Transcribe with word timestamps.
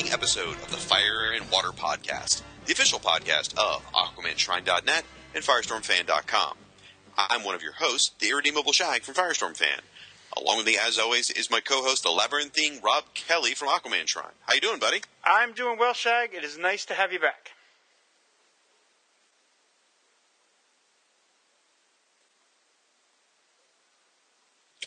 Exciting 0.00 0.12
episode 0.18 0.54
of 0.62 0.70
the 0.70 0.78
Fire 0.78 1.32
and 1.34 1.50
Water 1.50 1.68
Podcast, 1.68 2.40
the 2.64 2.72
official 2.72 2.98
podcast 2.98 3.52
of 3.58 3.84
AquamanShrine.net 3.92 5.04
and 5.34 5.44
FirestormFan.com. 5.44 6.56
I'm 7.18 7.44
one 7.44 7.54
of 7.54 7.62
your 7.62 7.72
hosts, 7.72 8.12
the 8.18 8.30
irredeemable 8.30 8.72
Shag 8.72 9.02
from 9.02 9.14
Firestorm 9.14 9.54
Fan. 9.54 9.80
Along 10.38 10.56
with 10.56 10.64
me, 10.66 10.78
as 10.80 10.98
always, 10.98 11.28
is 11.28 11.50
my 11.50 11.60
co-host, 11.60 12.02
the 12.04 12.10
labyrinthine 12.10 12.80
Rob 12.82 13.04
Kelly 13.12 13.52
from 13.52 13.68
Aquaman 13.68 14.06
Shrine. 14.06 14.32
How 14.46 14.54
you 14.54 14.62
doing, 14.62 14.78
buddy? 14.78 15.02
I'm 15.22 15.52
doing 15.52 15.78
well, 15.78 15.92
Shag. 15.92 16.32
It 16.32 16.44
is 16.44 16.56
nice 16.56 16.86
to 16.86 16.94
have 16.94 17.12
you 17.12 17.20
back. 17.20 17.50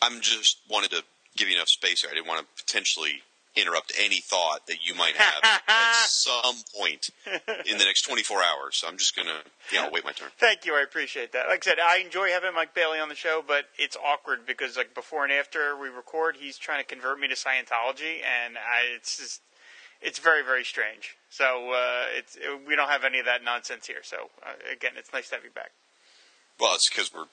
I'm 0.02 0.20
just 0.20 0.58
wanted 0.68 0.90
to 0.90 1.04
give 1.36 1.48
you 1.48 1.54
enough 1.54 1.68
space 1.68 2.00
here. 2.00 2.10
I 2.10 2.14
didn't 2.14 2.26
want 2.26 2.40
to 2.40 2.62
potentially 2.64 3.22
interrupt 3.56 3.92
any 3.98 4.18
thought 4.20 4.66
that 4.66 4.78
you 4.86 4.94
might 4.94 5.14
have 5.16 5.60
at 5.68 6.06
some 6.06 6.56
point 6.76 7.08
in 7.66 7.78
the 7.78 7.84
next 7.84 8.02
24 8.02 8.42
hours. 8.42 8.76
So 8.78 8.88
I'm 8.88 8.96
just 8.98 9.14
gonna, 9.16 9.40
yeah, 9.72 9.84
I'll 9.84 9.90
wait 9.90 10.04
my 10.04 10.12
turn. 10.12 10.28
Thank 10.38 10.64
you. 10.66 10.74
I 10.74 10.82
appreciate 10.82 11.32
that. 11.32 11.46
Like 11.48 11.66
I 11.66 11.70
said, 11.70 11.78
I 11.78 11.98
enjoy 11.98 12.28
having 12.30 12.54
Mike 12.54 12.74
Bailey 12.74 12.98
on 12.98 13.08
the 13.08 13.14
show, 13.14 13.42
but 13.46 13.66
it's 13.78 13.96
awkward 13.96 14.46
because 14.46 14.76
like 14.76 14.94
before 14.94 15.24
and 15.24 15.32
after 15.32 15.76
we 15.76 15.88
record, 15.88 16.36
he's 16.40 16.58
trying 16.58 16.80
to 16.80 16.84
convert 16.86 17.18
me 17.20 17.28
to 17.28 17.34
Scientology, 17.34 18.20
and 18.24 18.56
I, 18.58 18.94
it's 18.96 19.18
just 19.18 19.40
it's 20.02 20.18
very 20.18 20.42
very 20.44 20.64
strange. 20.64 21.16
So 21.30 21.70
uh, 21.72 22.04
it's 22.16 22.36
it, 22.36 22.60
we 22.66 22.76
don't 22.76 22.88
have 22.90 23.04
any 23.04 23.18
of 23.20 23.26
that 23.26 23.44
nonsense 23.44 23.86
here. 23.86 24.02
So 24.02 24.16
uh, 24.44 24.52
again, 24.72 24.92
it's 24.96 25.12
nice 25.12 25.28
to 25.30 25.36
have 25.36 25.44
you 25.44 25.50
back. 25.50 25.70
Well, 26.60 26.74
it's 26.74 26.88
because 26.88 27.12
we're, 27.12 27.24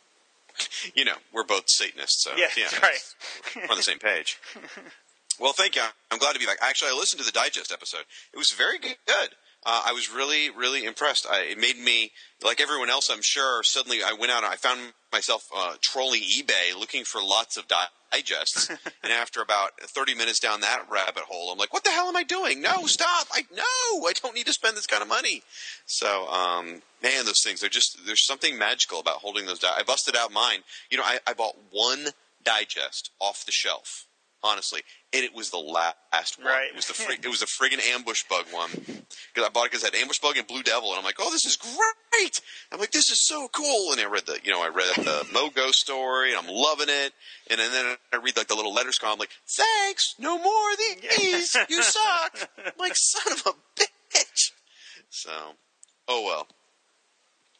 you 0.96 1.06
know, 1.06 1.18
we're 1.34 1.44
both 1.44 1.70
Satanists, 1.70 2.24
so 2.24 2.32
Yeah, 2.36 2.48
yeah, 2.58 2.66
that's 2.72 2.82
right. 2.82 3.16
we're 3.56 3.72
on 3.72 3.78
the 3.78 3.84
same 3.84 4.00
page. 4.00 4.38
Well, 5.40 5.54
thank 5.54 5.76
you. 5.76 5.84
I'm 6.12 6.20
glad 6.20 6.34
to 6.34 6.40
be 6.40 6.46
back. 6.46 6.58
Actually, 6.62 6.92
I 6.92 6.94
listened 6.96 7.20
to 7.20 7.26
the 7.26 7.32
digest 7.32 7.72
episode. 7.72 8.06
It 8.34 8.38
was 8.38 8.52
very 8.52 8.80
good. 8.80 8.96
Uh, 9.64 9.84
I 9.86 9.94
was 9.94 10.12
really, 10.12 10.50
really 10.50 10.86
impressed. 10.86 11.28
I, 11.30 11.42
it 11.42 11.60
made 11.60 11.78
me, 11.78 12.12
like 12.44 12.60
everyone 12.60 12.90
else, 12.90 13.12
I'm 13.12 13.22
sure. 13.22 13.62
Suddenly, 13.62 14.04
I 14.04 14.14
went 14.14 14.32
out 14.32 14.44
and 14.44 14.52
I 14.52 14.56
found 14.56 14.94
myself 15.12 15.48
uh, 15.56 15.76
trolling 15.82 16.22
eBay 16.22 16.78
looking 16.78 17.04
for 17.04 17.22
lots 17.22 17.58
of 17.58 17.66
digests. 17.68 18.70
and 19.04 19.12
after 19.12 19.40
about 19.40 19.80
30 19.80 20.16
minutes 20.16 20.40
down 20.40 20.62
that 20.62 20.88
rabbit 20.90 21.24
hole, 21.24 21.52
I'm 21.52 21.60
like, 21.60 21.74
"What 21.74 21.84
the 21.84 21.92
hell 21.92 22.08
am 22.08 22.16
I 22.16 22.24
doing? 22.24 22.60
No, 22.60 22.88
stop! 22.88 23.28
I 23.32 23.44
no, 23.56 24.08
I 24.08 24.14
don't 24.14 24.34
need 24.34 24.48
to 24.48 24.54
spend 24.54 24.76
this 24.76 24.88
kind 24.88 25.04
of 25.04 25.08
money." 25.08 25.44
So, 25.86 26.28
um, 26.30 26.82
man, 27.04 27.26
those 27.26 27.44
things—they're 27.44 27.70
just—there's 27.70 28.26
something 28.26 28.58
magical 28.58 29.00
about 29.00 29.18
holding 29.18 29.46
those. 29.46 29.60
Di- 29.60 29.76
I 29.78 29.84
busted 29.84 30.16
out 30.16 30.32
mine. 30.32 30.62
You 30.90 30.98
know, 30.98 31.04
I, 31.04 31.20
I 31.28 31.34
bought 31.34 31.56
one 31.70 32.08
digest 32.44 33.12
off 33.20 33.46
the 33.46 33.52
shelf 33.52 34.08
honestly, 34.44 34.82
and 35.14 35.24
it 35.24 35.36
was 35.36 35.50
the 35.50 35.58
last 35.58 36.38
one. 36.38 36.48
Right. 36.48 36.70
It 36.70 36.76
was 36.76 36.88
the 36.88 36.94
frig- 36.94 37.24
it 37.24 37.28
was 37.28 37.40
the 37.40 37.46
friggin' 37.46 37.82
ambush 37.94 38.24
bug 38.30 38.46
one 38.52 38.70
because 38.72 39.48
I 39.48 39.50
bought 39.50 39.66
it 39.66 39.72
because 39.72 39.84
it 39.84 39.94
had 39.94 40.02
ambush 40.02 40.20
bug 40.20 40.38
and 40.38 40.48
blue 40.48 40.64
devil, 40.64 40.90
and 40.90 41.00
I'm 41.00 41.04
like, 41.04 41.18
oh, 41.20 41.32
this 41.32 41.46
is 41.46 41.58
great. 41.58 42.42
I'm 42.72 42.80
like, 42.80 42.92
this 42.92 43.10
is 43.10 43.26
so 43.26 43.48
cool. 43.50 43.92
And 43.92 44.02
I 44.02 44.06
read 44.06 44.26
the, 44.26 44.40
you 44.44 44.52
know, 44.52 44.62
I 44.62 44.70
read 44.70 44.96
the 44.96 45.28
Mogo 45.34 45.72
story, 45.72 46.34
and 46.34 46.40
I'm 46.40 46.54
loving 46.54 46.90
it. 46.90 47.14
And 47.50 47.60
then, 47.60 47.72
then 47.72 47.96
I 48.14 48.18
read 48.18 48.38
like 48.38 48.48
the 48.48 48.56
little 48.56 48.74
letters 48.74 48.98
column, 48.98 49.20
like, 49.20 49.32
thanks, 49.48 50.16
no 50.20 50.38
more 50.38 50.72
of 50.72 50.78
these. 51.18 51.56
You 51.70 51.84
suck. 51.84 52.50
I'm 52.66 52.72
like, 52.80 52.96
son 52.96 53.34
of 53.34 53.46
a 53.46 53.82
bitch. 53.82 54.52
So, 55.10 55.32
oh 56.08 56.24
well. 56.26 56.48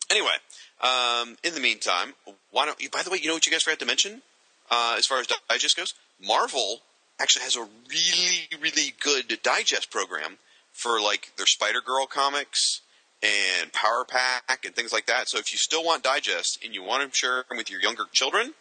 Anyway, 0.10 0.34
um, 0.82 1.38
in 1.44 1.54
the 1.54 1.62
meantime, 1.62 2.14
why 2.52 2.66
don't 2.66 2.82
you? 2.82 2.90
By 2.90 3.02
the 3.04 3.10
way, 3.10 3.20
you 3.22 3.28
know 3.28 3.34
what 3.34 3.46
you 3.46 3.52
guys 3.52 3.64
forgot 3.64 3.80
to 3.80 3.86
mention? 3.86 4.22
Uh, 4.70 4.96
as 4.98 5.06
far 5.06 5.20
as 5.20 5.28
digest 5.50 5.76
goes, 5.76 5.94
Marvel 6.22 6.82
actually 7.20 7.44
has 7.44 7.56
a 7.56 7.68
really, 7.90 8.48
really 8.62 8.94
good 9.00 9.40
digest 9.44 9.92
program 9.92 10.38
for 10.72 11.00
like 11.02 11.32
their 11.38 11.46
Spider 11.46 11.82
Girl 11.82 12.06
comics 12.06 12.82
and 13.22 13.72
Power 13.72 14.04
Pack 14.08 14.66
and 14.66 14.76
things 14.76 14.92
like 14.92 15.06
that. 15.06 15.30
So 15.30 15.38
if 15.38 15.52
you 15.52 15.58
still 15.58 15.84
want 15.84 16.04
digest 16.04 16.60
and 16.64 16.74
you 16.74 16.84
want 16.84 17.12
to 17.12 17.16
share 17.16 17.44
them 17.48 17.58
with 17.58 17.70
your 17.70 17.82
younger 17.82 18.06
children, 18.12 18.54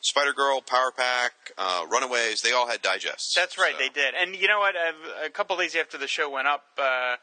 Spider 0.00 0.32
Girl, 0.32 0.60
Power 0.60 0.90
Pack, 0.94 1.32
uh, 1.56 1.86
Runaways, 1.90 2.42
they 2.42 2.52
all 2.52 2.68
had 2.68 2.82
digests. 2.82 3.34
That's 3.34 3.56
right, 3.56 3.72
So- 3.72 3.78
they 3.78 3.88
did. 3.88 4.14
And 4.14 4.34
you 4.36 4.48
know 4.48 4.58
what? 4.58 4.74
I've, 4.76 5.26
a 5.26 5.30
couple 5.30 5.56
days 5.56 5.76
after 5.76 5.96
the 5.96 6.08
show 6.08 6.28
went 6.28 6.48
up, 6.48 6.64
uh, 6.76 6.82
uh, 6.82 7.16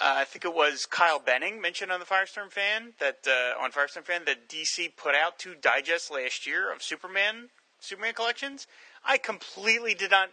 I 0.00 0.24
think 0.24 0.44
it 0.46 0.54
was 0.54 0.86
Kyle 0.86 1.18
Benning 1.18 1.60
mentioned 1.60 1.92
on 1.92 2.00
the 2.00 2.06
Firestorm 2.06 2.50
fan 2.50 2.94
that 2.98 3.26
uh, 3.26 3.62
on 3.62 3.72
Firestorm 3.72 4.04
fan 4.04 4.22
that 4.24 4.48
DC 4.48 4.96
put 4.96 5.14
out 5.14 5.38
two 5.38 5.54
digests 5.54 6.10
last 6.10 6.46
year 6.46 6.72
of 6.72 6.82
Superman 6.82 7.50
Superman 7.80 8.14
collections. 8.14 8.66
I 9.04 9.18
completely 9.18 9.94
did 9.94 10.10
not. 10.10 10.30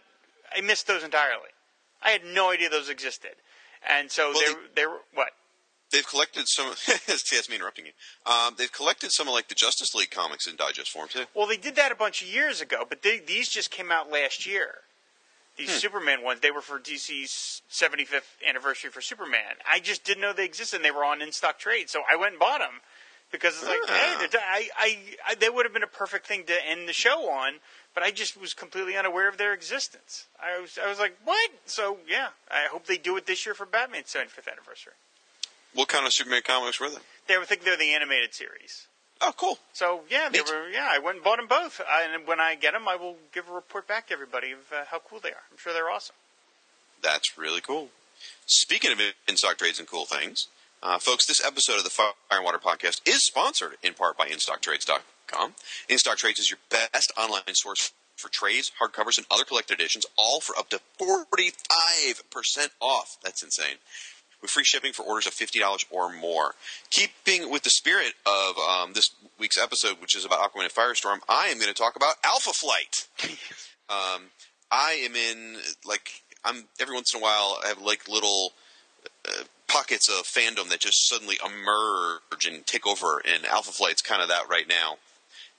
I 0.56 0.60
missed 0.60 0.86
those 0.86 1.02
entirely. 1.04 1.50
I 2.02 2.10
had 2.10 2.24
no 2.24 2.50
idea 2.50 2.68
those 2.70 2.88
existed. 2.88 3.32
And 3.88 4.10
so 4.10 4.32
Well, 4.34 4.40
they 4.74 4.82
they 4.82 4.86
were 4.86 5.00
what? 5.14 5.30
They've 5.92 6.06
collected 6.06 6.44
some. 6.46 6.72
that's 7.06 7.48
me 7.48 7.56
interrupting 7.56 7.86
you. 7.86 7.92
Um, 8.32 8.54
they've 8.56 8.70
collected 8.72 9.10
some 9.12 9.26
of 9.28 9.34
like 9.34 9.48
the 9.48 9.54
Justice 9.54 9.94
League 9.94 10.10
comics 10.10 10.46
in 10.46 10.56
digest 10.56 10.90
form 10.90 11.08
too. 11.08 11.24
Well, 11.34 11.46
they 11.46 11.56
did 11.56 11.74
that 11.76 11.90
a 11.90 11.96
bunch 11.96 12.22
of 12.22 12.28
years 12.28 12.60
ago, 12.60 12.84
but 12.88 13.02
they, 13.02 13.18
these 13.18 13.48
just 13.48 13.70
came 13.70 13.90
out 13.90 14.10
last 14.10 14.46
year. 14.46 14.74
These 15.56 15.72
Superman 15.72 16.22
ones, 16.22 16.40
they 16.40 16.50
were 16.52 16.62
for 16.62 16.78
DC's 16.78 17.60
75th 17.70 18.22
anniversary 18.48 18.88
for 18.90 19.02
Superman. 19.02 19.56
I 19.70 19.78
just 19.78 20.04
didn't 20.04 20.22
know 20.22 20.32
they 20.32 20.46
existed. 20.46 20.76
and 20.76 20.84
They 20.84 20.90
were 20.90 21.04
on 21.04 21.20
in 21.20 21.32
stock 21.32 21.58
trade, 21.58 21.90
so 21.90 22.00
I 22.10 22.16
went 22.16 22.32
and 22.32 22.38
bought 22.40 22.60
them 22.60 22.80
because 23.30 23.56
it's 23.58 23.66
like, 23.68 23.78
Ah. 23.86 24.16
hey, 24.20 24.26
they're- 24.30 24.40
I, 24.42 24.68
I, 24.78 24.98
I, 25.26 25.34
they 25.34 25.50
would 25.50 25.66
have 25.66 25.74
been 25.74 25.82
a 25.82 25.86
perfect 25.88 26.26
thing 26.26 26.44
to 26.46 26.66
end 26.66 26.88
the 26.88 26.94
show 26.94 27.28
on, 27.30 27.54
but 27.94 28.02
I 28.02 28.10
just 28.10 28.40
was 28.40 28.54
completely 28.54 28.96
unaware 28.96 29.28
of 29.28 29.36
their 29.38 29.52
existence. 29.52 30.26
I 30.42 30.60
was, 30.60 30.78
I 30.82 30.88
was 30.88 30.98
like, 30.98 31.16
what? 31.24 31.50
So 31.66 31.98
yeah, 32.08 32.28
I 32.50 32.66
hope 32.70 32.86
they 32.86 32.96
do 32.98 33.16
it 33.16 33.26
this 33.26 33.44
year 33.46 33.54
for 33.54 33.66
Batman's 33.66 34.06
75th 34.12 34.50
anniversary. 34.50 34.92
What 35.74 35.88
kind 35.88 36.06
of 36.06 36.12
Superman 36.12 36.42
comics 36.44 36.80
were 36.80 36.88
they? 36.90 36.96
They 37.28 37.38
were 37.38 37.44
think 37.44 37.62
they're 37.64 37.76
the 37.76 37.92
animated 37.94 38.34
series. 38.34 38.86
Oh, 39.22 39.32
cool. 39.36 39.58
So 39.72 40.00
yeah, 40.10 40.28
they 40.30 40.38
Neat. 40.38 40.48
were. 40.50 40.68
Yeah, 40.70 40.88
I 40.90 40.98
went 40.98 41.16
and 41.16 41.24
bought 41.24 41.36
them 41.36 41.46
both, 41.46 41.80
I, 41.88 42.06
and 42.12 42.26
when 42.26 42.40
I 42.40 42.54
get 42.54 42.72
them, 42.72 42.88
I 42.88 42.96
will 42.96 43.16
give 43.32 43.48
a 43.48 43.52
report 43.52 43.86
back 43.86 44.06
to 44.08 44.14
everybody 44.14 44.52
of 44.52 44.58
uh, 44.72 44.84
how 44.90 44.98
cool 44.98 45.20
they 45.20 45.28
are. 45.30 45.42
I'm 45.50 45.58
sure 45.58 45.72
they're 45.72 45.90
awesome. 45.90 46.16
That's 47.02 47.36
really 47.38 47.60
cool. 47.60 47.88
Speaking 48.46 48.90
of 48.92 49.00
in 49.28 49.36
stock 49.36 49.58
trades 49.58 49.78
and 49.78 49.86
cool 49.88 50.06
things, 50.06 50.48
Uh, 50.82 50.98
folks, 50.98 51.26
this 51.26 51.44
episode 51.44 51.76
of 51.76 51.84
the 51.84 51.90
Fire 51.90 52.12
and 52.30 52.42
Water 52.42 52.58
Podcast 52.58 53.06
is 53.06 53.22
sponsored 53.26 53.76
in 53.82 53.92
part 53.92 54.16
by 54.16 54.28
InStockTrades.com. 54.28 55.00
InStock 55.88 56.16
Trades 56.16 56.40
is 56.40 56.50
your 56.50 56.58
best 56.70 57.12
online 57.16 57.54
source 57.54 57.92
for 58.20 58.28
trades, 58.28 58.70
hardcovers, 58.80 59.16
and 59.16 59.26
other 59.30 59.44
collected 59.44 59.74
editions, 59.74 60.06
all 60.16 60.40
for 60.40 60.56
up 60.56 60.68
to 60.70 60.80
45% 61.00 62.68
off. 62.80 63.16
That's 63.22 63.42
insane. 63.42 63.76
With 64.42 64.50
free 64.50 64.64
shipping 64.64 64.92
for 64.92 65.02
orders 65.02 65.26
of 65.26 65.34
$50 65.34 65.84
or 65.90 66.12
more. 66.12 66.54
Keeping 66.90 67.50
with 67.50 67.62
the 67.62 67.70
spirit 67.70 68.14
of 68.26 68.56
um, 68.58 68.92
this 68.92 69.10
week's 69.38 69.58
episode, 69.58 70.00
which 70.00 70.16
is 70.16 70.24
about 70.24 70.40
Aquaman 70.40 70.64
and 70.64 70.72
Firestorm, 70.72 71.18
I 71.28 71.46
am 71.46 71.58
going 71.58 71.68
to 71.68 71.74
talk 71.74 71.96
about 71.96 72.14
Alpha 72.24 72.52
Flight. 72.52 73.08
um, 73.90 74.30
I 74.70 75.02
am 75.04 75.14
in, 75.14 75.56
like, 75.84 76.22
I'm 76.44 76.64
every 76.80 76.94
once 76.94 77.12
in 77.14 77.20
a 77.20 77.22
while, 77.22 77.58
I 77.64 77.68
have 77.68 77.82
like 77.82 78.08
little 78.08 78.52
uh, 79.28 79.44
pockets 79.68 80.08
of 80.08 80.24
fandom 80.24 80.68
that 80.70 80.80
just 80.80 81.08
suddenly 81.08 81.38
emerge 81.44 82.46
and 82.46 82.66
take 82.66 82.86
over, 82.86 83.22
and 83.26 83.44
Alpha 83.44 83.72
Flight's 83.72 84.02
kind 84.02 84.22
of 84.22 84.28
that 84.28 84.48
right 84.48 84.68
now 84.68 84.96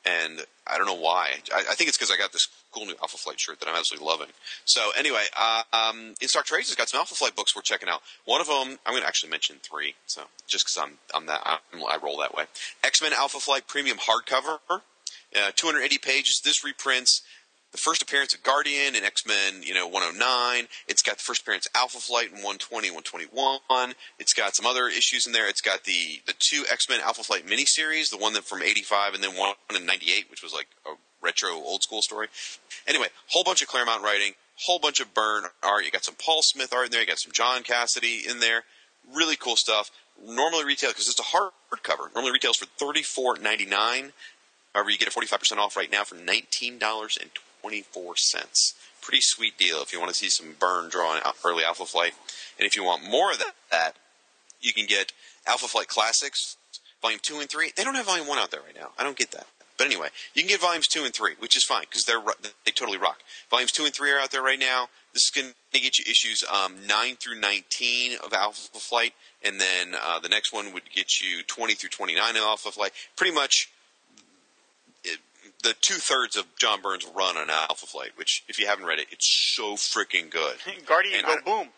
and 0.06 0.46
I 0.66 0.78
don't 0.78 0.88
know 0.88 0.96
why. 0.96 1.30
I, 1.54 1.60
I 1.72 1.76
think 1.76 1.88
it's 1.88 1.98
because 1.98 2.12
I 2.12 2.18
got 2.18 2.32
this 2.32 2.48
cool 2.72 2.86
new 2.86 2.96
Alpha 3.02 3.18
Flight 3.18 3.40
shirt 3.40 3.60
that 3.60 3.70
I'm 3.70 3.76
absolutely 3.76 4.08
loving. 4.08 4.28
So 4.66 4.92
anyway, 4.98 5.26
uh, 5.38 5.64
um, 5.74 6.16
In 6.22 6.28
Stock 6.28 6.46
Trades 6.46 6.70
has 6.70 6.76
got 6.76 6.90
some 6.90 7.00
Alpha 7.00 7.16
Flight 7.16 7.36
books 7.36 7.56
we're 7.56 7.62
checking 7.62 7.90
out. 7.90 8.02
One 8.26 8.42
of 8.42 8.48
them, 8.48 8.80
I'm 8.86 8.94
going 8.94 9.02
to 9.02 9.08
actually 9.08 9.30
mention 9.30 9.58
three. 9.62 9.96
So 10.08 10.24
just 10.48 10.66
because 10.66 10.78
I'm, 10.78 10.98
I'm 11.14 11.26
that, 11.28 11.42
I'm, 11.46 11.84
i 11.84 11.98
roll 12.02 12.18
that 12.20 12.34
way. 12.34 12.46
X 12.84 13.02
Men 13.02 13.14
Alpha 13.14 13.40
Flight 13.40 13.68
Premium 13.68 13.98
Hardcover, 13.98 14.60
uh, 14.70 15.52
280 15.56 15.98
pages. 16.00 16.42
This 16.44 16.64
reprints 16.64 17.22
the 17.72 17.78
first 17.78 18.02
appearance 18.02 18.34
of 18.34 18.44
Guardian 18.44 18.96
in 18.96 19.04
X 19.04 19.26
Men, 19.26 19.64
you 19.64 19.74
know, 19.74 19.88
109. 19.88 20.68
It's 20.88 21.02
got 21.02 21.18
the 21.18 21.24
first 21.24 21.42
appearance 21.42 21.68
of 21.68 21.72
Alpha 21.76 22.00
Flight 22.00 22.28
in 22.28 22.44
120, 22.44 22.90
121. 22.92 23.96
It's 24.20 24.34
got 24.34 24.56
some 24.56 24.66
other 24.66 24.88
issues 24.88 25.26
in 25.26 25.34
there. 25.34 25.48
It's 25.48 25.62
got 25.62 25.86
the 25.86 26.22
the 26.26 26.34
two 26.38 26.66
X 26.70 26.90
Men 26.90 27.00
Alpha 27.02 27.24
Flight 27.24 27.46
miniseries, 27.46 28.10
the 28.10 28.18
one 28.18 28.34
that 28.34 28.44
from 28.44 28.62
85 28.62 29.14
and 29.14 29.24
then 29.24 29.38
one 29.38 29.56
in 29.74 29.86
98, 29.86 30.30
which 30.30 30.44
was 30.44 30.54
like 30.54 30.68
a 30.86 30.92
retro 31.22 31.52
old 31.52 31.84
school 31.84 32.02
story. 32.02 32.28
Anyway, 32.88 33.08
whole 33.28 33.44
bunch 33.44 33.62
of 33.62 33.68
Claremont 33.68 34.04
writing, 34.04 34.34
whole 34.66 34.80
bunch 34.80 35.00
of 35.00 35.14
Byrne 35.14 35.46
art. 35.64 35.86
You 35.86 35.92
got 35.92 36.04
some 36.04 36.16
Paul 36.16 36.42
Smith 36.42 36.74
art 36.74 36.88
in 36.88 36.92
there. 36.92 37.02
You 37.02 37.08
got 37.08 37.20
some 37.20 37.32
John 37.32 37.64
Cassaday 37.64 38.30
in 38.30 38.40
there. 38.40 38.64
Really 39.14 39.36
cool 39.38 39.56
stuff. 39.56 39.92
Normally 40.24 40.66
retail 40.66 40.92
because 40.92 41.08
it's 41.08 41.20
a 41.20 41.24
hardcover. 41.24 42.14
Normally 42.14 42.34
retails 42.34 42.58
for 42.58 42.66
thirty 42.66 43.02
four 43.02 43.38
ninety 43.38 43.66
nine. 43.66 44.12
However, 44.76 44.90
you 44.90 44.98
get 44.98 45.08
a 45.08 45.12
forty 45.12 45.28
five 45.28 45.40
percent 45.40 45.62
off 45.62 45.78
right 45.78 45.92
now 45.92 46.04
for 46.04 46.16
nineteen 46.16 46.78
dollars 46.78 47.18
and 47.20 47.30
24 47.72 48.18
cents. 48.18 48.74
Pretty 49.02 49.22
sweet 49.22 49.58
deal 49.58 49.82
if 49.82 49.94
you 49.94 50.00
want 50.00 50.12
to 50.12 50.18
see 50.18 50.28
some 50.28 50.56
Byrne 50.60 50.90
drawing 50.90 51.22
early 51.46 51.64
Alpha 51.64 51.86
Flight. 51.86 52.12
And 52.60 52.68
if 52.68 52.76
you 52.76 52.84
want 52.84 53.10
more 53.10 53.32
of 53.32 53.42
that, 53.72 53.94
you 54.60 54.74
can 54.74 54.86
get 54.86 55.14
Alpha 55.48 55.70
Flight 55.70 55.88
Classics, 55.88 56.58
Volume 57.02 57.22
2 57.24 57.40
and 57.40 57.50
3. 57.50 57.72
They 57.78 57.86
don't 57.86 57.96
have 57.96 58.08
Volume 58.08 58.28
1 58.28 58.38
out 58.38 58.52
there 58.52 58.60
right 58.60 58.76
now. 58.76 58.90
I 59.00 59.04
don't 59.04 59.16
get 59.16 59.32
that. 59.32 59.48
But 59.78 59.88
anyway, 59.88 60.10
you 60.34 60.42
can 60.42 60.50
get 60.50 60.60
Volumes 60.60 60.88
2 60.90 61.06
and 61.06 61.14
3, 61.14 61.36
which 61.40 61.56
is 61.56 61.64
fine 61.64 61.86
because 61.90 62.04
they're 62.04 62.22
they 62.66 62.72
totally 62.72 62.98
rock. 62.98 63.20
Volumes 63.50 63.72
2 63.72 63.86
and 63.86 63.94
3 63.94 64.12
are 64.12 64.20
out 64.20 64.32
there 64.32 64.44
right 64.44 64.60
now. 64.60 64.90
This 65.14 65.24
is 65.24 65.32
going 65.34 65.54
to 65.74 65.80
get 65.80 65.98
you 65.98 66.04
issues 66.10 66.44
um, 66.52 66.76
9 66.86 67.16
through 67.16 67.40
19 67.40 68.18
of 68.24 68.34
Alpha 68.34 68.80
Flight, 68.80 69.14
and 69.44 69.62
then 69.62 69.96
uh, 70.00 70.20
the 70.20 70.30
next 70.30 70.52
one 70.52 70.74
would 70.74 70.84
get 70.94 71.22
you 71.22 71.42
20 71.44 71.74
through 71.76 71.90
29 71.90 72.36
of 72.36 72.44
Alpha 72.44 72.72
Flight. 72.72 72.92
Pretty 73.16 73.34
much 73.34 73.70
the 75.62 75.74
two 75.80 75.96
thirds 75.96 76.36
of 76.36 76.46
John 76.58 76.82
Byrne's 76.82 77.06
run 77.16 77.38
on 77.38 77.50
Alpha 77.50 77.86
Flight, 77.86 78.12
which 78.16 78.44
if 78.48 78.60
you 78.60 78.68
haven't 78.68 78.86
read 78.86 79.00
it, 79.00 79.08
it's 79.12 79.28
so 79.56 79.74
freaking 79.76 80.30
good. 80.30 80.56
Guardian 80.86 81.20
And 81.20 81.26
go 81.26 81.34
I- 81.34 81.42
boom. 81.64 81.70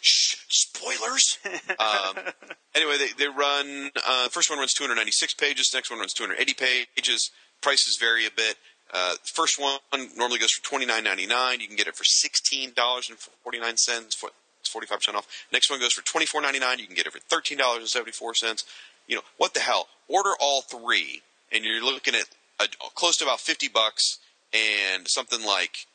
Shh, 0.00 0.36
spoilers. 0.48 1.38
um, 1.78 2.16
anyway, 2.74 2.98
they 2.98 3.08
they 3.18 3.28
run. 3.28 3.90
Uh, 4.06 4.28
first 4.28 4.50
one 4.50 4.58
runs 4.58 4.74
296 4.74 5.34
pages. 5.34 5.70
Next 5.72 5.90
one 5.90 5.98
runs 5.98 6.12
280 6.12 6.54
pages. 6.94 7.30
Prices 7.62 7.96
vary 7.98 8.26
a 8.26 8.30
bit. 8.30 8.56
Uh, 8.92 9.14
first 9.24 9.58
one 9.58 9.78
normally 10.16 10.38
goes 10.38 10.50
for 10.52 10.62
29.99. 10.78 11.60
You 11.60 11.66
can 11.66 11.76
get 11.76 11.86
it 11.88 11.96
for 11.96 12.04
sixteen 12.04 12.72
dollars 12.76 13.08
and 13.08 13.18
forty 13.18 13.58
nine 13.58 13.78
cents. 13.78 14.22
It's 14.60 14.68
45 14.68 14.98
percent 14.98 15.16
off. 15.16 15.26
Next 15.52 15.70
one 15.70 15.80
goes 15.80 15.94
for 15.94 16.02
24.99. 16.02 16.78
You 16.78 16.86
can 16.86 16.94
get 16.94 17.06
it 17.06 17.12
for 17.12 17.18
thirteen 17.20 17.56
dollars 17.56 17.78
and 17.80 17.88
74 17.88 18.34
cents. 18.34 18.64
You 19.06 19.16
know 19.16 19.22
what 19.38 19.54
the 19.54 19.60
hell? 19.60 19.88
Order 20.08 20.30
all 20.38 20.60
three, 20.60 21.22
and 21.50 21.64
you're 21.64 21.82
looking 21.82 22.14
at 22.14 22.26
a, 22.60 22.66
close 22.94 23.16
to 23.18 23.24
about 23.24 23.40
50 23.40 23.68
bucks 23.68 24.18
and 24.52 25.08
something 25.08 25.44
like 25.44 25.86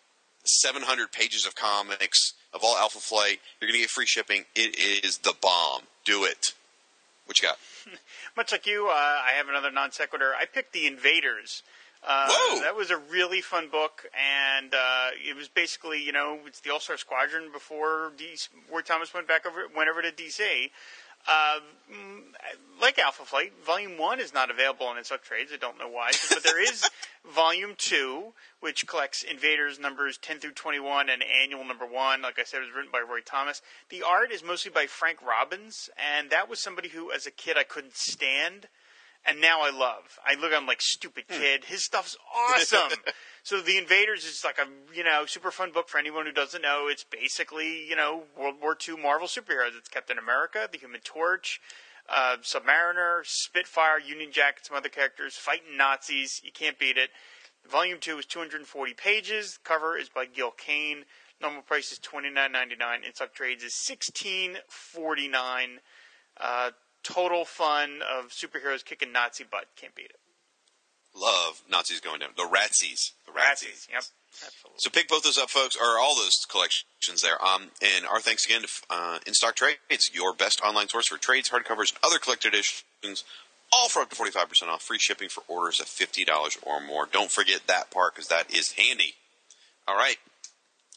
700 0.43 1.11
pages 1.11 1.45
of 1.45 1.55
comics 1.55 2.33
of 2.53 2.61
all 2.63 2.77
Alpha 2.77 2.99
Flight. 2.99 3.39
You're 3.59 3.67
going 3.67 3.77
to 3.77 3.81
get 3.81 3.89
free 3.89 4.05
shipping. 4.05 4.45
It 4.55 5.03
is 5.03 5.19
the 5.19 5.33
bomb. 5.41 5.83
Do 6.05 6.23
it. 6.23 6.53
What 7.25 7.41
you 7.41 7.47
got? 7.47 7.57
Much 8.37 8.51
like 8.51 8.65
you, 8.65 8.87
uh, 8.87 8.91
I 8.91 9.31
have 9.37 9.49
another 9.49 9.71
non 9.71 9.91
sequitur. 9.91 10.33
I 10.39 10.45
picked 10.45 10.73
The 10.73 10.87
Invaders. 10.87 11.61
Uh, 12.01 12.27
Whoa! 12.29 12.61
That 12.61 12.75
was 12.75 12.91
a 12.91 12.97
really 12.97 13.41
fun 13.41 13.67
book, 13.69 14.09
and 14.15 14.73
uh, 14.73 15.09
it 15.13 15.35
was 15.35 15.49
basically, 15.49 16.01
you 16.01 16.13
know, 16.13 16.39
it's 16.45 16.61
the 16.61 16.71
All 16.71 16.79
Star 16.79 16.95
Squadron 16.95 17.51
before 17.51 18.13
where 18.69 18.81
Thomas 18.81 19.13
went 19.13 19.27
back 19.27 19.45
over, 19.45 19.65
went 19.75 19.89
over 19.89 20.01
to 20.01 20.09
DC. 20.09 20.71
Uh, 21.27 21.59
mm, 21.91 22.21
like 22.81 22.97
Alpha 22.97 23.23
Flight, 23.25 23.51
Volume 23.65 23.97
One 23.97 24.19
is 24.19 24.33
not 24.33 24.49
available 24.49 24.85
on 24.85 24.97
InStock 24.97 25.21
Trades. 25.21 25.51
I 25.53 25.57
don't 25.57 25.77
know 25.77 25.89
why, 25.89 26.11
but 26.29 26.43
there 26.43 26.61
is 26.61 26.89
Volume 27.35 27.75
Two, 27.77 28.33
which 28.61 28.87
collects 28.87 29.23
Invaders 29.23 29.79
numbers 29.79 30.17
ten 30.17 30.39
through 30.39 30.53
twenty-one 30.53 31.09
and 31.09 31.21
Annual 31.23 31.65
Number 31.65 31.85
One. 31.85 32.21
Like 32.21 32.39
I 32.39 32.43
said, 32.43 32.61
it 32.61 32.65
was 32.65 32.75
written 32.75 32.91
by 32.91 32.99
Roy 32.99 33.19
Thomas. 33.21 33.61
The 33.89 34.03
art 34.03 34.31
is 34.31 34.43
mostly 34.43 34.71
by 34.71 34.85
Frank 34.85 35.21
Robbins, 35.21 35.89
and 35.97 36.29
that 36.29 36.49
was 36.49 36.59
somebody 36.59 36.89
who, 36.89 37.11
as 37.11 37.27
a 37.27 37.31
kid, 37.31 37.57
I 37.57 37.63
couldn't 37.63 37.97
stand 37.97 38.67
and 39.25 39.41
now 39.41 39.61
I 39.61 39.69
love. 39.69 40.19
I 40.25 40.35
look 40.35 40.51
at 40.51 40.61
him 40.61 40.67
like 40.67 40.81
stupid 40.81 41.27
kid. 41.27 41.65
His 41.65 41.83
stuff's 41.83 42.17
awesome. 42.35 42.97
so 43.43 43.61
the 43.61 43.77
Invaders 43.77 44.25
is 44.25 44.43
like 44.43 44.57
a 44.57 44.67
you 44.95 45.03
know 45.03 45.25
super 45.25 45.51
fun 45.51 45.71
book 45.71 45.89
for 45.89 45.97
anyone 45.97 46.25
who 46.25 46.31
doesn't 46.31 46.61
know. 46.61 46.87
It's 46.89 47.03
basically 47.03 47.87
you 47.87 47.95
know 47.95 48.23
World 48.37 48.55
War 48.61 48.77
II 48.87 48.97
Marvel 48.97 49.27
superheroes. 49.27 49.77
It's 49.77 49.89
Captain 49.89 50.17
America, 50.17 50.67
the 50.71 50.77
Human 50.77 51.01
Torch, 51.01 51.61
uh, 52.09 52.37
Submariner, 52.41 53.21
Spitfire, 53.25 53.99
Union 53.99 54.31
Jack, 54.31 54.59
some 54.63 54.77
other 54.77 54.89
characters 54.89 55.35
fighting 55.35 55.77
Nazis. 55.77 56.41
You 56.43 56.51
can't 56.51 56.79
beat 56.79 56.97
it. 56.97 57.09
Volume 57.69 57.99
two 57.99 58.17
is 58.17 58.25
240 58.25 58.93
pages. 58.93 59.59
Cover 59.63 59.97
is 59.97 60.09
by 60.09 60.25
Gil 60.25 60.51
Kane. 60.51 61.05
Normal 61.41 61.61
price 61.61 61.91
is 61.91 61.99
29.99. 61.99 63.05
Inside 63.07 63.33
trades 63.33 63.63
is 63.63 63.73
16.49. 63.73 64.59
Uh, 66.37 66.71
total 67.03 67.45
fun 67.45 68.01
of 68.01 68.29
superheroes 68.29 68.83
kicking 68.83 69.11
Nazi 69.11 69.43
butt. 69.49 69.65
Can't 69.75 69.95
beat 69.95 70.05
it. 70.11 70.19
Love 71.15 71.61
Nazis 71.69 71.99
going 71.99 72.19
down. 72.19 72.29
The 72.37 72.43
Ratsies. 72.43 73.11
The 73.25 73.31
Ratsies, 73.31 73.89
Yep. 73.89 74.03
Absolutely. 74.31 74.77
So 74.77 74.89
pick 74.91 75.09
both 75.09 75.23
those 75.23 75.39
up, 75.39 75.49
folks, 75.49 75.75
or 75.75 75.97
all 75.99 76.15
those 76.15 76.45
collections 76.49 77.21
there. 77.23 77.43
Um, 77.43 77.71
and 77.81 78.05
our 78.05 78.21
thanks 78.21 78.45
again 78.45 78.61
to 78.61 78.67
uh, 78.89 79.17
In 79.25 79.33
Stock 79.33 79.55
Trades, 79.55 80.11
your 80.13 80.33
best 80.33 80.61
online 80.61 80.87
source 80.87 81.07
for 81.07 81.17
trades, 81.17 81.49
hardcovers, 81.49 81.91
and 81.93 81.99
other 82.03 82.19
collected 82.19 82.49
editions, 82.53 83.23
all 83.73 83.89
for 83.89 84.01
up 84.01 84.11
to 84.11 84.15
45% 84.15 84.67
off. 84.67 84.83
Free 84.83 84.99
shipping 84.99 85.29
for 85.29 85.43
orders 85.47 85.79
of 85.79 85.87
$50 85.87 86.27
or 86.63 86.79
more. 86.79 87.07
Don't 87.11 87.31
forget 87.31 87.61
that 87.67 87.89
part 87.89 88.13
because 88.15 88.27
that 88.29 88.53
is 88.53 88.73
handy. 88.73 89.15
All 89.87 89.95
right. 89.95 90.17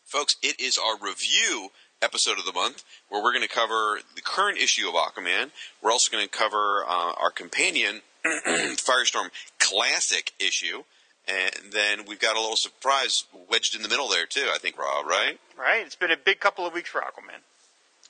Folks, 0.04 0.36
it 0.42 0.60
is 0.60 0.76
our 0.76 0.98
review 1.02 1.70
episode 2.02 2.38
of 2.38 2.44
the 2.44 2.52
month 2.52 2.84
where 3.08 3.22
we're 3.22 3.32
going 3.32 3.46
to 3.46 3.48
cover 3.48 4.00
the 4.14 4.20
current 4.20 4.58
issue 4.58 4.88
of 4.88 4.94
Aquaman. 4.94 5.50
We're 5.80 5.92
also 5.92 6.10
going 6.10 6.24
to 6.24 6.30
cover 6.30 6.84
uh, 6.86 7.12
our 7.20 7.30
companion 7.30 8.02
Firestorm 8.26 9.30
Classic 9.58 10.32
issue. 10.38 10.82
And 11.28 11.72
then 11.72 12.04
we've 12.06 12.18
got 12.18 12.36
a 12.36 12.40
little 12.40 12.56
surprise 12.56 13.24
wedged 13.48 13.76
in 13.76 13.82
the 13.82 13.88
middle 13.88 14.08
there 14.08 14.26
too. 14.26 14.48
I 14.52 14.58
think, 14.58 14.76
Rob. 14.76 15.06
Right? 15.06 15.38
Right. 15.56 15.86
It's 15.86 15.94
been 15.94 16.10
a 16.10 16.16
big 16.16 16.40
couple 16.40 16.66
of 16.66 16.74
weeks 16.74 16.90
for 16.90 17.00
Aquaman. 17.00 17.40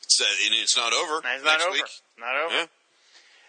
It's, 0.02 0.20
uh, 0.20 0.25
and 0.46 0.54
it's 0.54 0.76
not 0.76 0.92
over. 0.92 1.18
It's 1.18 1.44
not 1.44 1.44
next 1.44 1.64
over. 1.66 1.72
week. 1.72 1.84
Not 2.18 2.37
over. 2.44 2.54
Yeah. 2.54 2.66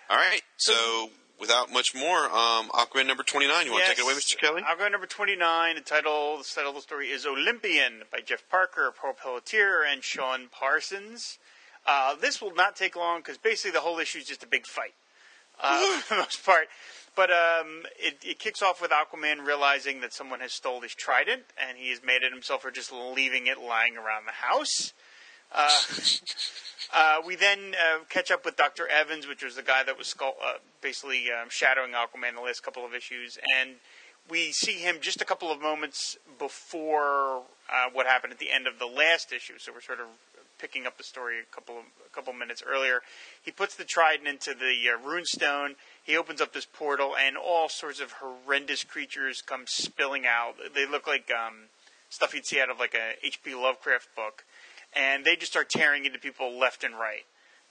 All 0.10 0.18
right. 0.18 0.42
So 0.58 1.10
without 1.44 1.74
much 1.74 1.94
more, 1.94 2.24
um, 2.32 2.70
Aquaman 2.70 3.06
number 3.06 3.24
twenty 3.24 3.48
nine. 3.48 3.66
You 3.66 3.74
want 3.74 3.84
to 3.84 3.90
take 3.90 4.00
it 4.00 4.06
away, 4.06 4.14
Mr. 4.14 4.38
Kelly? 4.40 4.64
I'll 4.66 4.90
number 4.90 5.06
29. 5.06 5.76
The 5.76 5.82
title, 5.82 6.38
the 6.38 6.44
title 6.44 6.70
of 6.70 6.76
the 6.78 6.82
story 6.82 7.08
is 7.08 7.26
Olympian 7.26 8.04
by 8.10 8.20
Jeff 8.22 8.48
Parker, 8.50 8.94
Paul 8.96 9.14
Pelletier, 9.14 9.84
and 9.84 10.02
Sean 10.02 10.48
Parsons. 10.50 11.38
Uh, 11.86 12.16
this 12.16 12.42
will 12.42 12.56
not 12.56 12.78
take 12.78 12.96
long 12.96 13.20
because 13.20 13.38
basically 13.38 13.72
the 13.72 13.82
whole 13.82 14.00
issue 14.00 14.20
is 14.20 14.26
just 14.26 14.42
a 14.42 14.48
big 14.48 14.66
fight 14.66 14.94
uh, 15.62 15.98
for 16.00 16.16
the 16.16 16.22
most 16.22 16.46
part. 16.46 16.68
But 17.16 17.30
um, 17.32 17.84
it, 18.00 18.20
it 18.24 18.40
kicks 18.40 18.62
off 18.62 18.82
with 18.82 18.92
Aquaman 18.92 19.46
realizing 19.46 20.00
that 20.02 20.14
someone 20.14 20.40
has 20.40 20.54
stole 20.54 20.80
his 20.80 20.96
trident, 20.96 21.44
and 21.58 21.78
he 21.78 21.90
has 21.90 22.02
made 22.04 22.24
it 22.24 22.32
himself 22.32 22.62
for 22.62 22.72
just 22.72 22.94
leaving 22.94 23.48
it 23.48 23.60
lying 23.60 23.98
around 23.98 24.26
the 24.26 24.48
house. 24.48 24.94
Uh, 25.54 25.70
uh, 26.94 27.22
we 27.26 27.36
then 27.36 27.74
uh, 27.74 28.04
catch 28.10 28.32
up 28.32 28.46
with 28.46 28.56
Dr. 28.56 28.88
Evans, 28.88 29.28
which 29.28 29.44
was 29.44 29.56
the 29.56 29.64
guy 29.64 29.84
that 29.84 29.98
was 29.98 30.08
skull, 30.08 30.36
uh, 30.44 30.54
basically 30.82 31.32
um, 31.32 31.50
shadowing 31.50 31.92
Aquaman 31.92 32.36
the 32.36 32.42
last 32.42 32.64
couple 32.64 32.86
of 32.86 32.94
issues, 32.94 33.38
and 33.58 33.72
we 34.30 34.52
see 34.52 34.74
him 34.74 34.98
just 35.02 35.22
a 35.22 35.26
couple 35.26 35.52
of 35.52 35.62
moments 35.62 36.18
before 36.40 37.44
what 37.92 38.06
happened 38.06 38.32
at 38.32 38.40
the 38.40 38.52
end 38.52 38.68
of 38.68 38.80
the 38.80 38.86
last 38.86 39.34
issue. 39.34 39.54
So 39.58 39.74
we're 39.74 39.82
sort 39.82 40.00
of 40.00 40.06
picking 40.64 40.88
up 40.88 40.98
the 40.98 41.04
story 41.04 41.36
a 41.40 41.54
couple 41.54 41.78
of, 41.78 41.84
a 42.06 42.16
couple 42.16 42.32
minutes 42.32 42.64
earlier. 42.66 43.02
He 43.42 43.52
puts 43.52 43.76
the 43.76 43.84
trident 43.84 44.30
into 44.30 44.54
the 44.54 44.74
uh, 44.90 44.98
runestone. 44.98 45.76
He 46.02 46.16
opens 46.16 46.40
up 46.40 46.54
this 46.54 46.66
portal, 46.66 47.16
and 47.18 47.36
all 47.36 47.68
sorts 47.68 48.00
of 48.00 48.14
horrendous 48.14 48.86
creatures 48.86 49.42
come 49.42 49.64
spilling 49.66 50.26
out. 50.26 50.56
They 50.74 50.86
look 50.86 51.06
like 51.06 51.30
um, 51.30 51.68
stuff 52.10 52.34
you'd 52.34 52.46
see 52.46 52.62
out 52.62 52.70
of 52.70 52.80
like 52.80 52.94
a 52.94 53.26
H.P. 53.26 53.56
Lovecraft 53.56 54.16
book, 54.16 54.46
and 54.96 55.26
they 55.26 55.36
just 55.36 55.52
start 55.52 55.70
tearing 55.70 56.06
into 56.06 56.20
people 56.20 56.58
left 56.58 56.84
and 56.84 56.96
right. 56.96 57.26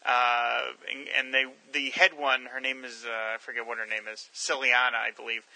Uh, 0.04 0.72
and, 0.90 1.06
and 1.16 1.34
they, 1.34 1.44
the 1.72 1.90
head 1.90 2.10
one, 2.18 2.46
her 2.52 2.60
name 2.60 2.84
is 2.84 3.04
uh, 3.06 3.34
I 3.34 3.38
forget 3.38 3.66
what 3.66 3.78
her 3.78 3.86
name 3.86 4.08
is, 4.12 4.28
Ciliana, 4.34 4.96
I 4.96 5.10
believe. 5.16 5.46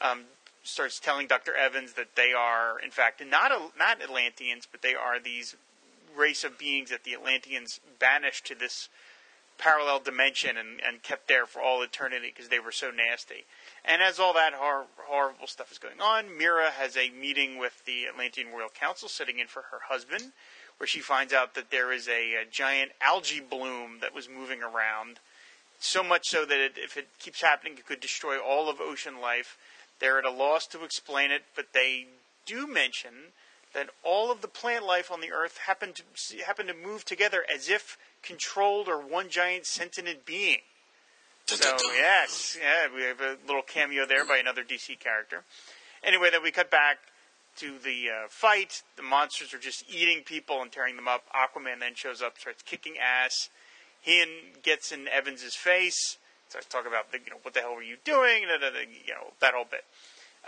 Um, 0.00 0.24
starts 0.64 0.98
telling 0.98 1.26
Dr. 1.26 1.54
Evans 1.54 1.92
that 1.94 2.16
they 2.16 2.32
are, 2.32 2.78
in 2.80 2.90
fact, 2.90 3.22
not 3.24 3.52
not 3.78 4.02
Atlanteans, 4.02 4.66
but 4.70 4.82
they 4.82 4.94
are 4.94 5.20
these 5.20 5.56
race 6.16 6.44
of 6.44 6.58
beings 6.58 6.90
that 6.90 7.04
the 7.04 7.14
Atlanteans 7.14 7.80
banished 7.98 8.46
to 8.46 8.54
this 8.54 8.88
parallel 9.58 10.00
dimension 10.00 10.56
and, 10.56 10.80
and 10.86 11.02
kept 11.02 11.28
there 11.28 11.46
for 11.46 11.60
all 11.60 11.82
eternity 11.82 12.32
because 12.34 12.48
they 12.48 12.58
were 12.58 12.72
so 12.72 12.90
nasty. 12.90 13.44
And 13.84 14.02
as 14.02 14.18
all 14.18 14.34
that 14.34 14.54
hor- 14.54 14.86
horrible 15.06 15.46
stuff 15.46 15.70
is 15.70 15.78
going 15.78 16.00
on, 16.00 16.36
Mera 16.36 16.70
has 16.70 16.96
a 16.96 17.10
meeting 17.10 17.58
with 17.58 17.84
the 17.84 18.06
Atlantean 18.06 18.48
Royal 18.48 18.68
Council, 18.68 19.08
sitting 19.08 19.38
in 19.38 19.46
for 19.46 19.62
her 19.70 19.78
husband, 19.88 20.32
where 20.78 20.86
she 20.86 21.00
finds 21.00 21.32
out 21.32 21.54
that 21.54 21.70
there 21.70 21.92
is 21.92 22.08
a, 22.08 22.34
a 22.34 22.44
giant 22.50 22.92
algae 23.00 23.40
bloom 23.40 23.98
that 24.00 24.14
was 24.14 24.28
moving 24.28 24.62
around. 24.62 25.18
So 25.78 26.02
much 26.02 26.28
so 26.28 26.44
that 26.44 26.58
it, 26.58 26.72
if 26.76 26.96
it 26.96 27.08
keeps 27.18 27.42
happening, 27.42 27.74
it 27.74 27.86
could 27.86 28.00
destroy 28.00 28.38
all 28.38 28.68
of 28.68 28.80
ocean 28.80 29.20
life. 29.20 29.58
They're 30.00 30.18
at 30.18 30.24
a 30.24 30.30
loss 30.30 30.66
to 30.68 30.84
explain 30.84 31.30
it, 31.30 31.42
but 31.54 31.66
they 31.72 32.06
do 32.46 32.66
mention 32.66 33.32
that 33.74 33.90
all 34.02 34.30
of 34.30 34.42
the 34.42 34.48
plant 34.48 34.84
life 34.84 35.10
on 35.10 35.20
the 35.20 35.32
Earth 35.32 35.58
happened 35.66 35.96
to 35.96 36.44
happen 36.44 36.66
to 36.66 36.74
move 36.74 37.04
together 37.04 37.44
as 37.52 37.68
if 37.68 37.96
controlled 38.22 38.88
or 38.88 38.98
one 38.98 39.28
giant 39.28 39.66
sentient 39.66 40.26
being. 40.26 40.58
So 41.46 41.76
yes, 41.94 42.56
yeah, 42.60 42.88
we 42.94 43.02
have 43.02 43.20
a 43.20 43.36
little 43.46 43.62
cameo 43.62 44.06
there 44.06 44.24
by 44.24 44.38
another 44.38 44.62
DC 44.62 44.98
character. 45.00 45.44
Anyway, 46.04 46.30
then 46.30 46.42
we 46.42 46.50
cut 46.50 46.70
back 46.70 46.98
to 47.58 47.78
the 47.78 48.08
uh, 48.10 48.28
fight. 48.28 48.82
The 48.96 49.02
monsters 49.02 49.52
are 49.54 49.58
just 49.58 49.84
eating 49.88 50.22
people 50.24 50.62
and 50.62 50.70
tearing 50.70 50.96
them 50.96 51.08
up. 51.08 51.24
Aquaman 51.34 51.80
then 51.80 51.94
shows 51.94 52.22
up, 52.22 52.38
starts 52.38 52.62
kicking 52.62 52.94
ass. 52.98 53.48
He 54.00 54.24
gets 54.62 54.90
in 54.92 55.08
Evans's 55.08 55.54
face. 55.54 56.18
Starts 56.48 56.66
talking 56.66 56.90
about 56.90 57.12
the, 57.12 57.18
you 57.18 57.30
know 57.30 57.38
what 57.42 57.54
the 57.54 57.60
hell 57.60 57.74
were 57.74 57.82
you 57.82 57.96
doing? 58.04 58.42
You 58.42 58.48
know 58.48 59.32
that 59.40 59.54
whole 59.54 59.66
bit. 59.70 59.84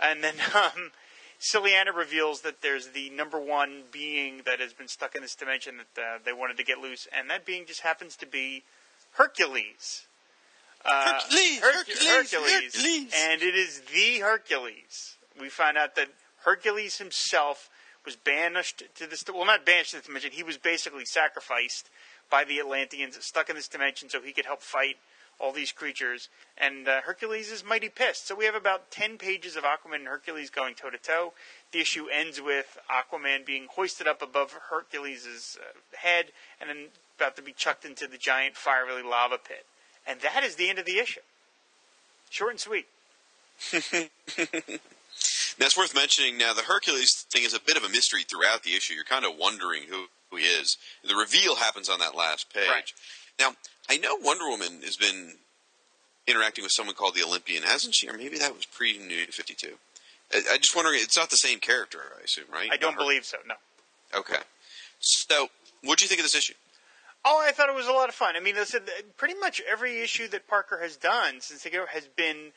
And 0.01 0.23
then 0.23 0.35
um, 0.55 0.91
Ciliana 1.39 1.95
reveals 1.95 2.41
that 2.41 2.61
there's 2.61 2.89
the 2.89 3.09
number 3.09 3.39
one 3.39 3.83
being 3.91 4.41
that 4.45 4.59
has 4.59 4.73
been 4.73 4.87
stuck 4.87 5.15
in 5.15 5.21
this 5.21 5.35
dimension 5.35 5.75
that 5.77 6.01
uh, 6.01 6.19
they 6.23 6.33
wanted 6.33 6.57
to 6.57 6.63
get 6.63 6.79
loose, 6.79 7.07
and 7.15 7.29
that 7.29 7.45
being 7.45 7.65
just 7.65 7.81
happens 7.81 8.15
to 8.17 8.25
be 8.25 8.63
Hercules. 9.11 10.07
Uh, 10.83 11.13
Hercules, 11.13 11.59
Her- 11.59 11.73
Hercules, 11.73 12.07
Hercules, 12.07 12.75
Hercules, 12.75 13.13
and 13.15 13.41
it 13.41 13.55
is 13.55 13.81
the 13.91 14.19
Hercules. 14.19 15.17
We 15.39 15.49
find 15.49 15.77
out 15.77 15.95
that 15.95 16.09
Hercules 16.45 16.97
himself 16.97 17.69
was 18.05 18.15
banished 18.15 18.83
to 18.95 19.07
this. 19.07 19.25
Well, 19.27 19.45
not 19.45 19.65
banished 19.65 19.91
to 19.91 19.97
this 19.97 20.05
dimension. 20.05 20.31
He 20.31 20.43
was 20.43 20.57
basically 20.57 21.05
sacrificed 21.05 21.89
by 22.29 22.43
the 22.43 22.59
Atlanteans, 22.59 23.17
stuck 23.25 23.49
in 23.49 23.55
this 23.55 23.67
dimension, 23.67 24.09
so 24.09 24.21
he 24.21 24.31
could 24.31 24.45
help 24.45 24.61
fight 24.61 24.97
all 25.39 25.51
these 25.51 25.71
creatures. 25.71 26.29
And 26.57 26.87
uh, 26.87 27.01
Hercules 27.01 27.51
is 27.51 27.63
mighty 27.63 27.89
pissed. 27.89 28.27
So 28.27 28.35
we 28.35 28.45
have 28.45 28.55
about 28.55 28.91
10 28.91 29.17
pages 29.17 29.55
of 29.55 29.63
Aquaman 29.63 29.95
and 29.95 30.07
Hercules 30.07 30.49
going 30.49 30.75
toe 30.75 30.91
to 30.91 30.97
toe. 30.97 31.33
The 31.71 31.79
issue 31.79 32.05
ends 32.13 32.39
with 32.39 32.77
Aquaman 32.89 33.45
being 33.45 33.67
hoisted 33.69 34.07
up 34.07 34.21
above 34.21 34.53
Hercules' 34.69 35.57
uh, 35.59 35.65
head 35.97 36.27
and 36.61 36.69
then 36.69 36.85
about 37.17 37.35
to 37.37 37.41
be 37.41 37.53
chucked 37.53 37.85
into 37.85 38.07
the 38.07 38.17
giant 38.17 38.55
fiery 38.55 39.03
lava 39.03 39.37
pit. 39.37 39.65
And 40.07 40.21
that 40.21 40.43
is 40.43 40.55
the 40.55 40.69
end 40.69 40.79
of 40.79 40.85
the 40.85 40.99
issue. 40.99 41.21
Short 42.29 42.51
and 42.51 42.59
sweet. 42.59 42.85
That's 45.57 45.77
worth 45.77 45.95
mentioning. 45.95 46.37
Now, 46.37 46.53
the 46.53 46.63
Hercules 46.63 47.25
thing 47.31 47.43
is 47.43 47.53
a 47.53 47.59
bit 47.59 47.77
of 47.77 47.83
a 47.83 47.89
mystery 47.89 48.23
throughout 48.23 48.63
the 48.63 48.75
issue. 48.75 48.93
You're 48.93 49.03
kind 49.03 49.25
of 49.25 49.37
wondering 49.37 49.83
who, 49.89 50.05
who 50.29 50.37
he 50.37 50.43
is. 50.43 50.77
The 51.07 51.15
reveal 51.15 51.55
happens 51.55 51.89
on 51.89 51.99
that 51.99 52.15
last 52.15 52.53
page. 52.53 52.69
Right. 52.69 52.91
Now, 53.39 53.53
I 53.89 53.97
know 53.97 54.15
Wonder 54.15 54.47
Woman 54.47 54.81
has 54.83 54.97
been 54.97 55.35
interacting 56.27 56.63
with 56.63 56.71
someone 56.71 56.95
called 56.95 57.15
the 57.15 57.23
Olympian, 57.23 57.63
hasn't 57.63 57.95
she? 57.95 58.09
Or 58.09 58.17
maybe 58.17 58.37
that 58.37 58.55
was 58.55 58.65
pre 58.65 58.97
New 58.97 59.25
52. 59.25 59.75
I, 60.33 60.41
I 60.53 60.57
just 60.57 60.75
wondering, 60.75 60.99
it's 61.01 61.17
not 61.17 61.29
the 61.29 61.37
same 61.37 61.59
character, 61.59 61.99
I 62.19 62.23
assume, 62.23 62.45
right? 62.51 62.69
I 62.71 62.77
don't 62.77 62.97
believe 62.97 63.25
so, 63.25 63.37
no. 63.47 63.55
Okay. 64.17 64.41
So, 64.99 65.49
what 65.83 65.99
do 65.99 66.05
you 66.05 66.09
think 66.09 66.19
of 66.19 66.25
this 66.25 66.35
issue? 66.35 66.53
Oh, 67.23 67.43
I 67.43 67.51
thought 67.51 67.69
it 67.69 67.75
was 67.75 67.87
a 67.87 67.91
lot 67.91 68.09
of 68.09 68.15
fun. 68.15 68.35
I 68.35 68.39
mean, 68.39 68.55
listen, 68.55 68.81
pretty 69.17 69.33
much 69.33 69.61
every 69.67 70.01
issue 70.01 70.27
that 70.27 70.47
Parker 70.47 70.79
has 70.81 70.95
done 70.95 71.41
since 71.41 71.63
the 71.63 71.71
go 71.71 71.85
has 71.87 72.07
been 72.07 72.51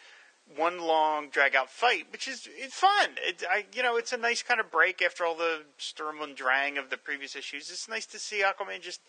one 0.56 0.80
long 0.80 1.28
drag 1.28 1.54
out 1.54 1.70
fight, 1.70 2.06
which 2.10 2.26
is 2.26 2.48
it's 2.56 2.74
fun. 2.74 3.10
It, 3.18 3.42
I, 3.48 3.66
you 3.74 3.82
know, 3.82 3.96
it's 3.96 4.12
a 4.12 4.16
nice 4.16 4.42
kind 4.42 4.60
of 4.60 4.70
break 4.70 5.02
after 5.02 5.24
all 5.24 5.34
the 5.34 5.62
Sturm 5.76 6.20
und 6.20 6.36
Drang 6.36 6.78
of 6.78 6.90
the 6.90 6.96
previous 6.96 7.36
issues. 7.36 7.70
It's 7.70 7.88
nice 7.88 8.06
to 8.06 8.18
see 8.18 8.42
Aquaman 8.42 8.80
just 8.80 9.00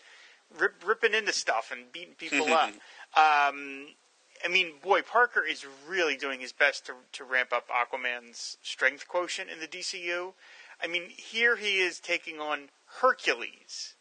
rip, 0.58 0.74
ripping 0.84 1.14
into 1.14 1.32
stuff 1.32 1.70
and 1.72 1.90
beating 1.92 2.14
people 2.14 2.46
up. 2.52 2.70
Um, 3.16 3.88
I 4.44 4.48
mean, 4.50 4.72
boy, 4.82 5.02
Parker 5.02 5.44
is 5.44 5.66
really 5.88 6.16
doing 6.16 6.40
his 6.40 6.52
best 6.52 6.86
to 6.86 6.92
to 7.12 7.24
ramp 7.24 7.52
up 7.52 7.68
Aquaman's 7.68 8.56
strength 8.62 9.08
quotient 9.08 9.50
in 9.50 9.60
the 9.60 9.66
DCU. 9.68 10.32
I 10.82 10.86
mean, 10.86 11.10
here 11.10 11.56
he 11.56 11.78
is 11.78 12.00
taking 12.00 12.40
on 12.40 12.70
Hercules, 13.00 13.94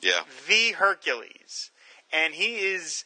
Yeah. 0.00 0.20
the 0.48 0.72
Hercules, 0.72 1.70
and 2.12 2.34
he 2.34 2.56
is. 2.56 3.04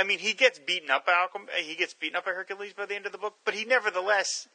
I 0.00 0.04
mean, 0.04 0.18
he 0.18 0.32
gets 0.32 0.58
beaten 0.58 0.90
up 0.90 1.04
by 1.04 1.12
Aquaman. 1.12 1.48
He 1.62 1.74
gets 1.74 1.92
beaten 1.94 2.16
up 2.16 2.24
by 2.24 2.30
Hercules 2.32 2.72
by 2.72 2.86
the 2.86 2.94
end 2.96 3.04
of 3.06 3.12
the 3.12 3.18
book, 3.18 3.34
but 3.44 3.54
he 3.54 3.64
nevertheless 3.66 4.48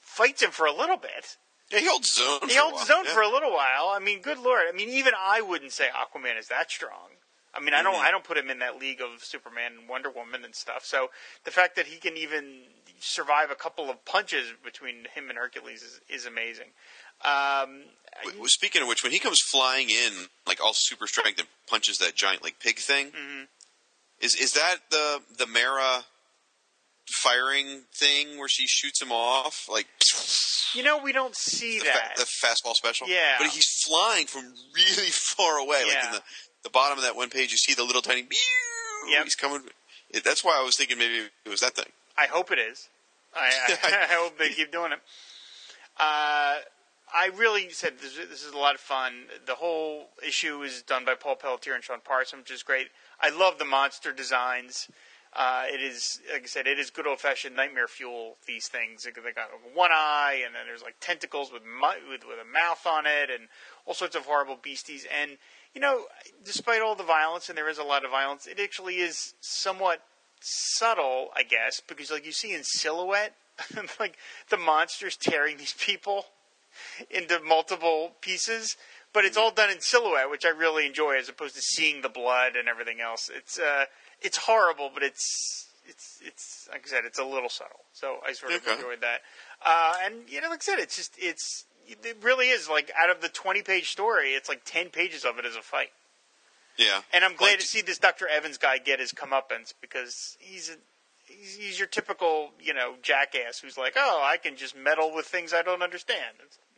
fights 0.00 0.42
him 0.42 0.50
for 0.50 0.66
a 0.66 0.72
little 0.72 0.96
bit. 0.96 1.36
Yeah, 1.70 1.78
he 1.78 1.86
holds 1.86 2.16
his 2.18 2.26
own. 2.26 2.48
He 2.48 2.54
for 2.54 2.58
a 2.58 2.62
holds 2.62 2.80
his 2.80 2.90
own 2.90 3.04
yeah. 3.04 3.12
for 3.14 3.22
a 3.22 3.28
little 3.28 3.52
while. 3.52 3.88
I 3.94 4.00
mean, 4.00 4.20
good 4.20 4.38
lord. 4.38 4.64
I 4.68 4.72
mean, 4.76 4.88
even 4.88 5.12
I 5.16 5.40
wouldn't 5.40 5.72
say 5.72 5.86
Aquaman 5.86 6.38
is 6.38 6.48
that 6.48 6.70
strong. 6.70 7.10
I 7.54 7.60
mean, 7.60 7.74
I 7.74 7.82
don't. 7.82 7.94
Mhm. 7.94 8.00
I 8.04 8.10
don't 8.10 8.24
put 8.24 8.36
him 8.36 8.50
in 8.50 8.58
that 8.60 8.78
league 8.78 9.00
of 9.00 9.22
Superman 9.22 9.72
and 9.78 9.88
Wonder 9.88 10.10
Woman 10.10 10.44
and 10.44 10.54
stuff. 10.54 10.84
So 10.84 11.10
the 11.44 11.50
fact 11.52 11.76
that 11.76 11.86
he 11.86 11.98
can 11.98 12.16
even 12.16 12.62
survive 13.00 13.50
a 13.50 13.54
couple 13.54 13.88
of 13.90 14.04
punches 14.04 14.52
between 14.64 15.06
him 15.14 15.30
and 15.30 15.38
Hercules 15.38 15.82
is, 15.82 16.00
is 16.08 16.26
amazing. 16.26 16.68
Um, 17.24 17.84
W- 18.24 18.46
Speaking 18.48 18.82
of 18.82 18.88
which, 18.88 19.02
when 19.02 19.12
he 19.12 19.18
comes 19.18 19.40
flying 19.40 19.88
in, 19.90 20.12
like 20.46 20.62
all 20.62 20.72
super 20.74 21.06
strength 21.06 21.38
and 21.38 21.48
punches 21.68 21.98
that 21.98 22.14
giant 22.14 22.42
like 22.42 22.58
pig 22.60 22.78
thing, 22.78 23.12
Mhm. 23.12 23.48
Is 24.20 24.34
is 24.34 24.52
that 24.52 24.76
the 24.90 25.20
the 25.38 25.46
Mera 25.46 26.04
firing 27.10 27.82
thing 27.94 28.38
where 28.38 28.48
she 28.48 28.66
shoots 28.66 29.00
him 29.02 29.10
off 29.10 29.66
like 29.68 29.86
you 30.74 30.84
know, 30.84 30.98
we 31.02 31.12
don't 31.12 31.34
see 31.34 31.78
the, 31.80 31.84
that. 31.86 32.16
fa- 32.16 32.20
the 32.20 32.24
fastball 32.46 32.74
special? 32.74 33.08
Yeah. 33.08 33.36
but 33.38 33.48
he's 33.48 33.66
flying 33.84 34.26
from 34.26 34.44
really 34.74 35.10
far 35.10 35.58
away. 35.58 35.82
Like 35.86 36.04
in 36.04 36.12
the 36.12 36.22
the 36.62 36.70
bottom 36.70 36.98
of 36.98 37.04
that 37.04 37.16
one 37.16 37.30
page, 37.30 37.50
you 37.50 37.56
see 37.58 37.74
the 37.74 37.82
little 37.84 38.02
tiny. 38.02 38.26
Yep. 39.08 39.24
He's 39.24 39.34
coming. 39.34 39.62
it- 40.10 40.22
That's 40.24 40.44
why 40.44 40.58
I 40.60 40.62
was 40.62 40.76
thinking 40.76 40.98
maybe 40.98 41.26
it 41.44 41.48
was 41.48 41.60
that 41.60 41.74
thing. 41.74 41.90
I 42.18 42.26
hope 42.26 42.50
it 42.52 42.58
is. 42.58 42.88
I, 43.34 43.50
I, 43.68 44.06
I 44.10 44.14
hope 44.14 44.38
they 44.38 44.50
keep 44.50 44.70
doing 44.70 44.92
it. 44.92 44.98
Uh, 45.98 46.56
I 47.14 47.30
really 47.36 47.70
said 47.70 47.94
this, 48.00 48.16
this 48.16 48.44
is 48.44 48.52
a 48.52 48.58
lot 48.58 48.74
of 48.74 48.80
fun. 48.80 49.24
The 49.46 49.56
whole 49.56 50.08
issue 50.26 50.62
is 50.62 50.82
done 50.82 51.04
by 51.04 51.14
Paul 51.14 51.36
Pelletier 51.36 51.74
and 51.74 51.82
Sean 51.82 52.00
Parson, 52.04 52.40
which 52.40 52.50
is 52.50 52.62
great. 52.62 52.88
I 53.20 53.30
love 53.30 53.58
the 53.58 53.64
monster 53.64 54.12
designs. 54.12 54.88
Uh, 55.32 55.64
it 55.66 55.80
is, 55.80 56.20
like 56.32 56.42
I 56.42 56.46
said, 56.46 56.66
it 56.66 56.78
is 56.78 56.90
good 56.90 57.06
old 57.06 57.20
fashioned 57.20 57.54
nightmare 57.54 57.86
fuel. 57.86 58.36
These 58.46 58.68
things 58.68 59.04
they 59.04 59.32
got 59.32 59.48
one 59.74 59.90
eye, 59.92 60.42
and 60.44 60.54
then 60.54 60.62
there's 60.66 60.82
like 60.82 60.96
tentacles 61.00 61.52
with 61.52 61.62
with, 61.62 62.22
with 62.26 62.38
a 62.40 62.52
mouth 62.52 62.84
on 62.84 63.06
it, 63.06 63.30
and 63.30 63.48
all 63.86 63.94
sorts 63.94 64.16
of 64.16 64.24
horrible 64.24 64.58
beasties. 64.60 65.06
And 65.22 65.38
you 65.72 65.80
know, 65.80 66.06
despite 66.44 66.82
all 66.82 66.96
the 66.96 67.04
violence, 67.04 67.48
and 67.48 67.56
there 67.56 67.68
is 67.68 67.78
a 67.78 67.84
lot 67.84 68.04
of 68.04 68.10
violence, 68.10 68.48
it 68.48 68.58
actually 68.58 68.96
is 68.96 69.34
somewhat 69.40 70.02
subtle, 70.40 71.28
I 71.36 71.44
guess, 71.44 71.80
because 71.86 72.10
like 72.10 72.26
you 72.26 72.32
see 72.32 72.52
in 72.52 72.64
silhouette, 72.64 73.36
like 74.00 74.16
the 74.48 74.56
monsters 74.56 75.16
tearing 75.16 75.58
these 75.58 75.74
people 75.78 76.26
into 77.10 77.40
multiple 77.40 78.12
pieces, 78.20 78.76
but 79.12 79.24
it's 79.24 79.36
all 79.36 79.50
done 79.50 79.70
in 79.70 79.80
silhouette, 79.80 80.30
which 80.30 80.44
I 80.44 80.50
really 80.50 80.86
enjoy, 80.86 81.16
as 81.18 81.28
opposed 81.28 81.54
to 81.56 81.62
seeing 81.62 82.02
the 82.02 82.08
blood 82.08 82.56
and 82.56 82.68
everything 82.68 83.00
else. 83.00 83.30
It's 83.34 83.58
uh, 83.58 83.84
it's 84.20 84.36
horrible, 84.38 84.90
but 84.92 85.02
it's 85.02 85.68
it's 85.86 86.18
it's 86.24 86.68
like 86.70 86.82
I 86.86 86.88
said, 86.88 87.04
it's 87.04 87.18
a 87.18 87.24
little 87.24 87.48
subtle. 87.48 87.80
So 87.92 88.18
I 88.26 88.32
sort 88.32 88.52
of 88.52 88.62
Okay. 88.62 88.74
enjoyed 88.76 89.00
that. 89.00 89.20
Uh, 89.64 89.94
and 90.04 90.14
you 90.28 90.40
know, 90.40 90.48
like 90.48 90.60
I 90.62 90.64
said, 90.64 90.78
it's 90.78 90.96
just 90.96 91.14
it's 91.18 91.64
it 91.86 92.16
really 92.22 92.48
is 92.50 92.68
like 92.68 92.90
out 92.96 93.10
of 93.10 93.20
the 93.20 93.28
twenty 93.28 93.62
page 93.62 93.90
story, 93.90 94.30
it's 94.34 94.48
like 94.48 94.62
ten 94.64 94.90
pages 94.90 95.24
of 95.24 95.38
it 95.38 95.44
is 95.44 95.56
a 95.56 95.62
fight. 95.62 95.90
Yeah, 96.78 97.02
And 97.12 97.24
I'm 97.24 97.34
glad 97.36 97.50
Like- 97.50 97.58
to 97.60 97.66
see 97.66 97.82
this 97.82 97.98
Dr. 97.98 98.26
Evans 98.26 98.56
guy 98.56 98.78
get 98.78 99.00
his 99.00 99.12
comeuppance 99.12 99.74
because 99.82 100.38
he's 100.40 100.70
a 100.70 100.76
he's, 101.26 101.56
he's 101.56 101.78
your 101.78 101.88
typical 101.88 102.52
you 102.60 102.72
know 102.72 102.94
jackass 103.02 103.58
who's 103.58 103.76
like, 103.76 103.94
oh, 103.96 104.22
I 104.24 104.36
can 104.38 104.56
just 104.56 104.74
meddle 104.76 105.12
with 105.14 105.26
things 105.26 105.52
I 105.52 105.60
don't 105.62 105.82
understand. 105.82 106.36
It's, 106.46 106.56
it's, 106.56 106.56
yeah, 106.56 106.60
you 106.68 106.69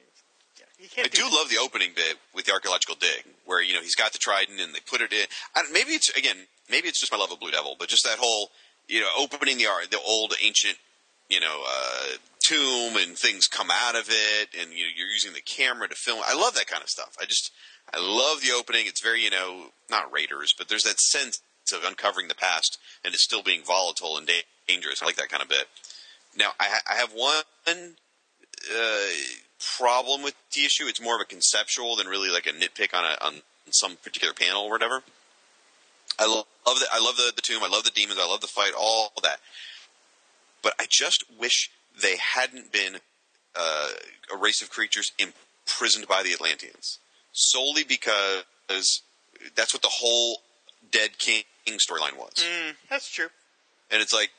I 0.83 0.87
can't 0.87 1.13
do 1.13 1.25
love 1.25 1.49
the 1.49 1.59
opening 1.59 1.91
bit 1.95 2.17
with 2.35 2.47
the 2.47 2.53
archaeological 2.53 2.97
dig, 2.97 3.25
where 3.47 3.63
you 3.63 3.75
know 3.75 3.81
he's 3.81 3.95
got 3.95 4.13
the 4.13 4.19
trident 4.19 4.61
and 4.61 4.75
they 4.75 4.81
put 4.81 5.01
it 5.01 5.13
in. 5.13 5.27
I, 5.55 5.63
maybe 5.73 5.93
it's 5.93 6.11
again, 6.17 6.37
maybe 6.71 6.89
it's 6.89 7.01
just 7.01 7.13
my 7.13 7.19
love 7.19 7.31
of 7.31 7.41
Blue 7.41 7.51
Devil, 7.51 7.77
but 7.79 7.89
just 7.89 8.05
that 8.05 8.19
whole 8.19 8.51
you 8.89 9.01
know 9.01 9.09
opening 9.19 9.59
the 9.59 9.67
the 9.91 10.01
old 10.01 10.35
ancient 10.43 10.77
you 11.29 11.41
know 11.41 11.63
uh, 11.67 12.17
tomb 12.45 12.97
and 12.97 13.17
things 13.17 13.47
come 13.47 13.69
out 13.71 13.95
of 13.95 14.09
it, 14.09 14.49
and 14.61 14.73
you 14.73 14.85
know, 14.85 14.91
you're 14.97 15.09
using 15.09 15.33
the 15.33 15.41
camera 15.41 15.89
to 15.89 15.95
film. 15.95 16.21
I 16.27 16.35
love 16.35 16.55
that 16.55 16.67
kind 16.67 16.83
of 16.83 16.89
stuff. 16.89 17.15
I 17.21 17.27
just 17.27 17.53
I 17.95 17.99
love 18.01 18.41
the 18.41 18.53
opening. 18.53 18.87
It's 18.87 19.03
very 19.03 19.23
you 19.23 19.31
know 19.31 19.69
not 19.91 20.13
Raiders, 20.13 20.53
but 20.57 20.69
there's 20.69 20.85
that 20.85 20.99
sense 20.99 21.41
of 21.73 21.85
uncovering 21.85 22.29
the 22.29 22.35
past 22.35 22.77
and 23.05 23.15
it's 23.15 23.23
still 23.23 23.43
being 23.43 23.63
volatile 23.63 24.17
and 24.19 24.27
da- 24.27 24.45
dangerous. 24.67 25.01
I 25.01 25.07
like 25.07 25.17
that 25.17 25.29
kind 25.29 25.43
of 25.43 25.49
bit. 25.49 25.69
Now 26.37 26.51
I, 26.59 26.65
ha- 26.65 26.83
I 26.91 26.95
have 26.97 27.13
one 27.13 27.45
uh, 28.71 29.07
problem 29.79 30.23
with 30.23 30.35
the 30.55 30.65
issue. 30.65 30.85
It's 30.87 31.01
more 31.01 31.15
of 31.15 31.21
a 31.21 31.25
conceptual 31.25 31.97
than 31.97 32.07
really 32.07 32.31
like 32.31 32.47
a 32.47 32.51
nitpick 32.53 32.95
on 32.95 33.05
a 33.05 33.17
on 33.25 33.43
some 33.71 33.97
particular 33.97 34.35
panel 34.35 34.63
or 34.63 34.71
whatever. 34.71 35.03
I 36.19 36.27
lo- 36.27 36.47
love 36.67 36.79
the 36.81 36.87
I 36.93 36.99
love 37.01 37.17
the, 37.17 37.33
the 37.35 37.43
tomb. 37.43 37.63
I 37.63 37.69
love 37.69 37.85
the 37.85 37.91
demons. 37.91 38.19
I 38.23 38.27
love 38.27 38.41
the 38.41 38.47
fight. 38.47 38.73
All 38.79 39.13
that. 39.23 39.41
But 40.63 40.75
I 40.79 40.87
just 40.89 41.25
wish 41.39 41.71
they 42.01 42.17
hadn't 42.17 42.73
been 42.73 42.97
uh, 43.57 43.89
a 44.33 44.37
race 44.37 44.63
of 44.63 44.71
creatures 44.71 45.13
imprisoned 45.19 46.07
by 46.09 46.23
the 46.23 46.33
Atlanteans 46.33 46.99
solely 47.33 47.83
because 47.85 48.45
that's 49.55 49.73
what 49.75 49.83
the 49.83 49.89
whole 49.91 50.39
Dead 50.91 51.19
King 51.19 51.45
storyline 51.69 52.17
was 52.19 52.35
Mm, 52.37 52.75
that's 52.91 53.09
true. 53.11 53.29
and 53.91 54.03
it's 54.03 54.13
like 54.13 54.31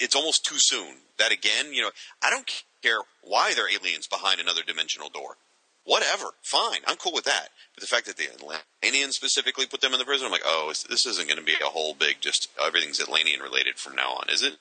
it's 0.00 0.14
almost 0.16 0.44
too 0.44 0.56
soon. 0.58 0.96
That 1.18 1.32
again, 1.32 1.72
you 1.72 1.82
know, 1.82 1.90
I 2.22 2.30
don't 2.30 2.46
care 2.82 2.98
why 3.22 3.54
they're 3.54 3.70
aliens 3.70 4.06
behind 4.06 4.40
another 4.40 4.62
dimensional 4.66 5.08
door. 5.08 5.36
Whatever, 5.84 6.34
fine, 6.42 6.80
I'm 6.86 6.96
cool 6.96 7.14
with 7.14 7.24
that. 7.24 7.48
But 7.74 7.80
the 7.80 7.86
fact 7.86 8.06
that 8.06 8.18
the 8.18 8.28
Atlanteans 8.28 9.16
specifically 9.16 9.64
put 9.66 9.80
them 9.80 9.94
in 9.94 9.98
the 9.98 10.04
prison, 10.04 10.26
I'm 10.26 10.32
like, 10.32 10.42
oh, 10.44 10.72
this 10.88 11.06
isn't 11.06 11.28
going 11.28 11.38
to 11.38 11.44
be 11.44 11.54
a 11.62 11.70
whole 11.70 11.94
big 11.94 12.16
just 12.20 12.48
everything's 12.62 13.00
Atlantean 13.00 13.40
related 13.40 13.76
from 13.76 13.96
now 13.96 14.10
on, 14.12 14.28
is 14.28 14.42
it? 14.42 14.58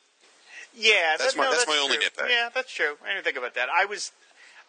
Yeah, 0.74 1.16
That's 1.18 1.34
that, 1.34 1.38
my- 1.38 1.46
no, 1.46 1.52
that's 1.52 1.68
my 1.68 1.78
only 1.78 1.98
nitpick. 1.98 2.30
Yeah, 2.30 2.50
that's 2.54 2.72
true. 2.72 2.96
I 3.04 3.14
didn't 3.14 3.26
think 3.26 3.38
about 3.38 3.56
that. 3.56 3.68
I 3.76 3.86
was, 3.86 4.12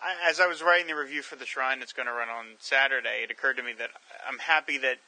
I, 0.03 0.29
as 0.29 0.41
I 0.41 0.47
was 0.47 0.63
writing 0.63 0.87
the 0.87 0.97
review 0.97 1.23
for 1.23 1.37
the 1.37 1.45
Shrine 1.45 1.81
that's 1.81 1.93
going 1.93 2.07
to 2.07 2.13
run 2.13 2.29
on 2.29 2.47
Saturday, 2.59 3.21
it 3.23 3.31
occurred 3.31 3.57
to 3.59 3.63
me 3.63 3.73
that 3.79 3.91
I'm 4.29 4.39
happy 4.39 4.79
that 4.79 4.99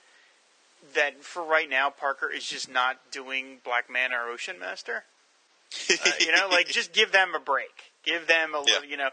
that 0.94 1.22
for 1.22 1.42
right 1.42 1.68
now 1.68 1.90
Parker 1.90 2.30
is 2.30 2.44
just 2.44 2.70
not 2.70 2.98
doing 3.10 3.58
Black 3.64 3.90
Manta 3.90 4.16
or 4.16 4.30
Ocean 4.30 4.58
Master. 4.58 5.04
Uh, 5.90 6.10
you 6.18 6.32
know, 6.32 6.48
like 6.50 6.66
just 6.66 6.92
give 6.92 7.12
them 7.12 7.32
a 7.34 7.38
break. 7.38 7.89
Give 8.02 8.26
them 8.26 8.54
a 8.54 8.60
little, 8.60 8.84
Yeah. 8.84 8.90
you 8.90 8.96
know, 8.96 9.10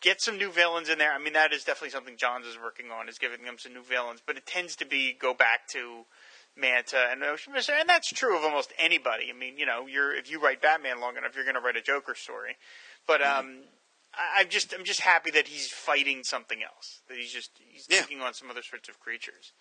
get 0.00 0.20
some 0.22 0.38
new 0.38 0.50
villains 0.50 0.88
in 0.88 0.98
there. 0.98 1.12
I 1.12 1.18
mean, 1.18 1.34
that 1.34 1.52
is 1.52 1.62
definitely 1.64 1.90
something 1.90 2.16
Johns 2.16 2.46
is 2.46 2.56
working 2.58 2.90
on, 2.90 3.08
is 3.08 3.18
giving 3.18 3.44
them 3.44 3.58
some 3.58 3.74
new 3.74 3.82
villains. 3.82 4.20
But 4.24 4.36
it 4.36 4.46
tends 4.46 4.76
to 4.76 4.86
be 4.86 5.12
go 5.12 5.34
back 5.34 5.68
to 5.72 6.06
Manta 6.56 7.08
and 7.10 7.22
Ocean 7.22 7.52
Master, 7.52 7.72
and 7.78 7.88
that's 7.88 8.08
true 8.08 8.36
of 8.36 8.42
almost 8.44 8.72
anybody. 8.78 9.30
I 9.30 9.38
mean, 9.38 9.58
you 9.58 9.66
know, 9.66 9.86
you're 9.86 10.14
if 10.14 10.30
you 10.30 10.40
write 10.40 10.60
Batman 10.62 11.00
long 11.00 11.16
enough, 11.16 11.34
you're 11.34 11.44
going 11.44 11.54
to 11.54 11.60
write 11.60 11.76
a 11.76 11.82
Joker 11.82 12.14
story. 12.14 12.56
But 13.06 13.20
Mm-hmm. 13.20 13.38
um, 13.40 13.56
I, 14.14 14.40
I'm 14.40 14.48
just 14.48 14.72
I'm 14.74 14.84
just 14.84 15.00
happy 15.02 15.30
that 15.32 15.46
he's 15.48 15.68
fighting 15.68 16.24
something 16.24 16.62
else. 16.62 17.00
That 17.08 17.18
he's 17.18 17.32
just 17.32 17.50
he's 17.68 17.86
Yeah. 17.88 18.00
taking 18.00 18.20
on 18.22 18.34
some 18.34 18.50
other 18.50 18.62
sorts 18.62 18.88
of 18.88 18.98
creatures. 19.00 19.52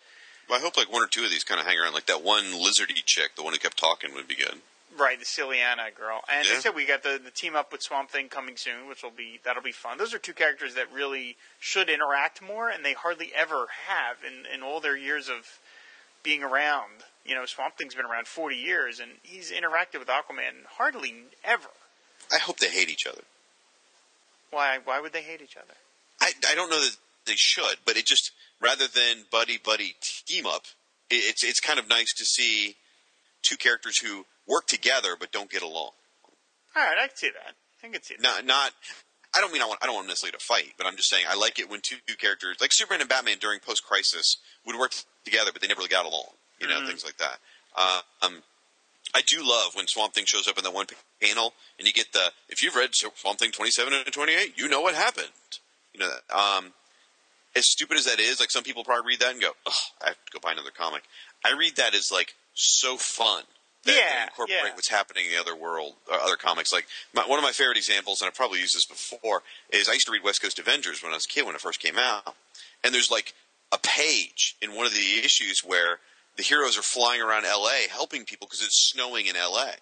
Well, 0.50 0.58
I 0.58 0.62
hope 0.64 0.78
like 0.78 0.92
one 0.92 1.04
or 1.04 1.08
two 1.08 1.24
of 1.24 1.30
these 1.30 1.44
kind 1.44 1.60
of 1.62 1.68
hang 1.68 1.78
around. 1.78 1.94
Like 1.94 2.08
that 2.08 2.24
one 2.24 2.46
lizardy 2.46 3.04
chick, 3.06 3.36
the 3.36 3.44
one 3.44 3.54
who 3.54 3.60
kept 3.60 3.78
talking, 3.78 4.14
would 4.16 4.28
be 4.28 4.36
good. 4.36 4.62
Right, 4.98 5.20
the 5.20 5.26
Ciliana 5.26 5.94
girl, 5.96 6.22
and 6.28 6.48
Yeah. 6.48 6.56
I 6.56 6.60
said 6.60 6.76
we 6.76 6.86
got 6.86 7.04
the, 7.04 7.20
the 7.24 7.32
team 7.32 7.56
up 7.56 7.72
with 7.72 7.82
Swamp 7.84 8.10
Thing 8.10 8.28
coming 8.28 8.58
soon, 8.58 8.88
which 8.88 9.04
will 9.04 9.12
be 9.12 9.40
that'll 9.44 9.62
be 9.62 9.72
fun. 9.72 9.98
Those 9.98 10.14
are 10.14 10.20
two 10.20 10.34
characters 10.34 10.74
that 10.76 10.92
really 10.92 11.38
should 11.60 11.90
interact 11.90 12.42
more, 12.42 12.70
and 12.70 12.84
they 12.84 12.94
hardly 12.94 13.32
ever 13.36 13.68
have 13.88 14.18
in, 14.26 14.46
in 14.52 14.64
all 14.64 14.80
their 14.80 14.98
years 14.98 15.30
of 15.30 15.60
being 16.24 16.44
around. 16.44 17.04
You 17.24 17.36
know, 17.36 17.46
Swamp 17.46 17.78
Thing's 17.78 17.94
been 17.94 18.06
around 18.06 18.28
forty 18.28 18.56
years, 18.56 19.00
and 19.00 19.12
he's 19.22 19.52
interacted 19.52 20.00
with 20.00 20.08
Aquaman 20.08 20.66
hardly 20.78 21.14
ever. 21.44 21.70
I 22.34 22.40
hope 22.40 22.58
they 22.58 22.70
hate 22.70 22.90
each 22.90 23.06
other. 23.08 23.22
Why? 24.52 24.80
Why 24.84 25.00
would 25.00 25.14
they 25.14 25.22
hate 25.22 25.42
each 25.42 25.56
other? 25.56 25.76
I, 26.20 26.32
I 26.50 26.56
don't 26.56 26.70
know 26.70 26.80
that 26.80 26.98
they 27.26 27.36
should, 27.36 27.78
but 27.86 27.96
it 27.96 28.06
just 28.06 28.32
rather 28.60 28.88
than 28.88 29.26
buddy 29.32 29.58
buddy 29.58 29.96
team 30.26 30.48
up, 30.48 30.64
it, 31.10 31.16
it's 31.16 31.44
it's 31.44 31.60
kind 31.60 31.78
of 31.80 31.88
nice 31.88 32.12
to 32.18 32.26
see 32.26 32.76
two 33.44 33.56
characters 33.56 34.00
who 34.00 34.26
work 34.50 34.68
together 34.68 35.16
but 35.20 35.32
don't 35.32 35.50
get 35.50 35.62
along. 35.62 35.92
All 36.76 36.84
right, 36.84 36.98
I 37.02 37.08
can 37.08 37.16
see 37.16 37.30
that. 37.30 37.56
I 37.84 37.92
can 37.92 38.04
see 38.04 38.16
that. 38.16 38.24
Not 38.24 38.46
not. 38.46 38.72
I 39.36 39.42
don't 39.42 39.54
mean 39.54 39.62
I 39.62 39.66
want. 39.66 39.80
I 39.82 39.86
don't 39.86 39.96
want 39.96 40.06
them 40.06 40.12
necessarily 40.12 40.38
to 40.38 40.44
fight, 40.44 40.74
but 40.78 40.88
I'm 40.88 40.96
just 40.96 41.10
saying 41.10 41.26
I 41.30 41.36
like 41.36 41.60
it 41.60 41.70
when 41.70 41.82
two, 41.82 41.98
two 42.08 42.16
characters 42.16 42.58
like 42.60 42.72
Superman 42.74 43.02
and 43.02 43.10
Batman 43.10 43.38
during 43.40 43.60
post 43.60 43.86
crisis 43.86 44.38
would 44.66 44.76
work 44.76 44.94
together, 45.24 45.52
but 45.54 45.62
they 45.62 45.68
never 45.68 45.80
really 45.80 45.90
got 45.90 46.06
along. 46.06 46.34
You 46.60 46.68
know, 46.68 46.86
things 46.86 47.06
like 47.06 47.18
that. 47.18 47.40
Uh, 47.74 48.02
um, 48.22 48.44
I 49.16 49.22
do 49.26 49.38
love 49.42 49.76
when 49.76 49.88
Swamp 49.88 50.14
Thing 50.14 50.26
shows 50.26 50.48
up 50.48 50.58
in 50.58 50.64
that 50.66 50.74
one 50.74 50.88
panel, 51.22 51.54
and 51.78 51.88
you 51.88 51.94
get 51.94 52.12
the 52.12 52.32
if 52.50 52.62
you've 52.62 52.76
read 52.76 52.94
Swamp 52.94 53.40
Thing 53.40 53.52
27 53.52 53.94
and 53.94 54.06
28, 54.06 54.58
you 54.58 54.68
know 54.68 54.82
what 54.82 54.96
happened. 54.96 55.28
You 55.94 56.02
know 56.02 56.10
that. 56.10 56.36
Um, 56.36 56.74
as 57.56 57.66
stupid 57.66 57.98
as 57.98 58.06
that 58.06 58.20
is, 58.20 58.40
like 58.40 58.52
some 58.52 58.64
people 58.64 58.84
probably 58.84 59.08
read 59.08 59.22
that 59.22 59.32
and 59.32 59.42
go, 59.42 59.52
"Ugh, 59.66 59.74
I 60.02 60.08
have 60.08 60.26
to 60.26 60.32
go 60.32 60.40
buy 60.42 60.52
another 60.52 60.72
comic." 60.72 61.04
I 61.46 61.54
read 61.54 61.78
that 61.78 61.96
as 61.96 62.12
like 62.12 62.36
so 62.54 62.98
fun. 62.98 63.44
That 63.94 63.98
Yeah, 63.98 64.24
incorporate 64.24 64.58
yeah. 64.64 64.76
what's 64.76 64.90
happening 64.90 65.26
in 65.26 65.32
the 65.32 65.40
other 65.40 65.56
world, 65.56 65.94
uh, 66.12 66.18
other 66.22 66.36
comics. 66.36 66.72
Like 66.72 66.88
my, 67.14 67.24
one 67.28 67.40
of 67.40 67.44
my 67.44 67.52
favorite 67.52 67.78
examples, 67.78 68.22
and 68.22 68.28
I've 68.28 68.36
probably 68.36 68.60
used 68.60 68.76
this 68.76 68.86
before, 68.86 69.44
is 69.72 69.90
I 69.90 69.94
used 69.94 70.06
to 70.08 70.12
read 70.12 70.24
West 70.24 70.42
Coast 70.42 70.60
Avengers 70.60 71.02
when 71.04 71.12
I 71.12 71.16
was 71.16 71.26
a 71.26 71.30
kid 71.30 71.46
when 71.46 71.56
it 71.56 71.62
first 71.62 71.80
came 71.82 71.98
out, 71.98 72.36
and 72.84 72.94
there's 72.94 73.12
like 73.12 73.34
a 73.72 73.78
page 73.78 74.56
in 74.62 74.76
one 74.76 74.86
of 74.86 74.94
the 74.94 75.20
issues 75.24 75.62
where 75.66 76.00
the 76.38 76.44
heroes 76.44 76.78
are 76.78 76.82
flying 76.82 77.22
around 77.22 77.46
L.A. 77.46 77.88
helping 77.90 78.24
people 78.26 78.48
because 78.48 78.66
it's 78.66 78.90
snowing 78.92 79.28
in 79.28 79.36
L.A. 79.36 79.74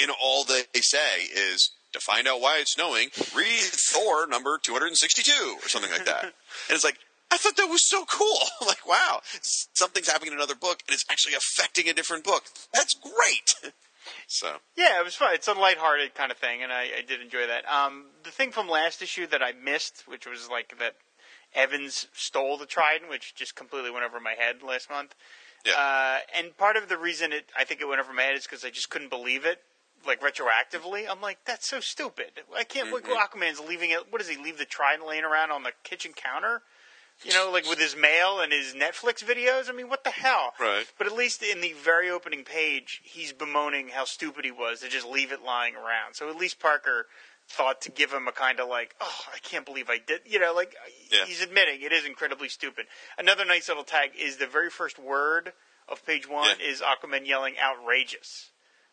And 0.00 0.10
all 0.22 0.44
they 0.44 0.62
say 0.80 1.22
is 1.34 1.70
to 1.92 2.00
find 2.00 2.28
out 2.28 2.40
why 2.40 2.58
it's 2.60 2.72
snowing, 2.74 3.08
read 3.34 3.60
Thor 3.60 4.26
number 4.28 4.58
262 4.62 5.32
or 5.62 5.68
something 5.68 5.90
like 5.90 6.04
that. 6.04 6.22
and 6.24 6.32
it's 6.70 6.84
like, 6.84 6.98
I 7.30 7.36
thought 7.36 7.56
that 7.56 7.68
was 7.68 7.82
so 7.82 8.04
cool. 8.04 8.38
like, 8.66 8.86
wow, 8.86 9.20
something's 9.22 10.08
happening 10.08 10.32
in 10.32 10.38
another 10.38 10.54
book 10.54 10.82
and 10.86 10.94
it's 10.94 11.04
actually 11.10 11.34
affecting 11.34 11.88
a 11.88 11.94
different 11.94 12.24
book. 12.24 12.44
That's 12.72 12.94
great. 12.94 13.72
so, 14.26 14.56
Yeah, 14.76 14.98
it 14.98 15.04
was 15.04 15.14
fun. 15.14 15.34
It's 15.34 15.48
a 15.48 15.52
lighthearted 15.52 16.14
kind 16.14 16.30
of 16.30 16.38
thing, 16.38 16.62
and 16.62 16.72
I, 16.72 16.88
I 16.98 17.02
did 17.06 17.20
enjoy 17.20 17.46
that. 17.46 17.70
Um, 17.70 18.06
the 18.24 18.30
thing 18.30 18.50
from 18.50 18.68
last 18.68 19.02
issue 19.02 19.26
that 19.26 19.42
I 19.42 19.52
missed, 19.52 20.04
which 20.06 20.26
was 20.26 20.48
like 20.50 20.78
that 20.78 20.94
Evans 21.54 22.08
stole 22.12 22.56
the 22.58 22.66
Trident, 22.66 23.10
which 23.10 23.34
just 23.34 23.54
completely 23.54 23.90
went 23.90 24.04
over 24.04 24.20
my 24.20 24.34
head 24.34 24.62
last 24.62 24.90
month. 24.90 25.14
Yeah. 25.66 25.72
Uh, 25.72 26.18
and 26.34 26.56
part 26.56 26.76
of 26.76 26.88
the 26.88 26.96
reason 26.96 27.32
it, 27.32 27.46
I 27.56 27.64
think 27.64 27.80
it 27.80 27.88
went 27.88 28.00
over 28.00 28.12
my 28.12 28.22
head 28.22 28.36
is 28.36 28.44
because 28.44 28.64
I 28.64 28.70
just 28.70 28.90
couldn't 28.90 29.10
believe 29.10 29.44
it, 29.44 29.62
like 30.06 30.20
retroactively. 30.20 31.06
I'm 31.08 31.20
like, 31.20 31.38
that's 31.44 31.68
so 31.68 31.80
stupid. 31.80 32.42
I 32.56 32.64
can't. 32.64 32.90
Look, 32.90 33.06
Aquaman's 33.06 33.60
leaving 33.60 33.90
it. 33.90 34.10
What 34.10 34.18
does 34.18 34.28
he 34.28 34.42
leave 34.42 34.58
the 34.58 34.64
Trident 34.64 35.06
laying 35.06 35.24
around 35.24 35.50
on 35.50 35.62
the 35.62 35.72
kitchen 35.82 36.12
counter? 36.14 36.62
You 37.24 37.34
know, 37.34 37.50
like 37.52 37.68
with 37.68 37.78
his 37.80 37.96
mail 37.96 38.40
and 38.40 38.52
his 38.52 38.74
Netflix 38.74 39.24
videos. 39.24 39.68
I 39.68 39.72
mean, 39.72 39.88
what 39.88 40.04
the 40.04 40.10
hell? 40.10 40.52
Right. 40.60 40.86
But 40.98 41.06
at 41.08 41.12
least 41.14 41.42
in 41.42 41.60
the 41.60 41.72
very 41.72 42.08
opening 42.10 42.44
page, 42.44 43.00
he's 43.04 43.32
bemoaning 43.32 43.88
how 43.88 44.04
stupid 44.04 44.44
he 44.44 44.50
was 44.52 44.80
to 44.80 44.88
just 44.88 45.06
leave 45.06 45.32
it 45.32 45.42
lying 45.44 45.74
around. 45.74 46.14
So 46.14 46.30
at 46.30 46.36
least 46.36 46.60
Parker 46.60 47.06
thought 47.48 47.80
to 47.82 47.90
give 47.90 48.12
him 48.12 48.28
a 48.28 48.32
kind 48.32 48.60
of 48.60 48.68
like, 48.68 48.94
oh, 49.00 49.20
I 49.34 49.38
can't 49.38 49.64
believe 49.66 49.88
I 49.90 49.98
did. 49.98 50.20
You 50.26 50.38
know, 50.38 50.52
like 50.54 50.74
Yeah. 51.10 51.24
he's 51.26 51.42
admitting 51.42 51.80
it 51.82 51.92
is 51.92 52.04
incredibly 52.04 52.48
stupid. 52.48 52.86
Another 53.16 53.44
nice 53.44 53.68
little 53.68 53.84
tag 53.84 54.10
is 54.18 54.36
the 54.36 54.46
very 54.46 54.70
first 54.70 54.98
word 54.98 55.52
of 55.88 56.04
page 56.06 56.28
one 56.28 56.50
Yeah. 56.60 56.66
is 56.66 56.80
Aquaman 56.82 57.26
yelling 57.26 57.54
outrageous. 57.62 58.50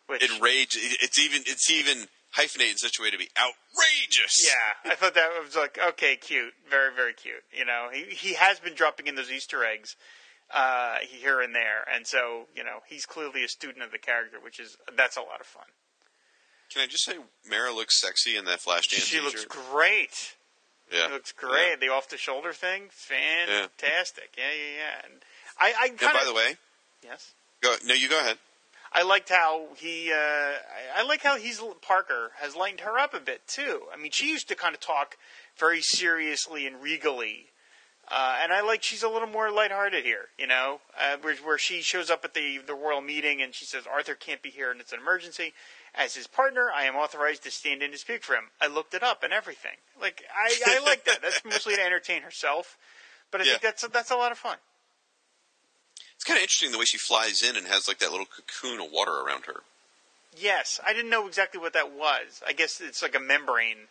Which, 0.07 0.23
it 0.23 0.39
rage. 0.41 0.77
It's 0.79 1.19
even, 1.19 1.41
it's 1.45 1.69
even 1.69 2.07
hyphenated 2.35 2.73
in 2.73 2.77
such 2.77 2.99
a 2.99 3.01
way 3.01 3.09
to 3.09 3.17
be 3.17 3.29
outrageous. 3.37 4.45
Yeah, 4.45 4.91
I 4.91 4.95
thought 4.95 5.15
that 5.15 5.29
was 5.43 5.55
like 5.55 5.79
okay, 5.89 6.15
cute, 6.15 6.53
very 6.69 6.93
very 6.93 7.13
cute. 7.13 7.43
You 7.51 7.65
know, 7.65 7.87
he 7.91 8.03
he 8.13 8.33
has 8.35 8.59
been 8.59 8.73
dropping 8.73 9.07
in 9.07 9.15
those 9.15 9.31
Easter 9.31 9.63
eggs 9.63 9.95
uh, 10.53 10.97
here 11.01 11.41
and 11.41 11.55
there, 11.55 11.85
and 11.93 12.05
so 12.05 12.47
you 12.55 12.63
know 12.63 12.79
he's 12.87 13.05
clearly 13.05 13.43
a 13.43 13.47
student 13.47 13.83
of 13.83 13.91
the 13.91 13.97
character, 13.97 14.37
which 14.41 14.59
is 14.59 14.77
that's 14.95 15.17
a 15.17 15.21
lot 15.21 15.39
of 15.39 15.47
fun. 15.47 15.65
Can 16.73 16.81
I 16.81 16.87
just 16.87 17.05
say, 17.05 17.13
Mera 17.47 17.71
looks 17.71 18.01
sexy 18.01 18.35
in 18.35 18.45
that 18.45 18.59
Flash 18.59 18.87
Jam 18.87 18.99
she 18.99 19.21
looks 19.21 19.45
great. 19.45 20.35
Yeah. 20.91 21.07
She 21.07 21.13
looks 21.13 21.31
great. 21.31 21.79
The 21.79 21.89
off 21.89 22.09
the 22.09 22.17
shoulder 22.17 22.53
thing, 22.53 22.89
fantastic. 22.91 24.35
Yeah, 24.37 24.43
yeah, 24.51 24.77
yeah. 24.77 25.05
And 25.05 25.13
I, 25.59 25.73
I 25.79 25.87
kind 25.89 26.01
Now, 26.01 26.07
of 26.07 26.13
by 26.13 26.25
the 26.25 26.33
way, 26.33 26.57
yes. 27.03 27.33
go. 27.61 27.75
No, 27.85 27.93
you 27.93 28.09
go 28.09 28.19
ahead. 28.19 28.37
I 28.95 29.03
liked 29.03 29.29
how 29.29 29.67
he. 29.75 30.11
Uh, 30.11 30.53
I, 30.95 31.03
like 31.05 31.21
how 31.21 31.37
he's 31.37 31.61
Parker 31.81 32.31
has 32.37 32.55
lightened 32.55 32.79
her 32.79 32.97
up 32.97 33.13
a 33.13 33.19
bit 33.19 33.45
too. 33.45 33.81
I 33.93 33.97
mean, 33.97 34.11
she 34.11 34.29
used 34.29 34.47
to 34.47 34.55
kind 34.55 34.73
of 34.73 34.79
talk 34.79 35.17
very 35.59 35.81
seriously 35.81 36.65
and 36.65 36.81
regally, 36.81 37.47
uh, 38.09 38.37
and 38.41 38.53
I 38.53 38.61
like 38.61 38.83
she's 38.83 39.03
a 39.03 39.09
little 39.09 39.27
more 39.27 39.51
lighthearted 39.51 40.05
here. 40.05 40.29
You 40.39 40.47
know, 40.47 40.79
uh, 40.97 41.17
where, 41.19 41.35
where 41.43 41.57
she 41.57 41.81
shows 41.81 42.09
up 42.09 42.23
at 42.23 42.33
the 42.33 42.59
the 42.65 42.73
royal 42.73 43.01
meeting 43.01 43.41
and 43.41 43.53
she 43.53 43.65
says 43.65 43.83
Arthur 43.85 44.15
can't 44.15 44.41
be 44.41 44.49
here 44.49 44.71
and 44.71 44.79
it's 44.79 44.93
an 44.93 44.99
emergency. 45.01 45.53
As 45.93 46.15
his 46.15 46.27
partner, 46.27 46.69
I 46.73 46.85
am 46.85 46.95
authorized 46.95 47.43
to 47.43 47.51
stand 47.51 47.83
in 47.83 47.91
to 47.91 47.97
speak 47.97 48.23
for 48.23 48.33
him. 48.35 48.45
I 48.61 48.67
looked 48.67 48.93
it 48.93 49.03
up 49.03 49.23
and 49.23 49.33
everything. 49.33 49.77
Like 49.99 50.23
I, 50.33 50.77
I 50.77 50.79
like 50.85 51.03
that. 51.05 51.21
That's 51.21 51.43
mostly 51.43 51.75
to 51.75 51.81
entertain 51.81 52.21
herself, 52.21 52.77
but 53.29 53.41
I 53.41 53.43
think 53.43 53.61
Yeah. 53.61 53.69
that's 53.69 53.87
that's 53.89 54.11
a 54.11 54.15
lot 54.15 54.31
of 54.31 54.37
fun. 54.37 54.57
It's 56.15 56.23
kind 56.23 56.37
of 56.37 56.41
interesting 56.41 56.71
the 56.71 56.77
way 56.79 56.85
she 56.85 56.97
flies 56.97 57.41
in 57.43 57.55
and 57.55 57.67
has 57.67 57.87
like 57.87 57.99
that 57.99 58.11
little 58.11 58.25
cocoon 58.25 58.79
of 58.79 58.91
water 58.91 59.11
around 59.11 59.45
her. 59.45 59.61
Yes, 60.37 60.79
I 60.85 60.93
didn't 60.93 61.09
know 61.11 61.27
exactly 61.27 61.59
what 61.61 61.73
that 61.73 61.91
was. 61.91 62.41
I 62.45 62.53
guess 62.53 62.81
it's 62.81 63.01
like 63.01 63.15
a 63.15 63.19
membrane 63.19 63.87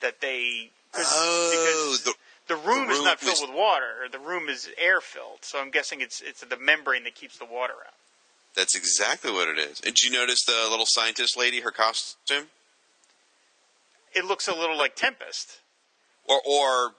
that 0.00 0.20
they. 0.20 0.70
Oh, 0.94 1.88
because 1.90 2.02
the- 2.04 2.14
the 2.48 2.54
room 2.56 2.86
the 2.86 2.92
is 2.92 2.98
room 2.98 3.04
not 3.06 3.18
filled 3.20 3.34
is- 3.34 3.40
with 3.42 3.50
water. 3.50 4.08
The 4.10 4.18
room 4.20 4.48
is 4.48 4.68
air 4.78 5.00
filled, 5.00 5.40
so 5.44 5.58
I'm 5.60 5.70
guessing 5.70 6.00
it's 6.00 6.20
it's 6.20 6.40
the 6.42 6.56
membrane 6.56 7.02
that 7.04 7.14
keeps 7.16 7.38
the 7.38 7.44
water 7.44 7.74
out. 7.86 7.94
That's 8.54 8.74
exactly 8.76 9.32
what 9.32 9.48
it 9.48 9.58
is. 9.58 9.80
And 9.80 9.94
did 9.94 10.02
you 10.04 10.10
notice 10.12 10.44
the 10.44 10.66
little 10.70 10.86
scientist 10.86 11.36
lady, 11.36 11.60
her 11.60 11.70
costume? 11.72 12.46
It 14.14 14.24
looks 14.24 14.48
a 14.48 14.54
little 14.54 14.78
like 14.78 14.94
Tempest. 14.96 15.58
Or, 16.24 16.40
or 16.46 16.94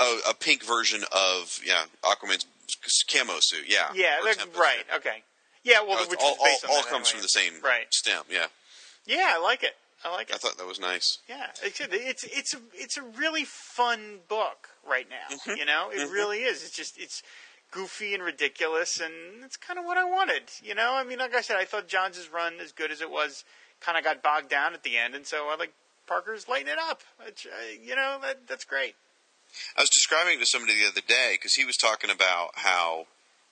a, 0.00 0.18
a 0.30 0.34
pink 0.34 0.64
version 0.64 1.04
of, 1.12 1.60
yeah, 1.64 1.84
Aquaman's 2.02 2.46
camo 3.10 3.38
suit, 3.40 3.64
yeah. 3.68 3.88
Yeah, 3.94 4.16
right. 4.20 4.84
yeah. 4.88 4.96
Okay. 4.96 5.22
Yeah, 5.64 5.82
well, 5.82 5.98
Oh, 6.00 6.06
which 6.08 6.20
all, 6.22 6.36
all, 6.40 6.76
all 6.76 6.82
comes 6.82 7.08
anyway. 7.08 7.10
from 7.10 7.22
the 7.22 7.28
same 7.28 7.52
Right. 7.62 7.92
stem, 7.92 8.22
yeah. 8.30 8.46
Yeah, 9.06 9.32
I 9.34 9.38
like 9.38 9.62
it. 9.62 9.76
I 10.04 10.10
like 10.12 10.30
it. 10.30 10.34
I 10.36 10.38
thought 10.38 10.56
that 10.58 10.66
was 10.66 10.78
nice. 10.78 11.18
Yeah, 11.28 11.46
it's 11.62 11.80
it's 11.80 12.24
it's 12.24 12.54
a, 12.54 12.58
it's 12.72 12.96
a 12.96 13.02
really 13.02 13.44
fun 13.44 14.20
book 14.28 14.68
right 14.88 15.06
now. 15.10 15.36
Mm-hmm. 15.36 15.56
You 15.58 15.64
know, 15.64 15.90
it 15.92 16.08
really 16.10 16.38
is. 16.38 16.62
It's 16.62 16.70
just 16.76 16.96
it's 16.98 17.22
goofy 17.72 18.14
and 18.14 18.22
ridiculous, 18.22 19.00
and 19.00 19.12
it's 19.44 19.56
kind 19.56 19.78
of 19.78 19.84
what 19.84 19.96
I 19.98 20.04
wanted. 20.04 20.44
You 20.62 20.74
know, 20.76 20.94
I 20.94 21.02
mean, 21.02 21.18
like 21.18 21.34
I 21.34 21.40
said, 21.40 21.56
I 21.56 21.64
thought 21.64 21.88
Johns' 21.88 22.28
run, 22.32 22.60
as 22.60 22.70
good 22.70 22.92
as 22.92 23.00
it 23.00 23.10
was, 23.10 23.44
kind 23.80 23.98
of 23.98 24.04
got 24.04 24.22
bogged 24.22 24.48
down 24.48 24.72
at 24.72 24.84
the 24.84 24.96
end, 24.96 25.14
and 25.16 25.26
so 25.26 25.48
I 25.48 25.56
like 25.56 25.72
Parker's 26.06 26.48
lighting 26.48 26.68
it 26.68 26.78
up. 26.78 27.02
Which, 27.24 27.46
uh, 27.46 27.66
you 27.82 27.96
know, 27.96 28.18
that 28.22 28.46
that's 28.46 28.64
great. 28.64 28.94
I 29.76 29.80
was 29.80 29.90
describing 29.90 30.38
to 30.40 30.46
somebody 30.46 30.78
the 30.78 30.88
other 30.88 31.00
day 31.00 31.34
because 31.34 31.54
he 31.54 31.64
was 31.64 31.76
talking 31.76 32.10
about 32.10 32.50
how 32.54 33.06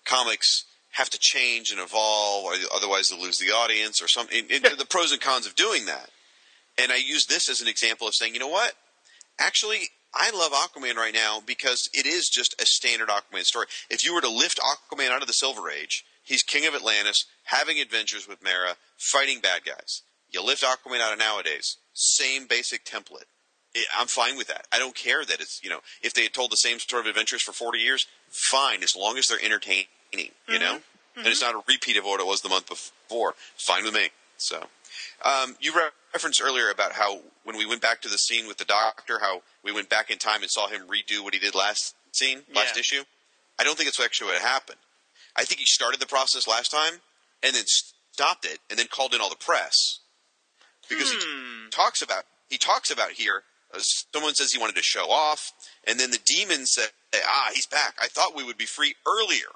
comics 0.05 0.64
have 0.92 1.11
to 1.11 1.19
change 1.19 1.71
and 1.71 1.81
evolve, 1.81 2.45
or 2.45 2.55
otherwise 2.75 3.09
they'll 3.09 3.21
lose 3.21 3.38
the 3.38 3.51
audience, 3.51 4.01
or 4.01 4.09
something. 4.09 4.47
and- 4.51 4.64
and 4.64 4.79
the 4.79 4.87
pros 4.87 5.12
and 5.12 5.21
cons 5.21 5.47
of 5.47 5.55
doing 5.55 5.85
that. 5.85 6.11
And 6.79 6.92
I 6.92 6.97
use 6.97 7.27
this 7.27 7.49
as 7.49 7.61
an 7.61 7.69
example 7.69 8.07
of 8.09 8.14
saying, 8.14 8.35
you 8.35 8.40
know 8.40 8.47
what? 8.49 8.77
Actually, 9.38 9.90
I 10.14 10.31
love 10.31 10.53
Aquaman 10.53 10.95
right 10.95 11.12
now 11.12 11.40
because 11.40 11.90
it 11.92 12.07
is 12.07 12.29
just 12.29 12.55
a 12.61 12.66
standard 12.66 13.09
Aquaman 13.09 13.45
story. 13.45 13.66
If 13.90 14.05
you 14.05 14.14
were 14.14 14.23
to 14.23 14.29
lift 14.29 14.59
Aquaman 14.59 15.11
out 15.11 15.21
of 15.21 15.29
the 15.29 15.35
Silver 15.35 15.71
Age, 15.71 16.05
he's 16.23 16.42
king 16.42 16.64
of 16.64 16.75
Atlantis, 16.75 17.27
having 17.45 17.79
adventures 17.79 18.27
with 18.27 18.42
Mera, 18.42 18.77
fighting 18.97 19.40
bad 19.40 19.64
guys. 19.64 20.03
You 20.31 20.42
lift 20.42 20.62
Aquaman 20.62 21.01
out 21.01 21.12
of 21.12 21.19
nowadays, 21.19 21.77
same 21.92 22.47
basic 22.47 22.85
template. 22.85 23.29
I'm 23.97 24.07
fine 24.07 24.37
with 24.37 24.49
that. 24.49 24.67
I 24.73 24.79
don't 24.79 24.95
care 24.95 25.25
that 25.25 25.41
it's 25.41 25.61
you 25.62 25.71
know 25.71 25.81
if 26.03 26.15
they 26.15 26.23
had 26.23 26.33
told 26.35 26.51
the 26.53 26.57
same 26.57 26.79
sort 26.79 27.03
of 27.03 27.07
adventures 27.09 27.43
for 27.43 27.53
40 27.53 27.79
years, 27.79 28.07
fine 28.29 28.83
as 28.83 28.95
long 28.97 29.19
as 29.19 29.29
they're 29.29 29.43
entertaining. 29.43 29.87
You 30.12 30.59
know, 30.59 30.81
and 31.17 31.27
it's 31.27 31.43
not 31.43 31.55
a 31.55 31.62
repeat 31.69 31.97
of 31.97 32.05
what 32.05 32.21
it 32.21 32.27
was 32.27 32.41
the 32.43 32.49
month 32.49 32.69
before. 32.69 33.35
Fine 33.57 33.85
with 33.85 33.95
me. 33.95 34.09
So, 34.39 34.65
um, 35.25 35.57
you 35.61 35.75
re- 35.75 35.89
referenced 36.15 36.41
earlier 36.43 36.71
about 36.71 36.93
how 36.93 37.21
when 37.45 37.57
we 37.57 37.67
went 37.67 37.81
back 37.83 38.01
to 38.03 38.09
the 38.09 38.17
scene 38.19 38.47
with 38.47 38.57
the 38.59 38.65
doctor, 38.65 39.19
how 39.21 39.43
we 39.62 39.73
went 39.73 39.89
back 39.91 40.11
in 40.11 40.19
time 40.19 40.43
and 40.43 40.51
saw 40.51 40.69
him 40.69 40.83
redo 40.89 41.23
what 41.23 41.35
he 41.35 41.41
did 41.41 41.55
last 41.55 41.95
scene, 42.12 42.43
last 42.55 42.77
Yeah. 42.77 42.81
issue. 42.81 43.05
I 43.59 43.65
don't 43.65 43.77
think 43.77 43.89
it's 43.89 43.99
actually 44.01 44.33
what 44.33 44.41
happened. 44.43 44.79
I 45.35 45.45
think 45.45 45.59
he 45.61 45.67
started 45.67 46.01
the 46.01 46.07
process 46.07 46.47
last 46.47 46.71
time 46.71 47.01
and 47.43 47.55
then 47.57 47.65
stopped 47.67 48.45
it 48.47 48.61
and 48.71 48.79
then 48.79 48.87
called 48.89 49.15
in 49.15 49.21
all 49.21 49.29
the 49.31 49.37
press 49.37 49.99
because 50.89 51.11
Hmm. 51.12 51.65
he 51.65 51.71
talks 51.71 52.01
about 52.03 52.25
he 52.49 52.59
talks 52.59 52.91
about 52.91 53.12
here. 53.12 53.43
Someone 53.79 54.35
says 54.35 54.52
he 54.52 54.59
wanted 54.59 54.76
to 54.76 54.83
show 54.83 55.11
off, 55.11 55.52
and 55.87 55.98
then 55.98 56.11
the 56.11 56.20
demon 56.24 56.66
said, 56.66 56.88
"Ah, 57.14 57.50
he's 57.52 57.66
back. 57.66 57.96
I 58.00 58.07
thought 58.07 58.35
we 58.35 58.44
would 58.44 58.57
be 58.57 58.66
free 58.66 58.94
earlier." 59.07 59.48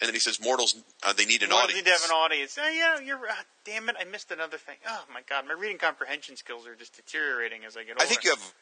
And 0.00 0.08
then 0.08 0.14
he 0.14 0.20
says, 0.20 0.40
"Mortals, 0.40 0.74
uh, 1.02 1.12
they 1.12 1.24
need 1.24 1.42
an 1.42 1.50
Well, 1.50 1.58
audience." 1.58 1.76
need 1.78 1.86
to 1.86 1.90
have 1.92 2.04
an 2.04 2.10
audience. 2.10 2.58
Oh, 2.60 2.68
yeah, 2.68 3.00
you're. 3.00 3.28
Uh, 3.28 3.34
damn 3.64 3.88
it! 3.88 3.96
I 3.98 4.04
missed 4.04 4.30
another 4.30 4.58
thing. 4.58 4.76
Oh 4.88 5.04
my 5.12 5.22
god, 5.28 5.46
my 5.46 5.54
reading 5.54 5.78
comprehension 5.78 6.36
skills 6.36 6.66
are 6.66 6.74
just 6.74 6.94
deteriorating 6.94 7.64
as 7.64 7.76
I 7.76 7.82
get 7.82 7.92
older. 7.92 8.02
I 8.02 8.06
think 8.06 8.24
you 8.24 8.30
have, 8.30 8.54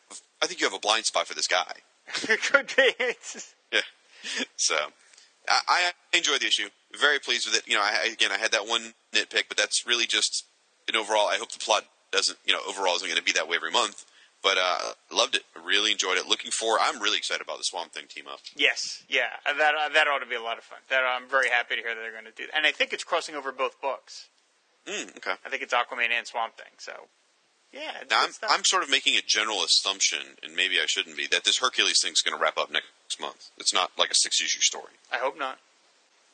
I 0.43 0.47
think 0.47 0.61
you 0.61 0.67
have 0.67 0.75
a 0.75 0.81
blind 0.81 1.07
spot 1.07 1.27
for 1.27 1.35
this 1.35 1.49
guy. 1.49 1.73
could 2.13 2.73
be. 2.77 2.93
Yeah. 3.73 3.81
So, 4.57 4.77
I, 5.49 5.61
I 5.69 6.17
enjoyed 6.17 6.41
the 6.41 6.47
issue. 6.47 6.69
Very 6.99 7.19
pleased 7.19 7.47
with 7.47 7.59
it. 7.59 7.69
You 7.69 7.75
know, 7.75 7.83
I, 7.83 8.09
again, 8.11 8.31
I 8.33 8.39
had 8.39 8.53
that 8.53 8.67
one 8.67 8.95
nitpick, 9.13 9.45
but 9.49 9.59
that's 9.59 9.87
really 9.87 10.07
just 10.07 10.47
an 10.89 10.97
overall. 10.97 11.27
I 11.27 11.37
hope 11.37 11.53
the 11.53 11.59
plot 11.59 11.85
doesn't, 12.11 12.39
you 12.47 12.55
know, 12.55 12.61
overall 12.67 12.95
isn't 12.97 13.07
going 13.07 13.19
to 13.19 13.25
be 13.25 13.33
that 13.33 13.49
way 13.49 13.57
every 13.57 13.71
month. 13.71 14.07
But 14.45 14.59
uh, 14.59 14.93
loved 15.11 15.35
it. 15.35 15.43
Really 15.57 15.91
enjoyed 15.91 16.19
it. 16.19 16.29
Looking 16.29 16.51
for. 16.51 16.77
I'm 16.79 17.01
really 17.01 17.17
excited 17.17 17.41
about 17.43 17.57
the 17.57 17.65
Swamp 17.65 17.93
Thing 17.93 18.05
team 18.07 18.27
up. 18.31 18.41
Yes, 18.55 19.03
yeah, 19.09 19.41
uh, 19.47 19.55
that 19.55 19.75
uh, 19.75 19.89
that 19.89 20.07
ought 20.07 20.19
to 20.19 20.27
be 20.27 20.35
a 20.35 20.43
lot 20.43 20.59
of 20.59 20.65
fun. 20.65 20.81
That 20.91 21.01
I'm 21.03 21.27
very 21.27 21.49
happy 21.49 21.77
to 21.77 21.81
hear 21.81 21.95
that 21.95 22.01
they're 22.01 22.13
going 22.13 22.31
to 22.31 22.31
do. 22.31 22.45
And 22.55 22.67
I 22.67 22.71
think 22.71 22.93
it's 22.93 23.05
crossing 23.05 23.35
over 23.35 23.51
both 23.53 23.81
books. 23.81 24.29
Mm, 24.87 25.17
okay. 25.17 25.33
I 25.47 25.49
think 25.49 25.63
it's 25.63 25.73
Aquaman 25.73 26.11
and 26.13 26.27
Swamp 26.27 26.59
Thing. 26.59 26.77
So, 26.77 26.93
yeah, 27.73 28.05
I'm. 28.13 28.31
I'm 28.51 28.65
sort 28.65 28.83
of 28.83 28.91
making 28.91 29.17
a 29.17 29.23
general 29.27 29.65
assumption, 29.65 30.37
and 30.43 30.55
maybe 30.55 30.79
I 30.79 30.85
shouldn't 30.87 31.17
be, 31.17 31.27
that 31.29 31.45
this 31.45 31.59
Hercules 31.59 32.03
thing's 32.03 32.21
going 32.21 32.37
to 32.37 32.43
wrap 32.43 32.59
up 32.59 32.71
next 32.71 33.19
month. 33.19 33.49
It's 33.57 33.73
not 33.73 33.93
like 33.97 34.11
a 34.11 34.15
six 34.15 34.43
issue 34.43 34.61
story. 34.61 34.93
I 35.11 35.17
hope 35.17 35.39
not. 35.39 35.59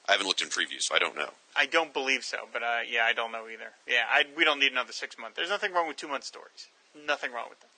I 0.09 0.13
haven't 0.13 0.27
looked 0.27 0.43
in 0.43 0.49
previews, 0.49 0.83
so 0.83 0.97
I 0.97 0.99
don't 0.99 1.15
know. 1.15 1.31
I 1.55 1.67
don't 1.67 1.93
believe 1.93 2.25
so, 2.25 2.49
but 2.53 2.65
uh, 2.65 2.81
yeah, 2.91 3.05
I 3.05 3.13
don't 3.13 3.31
know 3.31 3.47
either. 3.47 3.71
Yeah, 3.87 4.03
I, 4.11 4.25
we 4.37 4.45
don't 4.45 4.59
need 4.59 4.73
another 4.73 4.93
six 4.93 5.17
month. 5.17 5.37
There's 5.37 5.51
nothing 5.51 5.73
wrong 5.73 5.87
with 5.87 5.97
two 5.97 6.09
month 6.09 6.25
stories. 6.25 6.67
Nothing 7.07 7.33
wrong 7.33 7.47
with 7.49 7.61
them. 7.61 7.70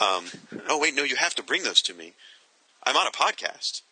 Um, 0.00 0.24
oh, 0.68 0.78
wait, 0.78 0.94
no, 0.94 1.02
you 1.04 1.16
have 1.16 1.34
to 1.36 1.42
bring 1.42 1.62
those 1.64 1.82
to 1.82 1.94
me. 1.94 2.14
I'm 2.84 2.96
on 2.96 3.06
a 3.06 3.10
podcast. 3.10 3.82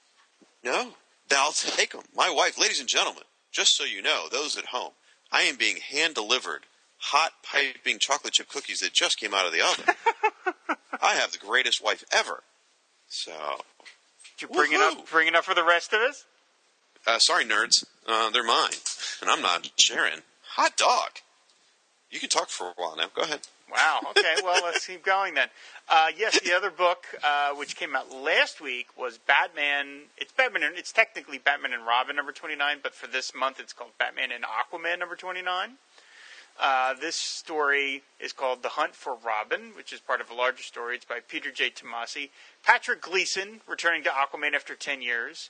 No, 0.64 0.90
then 1.28 1.38
I'll 1.38 1.52
take 1.52 1.92
them. 1.92 2.02
My 2.16 2.30
wife, 2.30 2.58
ladies 2.58 2.80
and 2.80 2.88
gentlemen, 2.88 3.22
just 3.52 3.76
so 3.76 3.84
you 3.84 4.02
know, 4.02 4.26
those 4.30 4.56
at 4.56 4.66
home, 4.66 4.92
I 5.32 5.42
am 5.42 5.56
being 5.56 5.76
hand 5.76 6.14
delivered 6.14 6.62
hot 6.98 7.32
piping 7.42 7.98
chocolate 7.98 8.34
chip 8.34 8.48
cookies 8.48 8.80
that 8.80 8.92
just 8.92 9.18
came 9.18 9.32
out 9.34 9.46
of 9.46 9.52
the 9.52 9.62
oven. 9.62 9.94
I 11.02 11.14
have 11.14 11.32
the 11.32 11.38
greatest 11.38 11.82
wife 11.82 12.04
ever. 12.12 12.42
So, 13.08 13.32
Did 14.38 14.48
you 14.50 14.54
bring 14.54 14.72
it 14.72 14.80
Woohoo! 14.80 14.98
up? 15.00 15.10
Bring 15.10 15.28
it 15.28 15.34
up 15.34 15.44
for 15.44 15.54
the 15.54 15.64
rest 15.64 15.92
of 15.92 16.00
us? 16.00 16.24
uh, 17.06 17.18
sorry, 17.18 17.44
nerds, 17.44 17.84
uh, 18.06 18.28
they're 18.30 18.44
mine, 18.44 18.72
and 19.22 19.30
I'm 19.30 19.40
not 19.40 19.70
sharing. 19.78 20.20
Hot 20.56 20.76
dog. 20.76 21.10
You 22.10 22.18
can 22.18 22.28
talk 22.28 22.48
for 22.48 22.64
a 22.68 22.72
while 22.76 22.96
now. 22.96 23.06
Go 23.14 23.22
ahead. 23.22 23.40
Wow. 23.70 24.00
Okay. 24.10 24.34
Well, 24.42 24.60
let's 24.64 24.84
keep 24.84 25.04
going 25.04 25.34
then. 25.34 25.48
Uh, 25.88 26.08
yes, 26.16 26.40
the 26.40 26.52
other 26.52 26.70
book 26.70 27.04
uh, 27.22 27.54
which 27.54 27.76
came 27.76 27.94
out 27.94 28.12
last 28.12 28.60
week 28.60 28.88
was 28.98 29.18
Batman. 29.18 30.02
It's 30.18 30.32
Batman. 30.32 30.64
And, 30.64 30.76
it's 30.76 30.92
technically 30.92 31.38
Batman 31.38 31.72
and 31.72 31.86
Robin 31.86 32.16
number 32.16 32.32
twenty 32.32 32.56
nine, 32.56 32.78
but 32.82 32.94
for 32.94 33.06
this 33.06 33.32
month 33.34 33.60
it's 33.60 33.72
called 33.72 33.92
Batman 33.98 34.30
and 34.32 34.44
Aquaman 34.44 34.98
number 34.98 35.14
twenty 35.14 35.42
nine. 35.42 35.76
Uh, 36.58 36.94
this 37.00 37.16
story 37.16 38.02
is 38.18 38.32
called 38.32 38.62
The 38.62 38.70
Hunt 38.70 38.94
for 38.94 39.16
Robin, 39.24 39.72
which 39.76 39.92
is 39.92 40.00
part 40.00 40.20
of 40.20 40.30
a 40.30 40.34
larger 40.34 40.62
story. 40.62 40.96
It's 40.96 41.06
by 41.06 41.20
Peter 41.26 41.50
J. 41.50 41.70
Tomasi. 41.70 42.30
Patrick 42.62 43.00
Gleason 43.00 43.60
returning 43.66 44.02
to 44.02 44.10
Aquaman 44.10 44.52
after 44.54 44.74
10 44.74 45.00
years. 45.00 45.48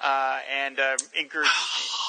Uh, 0.00 0.38
and 0.50 0.78
uh, 0.78 0.96
inkers, 1.18 1.44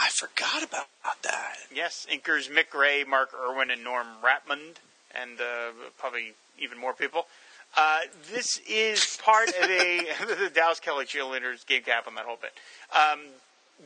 I 0.00 0.08
forgot 0.08 0.62
about 0.62 0.86
that. 1.22 1.56
yes, 1.74 2.06
inkers 2.10 2.50
Mick 2.50 2.70
Gray, 2.70 3.04
Mark 3.04 3.30
Irwin, 3.34 3.70
and 3.70 3.84
Norm 3.84 4.06
Rapmund, 4.24 4.76
and 5.14 5.40
uh, 5.40 5.72
probably 5.98 6.32
even 6.58 6.78
more 6.78 6.94
people. 6.94 7.26
Uh, 7.76 8.00
this 8.32 8.58
is 8.68 9.18
part 9.22 9.48
of 9.48 9.70
a 9.70 10.06
the 10.26 10.50
Dallas 10.52 10.80
Kelly 10.80 11.04
cheerleaders 11.04 11.66
gave 11.66 11.84
cap 11.84 12.06
on 12.06 12.14
that 12.14 12.24
whole 12.24 12.38
bit. 12.40 12.52
Um, 12.96 13.20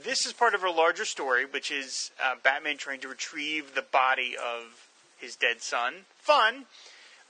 this 0.04 0.24
is 0.24 0.32
part 0.32 0.54
of 0.54 0.62
a 0.64 0.70
larger 0.70 1.04
story, 1.04 1.44
which 1.46 1.70
is 1.70 2.10
uh, 2.22 2.34
Batman 2.42 2.76
trying 2.76 3.00
to 3.00 3.08
retrieve 3.08 3.74
the 3.74 3.82
body 3.82 4.36
of 4.36 4.88
his 5.18 5.36
dead 5.36 5.62
son. 5.62 5.94
Fun, 6.18 6.64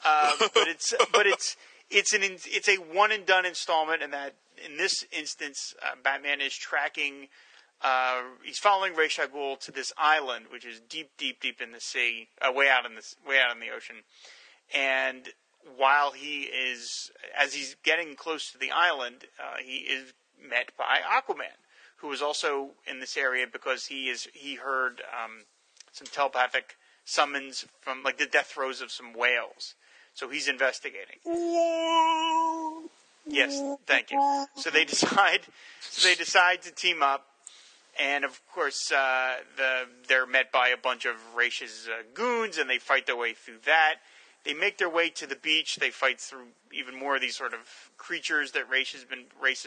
uh, 0.04 0.32
but 0.54 0.68
it's 0.68 0.94
but 1.12 1.26
it's 1.26 1.56
it's 1.90 2.12
an 2.12 2.22
it's 2.22 2.68
a 2.68 2.76
one 2.76 3.12
and 3.12 3.26
done 3.26 3.46
installment, 3.46 4.02
and 4.02 4.12
that 4.12 4.34
in 4.64 4.76
this 4.76 5.04
instance, 5.10 5.74
uh, 5.82 5.94
Batman 6.02 6.40
is 6.40 6.54
tracking. 6.54 7.28
Uh, 7.84 8.22
he's 8.42 8.58
following 8.58 8.94
Ghul 8.94 9.60
to 9.60 9.70
this 9.70 9.92
island, 9.98 10.46
which 10.50 10.64
is 10.64 10.80
deep, 10.88 11.10
deep, 11.18 11.40
deep 11.40 11.60
in 11.60 11.72
the 11.72 11.80
sea, 11.80 12.28
uh, 12.40 12.50
way 12.50 12.68
out 12.68 12.86
in 12.86 12.94
the 12.94 13.14
way 13.28 13.38
out 13.38 13.54
in 13.54 13.60
the 13.60 13.68
ocean. 13.68 13.96
And 14.74 15.28
while 15.76 16.12
he 16.12 16.44
is, 16.44 17.10
as 17.38 17.52
he's 17.52 17.76
getting 17.82 18.16
close 18.16 18.50
to 18.52 18.58
the 18.58 18.70
island, 18.70 19.26
uh, 19.38 19.58
he 19.62 19.78
is 19.78 20.14
met 20.42 20.72
by 20.78 21.00
Aquaman, 21.06 21.58
who 21.96 22.10
is 22.10 22.22
also 22.22 22.70
in 22.86 23.00
this 23.00 23.18
area 23.18 23.46
because 23.50 23.86
he 23.86 24.08
is 24.08 24.28
he 24.32 24.54
heard 24.54 25.02
um, 25.12 25.44
some 25.92 26.06
telepathic 26.06 26.76
summons 27.04 27.66
from 27.80 28.02
like 28.02 28.16
the 28.16 28.26
death 28.26 28.52
throes 28.54 28.80
of 28.80 28.90
some 28.90 29.12
whales. 29.12 29.74
So 30.14 30.30
he's 30.30 30.48
investigating. 30.48 31.18
Yes, 33.26 33.60
thank 33.86 34.10
you. 34.10 34.46
So 34.56 34.70
they 34.70 34.84
decide, 34.94 35.40
so 35.80 36.08
they 36.08 36.14
decide 36.14 36.62
to 36.62 36.70
team 36.70 37.02
up, 37.02 37.26
and 38.00 38.24
of 38.24 38.40
course, 38.52 38.90
uh, 38.92 39.36
the 39.56 39.86
they're 40.08 40.26
met 40.26 40.50
by 40.52 40.68
a 40.68 40.76
bunch 40.76 41.04
of 41.04 41.16
Raish's 41.34 41.88
uh, 41.88 42.02
goons, 42.14 42.58
and 42.58 42.68
they 42.68 42.78
fight 42.78 43.06
their 43.06 43.16
way 43.16 43.34
through 43.34 43.58
that. 43.66 43.96
They 44.44 44.54
make 44.54 44.78
their 44.78 44.90
way 44.90 45.08
to 45.10 45.26
the 45.26 45.36
beach. 45.36 45.76
They 45.76 45.90
fight 45.90 46.20
through 46.20 46.48
even 46.72 46.98
more 46.98 47.14
of 47.16 47.22
these 47.22 47.36
sort 47.36 47.54
of 47.54 47.60
creatures 47.96 48.52
that 48.52 48.68
Raish 48.68 48.92
has 48.92 49.04
been 49.04 49.24
Race, 49.40 49.66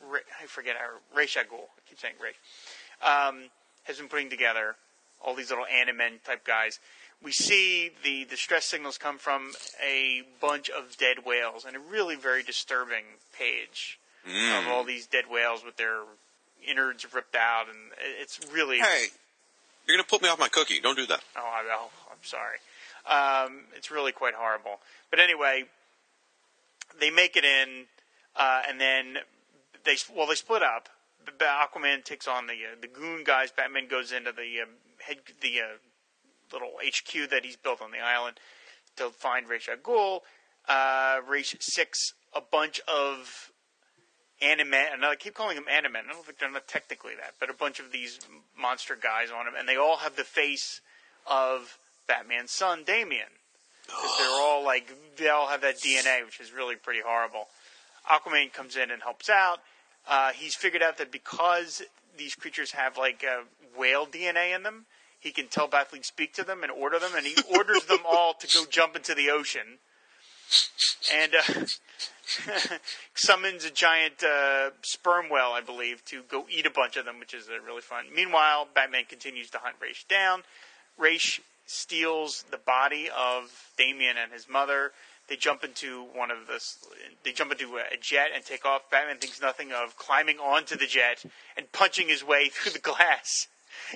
Ra- 0.00 0.20
I 0.40 0.46
forget 0.46 0.76
how 0.76 0.84
al 0.84 1.22
I 1.22 1.80
keep 1.88 1.98
saying 1.98 2.14
Ray. 2.22 2.32
Um, 3.02 3.50
has 3.84 3.98
been 3.98 4.08
putting 4.08 4.30
together 4.30 4.76
all 5.24 5.34
these 5.34 5.50
little 5.50 5.64
Animen 5.64 6.22
type 6.24 6.44
guys. 6.44 6.78
We 7.22 7.32
see 7.32 7.90
the 8.02 8.24
distress 8.24 8.64
signals 8.64 8.96
come 8.96 9.18
from 9.18 9.52
a 9.84 10.22
bunch 10.40 10.70
of 10.70 10.96
dead 10.96 11.26
whales, 11.26 11.64
and 11.66 11.76
a 11.76 11.80
really 11.80 12.16
very 12.16 12.42
disturbing 12.42 13.04
page 13.36 13.98
of 14.58 14.68
all 14.68 14.84
these 14.84 15.06
dead 15.06 15.24
whales 15.30 15.64
with 15.64 15.76
their 15.76 16.02
innards 16.68 17.06
ripped 17.12 17.36
out, 17.36 17.66
and 17.68 17.78
it's 18.20 18.40
really 18.52 18.78
Hey, 18.78 19.06
you're 19.86 19.96
gonna 19.96 20.06
put 20.06 20.22
me 20.22 20.28
off 20.28 20.38
my 20.38 20.48
cookie. 20.48 20.80
Don't 20.80 20.96
do 20.96 21.06
that. 21.06 21.22
Oh, 21.36 21.40
I, 21.40 21.62
oh 21.72 21.90
I'm 22.10 22.22
sorry. 22.22 22.58
Um, 23.06 23.64
it's 23.74 23.90
really 23.90 24.12
quite 24.12 24.34
horrible. 24.34 24.80
But 25.10 25.20
anyway, 25.20 25.64
they 26.98 27.10
make 27.10 27.36
it 27.36 27.44
in, 27.44 27.86
uh, 28.36 28.62
and 28.68 28.80
then 28.80 29.18
they 29.84 29.96
well 30.14 30.26
they 30.26 30.34
split 30.34 30.62
up. 30.62 30.88
Aquaman 31.38 32.04
takes 32.04 32.26
on 32.26 32.46
the 32.46 32.54
uh, 32.54 32.76
the 32.80 32.88
goon 32.88 33.24
guys. 33.24 33.50
Batman 33.50 33.88
goes 33.88 34.12
into 34.12 34.32
the 34.32 34.62
um, 34.62 34.70
head 34.98 35.18
the 35.40 35.60
uh, 35.60 36.52
little 36.52 36.72
HQ 36.82 37.30
that 37.30 37.44
he's 37.44 37.56
built 37.56 37.80
on 37.80 37.90
the 37.90 38.00
island 38.00 38.38
to 38.96 39.10
find 39.10 39.48
Ra's 39.48 39.68
al 39.68 39.76
Ghul. 39.76 40.20
Uh, 40.68 41.20
Ra's 41.26 41.54
six 41.60 42.12
a 42.34 42.40
bunch 42.40 42.80
of 42.86 43.50
Animen, 44.42 44.92
and 44.92 45.04
I 45.04 45.16
keep 45.16 45.34
calling 45.34 45.56
them 45.56 45.66
Animen. 45.70 46.08
I 46.08 46.12
don't 46.12 46.24
think 46.24 46.38
they're 46.38 46.50
not 46.50 46.66
technically 46.66 47.12
that, 47.16 47.34
but 47.38 47.50
a 47.50 47.54
bunch 47.54 47.78
of 47.78 47.92
these 47.92 48.18
monster 48.58 48.96
guys 49.00 49.28
on 49.30 49.44
them, 49.44 49.54
and 49.58 49.68
they 49.68 49.76
all 49.76 49.98
have 49.98 50.16
the 50.16 50.24
face 50.24 50.80
of 51.26 51.78
Batman's 52.06 52.50
son, 52.50 52.82
Damian. 52.84 53.26
they're 53.88 54.28
all 54.30 54.64
like 54.64 54.92
they 55.16 55.28
all 55.28 55.48
have 55.48 55.60
that 55.60 55.78
DNA, 55.78 56.24
which 56.24 56.40
is 56.40 56.52
really 56.52 56.76
pretty 56.76 57.00
horrible. 57.04 57.48
Aquaman 58.10 58.52
comes 58.52 58.76
in 58.76 58.90
and 58.90 59.02
helps 59.02 59.28
out. 59.28 59.58
Uh, 60.08 60.32
he's 60.32 60.54
figured 60.54 60.82
out 60.82 60.96
that 60.98 61.12
because 61.12 61.82
these 62.16 62.34
creatures 62.34 62.72
have 62.72 62.96
like 62.96 63.24
uh, 63.24 63.42
whale 63.76 64.06
DNA 64.06 64.54
in 64.54 64.62
them, 64.62 64.86
he 65.18 65.30
can 65.30 65.48
telepathically 65.48 66.02
speak 66.02 66.32
to 66.34 66.44
them 66.44 66.62
and 66.62 66.72
order 66.72 66.98
them, 66.98 67.12
and 67.14 67.26
he 67.26 67.36
orders 67.56 67.84
them 67.84 68.00
all 68.08 68.34
to 68.34 68.46
go 68.46 68.64
jump 68.68 68.96
into 68.96 69.14
the 69.14 69.30
ocean. 69.30 69.78
And 71.12 71.34
uh, 71.34 71.64
summons 73.14 73.64
a 73.64 73.70
giant 73.70 74.22
uh, 74.22 74.70
sperm 74.82 75.28
whale, 75.30 75.52
I 75.54 75.60
believe, 75.60 76.04
to 76.06 76.22
go 76.28 76.46
eat 76.50 76.66
a 76.66 76.70
bunch 76.70 76.96
of 76.96 77.04
them, 77.04 77.18
which 77.18 77.34
is 77.34 77.48
uh, 77.48 77.60
really 77.64 77.82
fun. 77.82 78.06
Meanwhile, 78.14 78.68
Batman 78.74 79.04
continues 79.08 79.50
to 79.50 79.58
hunt 79.58 79.76
Ra's 79.80 80.04
down. 80.08 80.42
Ra's 80.98 81.40
steals 81.66 82.44
the 82.50 82.58
body 82.58 83.08
of 83.16 83.72
Damian 83.76 84.16
and 84.16 84.32
his 84.32 84.48
mother. 84.48 84.92
They 85.28 85.36
jump 85.36 85.62
into 85.62 86.06
one 86.12 86.32
of 86.32 86.48
the. 86.48 86.60
They 87.22 87.30
jump 87.30 87.52
into 87.52 87.76
a 87.76 87.96
jet 88.00 88.30
and 88.34 88.44
take 88.44 88.66
off. 88.66 88.90
Batman 88.90 89.18
thinks 89.18 89.40
nothing 89.40 89.70
of 89.72 89.96
climbing 89.96 90.38
onto 90.38 90.76
the 90.76 90.86
jet 90.86 91.24
and 91.56 91.70
punching 91.70 92.08
his 92.08 92.24
way 92.24 92.48
through 92.52 92.72
the 92.72 92.80
glass, 92.80 93.46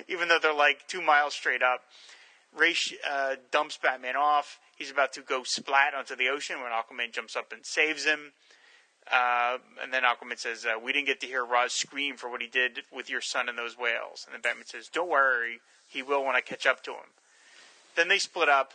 even 0.07 0.29
though 0.29 0.39
they're 0.41 0.53
like 0.53 0.87
two 0.87 1.01
miles 1.01 1.33
straight 1.33 1.61
up. 1.61 1.81
Ra's 2.57 2.93
uh, 3.09 3.35
dumps 3.51 3.77
Batman 3.77 4.15
off. 4.15 4.59
He's 4.75 4.91
about 4.91 5.13
to 5.13 5.21
go 5.21 5.43
splat 5.43 5.93
onto 5.93 6.15
the 6.15 6.27
ocean 6.29 6.57
when 6.61 6.71
Aquaman 6.71 7.13
jumps 7.13 7.35
up 7.35 7.51
and 7.51 7.65
saves 7.65 8.05
him. 8.05 8.33
Uh, 9.11 9.59
and 9.81 9.93
then 9.93 10.03
Aquaman 10.03 10.37
says, 10.37 10.65
uh, 10.65 10.79
"We 10.79 10.91
didn't 10.91 11.07
get 11.07 11.19
to 11.21 11.27
hear 11.27 11.45
Ra's 11.45 11.73
scream 11.73 12.17
for 12.17 12.29
what 12.29 12.41
he 12.41 12.47
did 12.47 12.83
with 12.91 13.09
your 13.09 13.21
son 13.21 13.47
and 13.47 13.57
those 13.57 13.77
whales." 13.77 14.25
And 14.25 14.33
then 14.33 14.41
Batman 14.41 14.65
says, 14.65 14.89
"Don't 14.89 15.09
worry, 15.09 15.61
he 15.87 16.01
will 16.01 16.25
when 16.25 16.35
I 16.35 16.41
catch 16.41 16.65
up 16.65 16.83
to 16.83 16.91
him." 16.91 17.13
Then 17.95 18.07
they 18.07 18.17
split 18.17 18.49
up, 18.49 18.73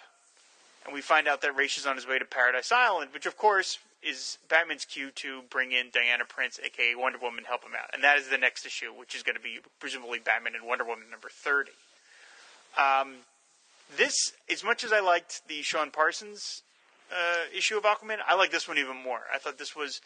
and 0.85 0.95
we 0.95 1.01
find 1.03 1.27
out 1.27 1.43
that 1.43 1.55
Ra's 1.55 1.77
is 1.77 1.87
on 1.87 1.97
his 1.97 2.07
way 2.07 2.19
to 2.19 2.25
Paradise 2.25 2.71
Island, 2.71 3.13
which 3.13 3.27
of 3.27 3.37
course 3.37 3.79
is 4.03 4.39
Batman's 4.49 4.85
cue 4.87 5.11
to 5.11 5.43
bring 5.51 5.73
in 5.73 5.91
Diana 5.93 6.25
Prince, 6.25 6.59
aka 6.65 6.95
Wonder 6.95 7.19
Woman, 7.19 7.45
help 7.45 7.65
him 7.65 7.75
out. 7.75 7.91
And 7.93 8.03
that 8.03 8.17
is 8.17 8.29
the 8.29 8.39
next 8.39 8.65
issue, 8.65 8.93
which 8.95 9.15
is 9.15 9.23
going 9.23 9.37
to 9.37 9.43
be 9.43 9.59
presumably 9.79 10.21
Batman 10.21 10.55
and 10.55 10.65
Wonder 10.65 10.85
Woman 10.85 11.11
number 11.11 11.29
thirty. 11.29 11.73
Um, 12.79 13.17
this, 13.97 14.33
as 14.51 14.65
much 14.65 14.85
as 14.85 14.93
I 14.93 15.01
liked 15.01 15.43
the 15.49 15.63
Sean 15.63 15.91
Parsons 15.91 16.63
uh, 17.13 17.57
issue 17.57 17.77
of 17.77 17.85
Aquaman, 17.85 18.19
I 18.27 18.35
like 18.35 18.51
this 18.51 18.69
one 18.69 18.79
even 18.79 18.97
more. 18.97 19.23
I 19.33 19.39
thought 19.39 19.59
this 19.59 19.75
was, 19.75 20.01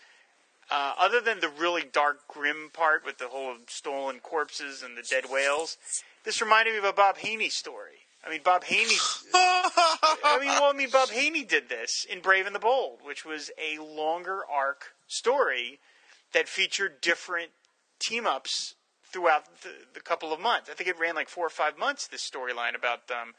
uh, 0.71 0.95
other 0.99 1.21
than 1.21 1.41
the 1.41 1.49
really 1.49 1.83
dark, 1.83 2.27
grim 2.29 2.71
part 2.73 3.05
with 3.05 3.19
the 3.19 3.29
whole 3.29 3.57
stolen 3.69 4.21
corpses 4.21 4.83
and 4.83 4.97
the 4.97 5.03
dead 5.03 5.25
whales, 5.31 5.77
this 6.25 6.41
reminded 6.41 6.73
me 6.73 6.79
of 6.79 6.85
a 6.85 6.93
Bob 6.93 7.19
Haney 7.19 7.51
story. 7.51 8.05
I 8.27 8.31
mean, 8.31 8.41
Bob 8.43 8.65
Haney. 8.65 8.97
I 9.35 10.39
mean, 10.41 10.49
well, 10.49 10.71
I 10.71 10.73
mean, 10.75 10.89
Bob 10.91 11.11
Haney 11.11 11.45
did 11.45 11.69
this 11.69 12.07
in 12.11 12.21
Brave 12.21 12.47
and 12.47 12.55
the 12.55 12.61
Bold, 12.61 13.01
which 13.03 13.25
was 13.25 13.51
a 13.59 13.83
longer 13.83 14.41
arc 14.51 14.95
story 15.07 15.79
that 16.33 16.49
featured 16.49 17.03
different 17.03 17.51
team 18.01 18.27
ups 18.27 18.75
throughout 19.15 19.45
the, 19.63 19.71
the 19.93 20.01
couple 20.01 20.33
of 20.33 20.41
months. 20.41 20.69
I 20.71 20.75
think 20.75 20.89
it 20.89 20.99
ran 20.99 21.15
like 21.15 21.29
four 21.29 21.47
or 21.47 21.51
five 21.51 21.79
months. 21.79 22.07
This 22.07 22.29
storyline 22.29 22.75
about 22.75 23.03
um, 23.11 23.35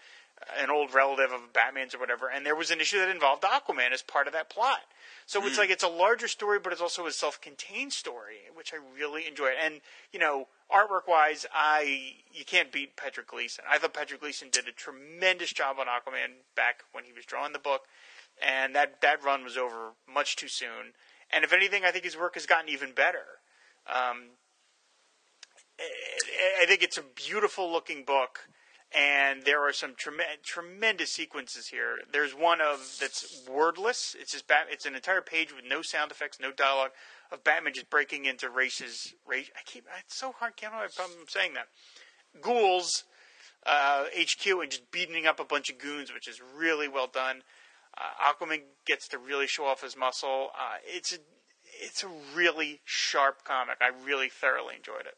an 0.59 0.69
old 0.69 0.93
relative 0.93 1.31
of 1.31 1.53
Batman's 1.53 1.95
or 1.95 1.99
whatever, 1.99 2.29
and 2.29 2.45
there 2.45 2.55
was 2.55 2.71
an 2.71 2.81
issue 2.81 2.99
that 2.99 3.09
involved 3.09 3.43
Aquaman 3.43 3.91
as 3.91 4.01
part 4.01 4.27
of 4.27 4.33
that 4.33 4.49
plot. 4.49 4.81
So 5.25 5.43
it's 5.45 5.57
like 5.57 5.71
it's 5.71 5.83
a 5.83 5.87
larger 5.87 6.27
story, 6.27 6.59
but 6.59 6.71
it's 6.71 6.81
also 6.81 7.07
a 7.07 7.11
self-contained 7.11 7.93
story, 7.93 8.41
which 8.53 8.73
I 8.73 8.77
really 8.77 9.27
enjoyed. 9.27 9.53
And 9.59 9.81
you 10.11 10.19
know, 10.19 10.47
artwork-wise, 10.71 11.47
I 11.51 12.17
you 12.31 12.45
can't 12.45 12.71
beat 12.71 12.95
Patrick 12.95 13.27
Gleason. 13.27 13.65
I 13.67 13.79
thought 13.79 13.93
Patrick 13.93 14.21
Gleason 14.21 14.49
did 14.51 14.67
a 14.67 14.71
tremendous 14.71 15.51
job 15.51 15.77
on 15.79 15.87
Aquaman 15.87 16.43
back 16.55 16.83
when 16.91 17.05
he 17.05 17.13
was 17.13 17.25
drawing 17.25 17.53
the 17.53 17.59
book, 17.59 17.87
and 18.39 18.75
that 18.75 19.01
that 19.01 19.23
run 19.23 19.43
was 19.43 19.57
over 19.57 19.93
much 20.07 20.35
too 20.35 20.47
soon. 20.47 20.93
And 21.31 21.43
if 21.43 21.51
anything, 21.51 21.83
I 21.85 21.91
think 21.91 22.03
his 22.03 22.15
work 22.17 22.35
has 22.35 22.45
gotten 22.45 22.69
even 22.69 22.91
better. 22.91 23.39
Um, 23.87 24.37
I- 25.79 26.61
I 26.61 26.65
think 26.67 26.83
it's 26.83 26.97
a 26.97 27.03
beautiful 27.03 27.71
looking 27.71 28.03
book, 28.03 28.47
and 28.95 29.43
there 29.43 29.61
are 29.67 29.73
some 29.73 29.93
trem- 29.95 30.21
tremendous 30.43 31.11
sequences 31.11 31.67
here. 31.67 31.97
There's 32.11 32.33
one 32.33 32.61
of 32.61 32.97
that's 32.99 33.43
wordless. 33.49 34.15
It's 34.19 34.31
just 34.31 34.47
Bat- 34.47 34.67
it's 34.71 34.85
an 34.85 34.95
entire 34.95 35.21
page 35.21 35.53
with 35.53 35.65
no 35.65 35.81
sound 35.81 36.11
effects, 36.11 36.39
no 36.39 36.51
dialogue 36.51 36.91
of 37.31 37.43
Batman 37.43 37.73
just 37.73 37.89
breaking 37.89 38.25
into 38.25 38.49
races. 38.49 39.13
Race. 39.25 39.49
I 39.55 39.61
keep 39.65 39.85
it's 39.99 40.15
so 40.15 40.31
hard. 40.31 40.55
Can't 40.55 40.73
I 40.73 40.81
have 40.81 40.91
a 40.91 40.93
problem 40.93 41.19
saying 41.27 41.53
that? 41.55 41.67
Ghouls 42.41 43.03
uh, 43.65 44.05
HQ 44.17 44.45
and 44.45 44.71
just 44.71 44.91
beating 44.91 45.25
up 45.25 45.39
a 45.39 45.45
bunch 45.45 45.69
of 45.69 45.77
goons, 45.77 46.13
which 46.13 46.27
is 46.27 46.41
really 46.41 46.87
well 46.87 47.07
done. 47.07 47.41
Uh, 47.97 48.31
Aquaman 48.31 48.61
gets 48.85 49.07
to 49.09 49.17
really 49.17 49.47
show 49.47 49.65
off 49.65 49.81
his 49.81 49.97
muscle. 49.97 50.49
Uh, 50.53 50.77
it's 50.85 51.13
a 51.13 51.17
it's 51.81 52.03
a 52.03 52.09
really 52.33 52.81
sharp 52.85 53.43
comic. 53.43 53.77
I 53.81 53.91
really 54.05 54.29
thoroughly 54.29 54.75
enjoyed 54.75 55.05
it. 55.05 55.17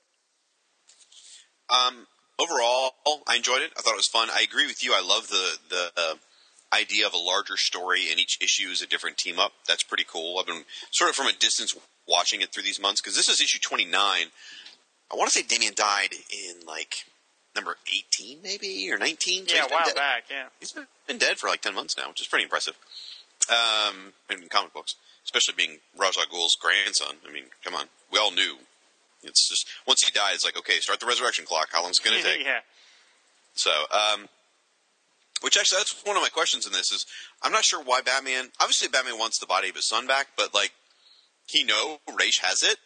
Um, 1.69 2.07
overall, 2.39 2.91
I 3.27 3.35
enjoyed 3.35 3.61
it. 3.61 3.71
I 3.77 3.81
thought 3.81 3.93
it 3.93 3.97
was 3.97 4.07
fun. 4.07 4.29
I 4.31 4.41
agree 4.41 4.67
with 4.67 4.83
you. 4.83 4.93
I 4.93 5.01
love 5.01 5.27
the 5.29 5.57
the 5.69 5.91
uh, 5.97 6.13
idea 6.73 7.05
of 7.07 7.13
a 7.13 7.17
larger 7.17 7.57
story, 7.57 8.09
and 8.11 8.19
each 8.19 8.37
issue 8.41 8.69
is 8.69 8.81
a 8.81 8.87
different 8.87 9.17
team 9.17 9.39
up. 9.39 9.53
That's 9.67 9.83
pretty 9.83 10.05
cool. 10.09 10.37
I've 10.39 10.45
been 10.47 10.63
sort 10.91 11.09
of 11.09 11.15
from 11.15 11.27
a 11.27 11.33
distance 11.33 11.75
watching 12.07 12.41
it 12.41 12.51
through 12.53 12.63
these 12.63 12.79
months 12.81 13.01
because 13.01 13.15
this 13.15 13.29
is 13.29 13.41
issue 13.41 13.59
twenty 13.59 13.85
nine. 13.85 14.27
I 15.11 15.15
want 15.15 15.31
to 15.31 15.37
say 15.39 15.45
Damian 15.47 15.73
died 15.75 16.13
in 16.29 16.65
like 16.67 17.05
number 17.55 17.77
eighteen, 17.87 18.39
maybe 18.43 18.89
or 18.91 18.97
nineteen. 18.97 19.47
So 19.47 19.55
Yeah, 19.55 19.65
a 19.65 19.69
while 19.69 19.85
dead- 19.85 19.95
back. 19.95 20.23
Yeah. 20.29 20.47
He's 20.59 20.71
been- 20.73 20.87
been 21.07 21.17
dead 21.17 21.37
for 21.37 21.47
like 21.47 21.61
ten 21.61 21.73
months 21.73 21.95
now, 21.97 22.09
which 22.09 22.19
is 22.21 22.27
pretty 22.27 22.43
impressive. 22.43 22.75
Um, 23.49 24.11
in 24.29 24.49
comic 24.49 24.73
books, 24.73 24.95
especially 25.23 25.53
being 25.55 25.79
Ra's 25.97 26.17
al 26.17 26.25
Ghul's 26.25 26.55
grandson. 26.59 27.15
I 27.27 27.31
mean, 27.31 27.45
come 27.63 27.75
on, 27.75 27.85
we 28.11 28.19
all 28.19 28.31
knew. 28.31 28.57
It's 29.23 29.49
just 29.49 29.67
once 29.87 30.01
he 30.01 30.11
died, 30.11 30.35
it's 30.35 30.45
like 30.45 30.57
okay, 30.57 30.79
start 30.79 30.99
the 30.99 31.05
resurrection 31.05 31.45
clock. 31.45 31.69
How 31.71 31.83
long's 31.83 31.99
it 31.99 32.05
going 32.05 32.17
to 32.21 32.23
take? 32.23 32.45
yeah. 32.45 32.59
So, 33.55 33.71
um, 33.91 34.27
which 35.41 35.57
actually, 35.57 35.79
that's 35.79 36.03
one 36.05 36.15
of 36.15 36.21
my 36.21 36.29
questions 36.29 36.65
in 36.65 36.73
this 36.73 36.91
is 36.91 37.05
I'm 37.41 37.51
not 37.51 37.65
sure 37.65 37.81
why 37.83 38.01
Batman. 38.01 38.49
Obviously, 38.59 38.87
Batman 38.87 39.17
wants 39.17 39.39
the 39.39 39.45
body 39.45 39.69
of 39.69 39.75
his 39.75 39.87
son 39.87 40.07
back, 40.07 40.27
but 40.35 40.53
like 40.53 40.71
he 41.47 41.63
know 41.63 41.99
Ra's 42.17 42.39
has 42.39 42.63
it, 42.63 42.77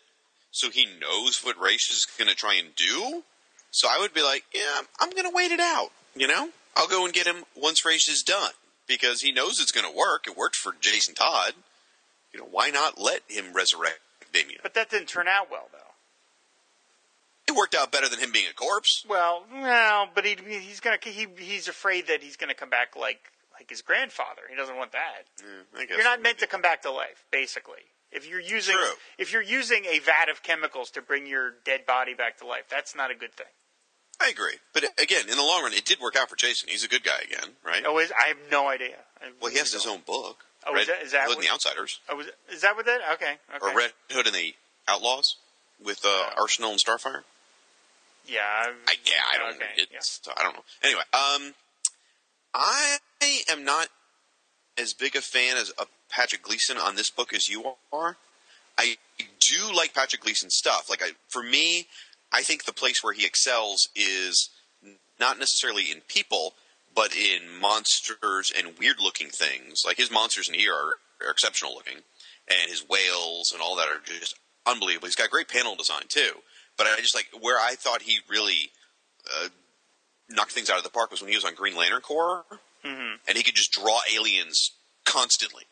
so 0.51 0.69
he 0.69 0.85
knows 0.85 1.43
what 1.43 1.59
Ra's 1.59 1.89
is 1.89 2.05
going 2.17 2.29
to 2.29 2.35
try 2.35 2.55
and 2.55 2.75
do. 2.75 3.23
So 3.71 3.87
I 3.89 3.99
would 3.99 4.13
be 4.13 4.21
like, 4.21 4.43
yeah, 4.53 4.81
I'm 4.99 5.11
going 5.11 5.23
to 5.23 5.31
wait 5.33 5.51
it 5.51 5.61
out. 5.61 5.89
You 6.15 6.27
know, 6.27 6.49
I'll 6.75 6.87
go 6.87 7.05
and 7.05 7.13
get 7.13 7.25
him 7.25 7.45
once 7.55 7.85
Ra's 7.85 8.07
is 8.09 8.21
done 8.21 8.51
because 8.85 9.21
he 9.21 9.31
knows 9.31 9.61
it's 9.61 9.71
going 9.71 9.89
to 9.89 9.97
work. 9.97 10.27
It 10.27 10.35
worked 10.35 10.57
for 10.57 10.73
Jason 10.79 11.15
Todd. 11.15 11.53
You 12.33 12.41
know, 12.41 12.47
why 12.51 12.69
not 12.69 12.99
let 12.99 13.21
him 13.29 13.53
resurrect 13.53 13.99
Damian? 14.33 14.59
But 14.61 14.73
that 14.73 14.89
didn't 14.89 15.07
turn 15.07 15.27
out 15.27 15.49
well, 15.49 15.69
though. 15.71 15.79
It 17.51 17.57
worked 17.57 17.75
out 17.75 17.91
better 17.91 18.07
than 18.07 18.19
him 18.19 18.31
being 18.31 18.47
a 18.49 18.53
corpse. 18.53 19.03
Well, 19.09 19.43
no, 19.51 20.05
but 20.15 20.25
he 20.25 20.37
he's 20.47 20.79
gonna 20.79 20.97
he 21.03 21.27
he's 21.37 21.67
afraid 21.67 22.07
that 22.07 22.23
he's 22.23 22.37
gonna 22.37 22.53
come 22.53 22.69
back 22.69 22.95
like 22.95 23.19
like 23.53 23.69
his 23.69 23.81
grandfather. 23.81 24.43
He 24.49 24.55
doesn't 24.55 24.77
want 24.77 24.93
that. 24.93 25.25
Yeah, 25.39 25.81
I 25.81 25.85
guess 25.85 25.95
You're 25.97 26.05
not 26.05 26.21
meant 26.21 26.37
to 26.39 26.47
come 26.47 26.61
back 26.61 26.81
to 26.83 26.91
life, 26.91 27.25
basically. 27.31 27.83
If 28.11 28.27
you're 28.29 28.39
using 28.39 28.75
True. 28.75 28.93
if 29.17 29.33
you're 29.33 29.41
using 29.41 29.83
a 29.85 29.99
vat 29.99 30.29
of 30.29 30.43
chemicals 30.43 30.91
to 30.91 31.01
bring 31.01 31.27
your 31.27 31.55
dead 31.65 31.85
body 31.85 32.13
back 32.13 32.37
to 32.39 32.45
life, 32.47 32.63
that's 32.69 32.95
not 32.95 33.11
a 33.11 33.15
good 33.15 33.33
thing. 33.33 33.47
I 34.21 34.29
agree, 34.29 34.57
but 34.73 34.83
again, 35.01 35.23
in 35.29 35.35
the 35.35 35.43
long 35.43 35.63
run, 35.63 35.73
it 35.73 35.83
did 35.83 35.99
work 35.99 36.15
out 36.15 36.29
for 36.29 36.35
Jason. 36.35 36.69
He's 36.69 36.83
a 36.83 36.87
good 36.87 37.03
guy 37.03 37.19
again, 37.23 37.55
right? 37.65 37.83
Oh, 37.85 37.97
is 37.97 38.11
I 38.11 38.27
have 38.29 38.37
no 38.51 38.67
idea. 38.69 38.97
I 39.21 39.31
Well, 39.41 39.51
he 39.51 39.57
has 39.57 39.73
his 39.73 39.83
don't. 39.83 39.95
own 39.95 40.01
book. 40.05 40.45
Oh, 40.65 40.73
Red 40.73 40.81
is 40.83 40.87
that- 40.87 41.01
is 41.03 41.11
that 41.13 41.27
Hood 41.27 41.37
and 41.37 41.43
the 41.45 41.49
Outsiders, 41.49 41.99
Oh, 42.07 42.15
was, 42.17 42.27
is 42.51 42.61
that 42.61 42.75
what 42.75 42.85
that? 42.85 43.01
Okay, 43.13 43.37
okay. 43.55 43.65
or 43.65 43.75
Red 43.75 43.91
Hood 44.11 44.27
and 44.27 44.35
the 44.35 44.53
Outlaws. 44.87 45.35
with 45.83 46.01
uh, 46.05 46.29
Arsenal 46.37 46.69
and 46.71 46.79
Starfire? 46.79 47.23
Yeah. 48.25 48.39
I've- 48.87 48.99
yeah, 49.05 49.21
I 49.33 49.37
don't. 49.37 49.55
Okay, 49.55 49.87
it's 49.91 50.19
I 50.37 50.43
don't 50.43 50.55
know. 50.55 50.63
Anyway, 50.83 51.01
um, 51.13 51.53
I 52.53 52.97
am 53.49 53.63
not 53.63 53.87
as 54.77 54.93
big 54.93 55.15
a 55.15 55.21
fan 55.21 55.57
as 55.57 55.69
of 55.71 55.87
Patrick 56.09 56.43
Gleason 56.43 56.77
on 56.77 56.95
this 56.95 57.09
book 57.09 57.33
as 57.33 57.49
you 57.49 57.73
are. 57.91 58.17
I 58.77 58.97
do 59.19 59.73
like 59.73 59.93
Patrick 59.93 60.21
Gleason's 60.21 60.55
stuff. 60.55 60.89
Like, 60.89 61.01
I, 61.03 61.11
for 61.29 61.43
me, 61.43 61.87
I 62.31 62.41
think 62.41 62.63
the 62.65 62.73
place 62.73 63.03
where 63.03 63.13
he 63.13 63.25
excels 63.25 63.89
is 63.95 64.49
not 65.19 65.37
necessarily 65.37 65.91
in 65.91 66.01
people, 66.07 66.53
but 66.95 67.15
in 67.15 67.59
monsters 67.59 68.51
and 68.57 68.77
weird-looking 68.79 69.29
things. 69.29 69.83
Like 69.85 69.97
his 69.97 70.11
monsters 70.11 70.49
in 70.49 70.55
here 70.55 70.73
are, 70.73 70.95
are 71.25 71.31
exceptional 71.31 71.75
looking, 71.75 71.97
and 72.47 72.69
his 72.69 72.87
whales 72.87 73.51
and 73.53 73.61
all 73.61 73.75
that 73.75 73.87
are 73.87 74.01
just 74.03 74.35
unbelievable. 74.65 75.07
He's 75.07 75.15
got 75.15 75.29
great 75.29 75.47
panel 75.47 75.75
design 75.75 76.03
too. 76.07 76.31
But 76.77 76.87
I 76.87 76.95
just 76.97 77.15
like 77.15 77.27
where 77.41 77.57
I 77.59 77.75
thought 77.75 78.01
he 78.01 78.19
really 78.29 78.71
uh, 79.27 79.49
knocked 80.29 80.51
things 80.51 80.69
out 80.69 80.77
of 80.77 80.83
the 80.83 80.89
park 80.89 81.11
was 81.11 81.21
when 81.21 81.29
he 81.29 81.35
was 81.37 81.45
on 81.45 81.55
Green 81.55 81.75
Lantern 81.75 82.01
Corps, 82.01 82.43
and 83.27 83.37
he 83.37 83.43
could 83.43 83.55
just 83.55 83.71
draw 83.71 83.99
aliens 84.15 84.71
constantly. 85.05 85.63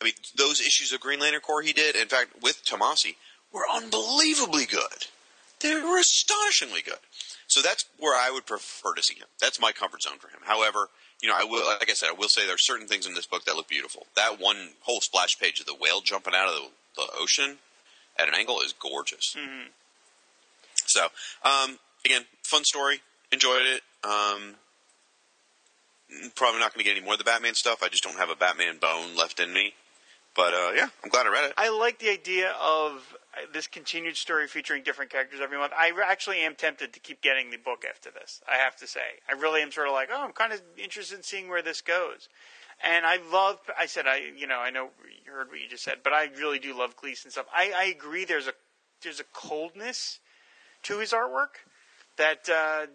I 0.00 0.04
mean, 0.04 0.14
those 0.36 0.60
issues 0.60 0.92
of 0.92 1.00
Green 1.00 1.20
Lantern 1.20 1.40
Corps 1.40 1.62
he 1.62 1.72
did, 1.72 1.96
in 1.96 2.08
fact, 2.08 2.42
with 2.42 2.64
Tomasi, 2.64 3.14
were 3.52 3.64
unbelievably 3.72 4.66
good. 4.66 5.06
They 5.60 5.74
were 5.74 5.98
astonishingly 5.98 6.82
good. 6.82 6.98
So 7.46 7.62
that's 7.62 7.84
where 7.98 8.14
I 8.14 8.30
would 8.30 8.44
prefer 8.44 8.94
to 8.94 9.02
see 9.02 9.14
him. 9.14 9.28
That's 9.40 9.60
my 9.60 9.72
comfort 9.72 10.02
zone 10.02 10.18
for 10.18 10.28
him. 10.28 10.40
However, 10.44 10.88
you 11.22 11.28
know, 11.28 11.36
I 11.38 11.44
will, 11.44 11.64
like 11.66 11.88
I 11.88 11.94
said, 11.94 12.10
I 12.10 12.12
will 12.12 12.28
say 12.28 12.44
there 12.44 12.56
are 12.56 12.58
certain 12.58 12.88
things 12.88 13.06
in 13.06 13.14
this 13.14 13.26
book 13.26 13.44
that 13.44 13.54
look 13.56 13.68
beautiful. 13.68 14.06
That 14.16 14.40
one 14.40 14.70
whole 14.80 15.00
splash 15.00 15.38
page 15.38 15.60
of 15.60 15.66
the 15.66 15.74
whale 15.74 16.00
jumping 16.00 16.34
out 16.34 16.48
of 16.48 16.54
the, 16.54 17.02
the 17.02 17.08
ocean 17.18 17.58
at 18.18 18.28
an 18.28 18.34
angle 18.34 18.60
is 18.60 18.74
gorgeous. 18.78 19.36
So, 20.94 21.08
um, 21.42 21.78
again, 22.04 22.22
fun 22.44 22.64
story. 22.64 23.00
Enjoyed 23.32 23.62
it. 23.62 23.82
Um, 24.04 24.54
probably 26.36 26.60
not 26.60 26.72
going 26.72 26.84
to 26.84 26.88
get 26.88 26.96
any 26.96 27.04
more 27.04 27.14
of 27.14 27.18
the 27.18 27.24
Batman 27.24 27.54
stuff. 27.54 27.82
I 27.82 27.88
just 27.88 28.04
don't 28.04 28.16
have 28.16 28.30
a 28.30 28.36
Batman 28.36 28.78
bone 28.80 29.16
left 29.16 29.40
in 29.40 29.52
me. 29.52 29.74
But 30.36 30.52
uh, 30.52 30.72
yeah, 30.74 30.88
I'm 31.02 31.10
glad 31.10 31.26
I 31.26 31.30
read 31.30 31.44
it. 31.44 31.54
I 31.56 31.68
like 31.68 31.98
the 32.00 32.10
idea 32.10 32.54
of 32.60 33.16
uh, 33.34 33.46
this 33.52 33.68
continued 33.68 34.16
story 34.16 34.48
featuring 34.48 34.82
different 34.82 35.10
characters 35.10 35.40
every 35.40 35.58
month. 35.58 35.72
I 35.76 35.92
actually 36.04 36.38
am 36.38 36.56
tempted 36.56 36.92
to 36.92 37.00
keep 37.00 37.22
getting 37.22 37.50
the 37.50 37.56
book 37.56 37.84
after 37.88 38.10
this. 38.10 38.40
I 38.48 38.56
have 38.56 38.74
to 38.76 38.86
say, 38.86 39.22
I 39.28 39.34
really 39.34 39.62
am 39.62 39.70
sort 39.70 39.86
of 39.86 39.92
like, 39.94 40.08
oh, 40.12 40.24
I'm 40.24 40.32
kind 40.32 40.52
of 40.52 40.60
interested 40.76 41.16
in 41.16 41.22
seeing 41.22 41.48
where 41.48 41.62
this 41.62 41.80
goes. 41.80 42.28
And 42.82 43.06
I 43.06 43.18
love. 43.32 43.58
I 43.78 43.86
said, 43.86 44.06
I 44.08 44.22
you 44.36 44.48
know, 44.48 44.58
I 44.58 44.70
know 44.70 44.88
you 45.24 45.32
heard 45.32 45.50
what 45.50 45.60
you 45.60 45.68
just 45.68 45.84
said, 45.84 45.98
but 46.02 46.12
I 46.12 46.28
really 46.36 46.58
do 46.58 46.76
love 46.76 46.96
Gleason 46.96 47.30
stuff. 47.30 47.46
I, 47.54 47.72
I 47.76 47.84
agree. 47.84 48.24
There's 48.24 48.48
a 48.48 48.54
there's 49.04 49.20
a 49.20 49.24
coldness 49.32 50.18
to 50.84 50.98
his 50.98 51.12
artwork 51.12 51.60
that 52.16 52.48
uh, 52.48 52.86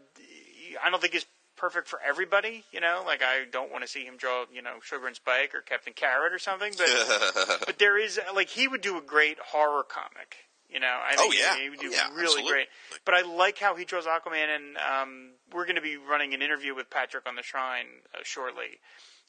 I 0.83 0.89
don't 0.89 1.01
think 1.01 1.15
is 1.15 1.25
perfect 1.57 1.87
for 1.87 1.99
everybody. 2.07 2.63
You 2.71 2.79
know, 2.79 3.03
like 3.05 3.21
I 3.21 3.45
don't 3.51 3.71
want 3.71 3.83
to 3.83 3.87
see 3.89 4.03
him 4.05 4.15
draw, 4.17 4.45
you 4.53 4.61
know, 4.61 4.75
Sugar 4.81 5.07
and 5.07 5.15
Spike 5.15 5.53
or 5.53 5.61
Captain 5.61 5.93
Carrot 5.93 6.33
or 6.33 6.39
something. 6.39 6.73
But 6.77 7.59
but 7.65 7.79
there 7.79 7.97
is 7.97 8.19
like 8.33 8.49
he 8.49 8.67
would 8.67 8.81
do 8.81 8.97
a 8.97 9.01
great 9.01 9.37
horror 9.39 9.83
comic. 9.83 10.35
You 10.69 10.79
know, 10.79 10.85
I 10.87 11.15
Oh, 11.17 11.29
think 11.31 11.39
yeah. 11.41 11.57
he 11.57 11.67
would 11.71 11.79
do 11.79 11.87
Oh, 11.87 11.95
yeah, 11.95 12.09
really 12.13 12.25
absolutely. 12.25 12.51
great. 12.51 12.67
But 13.03 13.15
I 13.15 13.21
like 13.21 13.57
how 13.57 13.75
he 13.75 13.85
draws 13.85 14.05
Aquaman, 14.05 14.55
and 14.55 14.77
um, 14.77 15.31
we're 15.51 15.65
going 15.65 15.77
to 15.77 15.81
be 15.81 15.97
running 15.97 16.35
an 16.35 16.43
interview 16.43 16.75
with 16.75 16.91
Patrick 16.91 17.27
on 17.27 17.35
the 17.35 17.41
Shrine 17.41 17.87
uh, 18.13 18.19
shortly. 18.23 18.77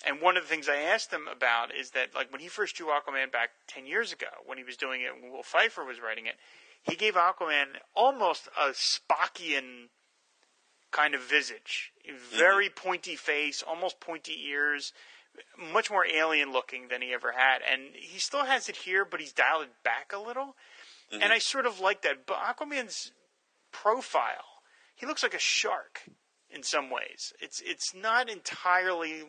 And 0.06 0.20
one 0.20 0.36
of 0.36 0.42
the 0.42 0.50
things 0.50 0.68
I 0.68 0.76
asked 0.76 1.10
him 1.10 1.26
about 1.34 1.74
is 1.74 1.92
that, 1.92 2.14
like, 2.14 2.30
when 2.30 2.42
he 2.42 2.48
first 2.48 2.76
drew 2.76 2.88
Aquaman 2.88 3.32
back 3.32 3.50
10 3.68 3.86
years 3.86 4.12
ago, 4.12 4.26
when 4.44 4.58
he 4.58 4.64
was 4.64 4.76
doing 4.76 5.00
it, 5.00 5.12
when 5.18 5.32
Will 5.32 5.42
Pfeifer 5.42 5.86
was 5.86 5.96
writing 5.98 6.26
it, 6.26 6.34
he 6.82 6.96
gave 6.96 7.14
Aquaman 7.14 7.76
almost 7.94 8.48
a 8.58 8.70
Spockian 8.70 9.88
kind 10.90 11.14
of 11.14 11.20
visage. 11.22 11.92
Very 12.36 12.68
pointy 12.68 13.16
face, 13.16 13.62
almost 13.62 14.00
pointy 14.00 14.36
ears, 14.48 14.92
much 15.72 15.90
more 15.90 16.04
alien 16.06 16.52
looking 16.52 16.88
than 16.88 17.02
he 17.02 17.12
ever 17.12 17.32
had. 17.32 17.58
And 17.70 17.94
he 17.94 18.18
still 18.18 18.44
has 18.44 18.68
it 18.68 18.76
here, 18.76 19.04
but 19.04 19.20
he's 19.20 19.32
dialed 19.32 19.64
it 19.64 19.82
back 19.84 20.12
a 20.12 20.18
little. 20.18 20.56
And 21.12 21.32
I 21.32 21.38
sort 21.38 21.66
of 21.66 21.80
like 21.80 22.02
that. 22.02 22.24
But 22.26 22.38
Aquaman's 22.38 23.10
profile, 23.72 24.62
he 24.94 25.06
looks 25.06 25.22
like 25.22 25.34
a 25.34 25.40
shark 25.40 26.02
in 26.50 26.62
some 26.62 26.88
ways. 26.90 27.32
It's 27.40 27.60
it's 27.60 27.94
not 27.94 28.28
entirely 28.28 29.24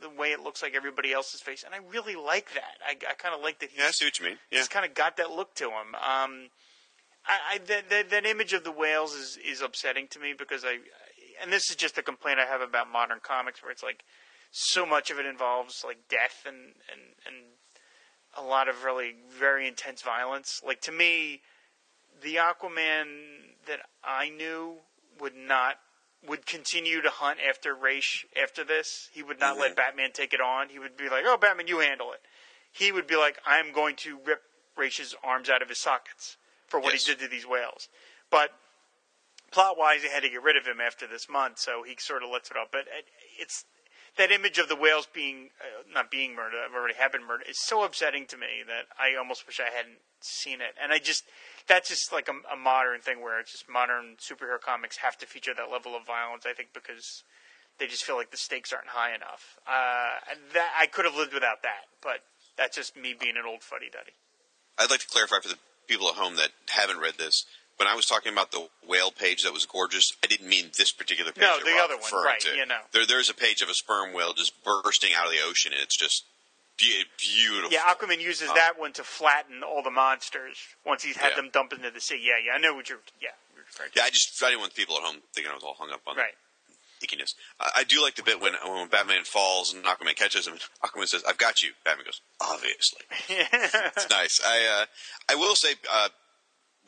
the 0.00 0.10
way 0.10 0.32
it 0.32 0.40
looks 0.40 0.62
like 0.62 0.74
everybody 0.74 1.12
else's 1.12 1.40
face, 1.40 1.64
and 1.64 1.74
I 1.74 1.78
really 1.90 2.14
like 2.14 2.54
that. 2.54 2.78
I, 2.86 2.92
I 3.10 3.14
kind 3.14 3.34
of 3.34 3.40
like 3.40 3.58
that 3.60 3.70
he's 3.70 3.78
yeah, 3.78 3.86
I 3.86 3.90
see 3.90 4.04
what 4.04 4.18
you 4.18 4.26
mean. 4.26 4.38
Yeah. 4.50 4.58
he's 4.58 4.68
kind 4.68 4.86
of 4.86 4.94
got 4.94 5.16
that 5.16 5.30
look 5.30 5.54
to 5.56 5.64
him. 5.64 5.94
Um, 5.94 6.50
I, 7.26 7.54
I 7.54 7.58
that, 7.58 7.90
that 7.90 8.10
that 8.10 8.26
image 8.26 8.52
of 8.52 8.64
the 8.64 8.72
whales 8.72 9.14
is 9.14 9.38
is 9.44 9.60
upsetting 9.60 10.08
to 10.08 10.18
me 10.18 10.34
because 10.36 10.64
I, 10.64 10.78
and 11.42 11.52
this 11.52 11.70
is 11.70 11.76
just 11.76 11.98
a 11.98 12.02
complaint 12.02 12.38
I 12.38 12.46
have 12.46 12.60
about 12.60 12.90
modern 12.90 13.20
comics, 13.22 13.62
where 13.62 13.72
it's 13.72 13.82
like 13.82 14.04
so 14.50 14.84
much 14.84 15.10
of 15.10 15.18
it 15.18 15.26
involves 15.26 15.82
like 15.84 16.08
death 16.08 16.44
and 16.46 16.56
and 16.56 17.00
and 17.26 17.36
a 18.36 18.42
lot 18.42 18.68
of 18.68 18.84
really 18.84 19.14
very 19.38 19.66
intense 19.66 20.02
violence. 20.02 20.60
Like 20.66 20.80
to 20.82 20.92
me, 20.92 21.40
the 22.22 22.36
Aquaman 22.36 23.06
that 23.66 23.80
I 24.02 24.28
knew 24.28 24.76
would 25.20 25.36
not 25.36 25.76
would 26.26 26.46
continue 26.46 27.02
to 27.02 27.10
hunt 27.10 27.38
after 27.46 27.74
Ra's 27.74 28.24
after 28.40 28.64
this. 28.64 29.08
He 29.12 29.22
would 29.22 29.40
not 29.40 29.58
let 29.58 29.70
mm-hmm. 29.70 29.76
Batman 29.76 30.10
take 30.12 30.34
it 30.34 30.40
on. 30.40 30.68
He 30.68 30.78
would 30.78 30.96
be 30.96 31.08
like, 31.08 31.24
"Oh, 31.26 31.38
Batman, 31.38 31.68
you 31.68 31.78
handle 31.78 32.12
it." 32.12 32.20
He 32.70 32.92
would 32.92 33.06
be 33.06 33.16
like, 33.16 33.38
"I'm 33.46 33.72
going 33.72 33.96
to 33.96 34.18
rip 34.26 34.42
Raish's 34.76 35.14
arms 35.24 35.48
out 35.48 35.62
of 35.62 35.68
his 35.68 35.80
sockets 35.80 36.36
for 36.74 36.80
what 36.80 36.92
Yes. 36.92 37.06
he 37.06 37.12
did 37.12 37.20
to 37.20 37.28
these 37.28 37.46
whales." 37.46 37.88
But 38.30 38.50
plot 39.52 39.78
wise, 39.78 40.02
they 40.02 40.08
had 40.08 40.24
to 40.24 40.28
get 40.28 40.42
rid 40.42 40.56
of 40.56 40.66
him 40.66 40.80
after 40.80 41.06
this 41.06 41.28
month, 41.28 41.60
so 41.60 41.84
he 41.84 41.94
sort 41.98 42.24
of 42.24 42.30
lets 42.30 42.50
it 42.50 42.56
up. 42.56 42.72
But 42.72 42.88
it's 43.38 43.64
that 44.16 44.32
image 44.32 44.58
of 44.58 44.68
the 44.68 44.76
whales 44.76 45.06
being 45.12 45.50
uh, 45.60 45.82
not 45.92 46.10
being 46.10 46.34
murdered, 46.34 46.58
already 46.74 46.94
have 46.94 47.12
been 47.12 47.26
murdered, 47.26 47.46
is 47.48 47.60
so 47.60 47.84
upsetting 47.84 48.26
to 48.26 48.36
me 48.36 48.64
that 48.66 48.86
I 48.98 49.16
almost 49.16 49.46
wish 49.46 49.60
I 49.60 49.70
hadn't 49.74 49.98
seen 50.20 50.60
it. 50.60 50.74
And 50.82 50.92
I 50.92 50.98
just 50.98 51.24
that's 51.68 51.88
just 51.88 52.12
like 52.12 52.28
a, 52.28 52.34
a 52.52 52.56
modern 52.56 53.00
thing 53.00 53.22
where 53.22 53.38
it's 53.38 53.52
just 53.52 53.68
modern 53.68 54.16
superhero 54.18 54.60
comics 54.60 54.98
have 54.98 55.16
to 55.18 55.26
feature 55.26 55.54
that 55.54 55.70
level 55.70 55.94
of 55.96 56.04
violence. 56.06 56.44
I 56.46 56.52
think 56.52 56.70
because 56.74 57.22
they 57.78 57.86
just 57.86 58.04
feel 58.04 58.16
like 58.16 58.30
the 58.30 58.36
stakes 58.36 58.72
aren't 58.72 58.88
high 58.88 59.14
enough. 59.14 59.58
Uh, 59.66 60.34
that 60.52 60.70
I 60.78 60.86
could 60.86 61.04
have 61.04 61.16
lived 61.16 61.34
without 61.34 61.62
that, 61.62 61.86
but 62.02 62.20
that's 62.56 62.76
just 62.76 62.96
me 62.96 63.14
being 63.18 63.36
an 63.36 63.44
old 63.46 63.62
fuddy 63.62 63.90
duddy. 63.90 64.14
I'd 64.78 64.90
like 64.90 65.00
to 65.00 65.08
clarify 65.08 65.40
for 65.40 65.48
the 65.48 65.58
people 65.86 66.08
at 66.08 66.14
home 66.14 66.36
that 66.36 66.50
haven't 66.68 66.98
read 67.00 67.14
this. 67.18 67.44
When 67.76 67.88
I 67.88 67.94
was 67.96 68.06
talking 68.06 68.32
about 68.32 68.52
the 68.52 68.68
whale 68.86 69.10
page 69.10 69.42
that 69.42 69.52
was 69.52 69.66
gorgeous, 69.66 70.12
I 70.22 70.28
didn't 70.28 70.48
mean 70.48 70.66
this 70.78 70.92
particular 70.92 71.32
page. 71.32 71.42
No, 71.42 71.58
the 71.58 71.76
other 71.82 71.96
one, 71.96 72.24
right, 72.24 72.38
to. 72.40 72.54
you 72.54 72.66
know. 72.66 72.78
There, 72.92 73.04
there's 73.04 73.28
a 73.28 73.34
page 73.34 73.62
of 73.62 73.68
a 73.68 73.74
sperm 73.74 74.12
whale 74.12 74.32
just 74.32 74.52
bursting 74.62 75.10
out 75.16 75.26
of 75.26 75.32
the 75.32 75.40
ocean, 75.44 75.72
and 75.72 75.82
it's 75.82 75.96
just 75.96 76.22
be- 76.78 77.02
beautiful. 77.18 77.72
Yeah, 77.72 77.80
Aquaman 77.82 78.20
uses 78.20 78.48
um, 78.48 78.54
that 78.54 78.78
one 78.78 78.92
to 78.92 79.02
flatten 79.02 79.64
all 79.64 79.82
the 79.82 79.90
monsters 79.90 80.56
once 80.86 81.02
he's 81.02 81.16
had 81.16 81.30
Yeah. 81.30 81.36
them 81.36 81.50
dump 81.52 81.72
into 81.72 81.90
the 81.90 82.00
sea. 82.00 82.20
Yeah, 82.22 82.34
yeah, 82.44 82.52
I 82.52 82.58
know 82.58 82.74
what 82.74 82.88
you're. 82.88 83.00
Yeah, 83.20 83.30
you're 83.56 83.64
to. 83.88 83.92
Yeah, 83.96 84.04
I 84.04 84.10
just 84.10 84.40
I 84.42 84.50
didn't 84.50 84.60
want 84.60 84.74
people 84.74 84.96
at 84.96 85.02
home 85.02 85.16
thinking 85.34 85.50
I 85.50 85.54
was 85.54 85.64
all 85.64 85.74
hung 85.76 85.90
up 85.90 86.02
on 86.06 86.16
Right. 86.16 86.34
Ickiness. 87.04 87.34
I, 87.60 87.70
I 87.78 87.84
do 87.84 88.02
like 88.02 88.16
the 88.16 88.22
bit 88.22 88.40
when 88.40 88.52
when 88.64 88.88
Batman 88.88 89.24
falls 89.24 89.72
and 89.72 89.84
Aquaman 89.84 90.16
catches 90.16 90.46
him. 90.46 90.54
and 90.54 90.62
Aquaman 90.82 91.08
says, 91.08 91.22
"I've 91.28 91.38
got 91.38 91.62
you." 91.62 91.70
Batman 91.84 92.06
goes, 92.06 92.20
"Obviously." 92.40 93.02
it's 93.28 94.10
nice. 94.10 94.40
I 94.44 94.82
uh, 94.82 95.32
I 95.32 95.34
will 95.36 95.54
say, 95.54 95.74
uh, 95.92 96.08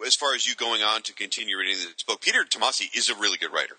as 0.07 0.15
far 0.15 0.35
as 0.35 0.47
you 0.47 0.55
going 0.55 0.83
on 0.83 1.03
to 1.03 1.13
continue 1.13 1.59
reading 1.59 1.77
this 1.77 2.03
book, 2.07 2.21
Peter 2.21 2.45
Tomasi 2.45 2.97
is 2.97 3.09
a 3.11 3.15
really 3.15 3.39
good 3.39 3.53
writer. 3.53 3.77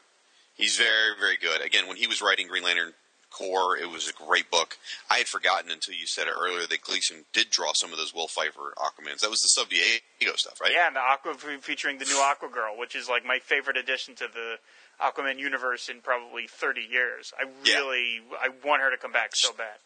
He's 0.55 0.77
very 0.77 1.13
very 1.19 1.37
good. 1.37 1.61
Again, 1.61 1.87
when 1.87 1.97
he 1.97 2.07
was 2.07 2.21
writing 2.21 2.47
Green 2.47 2.63
Lantern 2.63 2.93
Corps, 3.29 3.77
it 3.77 3.89
was 3.91 4.07
a 4.09 4.13
great 4.13 4.49
book. 4.49 4.77
I 5.11 5.17
had 5.17 5.27
forgotten 5.27 5.69
until 5.69 5.93
you 5.93 6.07
said 6.07 6.27
it 6.27 6.33
earlier 6.39 6.65
that 6.65 6.81
Gleason 6.81 7.25
did 7.33 7.49
draw 7.49 7.73
some 7.73 7.91
of 7.91 7.97
those 7.97 8.13
Will 8.13 8.27
Pfeifer 8.27 8.71
Aquamans. 8.77 9.19
That 9.19 9.29
was 9.29 9.41
the 9.41 9.49
Sub 9.49 9.69
Diego 9.69 10.35
stuff, 10.37 10.61
right? 10.61 10.71
Yeah, 10.73 10.87
and 10.87 10.95
the 10.95 11.01
Aqua 11.01 11.35
featuring 11.59 11.99
the 11.99 12.05
new 12.05 12.19
Aqua 12.19 12.49
Girl, 12.49 12.77
which 12.77 12.95
is 12.95 13.09
like 13.09 13.25
my 13.25 13.39
favorite 13.39 13.77
addition 13.77 14.15
to 14.15 14.27
the 14.33 14.55
Aquaman 15.01 15.37
universe 15.39 15.89
in 15.89 16.01
probably 16.01 16.47
30 16.47 16.81
years. 16.81 17.33
I 17.39 17.45
Yeah. 17.63 17.75
really, 17.77 18.21
I 18.41 18.49
want 18.63 18.81
her 18.81 18.89
to 18.91 18.97
come 18.97 19.11
back 19.11 19.35
so 19.35 19.53
bad. 19.53 19.77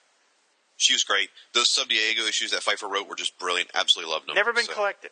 She 0.77 0.93
was 0.93 1.03
great. 1.03 1.29
Those 1.53 1.71
Sub 1.71 1.89
Diego 1.89 2.23
issues 2.23 2.51
that 2.51 2.61
Pfeifer 2.63 2.89
wrote 2.89 3.07
were 3.07 3.15
just 3.15 3.37
brilliant. 3.37 3.69
Absolutely 3.73 4.11
loved 4.11 4.27
them. 4.27 4.35
Never 4.35 4.51
been 4.53 4.65
So, 4.65 4.73
collected. 4.73 5.11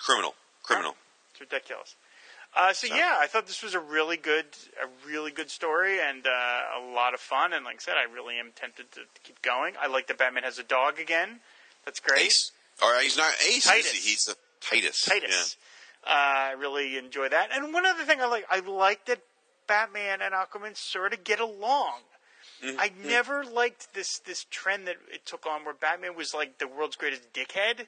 Criminal. 0.00 0.34
Criminal. 0.62 0.96
It's 1.30 1.40
ridiculous. 1.40 1.94
Uh, 2.54 2.72
so, 2.74 2.86
So- 2.88 2.94
yeah, 2.94 3.16
I 3.18 3.26
thought 3.28 3.46
this 3.46 3.62
was 3.62 3.72
a 3.74 3.80
really 3.80 4.18
good, 4.18 4.46
a 4.82 4.86
really 5.06 5.30
good 5.30 5.50
story 5.50 6.00
and 6.00 6.26
uh, 6.26 6.62
a 6.76 6.80
lot 6.80 7.14
of 7.14 7.20
fun. 7.20 7.52
And 7.54 7.64
like 7.64 7.76
I 7.76 7.78
said, 7.78 7.94
I 7.96 8.02
really 8.02 8.38
am 8.38 8.52
tempted 8.52 8.92
to, 8.92 9.00
to 9.00 9.20
keep 9.22 9.40
going. 9.40 9.74
I 9.80 9.86
like 9.86 10.06
that 10.08 10.18
Batman 10.18 10.42
has 10.42 10.58
a 10.58 10.62
dog 10.64 10.98
again. 10.98 11.40
That's 11.86 12.00
great. 12.00 12.26
Ace. 12.26 12.50
Or 12.82 12.94
he's 13.00 13.16
not 13.16 13.32
Ace. 13.48 13.64
Titus. 13.64 13.92
He? 13.92 14.10
He's 14.10 14.24
the 14.24 14.36
Titus. 14.60 15.00
Titus. 15.00 15.56
Uh, 15.56 15.66
I 16.04 16.54
really 16.58 16.96
enjoy 16.96 17.28
that. 17.28 17.50
And 17.52 17.72
one 17.72 17.86
other 17.86 18.04
thing 18.04 18.20
I 18.20 18.26
like, 18.26 18.46
I 18.50 18.60
like 18.60 19.06
that 19.06 19.20
Batman 19.66 20.20
and 20.20 20.34
Aquaman 20.34 20.76
sort 20.76 21.12
of 21.12 21.24
get 21.24 21.40
along. 21.40 22.00
Mm-hmm. 22.62 22.78
I 22.78 22.90
never 23.04 23.44
liked 23.44 23.92
this 23.94 24.18
this 24.20 24.44
trend 24.50 24.86
that 24.86 24.96
it 25.12 25.26
took 25.26 25.46
on 25.46 25.64
where 25.64 25.74
Batman 25.74 26.14
was 26.14 26.34
like 26.34 26.58
the 26.58 26.68
world's 26.68 26.96
greatest 26.96 27.32
dickhead. 27.32 27.86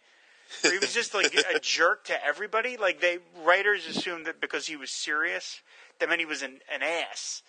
where 0.63 0.73
he 0.73 0.79
was 0.79 0.93
just 0.93 1.15
like 1.15 1.35
a 1.55 1.59
jerk 1.63 2.05
to 2.07 2.25
everybody. 2.25 2.77
Like 2.77 3.01
they 3.01 3.19
writers 3.45 3.87
assumed 3.87 4.27
that 4.27 4.41
because 4.41 4.67
he 4.67 4.77
was 4.77 4.91
serious, 4.91 5.61
that 5.99 6.09
meant 6.09 6.21
he 6.21 6.27
was 6.27 6.43
an, 6.43 6.59
an 6.73 6.83
ass, 6.83 7.43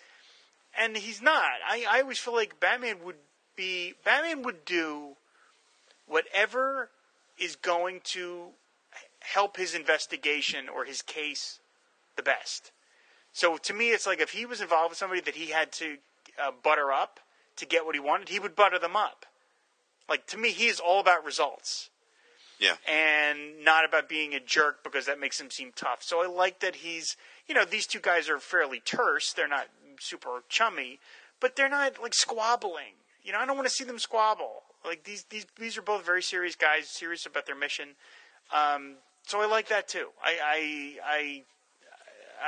and 0.78 0.96
he's 0.96 1.20
not. 1.20 1.50
I 1.68 1.84
I 1.88 2.00
always 2.02 2.18
feel 2.18 2.34
like 2.34 2.60
Batman 2.60 2.98
would 3.04 3.16
be 3.56 3.94
Batman 4.04 4.42
would 4.42 4.64
do 4.64 5.16
whatever 6.06 6.90
is 7.38 7.56
going 7.56 8.00
to 8.04 8.48
help 9.34 9.56
his 9.56 9.74
investigation 9.74 10.68
or 10.68 10.84
his 10.84 11.02
case 11.02 11.60
the 12.16 12.22
best. 12.22 12.70
So 13.32 13.56
to 13.58 13.74
me, 13.74 13.90
it's 13.90 14.06
like 14.06 14.20
if 14.20 14.30
he 14.30 14.46
was 14.46 14.60
involved 14.60 14.90
with 14.90 14.98
somebody 14.98 15.20
that 15.22 15.34
he 15.34 15.50
had 15.50 15.72
to 15.72 15.96
uh, 16.42 16.52
butter 16.62 16.92
up 16.92 17.20
to 17.56 17.66
get 17.66 17.84
what 17.84 17.94
he 17.94 18.00
wanted, 18.00 18.28
he 18.28 18.38
would 18.38 18.56
butter 18.56 18.78
them 18.78 18.96
up. 18.96 19.26
Like 20.08 20.26
to 20.28 20.38
me, 20.38 20.50
he 20.50 20.66
is 20.68 20.80
all 20.80 21.00
about 21.00 21.24
results 21.24 21.90
Yeah. 22.58 22.76
and 22.88 23.62
not 23.64 23.84
about 23.84 24.08
being 24.08 24.34
a 24.34 24.40
jerk 24.40 24.82
because 24.84 25.06
that 25.06 25.18
makes 25.20 25.40
him 25.40 25.50
seem 25.50 25.72
tough. 25.74 26.02
So 26.02 26.22
I 26.22 26.26
like 26.26 26.60
that 26.60 26.76
he's, 26.76 27.16
you 27.48 27.54
know, 27.54 27.64
these 27.64 27.86
two 27.86 28.00
guys 28.00 28.28
are 28.28 28.38
fairly 28.38 28.80
terse. 28.80 29.32
They're 29.32 29.48
not 29.48 29.66
super 30.00 30.42
chummy, 30.48 30.98
but 31.40 31.56
they're 31.56 31.68
not 31.68 32.00
like 32.00 32.14
squabbling. 32.14 32.94
You 33.22 33.32
know, 33.32 33.38
I 33.40 33.46
don't 33.46 33.56
want 33.56 33.66
to 33.68 33.74
see 33.74 33.84
them 33.84 33.98
squabble. 33.98 34.62
Like 34.84 35.02
these, 35.04 35.24
these, 35.30 35.46
these 35.58 35.76
are 35.76 35.82
both 35.82 36.06
very 36.06 36.22
serious 36.22 36.54
guys, 36.54 36.88
serious 36.88 37.26
about 37.26 37.44
their 37.46 37.56
mission. 37.56 37.96
Um, 38.54 38.94
so 39.26 39.40
I 39.40 39.46
like 39.46 39.68
that 39.68 39.88
too. 39.88 40.08
I, 40.22 40.38
I, 40.42 40.94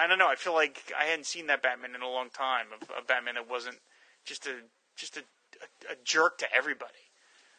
I, 0.01 0.05
I 0.05 0.07
don't 0.07 0.19
know. 0.19 0.29
I 0.29 0.37
feel 0.37 0.55
like 0.55 0.83
I 0.99 1.05
hadn't 1.05 1.27
seen 1.27 1.49
that 1.49 1.63
Batman 1.63 1.95
in 1.95 2.03
a 2.03 2.09
long 2.09 2.31
time. 2.31 2.67
Of, 2.81 2.89
of 2.91 3.07
Batman 3.07 3.35
that 3.35 3.51
wasn't 3.51 3.77
just 4.25 4.47
a, 4.47 4.55
just 4.97 5.17
a, 5.17 5.21
a, 5.21 5.93
a 5.93 5.97
jerk 6.05 6.39
to 6.39 6.47
everybody. 6.57 6.93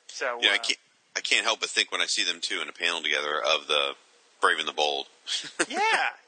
So 0.07 0.39
Yeah, 0.41 0.51
I 0.51 0.55
uh, 0.55 0.57
can't. 0.57 0.79
I 1.17 1.21
can't 1.21 1.43
help 1.43 1.59
but 1.59 1.69
think 1.69 1.91
when 1.91 2.01
I 2.01 2.05
see 2.05 2.23
them 2.23 2.39
two 2.39 2.61
in 2.61 2.69
a 2.69 2.71
panel 2.71 3.01
together 3.01 3.41
of 3.41 3.67
the 3.67 3.93
Brave 4.41 4.59
and 4.59 4.67
the 4.67 4.73
Bold. 4.73 5.07
yeah, 5.67 5.79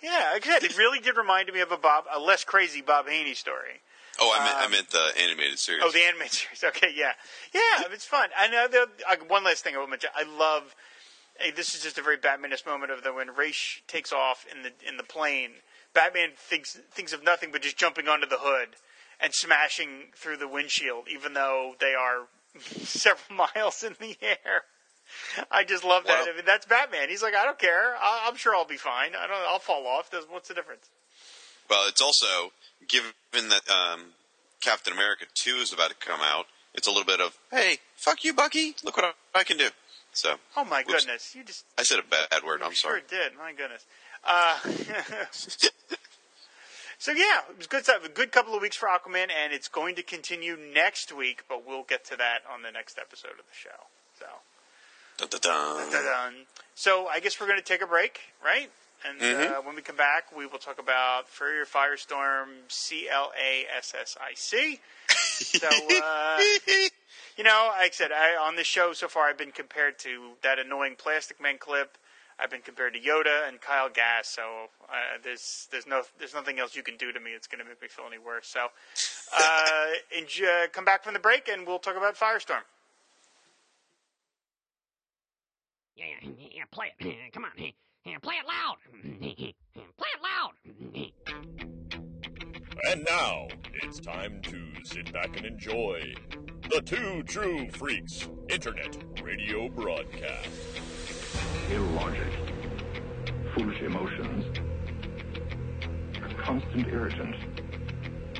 yeah. 0.01 0.31
I 0.33 0.39
said, 0.43 0.63
it 0.63 0.77
really 0.77 0.99
did 0.99 1.15
remind 1.15 1.51
me 1.53 1.61
of 1.61 1.71
a 1.71 1.77
Bob, 1.77 2.05
a 2.13 2.19
less 2.19 2.43
crazy 2.43 2.81
Bob 2.81 3.07
Haney 3.07 3.35
story. 3.35 3.79
Oh, 4.19 4.35
I 4.35 4.43
meant 4.43 4.57
I 4.57 4.65
Um, 4.65 4.71
meant 4.71 4.89
the 4.89 5.11
animated 5.21 5.59
series. 5.59 5.83
Oh, 5.85 5.91
the 5.91 6.01
animated 6.01 6.33
series. 6.33 6.63
Okay, 6.63 6.93
yeah, 6.95 7.13
yeah. 7.53 7.83
It's 7.91 8.05
fun. 8.05 8.29
I 8.37 8.47
know. 8.47 8.67
The, 8.67 8.87
uh, 9.09 9.15
one 9.27 9.43
last 9.43 9.63
thing 9.63 9.75
I 9.75 9.79
will 9.79 9.87
mention. 9.87 10.09
I 10.15 10.23
love. 10.23 10.75
This 11.55 11.75
is 11.75 11.81
just 11.81 11.97
a 11.97 12.01
very 12.01 12.17
Batmanist 12.17 12.65
moment 12.65 12.91
of 12.91 13.03
the 13.03 13.13
when 13.13 13.33
Ra's 13.35 13.81
takes 13.87 14.13
off 14.13 14.45
in 14.51 14.63
the 14.63 14.71
in 14.87 14.97
the 14.97 15.03
plane. 15.03 15.51
Batman 15.93 16.29
thinks 16.37 16.77
thinks 16.91 17.13
of 17.13 17.23
nothing 17.23 17.51
but 17.51 17.61
just 17.61 17.77
jumping 17.77 18.07
onto 18.07 18.27
the 18.27 18.37
hood 18.39 18.69
and 19.19 19.33
smashing 19.33 20.11
through 20.15 20.37
the 20.37 20.47
windshield, 20.47 21.05
even 21.09 21.33
though 21.33 21.75
they 21.79 21.93
are 21.93 22.27
several 22.59 23.47
miles 23.55 23.83
in 23.83 23.95
the 23.99 24.17
air. 24.21 24.63
I 25.51 25.63
just 25.65 25.83
love 25.83 26.05
that. 26.05 26.21
Well- 26.25 26.33
I 26.33 26.35
mean, 26.37 26.45
that's 26.45 26.65
Batman. 26.65 27.09
He's 27.09 27.21
like, 27.21 27.35
I 27.35 27.43
don't 27.43 27.59
care. 27.59 27.95
I, 27.99 28.25
I'm 28.27 28.35
sure 28.37 28.55
I'll 28.55 28.65
be 28.65 28.77
fine. 28.77 29.11
I 29.17 29.27
don't. 29.27 29.37
I'll 29.47 29.59
fall 29.59 29.85
off. 29.87 30.09
What's 30.29 30.47
the 30.47 30.53
difference? 30.53 30.89
Well, 31.69 31.87
it's 31.87 32.01
also 32.01 32.51
given 32.87 33.11
that 33.49 33.69
um, 33.69 34.01
Captain 34.61 34.93
America 34.93 35.25
Two 35.33 35.55
is 35.55 35.73
about 35.73 35.89
to 35.89 35.95
come 35.95 36.19
out. 36.21 36.45
It's 36.73 36.87
a 36.87 36.91
little 36.91 37.05
bit 37.05 37.19
of 37.19 37.37
hey, 37.51 37.79
fuck 37.97 38.23
you, 38.23 38.33
Bucky. 38.33 38.75
Look 38.83 38.95
what 38.95 39.05
I, 39.35 39.39
I 39.39 39.43
can 39.43 39.57
do. 39.57 39.67
So 40.13 40.35
Oh 40.57 40.65
my 40.65 40.83
Whoops. 40.83 41.05
goodness! 41.05 41.35
You 41.35 41.43
just 41.43 41.65
I 41.77 41.83
said 41.83 41.99
a 41.99 42.03
bad 42.03 42.43
word. 42.45 42.61
I'm 42.61 42.71
sure 42.73 42.91
sorry. 42.91 43.01
did. 43.09 43.37
My 43.37 43.53
goodness. 43.53 43.85
Uh, 44.23 44.59
so 46.99 47.11
yeah, 47.11 47.39
it 47.49 47.57
was 47.57 47.67
good 47.67 47.83
stuff. 47.83 48.05
A 48.05 48.09
good 48.09 48.31
couple 48.31 48.53
of 48.53 48.61
weeks 48.61 48.75
for 48.75 48.87
Aquaman, 48.87 49.27
and 49.31 49.51
it's 49.53 49.67
going 49.67 49.95
to 49.95 50.03
continue 50.03 50.55
next 50.57 51.11
week. 51.15 51.43
But 51.49 51.65
we'll 51.67 51.83
get 51.83 52.05
to 52.05 52.15
that 52.17 52.39
on 52.51 52.61
the 52.61 52.71
next 52.71 52.97
episode 52.99 53.31
of 53.31 53.37
the 53.37 53.53
show. 53.53 53.69
So, 54.19 54.25
Dun, 55.17 55.29
dun, 55.41 56.03
dun. 56.03 56.33
so 56.75 57.07
I 57.07 57.19
guess 57.19 57.39
we're 57.39 57.47
going 57.47 57.59
to 57.59 57.65
take 57.65 57.81
a 57.81 57.87
break, 57.87 58.19
right? 58.43 58.69
And 59.07 59.19
Mm-hmm. 59.19 59.53
uh, 59.53 59.61
when 59.65 59.75
we 59.75 59.81
come 59.81 59.95
back, 59.95 60.25
we 60.37 60.45
will 60.45 60.59
talk 60.59 60.77
about 60.79 61.27
Fury 61.27 61.61
of 61.63 61.71
Firestorm 61.71 62.49
C 62.67 63.09
L 63.09 63.31
A 63.41 63.65
S 63.77 63.93
S 63.99 64.15
I 64.21 64.33
C. 64.35 64.79
So, 65.17 65.67
uh, 65.67 66.37
you 67.41 67.45
know, 67.45 67.71
like 67.75 67.91
I 67.91 67.95
said, 67.95 68.11
I, 68.11 68.35
on 68.35 68.55
this 68.55 68.67
show 68.67 68.93
so 68.93 69.07
far, 69.07 69.27
I've 69.27 69.37
been 69.37 69.51
compared 69.51 69.97
to 69.99 70.33
that 70.43 70.59
annoying 70.59 70.93
Plastic 70.95 71.41
Man 71.41 71.57
clip. 71.57 71.97
I've 72.39 72.51
been 72.51 72.61
compared 72.61 72.93
to 72.93 72.99
Yoda 72.99 73.47
and 73.47 73.59
Kyle 73.59 73.89
Gass. 73.89 74.27
So 74.27 74.43
uh, 74.87 75.17
there's 75.23 75.67
there's 75.71 75.87
no 75.87 76.03
there's 76.19 76.35
nothing 76.35 76.59
else 76.59 76.75
you 76.75 76.83
can 76.83 76.97
do 76.97 77.11
to 77.11 77.19
me. 77.19 77.31
It's 77.31 77.47
going 77.47 77.57
to 77.57 77.65
make 77.67 77.81
me 77.81 77.87
feel 77.87 78.05
any 78.05 78.19
worse. 78.19 78.47
So 78.47 78.67
uh, 79.35 79.87
enjoy, 80.15 80.67
come 80.71 80.85
back 80.85 81.03
from 81.03 81.15
the 81.15 81.19
break, 81.19 81.49
and 81.51 81.65
we'll 81.65 81.79
talk 81.79 81.97
about 81.97 82.15
Firestorm. 82.15 82.61
Yeah, 85.95 86.05
yeah, 86.21 86.47
yeah, 86.51 86.63
play 86.69 86.93
it. 86.99 87.31
Come 87.33 87.45
on. 87.45 87.51
Yeah, 87.57 88.19
play 88.21 88.35
it 88.35 88.45
loud. 88.47 88.77
Play 89.97 90.09
it 90.13 90.21
loud. 90.21 90.53
And 92.87 93.03
now 93.07 93.47
it's 93.81 93.99
time 93.99 94.41
to 94.43 94.73
sit 94.83 95.11
back 95.13 95.37
and 95.37 95.45
enjoy 95.45 96.13
the 96.73 96.81
Two 96.81 97.21
True 97.23 97.67
Freaks 97.71 98.29
Internet 98.47 98.95
Radio 99.21 99.67
Broadcast. 99.67 100.47
illogic, 101.69 102.31
foolish 103.53 103.81
emotions, 103.81 104.57
a 106.15 106.33
constant 106.35 106.87
irritant. 106.87 107.35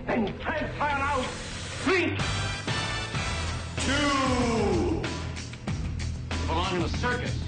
And 0.07 0.33
fire 0.41 0.71
out, 0.79 1.25
freak! 1.25 2.17
Two! 3.85 5.01
belong 6.47 6.75
in 6.77 6.83
a 6.83 6.89
circus. 6.89 7.37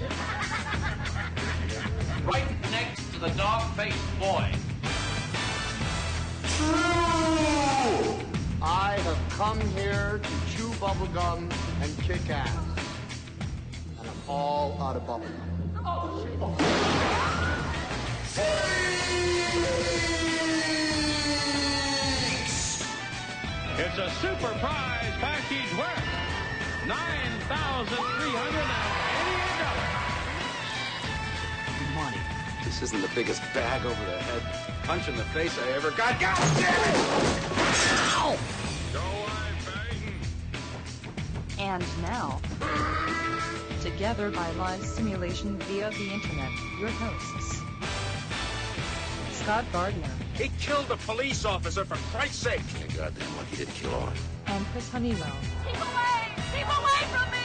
right 2.26 2.44
next 2.70 3.10
to 3.14 3.20
the 3.20 3.30
dog-faced 3.30 4.20
boy. 4.20 4.52
I 8.66 8.96
have 8.98 9.18
come 9.28 9.60
here 9.72 10.20
to 10.22 10.56
chew 10.56 10.70
bubblegum 10.80 11.52
and 11.82 11.98
kick 11.98 12.30
ass. 12.30 12.48
And 14.00 14.08
I'm 14.08 14.22
all 14.26 14.80
out 14.80 14.96
of 14.96 15.02
bubblegum. 15.02 15.50
It's 23.76 23.98
a 23.98 24.10
super 24.22 24.54
prize 24.60 25.14
package 25.20 25.70
worth 25.76 26.04
nine 26.86 27.38
thousand 27.48 27.96
three 28.16 28.32
hundred 28.32 28.64
and 28.64 28.82
eighty-eight 29.20 29.58
dollars. 29.60 30.24
money. 31.94 32.22
This 32.64 32.80
isn't 32.80 33.02
the 33.02 33.10
biggest 33.14 33.42
bag 33.52 33.84
over 33.84 34.04
the 34.06 34.18
head 34.18 34.42
punch 34.84 35.08
in 35.08 35.16
the 35.16 35.24
face 35.24 35.58
I 35.58 35.72
ever 35.72 35.90
got. 35.90 36.18
God 36.18 36.38
damn 36.56 36.94
it! 36.94 37.73
Ow! 38.24 38.38
Go 38.94 39.00
on, 39.00 39.52
Peyton. 39.68 40.14
And 41.58 41.84
now, 42.00 42.40
together 43.82 44.30
by 44.30 44.50
live 44.52 44.82
simulation 44.82 45.58
via 45.58 45.90
the 45.90 46.10
internet, 46.10 46.50
your 46.80 46.88
hosts, 46.88 47.60
Scott 49.32 49.66
Gardner 49.72 50.08
He 50.36 50.50
killed 50.58 50.90
a 50.90 50.96
police 50.96 51.44
officer, 51.44 51.84
for 51.84 51.96
Christ's 52.16 52.38
sake! 52.38 52.62
You're 52.80 52.96
goddamn 52.96 53.36
lucky 53.36 53.50
he 53.50 53.56
didn't 53.56 53.74
kill 53.74 53.94
on. 53.94 54.14
and 54.46 54.64
Chris 54.72 54.88
Honeywell. 54.88 55.36
Keep 55.66 55.76
away! 55.76 56.24
Keep 56.56 56.68
away 56.80 57.00
from 57.12 57.28
me! 57.28 57.44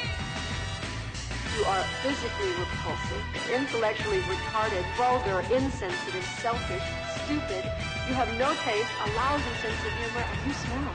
You 1.58 1.66
are 1.66 1.84
physically 2.04 2.52
repulsive, 2.56 3.52
intellectually 3.54 4.22
retarded, 4.22 4.86
vulgar, 4.96 5.42
insensitive, 5.54 6.24
selfish, 6.40 6.84
stupid. 7.26 7.70
You 8.10 8.16
have 8.16 8.34
no 8.40 8.52
taste, 8.64 8.90
a 9.06 9.10
lousy 9.16 9.54
sense 9.62 9.86
of 9.86 9.92
humor, 9.94 10.26
and 10.26 10.48
you 10.48 10.54
smell. 10.54 10.94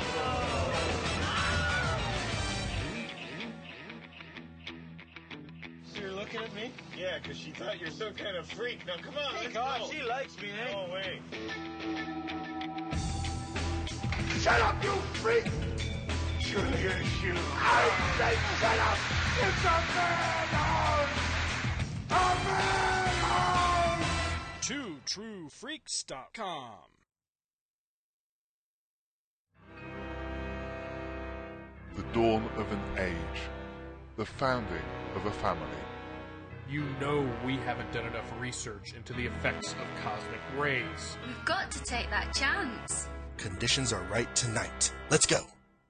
So 5.93 6.01
you're 6.01 6.11
looking 6.11 6.43
at 6.43 6.53
me? 6.57 6.73
Yeah, 6.99 7.21
because 7.23 7.39
she 7.39 7.53
thought 7.53 7.79
you're 7.79 7.93
some 7.93 8.15
kind 8.15 8.37
of 8.37 8.47
freak. 8.47 8.85
Now 8.85 8.97
come 9.01 9.15
on, 9.17 9.33
let's 9.37 9.55
God, 9.55 9.83
go. 9.83 9.91
she 9.93 10.03
likes 10.03 10.37
me, 10.43 10.51
eh? 10.51 10.73
No 10.73 10.89
way. 10.93 11.21
Shut 14.41 14.61
up, 14.61 14.83
you 14.83 14.91
freak! 15.23 15.47
Surely 16.41 16.83
you're 16.83 16.91
a 16.91 17.05
shoe. 17.05 17.39
I 17.55 17.91
say 18.19 18.37
shut 18.59 18.79
up! 18.81 18.99
It's 19.39 19.65
a 19.65 19.81
madhouse! 19.95 21.09
A 22.11 22.35
madhouse! 22.45 24.03
TwoTrueFreaks.com. 24.67 26.91
The 31.97 32.03
dawn 32.13 32.49
of 32.57 32.71
an 32.73 32.83
age. 32.99 33.41
The 34.17 34.25
founding 34.25 34.83
of 35.15 35.27
a 35.27 35.31
family. 35.31 35.67
You 36.69 36.85
know 37.01 37.29
we 37.45 37.57
haven't 37.59 37.93
done 37.93 38.07
enough 38.07 38.33
research 38.41 38.95
into 38.97 39.13
the 39.13 39.27
effects 39.27 39.73
of 39.73 40.03
cosmic 40.03 40.41
rays. 40.57 41.17
We've 41.27 41.45
got 41.45 41.71
to 41.71 41.81
take 41.85 42.11
that 42.11 42.35
chance. 42.35 43.09
Conditions 43.37 43.93
are 43.93 44.03
right 44.11 44.35
tonight. 44.35 44.93
Let's 45.11 45.27
go. 45.27 45.41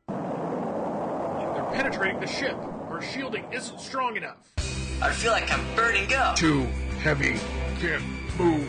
They're 0.09 1.71
penetrating 1.73 2.21
the 2.21 2.27
ship. 2.27 2.57
Our 2.91 3.01
shielding 3.01 3.51
isn't 3.51 3.81
strong 3.81 4.17
enough. 4.17 4.53
I 5.01 5.11
feel 5.11 5.33
like 5.33 5.51
I'm 5.51 5.75
burning 5.75 6.13
up. 6.13 6.37
Too 6.37 6.63
heavy. 7.03 7.39
Can't 7.81 8.05
move. 8.39 8.69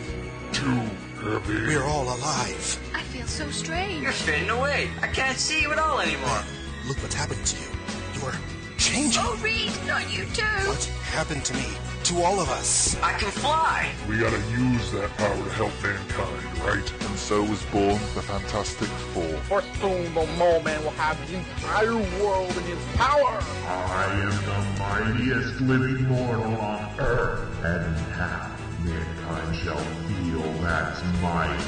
Too 0.52 0.80
heavy. 1.22 1.66
We're 1.66 1.84
all 1.84 2.04
alive. 2.04 2.92
I 2.94 3.02
feel 3.02 3.26
so 3.26 3.50
strange. 3.50 4.02
You're 4.02 4.12
fading 4.12 4.50
away. 4.50 4.88
I 5.02 5.08
can't 5.08 5.38
see 5.38 5.60
you 5.60 5.72
at 5.72 5.78
all 5.78 6.00
anymore. 6.00 6.42
Look 6.86 7.02
what's 7.02 7.16
happened 7.16 7.44
to 7.44 7.56
you. 7.56 7.68
You're 8.14 8.32
changing. 8.78 9.20
Oh, 9.24 9.36
Reed, 9.42 9.72
not 9.88 10.08
you 10.08 10.24
too. 10.26 10.44
What 10.70 10.84
happened 11.10 11.44
to 11.46 11.54
me? 11.54 11.66
To 12.04 12.22
all 12.22 12.38
of 12.38 12.48
us. 12.48 12.96
I 13.02 13.12
can 13.14 13.32
fly. 13.32 13.90
We 14.08 14.18
gotta 14.18 14.38
use 14.52 14.92
that 14.92 15.10
power 15.16 15.34
to 15.34 15.50
help 15.50 15.72
mankind, 15.82 16.58
right? 16.60 16.92
And 17.08 17.18
so 17.18 17.42
was 17.42 17.60
born 17.72 17.98
the 18.14 18.22
Fantastic 18.22 18.86
Four. 18.86 19.36
For 19.50 19.62
soon 19.80 20.14
the 20.14 20.26
mole 20.38 20.62
man 20.62 20.80
will 20.84 20.92
have 20.92 21.18
the 21.28 21.38
entire 21.38 21.96
world 22.22 22.56
in 22.56 22.62
his 22.62 22.78
power. 22.94 23.40
I 23.66 24.04
am 24.22 24.36
the 24.46 24.78
mightiest 24.78 25.60
living 25.62 26.04
mortal 26.06 26.54
on 26.60 27.00
earth, 27.00 27.64
and 27.64 27.96
now 28.10 28.56
mankind 28.84 29.56
shall 29.56 29.76
feel 29.76 30.52
that 30.62 31.04
might. 31.20 31.58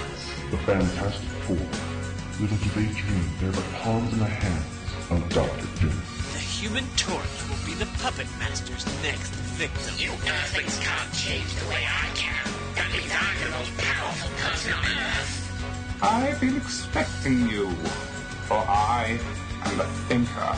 The 0.52 0.58
Fantastic 0.58 1.28
Four. 1.42 1.56
Little 2.40 2.56
do 2.56 2.70
they 2.70 2.92
dream 2.94 3.24
they're 3.40 3.50
the 3.50 3.62
palms 3.82 4.12
in 4.12 4.20
the 4.20 4.26
hands 4.26 4.77
of 5.10 5.28
Doctor 5.30 5.66
Doom. 5.80 5.96
The 6.32 6.38
Human 6.38 6.84
Torch 6.96 7.48
will 7.48 7.64
be 7.64 7.74
the 7.74 7.88
puppet 8.02 8.26
master's 8.38 8.84
next 9.02 9.32
victim. 9.56 9.94
You 9.96 10.12
Earthlings 10.12 10.78
can't 10.78 11.12
change 11.14 11.54
the 11.54 11.68
way 11.68 11.84
I 11.86 12.08
can. 12.14 12.44
That 12.74 12.92
means 12.92 13.10
I'm 13.10 13.38
the 13.44 13.50
most 13.56 13.76
powerful 13.78 14.30
person 14.38 14.72
on 14.72 14.84
Earth. 14.84 16.02
I've 16.02 16.40
been 16.40 16.56
expecting 16.56 17.48
you, 17.48 17.70
for 18.46 18.58
I 18.58 19.18
am 19.64 19.78
the 19.78 19.84
thinker. 20.08 20.54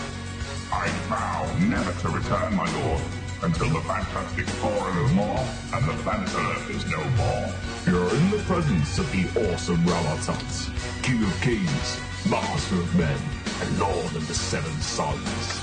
I 0.72 0.88
vow 1.08 1.50
never 1.58 1.92
to 2.02 2.08
return, 2.08 2.54
my 2.54 2.70
lord, 2.82 3.02
until 3.42 3.70
the 3.70 3.80
Fantastic 3.80 4.46
Four 4.60 4.70
are 4.70 4.94
no 4.94 5.08
more, 5.14 5.44
and 5.74 5.84
the 5.86 5.94
planet 6.02 6.28
Earth 6.34 6.70
is 6.70 6.84
no 6.90 7.02
more. 7.16 7.48
You're 7.86 8.14
in 8.14 8.30
the 8.30 8.42
presence 8.46 8.98
of 8.98 9.10
the 9.12 9.24
awesome 9.52 9.84
Rama-Tut, 9.86 10.70
King 11.02 11.22
of 11.24 11.40
Kings, 11.40 12.00
Master 12.28 12.76
of 12.76 12.94
Men, 12.96 13.18
and 13.60 13.78
Lord 13.78 14.16
of 14.16 14.26
the 14.26 14.34
Seven 14.34 14.72
Suns. 14.80 15.60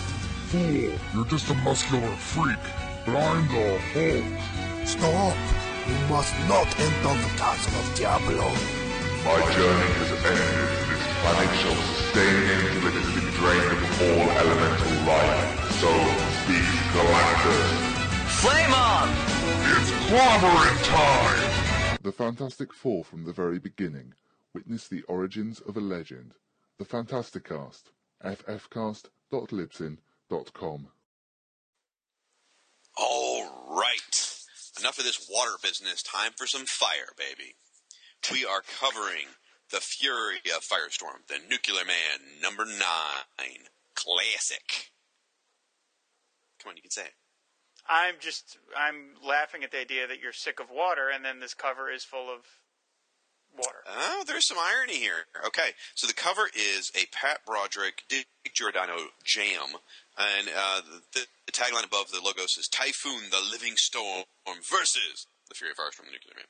Fool, 0.48 0.93
you're 1.14 1.26
just 1.26 1.50
a 1.50 1.56
muscular 1.56 2.08
freak, 2.16 2.60
but 3.06 3.16
I'm 3.16 3.48
the 3.48 3.80
Hulk. 3.93 4.88
Stop! 4.88 5.38
You 5.88 5.95
must 6.10 6.34
not 6.48 6.68
enter 6.80 7.16
the 7.24 7.32
castle 7.38 7.80
of 7.80 7.95
Diablo. 7.95 8.48
My 9.24 9.39
journey 9.56 9.91
has 10.00 10.12
ended. 10.24 10.70
This 10.88 11.06
planet 11.22 11.52
shall 11.60 11.76
sustain 11.76 12.43
until 12.54 12.88
it 12.88 12.95
has 13.00 13.10
been 13.16 13.32
drained 13.39 13.72
of 13.76 14.02
all 14.04 14.28
elemental 14.39 14.95
life. 15.08 15.72
So 15.80 15.91
speaks 16.43 16.78
Galactus. 16.93 17.88
Flame 18.39 18.74
on! 18.74 19.08
It's 19.74 19.91
clobbering 20.08 20.80
time! 20.86 21.98
The 22.04 22.12
Fantastic 22.12 22.74
Four 22.74 23.04
from 23.04 23.26
the 23.26 23.34
very 23.34 23.60
beginning. 23.60 24.14
Witness 24.54 24.88
the 24.88 25.04
origins 25.04 25.60
of 25.60 25.76
a 25.76 25.82
legend. 25.82 26.36
The 26.78 26.86
Fantasticast. 26.86 27.84
ffcast.libsyn.com. 28.24 30.88
All 33.00 33.44
right. 33.70 34.34
Enough 34.80 34.98
of 35.00 35.06
this 35.06 35.28
water 35.32 35.52
business. 35.62 36.02
Time 36.04 36.32
for 36.36 36.48
some 36.48 36.66
fire, 36.66 37.14
baby. 37.18 37.56
We 38.32 38.46
are 38.46 38.62
covering 38.80 39.28
the 39.72 39.80
fury 39.80 40.38
of 40.56 40.64
Firestorm, 40.64 41.28
the 41.28 41.40
Nuclear 41.50 41.86
Man, 41.86 42.42
number 42.42 42.66
nine, 42.66 43.68
classic. 43.96 44.92
Come 46.62 46.72
on, 46.72 46.76
you 46.76 46.82
can 46.82 46.92
say 46.92 47.04
it. 47.04 47.14
I'm 47.90 48.16
just 48.20 48.58
I'm 48.78 49.14
laughing 49.26 49.64
at 49.64 49.72
the 49.72 49.80
idea 49.80 50.08
that 50.08 50.20
you're 50.20 50.34
sick 50.34 50.60
of 50.60 50.70
water, 50.70 51.10
and 51.14 51.24
then 51.24 51.40
this 51.40 51.54
cover 51.54 51.90
is 51.90 52.04
full 52.04 52.30
of 52.30 52.42
water. 53.58 53.84
Oh, 53.88 54.24
there's 54.26 54.47
some 54.47 54.58
irony 54.58 54.97
here. 54.97 55.26
Okay, 55.45 55.72
so 55.95 56.08
the 56.08 56.14
cover 56.14 56.49
is 56.55 56.91
a 56.95 57.05
Pat 57.12 57.39
Broderick, 57.45 58.03
Dick 58.08 58.28
Giordano 58.53 58.95
jam, 59.24 59.78
and 60.18 60.49
uh, 60.55 60.82
the, 61.14 61.26
the 61.45 61.51
tagline 61.51 61.86
above 61.86 62.12
the 62.12 62.22
logo 62.24 62.45
says 62.47 62.68
"Typhoon: 62.68 63.30
The 63.30 63.41
Living 63.51 63.76
Storm 63.76 64.26
versus 64.70 65.28
the 65.49 65.55
Fury 65.55 65.72
of 65.72 65.78
Firestorm, 65.78 66.05
the 66.05 66.14
Nuclear 66.14 66.36
Man." 66.36 66.45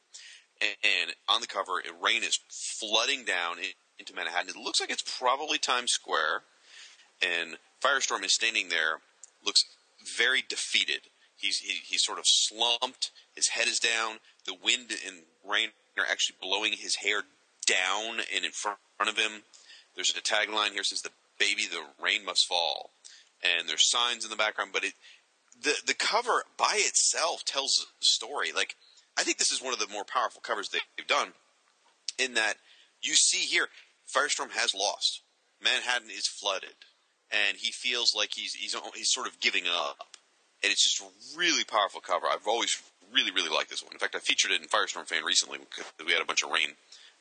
And, 0.62 0.76
and 0.84 1.16
on 1.30 1.41
the 1.41 1.47
cover, 1.47 1.82
rain 2.01 2.24
is 2.24 2.39
flooding 2.80 3.26
down 3.26 3.60
in, 3.60 3.72
into 3.99 4.14
Manhattan. 4.14 4.49
It 4.49 4.55
looks 4.55 4.80
like 4.80 4.89
it's 4.89 5.18
probably 5.18 5.58
Times 5.58 5.91
Square, 5.91 6.43
and 7.22 7.58
Firestorm 7.84 8.24
is 8.24 8.34
standing 8.34 8.70
there, 8.70 9.01
looks 9.45 9.64
very 10.18 10.43
defeated. 10.47 11.01
He's 11.36 11.60
he, 11.60 11.80
he's 11.86 12.03
sort 12.03 12.18
of 12.18 12.26
slumped. 12.26 13.12
His 13.36 13.49
head 13.49 13.68
is 13.68 13.80
down. 13.80 14.18
The 14.45 14.55
wind 14.55 14.91
and 15.05 15.24
rain 15.47 15.70
actually 16.06 16.38
blowing 16.41 16.74
his 16.74 16.95
hair 16.95 17.24
down 17.66 18.22
and 18.34 18.45
in 18.45 18.52
front 18.52 18.80
of 19.00 19.18
him. 19.18 19.43
There's 19.95 20.16
a 20.16 20.22
tagline 20.22 20.72
here 20.72 20.84
says, 20.84 21.02
"The 21.02 21.12
baby, 21.39 21.66
the 21.66 21.86
rain 22.02 22.24
must 22.26 22.45
fall," 22.45 22.91
and 23.41 23.68
there's 23.68 23.89
signs 23.89 24.24
in 24.24 24.30
the 24.30 24.36
background. 24.36 24.72
But 24.74 24.84
it 24.84 24.93
the 25.62 25.76
the 25.86 25.93
cover 25.93 26.45
by 26.58 26.76
itself 26.76 27.43
tells 27.43 27.86
a 27.86 28.06
story. 28.06 28.52
Like 28.52 28.76
I 29.18 29.24
think 29.24 29.38
this 29.38 29.52
is 29.52 29.62
one 29.62 29.74
of 29.74 29.80
the 29.80 29.88
more 29.88 30.06
powerful 30.06 30.41
covers 30.41 30.70
they've 30.70 31.08
done. 31.08 31.34
In 32.18 32.34
that 32.36 32.58
you 33.02 33.16
see 33.16 33.45
here, 33.45 33.70
Firestorm 34.08 34.52
has 34.52 34.74
lost. 34.74 35.22
Manhattan 35.62 36.10
is 36.10 36.28
flooded, 36.28 36.76
and 37.32 37.58
he 37.58 37.72
feels 37.72 38.14
like 38.16 38.32
he's 38.36 38.54
he's 38.54 38.76
he's 38.95 39.12
sort 39.12 39.28
of 39.28 39.39
giving 39.39 39.66
up. 39.68 40.18
And 40.64 40.72
it's 40.72 40.84
just 40.84 41.02
a 41.02 41.38
really 41.38 41.64
powerful 41.64 42.02
cover. 42.02 42.28
I've 42.28 42.48
always 42.48 42.82
really 43.14 43.32
really 43.32 43.49
like 43.49 43.68
this 43.70 43.84
one. 43.84 43.93
In 43.93 43.99
fact, 43.99 44.16
I 44.16 44.20
featured 44.20 44.51
it 44.51 44.62
in 44.62 44.68
Firestorm 44.68 45.08
Fan 45.08 45.24
recently 45.24 45.60
because 45.60 45.86
we 46.05 46.14
had 46.14 46.22
a 46.22 46.26
bunch 46.26 46.43
of 46.43 46.51
rain, 46.51 46.74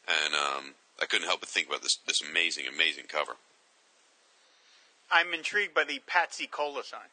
and 0.06 0.34
um, 0.34 0.74
I 1.00 1.06
couldn't 1.06 1.26
help 1.26 1.40
but 1.40 1.48
think 1.48 1.68
about 1.68 1.82
this 1.82 1.98
this 2.06 2.22
amazing 2.22 2.64
amazing 2.72 3.04
cover. 3.08 3.32
I'm 5.10 5.32
intrigued 5.32 5.74
by 5.74 5.84
the 5.84 6.00
Patsy 6.06 6.46
Cola 6.46 6.82
sign. 6.82 7.08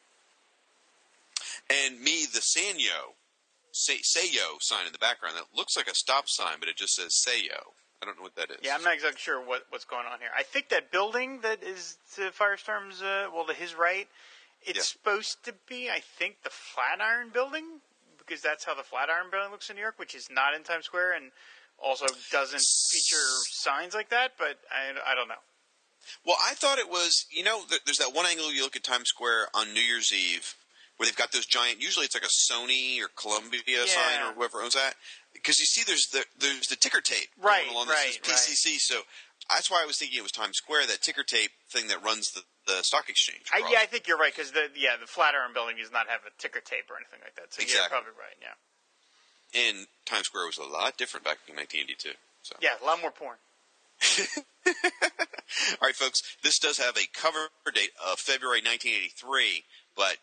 And 1.69 2.01
me, 2.01 2.25
the 2.25 2.39
Sanyo, 2.39 3.13
Say, 3.71 3.97
Sayo 3.97 4.61
sign 4.61 4.85
in 4.85 4.91
the 4.93 4.99
background 4.99 5.35
that 5.37 5.45
looks 5.55 5.75
like 5.77 5.87
a 5.87 5.95
stop 5.95 6.27
sign, 6.27 6.55
but 6.59 6.69
it 6.69 6.75
just 6.75 6.95
says 6.95 7.11
Sayo. 7.13 7.71
I 8.01 8.05
don't 8.05 8.17
know 8.17 8.23
what 8.23 8.35
that 8.35 8.51
is. 8.51 8.57
Yeah, 8.61 8.75
I'm 8.75 8.83
not 8.83 8.93
exactly 8.93 9.19
sure 9.19 9.39
what, 9.39 9.63
what's 9.69 9.85
going 9.85 10.05
on 10.11 10.19
here. 10.19 10.29
I 10.37 10.43
think 10.43 10.69
that 10.69 10.91
building 10.91 11.39
that 11.41 11.63
is 11.63 11.97
to 12.15 12.31
Firestorm's, 12.31 13.01
uh, 13.01 13.27
well, 13.33 13.45
to 13.45 13.53
his 13.53 13.75
right, 13.75 14.07
it's 14.65 14.77
Yeah. 14.77 14.83
supposed 14.83 15.43
to 15.45 15.53
be, 15.67 15.89
I 15.89 15.99
think, 16.01 16.43
the 16.43 16.49
Flatiron 16.49 17.29
Building, 17.29 17.79
because 18.25 18.41
that's 18.41 18.63
how 18.63 18.75
the 18.75 18.83
Flatiron 18.83 19.31
Building 19.31 19.51
looks 19.51 19.69
in 19.69 19.75
New 19.75 19.81
York, 19.81 19.95
which 19.97 20.15
is 20.15 20.29
not 20.31 20.53
in 20.55 20.63
Times 20.63 20.85
Square 20.85 21.13
and 21.13 21.31
also 21.81 22.05
doesn't 22.31 22.63
feature 22.91 23.27
signs 23.51 23.93
like 23.93 24.09
that, 24.09 24.33
but 24.37 24.59
I, 24.71 25.11
I 25.11 25.15
don't 25.15 25.27
know. 25.27 25.41
Well, 26.25 26.37
I 26.45 26.53
thought 26.53 26.79
it 26.79 26.89
was, 26.89 27.25
you 27.31 27.43
know, 27.43 27.61
th- 27.69 27.81
there's 27.85 27.97
that 27.97 28.13
one 28.13 28.25
angle 28.25 28.53
you 28.53 28.63
look 28.63 28.75
at 28.75 28.83
Times 28.83 29.09
Square 29.09 29.47
on 29.53 29.73
New 29.73 29.81
Year's 29.81 30.11
Eve 30.13 30.55
where 30.97 31.07
they've 31.07 31.15
got 31.15 31.31
those 31.31 31.45
giant, 31.45 31.81
usually 31.81 32.05
it's 32.05 32.15
like 32.15 32.23
a 32.23 32.27
Sony 32.27 33.01
or 33.01 33.09
Columbia 33.17 33.87
sign 33.87 34.21
or 34.21 34.33
whoever 34.33 34.61
owns 34.61 34.75
that. 34.75 34.93
Because 35.33 35.59
you 35.59 35.65
see 35.65 35.81
there's 35.85 36.07
the, 36.13 36.23
there's 36.37 36.67
the 36.67 36.75
ticker 36.75 37.01
tape 37.01 37.29
Right, 37.41 37.63
going 37.63 37.75
along 37.75 37.87
right, 37.87 38.19
this 38.23 38.47
is 38.47 38.61
PCC. 38.61 38.77
So 38.77 39.01
that's 39.49 39.71
why 39.71 39.81
I 39.81 39.87
was 39.87 39.97
thinking 39.97 40.19
it 40.19 40.21
was 40.21 40.31
Times 40.31 40.57
Square, 40.57 40.87
that 40.87 41.01
ticker 41.01 41.23
tape 41.23 41.51
thing 41.71 41.87
that 41.87 42.03
runs 42.03 42.31
the, 42.31 42.41
the 42.67 42.83
stock 42.83 43.09
exchange. 43.09 43.49
I, 43.53 43.59
yeah, 43.71 43.79
I 43.81 43.85
think 43.85 44.07
you're 44.07 44.17
right, 44.17 44.33
because 44.33 44.51
the, 44.51 44.69
yeah, 44.75 44.95
the 44.99 45.07
Flatiron 45.07 45.53
Building 45.53 45.77
does 45.77 45.91
not 45.91 46.07
have 46.07 46.21
a 46.27 46.31
ticker 46.37 46.61
tape 46.61 46.89
or 46.89 46.97
anything 46.97 47.19
like 47.23 47.35
that. 47.35 47.53
So 47.53 47.61
you're 47.61 47.89
probably 47.89 48.15
right, 48.15 48.37
yeah. 48.39 48.55
And 49.53 49.87
Times 50.05 50.27
Square 50.27 50.47
was 50.47 50.57
a 50.57 50.65
lot 50.65 50.97
different 50.97 51.23
back 51.23 51.37
in 51.47 51.55
1982. 51.55 52.17
So. 52.41 52.55
Yeah, 52.61 52.75
a 52.81 52.85
lot 52.85 52.99
more 53.01 53.11
porn. 53.11 53.37
All 54.67 55.87
right, 55.87 55.95
folks. 55.95 56.21
This 56.43 56.59
does 56.59 56.77
have 56.77 56.97
a 56.97 57.07
cover 57.13 57.51
date 57.73 57.91
of 58.03 58.19
February 58.19 58.59
1983, 58.59 59.63
but 59.95 60.17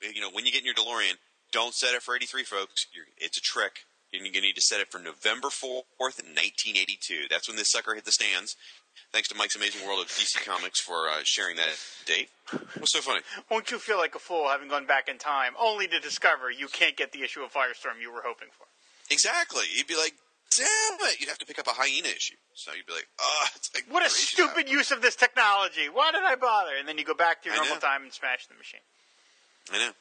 you 0.00 0.20
know 0.20 0.30
when 0.30 0.46
you 0.46 0.52
get 0.52 0.60
in 0.60 0.66
your 0.66 0.74
DeLorean, 0.74 1.18
don't 1.52 1.74
set 1.74 1.94
it 1.94 2.02
for 2.02 2.14
83, 2.14 2.44
folks. 2.44 2.86
You're, 2.94 3.04
it's 3.18 3.36
a 3.36 3.42
trick. 3.42 3.84
You're 4.12 4.22
going 4.22 4.34
to 4.34 4.40
need 4.40 4.54
to 4.54 4.62
set 4.62 4.80
it 4.80 4.88
for 4.90 4.98
November 4.98 5.48
4th, 5.48 6.22
1982. 6.22 7.26
That's 7.28 7.48
when 7.48 7.56
this 7.56 7.70
sucker 7.70 7.94
hit 7.94 8.04
the 8.04 8.12
stands. 8.12 8.56
Thanks 9.12 9.28
to 9.28 9.34
Mike's 9.34 9.56
Amazing 9.56 9.86
World 9.86 10.00
of 10.00 10.08
DC 10.08 10.44
Comics 10.44 10.80
for 10.80 11.08
uh, 11.08 11.20
sharing 11.24 11.56
that 11.56 11.78
date. 12.04 12.28
What's 12.78 12.92
so 12.92 13.00
funny? 13.00 13.20
Won't 13.50 13.70
you 13.70 13.78
feel 13.78 13.98
like 13.98 14.14
a 14.14 14.18
fool 14.18 14.48
having 14.48 14.68
gone 14.68 14.86
back 14.86 15.08
in 15.08 15.18
time 15.18 15.52
only 15.58 15.86
to 15.88 16.00
discover 16.00 16.50
you 16.50 16.68
can't 16.68 16.96
get 16.96 17.12
the 17.12 17.22
issue 17.22 17.42
of 17.42 17.52
Firestorm 17.52 18.00
you 18.00 18.12
were 18.12 18.22
hoping 18.24 18.48
for? 18.56 18.66
Exactly. 19.10 19.64
You'd 19.74 19.86
be 19.86 19.96
like, 19.96 20.14
damn 20.56 21.08
it. 21.08 21.20
You'd 21.20 21.28
have 21.28 21.38
to 21.38 21.46
pick 21.46 21.58
up 21.58 21.66
a 21.66 21.72
hyena 21.72 22.08
issue. 22.08 22.36
So 22.54 22.72
you'd 22.72 22.86
be 22.86 22.92
like, 22.92 23.08
ah, 23.20 23.50
it's 23.56 23.70
like 23.74 23.84
What 23.88 24.04
a 24.04 24.10
stupid 24.10 24.68
use 24.68 24.90
of 24.90 25.02
this 25.02 25.16
technology. 25.16 25.88
Why 25.92 26.12
did 26.12 26.22
I 26.24 26.36
bother? 26.36 26.72
And 26.78 26.88
then 26.88 26.98
you 26.98 27.04
go 27.04 27.14
back 27.14 27.42
to 27.42 27.48
your 27.48 27.58
normal 27.58 27.76
time 27.78 28.02
and 28.02 28.12
smash 28.12 28.46
the 28.46 28.54
machine. 28.54 28.80
I 29.72 29.78
know. 29.78 29.92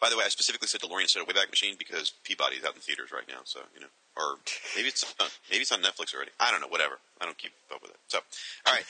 By 0.00 0.08
the 0.08 0.16
way, 0.16 0.24
I 0.24 0.28
specifically 0.28 0.66
said 0.66 0.80
DeLorean 0.80 1.02
instead 1.02 1.20
of 1.20 1.28
Wayback 1.28 1.50
Machine 1.50 1.76
because 1.78 2.12
Peabody's 2.24 2.64
out 2.64 2.74
in 2.74 2.80
theaters 2.80 3.12
right 3.12 3.28
now. 3.28 3.40
So 3.44 3.60
you 3.74 3.80
know, 3.80 3.92
or 4.16 4.36
maybe 4.74 4.88
it's 4.88 5.04
on, 5.20 5.28
maybe 5.50 5.62
it's 5.62 5.72
on 5.72 5.82
Netflix 5.82 6.14
already. 6.14 6.32
I 6.40 6.50
don't 6.50 6.60
know. 6.60 6.68
Whatever. 6.68 6.98
I 7.20 7.26
don't 7.26 7.36
keep 7.36 7.52
up 7.72 7.82
with 7.82 7.90
it. 7.90 7.98
So, 8.08 8.18
all 8.66 8.72
right. 8.72 8.84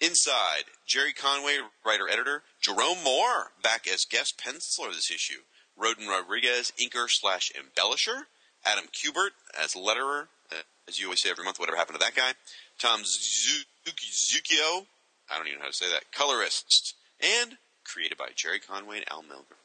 Inside, 0.00 0.64
Gerry 0.84 1.12
Conway, 1.12 1.58
writer 1.86 2.08
editor, 2.08 2.42
Jerome 2.60 3.04
Moore 3.04 3.52
back 3.62 3.86
as 3.86 4.04
guest 4.04 4.34
penciler 4.36 4.92
this 4.92 5.12
issue, 5.12 5.42
Rodin 5.76 6.08
Rodriguez, 6.08 6.72
inker 6.80 7.06
slash 7.08 7.52
embellisher, 7.54 8.24
Adam 8.64 8.86
Kubert 8.92 9.30
as 9.56 9.74
letterer, 9.74 10.26
uh, 10.50 10.62
as 10.88 10.98
you 10.98 11.06
always 11.06 11.22
say 11.22 11.30
every 11.30 11.44
month, 11.44 11.60
whatever 11.60 11.76
happened 11.76 12.00
to 12.00 12.04
that 12.04 12.16
guy, 12.16 12.32
Tom 12.80 13.02
Zuki 13.02 13.64
Zukio, 14.10 14.86
I 15.30 15.38
don't 15.38 15.46
even 15.46 15.60
know 15.60 15.66
how 15.66 15.70
to 15.70 15.76
say 15.76 15.88
that, 15.90 16.10
colorist, 16.12 16.94
and 17.20 17.58
created 17.84 18.18
by 18.18 18.28
Gerry 18.34 18.58
Conway 18.58 18.96
and 18.96 19.10
Al 19.10 19.22
Milgrom. 19.22 19.61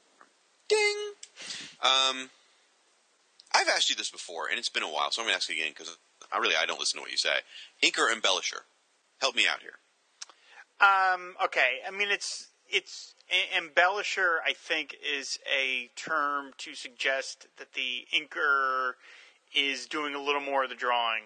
Ding! 0.68 0.98
Um, 1.82 2.30
I've 3.54 3.68
asked 3.68 3.90
you 3.90 3.96
this 3.96 4.12
before, 4.12 4.48
and 4.50 4.60
it's 4.60 4.70
been 4.70 4.84
a 4.84 4.92
while, 4.92 5.12
so 5.12 5.22
I'm 5.22 5.28
going 5.28 5.34
to 5.34 5.38
ask 5.38 5.50
you 5.50 5.56
again 5.56 5.74
because 5.76 5.98
I 6.32 6.38
really 6.40 6.56
I 6.56 6.66
don't 6.66 6.80
listen 6.80 6.98
to 6.98 7.02
what 7.02 7.12
you 7.12 7.18
say. 7.18 7.38
Inker 7.84 8.12
embellisher, 8.14 8.62
help 9.20 9.36
me 9.36 9.48
out 9.48 9.62
here. 9.62 9.80
Um, 10.80 11.36
okay, 11.44 11.80
I 11.88 11.92
mean 11.92 12.10
it's 12.12 12.50
it's 12.70 13.16
embellisher. 13.56 14.38
I 14.46 14.54
think 14.54 14.96
is 15.02 15.40
a 15.52 15.90
term 15.96 16.52
to 16.60 16.76
suggest 16.76 17.48
that 17.58 17.74
the 17.74 18.06
inker 18.14 18.94
is 19.56 19.88
doing 19.88 20.14
a 20.14 20.22
little 20.22 20.42
more 20.42 20.64
of 20.64 20.70
the 20.70 20.76
drawing 20.76 21.24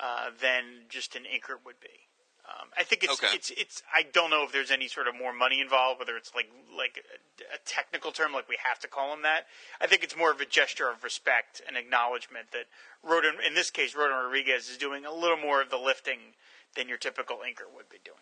uh, 0.00 0.30
than 0.40 0.86
just 0.88 1.16
an 1.16 1.22
inker 1.22 1.56
would 1.64 1.80
be. 1.80 2.08
Um, 2.44 2.68
I 2.76 2.82
think 2.82 3.04
it's 3.04 3.22
Okay. 3.22 3.34
it's 3.34 3.50
it's. 3.50 3.82
I 3.94 4.02
don't 4.02 4.28
know 4.30 4.42
if 4.42 4.50
there's 4.50 4.70
any 4.72 4.88
sort 4.88 5.06
of 5.06 5.14
more 5.14 5.32
money 5.32 5.60
involved, 5.60 6.00
whether 6.00 6.16
it's 6.16 6.34
like 6.34 6.50
like 6.76 6.98
a, 6.98 7.54
a 7.54 7.58
technical 7.64 8.10
term, 8.10 8.32
like 8.32 8.48
we 8.48 8.58
have 8.64 8.80
to 8.80 8.88
call 8.88 9.12
him 9.14 9.22
that. 9.22 9.46
I 9.80 9.86
think 9.86 10.02
it's 10.02 10.16
more 10.16 10.32
of 10.32 10.40
a 10.40 10.44
gesture 10.46 10.90
of 10.90 11.04
respect 11.04 11.62
and 11.66 11.76
acknowledgement 11.76 12.50
that 12.50 12.66
Rodin, 13.02 13.34
in 13.46 13.54
this 13.54 13.70
case, 13.70 13.94
Rodin 13.94 14.16
Rodriguez 14.16 14.68
is 14.68 14.76
doing 14.76 15.04
a 15.04 15.14
little 15.14 15.36
more 15.36 15.62
of 15.62 15.70
the 15.70 15.78
lifting 15.78 16.34
than 16.74 16.88
your 16.88 16.98
typical 16.98 17.38
inker 17.38 17.70
would 17.74 17.88
be 17.88 17.98
doing. 18.04 18.21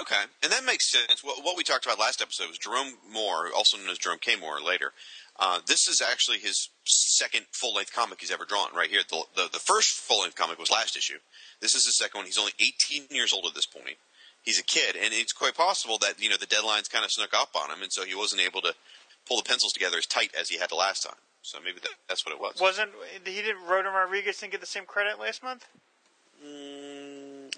Okay, 0.00 0.22
and 0.42 0.52
that 0.52 0.64
makes 0.64 0.90
sense. 0.90 1.24
What, 1.24 1.42
what 1.44 1.56
we 1.56 1.62
talked 1.62 1.86
about 1.86 1.98
last 1.98 2.20
episode 2.20 2.48
was 2.48 2.58
Jerome 2.58 2.94
Moore, 3.10 3.48
also 3.54 3.78
known 3.78 3.88
as 3.88 3.98
Jerome 3.98 4.18
K. 4.20 4.36
Moore 4.36 4.60
later. 4.60 4.92
Uh, 5.38 5.60
this 5.66 5.88
is 5.88 6.00
actually 6.00 6.38
his 6.38 6.70
second 6.84 7.46
full 7.52 7.74
length 7.74 7.94
comic 7.94 8.20
he's 8.20 8.30
ever 8.30 8.44
drawn. 8.44 8.68
Right 8.74 8.90
here, 8.90 9.02
the 9.08 9.22
the, 9.34 9.48
the 9.52 9.58
first 9.58 9.90
full 9.90 10.22
length 10.22 10.36
comic 10.36 10.58
was 10.58 10.70
last 10.70 10.96
issue. 10.96 11.18
This 11.60 11.74
is 11.74 11.86
his 11.86 11.96
second 11.96 12.18
one. 12.18 12.26
He's 12.26 12.38
only 12.38 12.52
18 12.60 13.04
years 13.10 13.32
old 13.32 13.46
at 13.46 13.54
this 13.54 13.66
point. 13.66 13.96
He's 14.42 14.60
a 14.60 14.62
kid, 14.62 14.96
and 14.96 15.12
it's 15.12 15.32
quite 15.32 15.54
possible 15.54 15.98
that 15.98 16.22
you 16.22 16.28
know 16.28 16.36
the 16.36 16.46
deadlines 16.46 16.90
kind 16.90 17.04
of 17.04 17.10
snuck 17.10 17.34
up 17.34 17.56
on 17.56 17.70
him, 17.70 17.82
and 17.82 17.92
so 17.92 18.04
he 18.04 18.14
wasn't 18.14 18.42
able 18.42 18.60
to 18.62 18.74
pull 19.26 19.38
the 19.38 19.42
pencils 19.42 19.72
together 19.72 19.98
as 19.98 20.06
tight 20.06 20.30
as 20.38 20.48
he 20.48 20.58
had 20.58 20.70
the 20.70 20.76
last 20.76 21.02
time. 21.02 21.18
So 21.42 21.58
maybe 21.64 21.78
that, 21.80 21.90
that's 22.08 22.24
what 22.26 22.34
it 22.34 22.40
was. 22.40 22.60
Wasn't 22.60 22.90
he 23.24 23.42
didn't 23.42 23.64
Rodin 23.66 23.92
Rodriguez 23.92 24.38
didn't 24.38 24.52
get 24.52 24.60
the 24.60 24.66
same 24.66 24.84
credit 24.84 25.20
last 25.20 25.42
month? 25.42 25.66
Mm, 26.44 26.75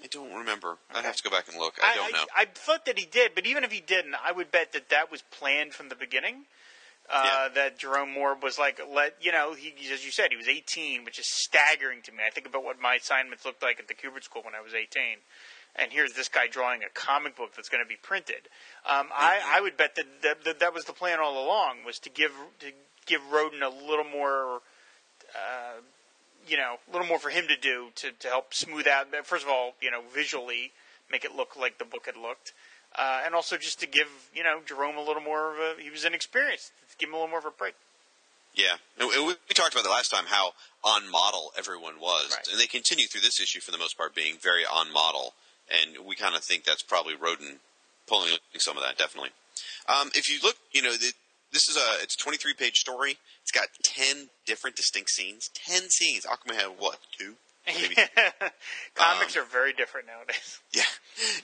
I 0.02 0.06
don't 0.06 0.32
remember. 0.32 0.78
I'd 0.94 1.04
have 1.04 1.16
to 1.16 1.22
go 1.22 1.30
back 1.30 1.48
and 1.48 1.58
look. 1.58 1.74
I 1.82 1.94
don't 1.94 2.12
know. 2.12 2.24
I, 2.36 2.44
thought 2.46 2.86
that 2.86 2.98
he 2.98 3.06
did, 3.06 3.32
but 3.34 3.46
even 3.46 3.64
if 3.64 3.72
he 3.72 3.80
didn't, 3.80 4.14
I 4.24 4.32
would 4.32 4.50
bet 4.50 4.72
that 4.72 4.88
that 4.90 5.10
was 5.10 5.22
planned 5.22 5.74
from 5.74 5.88
the 5.88 5.94
beginning. 5.94 6.44
Uh, 7.10 7.48
That 7.54 7.78
Jerome 7.78 8.12
Moore 8.12 8.36
was 8.40 8.58
like, 8.58 8.80
let 8.92 9.14
you 9.20 9.32
know, 9.32 9.54
he 9.54 9.72
as 9.92 10.04
you 10.04 10.10
said, 10.10 10.28
he 10.30 10.36
was 10.36 10.46
18, 10.46 11.04
which 11.04 11.18
is 11.18 11.26
staggering 11.26 12.02
to 12.02 12.12
me. 12.12 12.18
I 12.26 12.30
think 12.30 12.46
about 12.46 12.64
what 12.64 12.78
my 12.80 12.94
assignments 12.96 13.44
looked 13.46 13.62
like 13.62 13.80
at 13.80 13.88
the 13.88 13.94
Kubert 13.94 14.24
School 14.24 14.42
when 14.44 14.54
I 14.54 14.60
was 14.60 14.74
18, 14.74 15.16
and 15.76 15.90
here's 15.90 16.12
this 16.12 16.28
guy 16.28 16.48
drawing 16.48 16.82
a 16.82 16.90
comic 16.92 17.34
book 17.34 17.54
that's 17.56 17.70
going 17.70 17.82
to 17.82 17.88
be 17.88 17.96
printed. 17.96 18.48
Um, 18.84 19.08
I, 19.16 19.40
I 19.42 19.60
would 19.62 19.76
bet 19.78 19.94
that 19.94 20.04
that, 20.22 20.44
that 20.44 20.60
that 20.60 20.74
was 20.74 20.84
the 20.84 20.92
plan 20.92 21.18
all 21.18 21.42
along 21.42 21.84
was 21.86 21.98
to 22.00 22.10
give 22.10 22.32
to 22.60 22.72
give 23.06 23.22
Rodin 23.32 23.62
a 23.62 23.70
little 23.70 24.04
more. 24.04 24.60
Uh, 25.34 25.80
you 26.48 26.56
know, 26.56 26.76
a 26.88 26.92
little 26.92 27.06
more 27.06 27.18
for 27.18 27.30
him 27.30 27.46
to 27.48 27.56
do 27.56 27.88
to, 27.96 28.10
to 28.12 28.28
help 28.28 28.54
smooth 28.54 28.86
out. 28.86 29.06
First 29.24 29.44
of 29.44 29.50
all, 29.50 29.74
you 29.80 29.90
know, 29.90 30.02
visually 30.14 30.72
make 31.10 31.24
it 31.24 31.34
look 31.34 31.56
like 31.56 31.78
the 31.78 31.84
book 31.84 32.06
had 32.06 32.16
looked, 32.16 32.52
uh, 32.98 33.22
and 33.24 33.34
also 33.34 33.56
just 33.56 33.80
to 33.80 33.86
give 33.86 34.08
you 34.34 34.42
know 34.42 34.60
Jerome 34.66 34.96
a 34.96 35.02
little 35.02 35.22
more 35.22 35.52
of 35.52 35.58
a. 35.58 35.82
He 35.82 35.90
was 35.90 36.04
inexperienced. 36.04 36.72
To 36.90 36.96
give 36.98 37.08
him 37.08 37.14
a 37.14 37.18
little 37.18 37.30
more 37.30 37.40
of 37.40 37.46
a 37.46 37.50
break. 37.50 37.74
Yeah, 38.54 38.74
we, 38.98 39.34
talked 39.54 39.72
about 39.72 39.84
that 39.84 39.90
last 39.90 40.10
time 40.10 40.24
how 40.26 40.52
on 40.82 41.08
model 41.10 41.52
everyone 41.56 42.00
was, 42.00 42.36
and 42.50 42.58
they 42.58 42.66
continue 42.66 43.06
through 43.06 43.20
this 43.20 43.40
issue 43.40 43.60
for 43.60 43.70
the 43.70 43.78
most 43.78 43.96
part 43.96 44.14
being 44.16 44.34
very 44.42 44.64
on 44.64 44.92
model, 44.92 45.34
and 45.70 46.04
we 46.04 46.16
kind 46.16 46.34
of 46.34 46.42
think 46.42 46.64
that's 46.64 46.82
probably 46.82 47.14
Rodin 47.14 47.60
pulling 48.08 48.32
some 48.56 48.76
of 48.76 48.82
that 48.82 48.98
definitely. 48.98 49.30
Um, 49.88 50.10
if 50.14 50.28
you 50.28 50.38
look, 50.42 50.56
you 50.72 50.82
know, 50.82 50.92
the, 50.92 51.12
this 51.52 51.68
is 51.68 51.76
a 51.76 52.02
it's 52.02 52.14
a 52.14 52.18
23 52.18 52.54
page 52.54 52.78
story. 52.78 53.16
It's 53.42 53.52
got 53.52 53.68
10 53.82 54.28
different 54.46 54.76
distinct 54.76 55.10
scenes. 55.10 55.50
10 55.54 55.90
scenes. 55.90 56.24
Aquaman 56.26 56.56
had 56.56 56.70
what 56.78 56.98
two? 57.18 57.34
Maybe. 57.66 57.96
Comics 58.94 59.36
Um, 59.36 59.42
are 59.42 59.46
very 59.46 59.72
different 59.72 60.06
nowadays. 60.06 60.58
Yeah. 60.72 60.82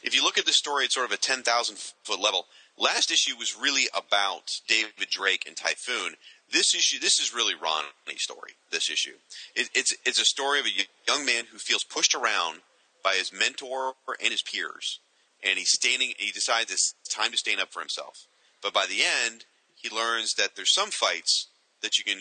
If 0.02 0.14
you 0.14 0.22
look 0.22 0.38
at 0.38 0.46
the 0.46 0.52
story, 0.52 0.84
it's 0.84 0.94
sort 0.94 1.06
of 1.06 1.12
a 1.12 1.16
10,000 1.16 1.76
foot 2.04 2.20
level. 2.20 2.46
Last 2.78 3.10
issue 3.10 3.36
was 3.36 3.56
really 3.60 3.88
about 3.94 4.60
David 4.68 5.08
Drake 5.10 5.44
and 5.46 5.56
Typhoon. 5.56 6.14
This 6.52 6.74
issue, 6.74 6.98
this 7.00 7.18
is 7.18 7.34
really 7.34 7.54
Ronnie's 7.54 8.22
story. 8.22 8.52
This 8.70 8.90
issue, 8.90 9.14
it, 9.56 9.70
it's 9.74 9.94
it's 10.04 10.20
a 10.20 10.24
story 10.24 10.60
of 10.60 10.66
a 10.66 10.86
young 11.10 11.24
man 11.24 11.44
who 11.50 11.58
feels 11.58 11.84
pushed 11.84 12.14
around 12.14 12.60
by 13.02 13.14
his 13.14 13.32
mentor 13.32 13.94
and 14.22 14.30
his 14.30 14.42
peers, 14.42 15.00
and 15.42 15.58
he's 15.58 15.72
standing. 15.72 16.12
He 16.16 16.30
decides 16.30 16.70
it's 16.70 16.94
time 17.08 17.30
to 17.32 17.36
stand 17.38 17.60
up 17.60 17.72
for 17.72 17.80
himself. 17.80 18.26
But 18.62 18.72
by 18.72 18.86
the 18.86 19.02
end, 19.02 19.44
he 19.84 19.94
learns 19.94 20.34
that 20.34 20.56
there's 20.56 20.72
some 20.72 20.90
fights 20.90 21.48
that 21.82 21.98
you 21.98 22.04
can. 22.04 22.18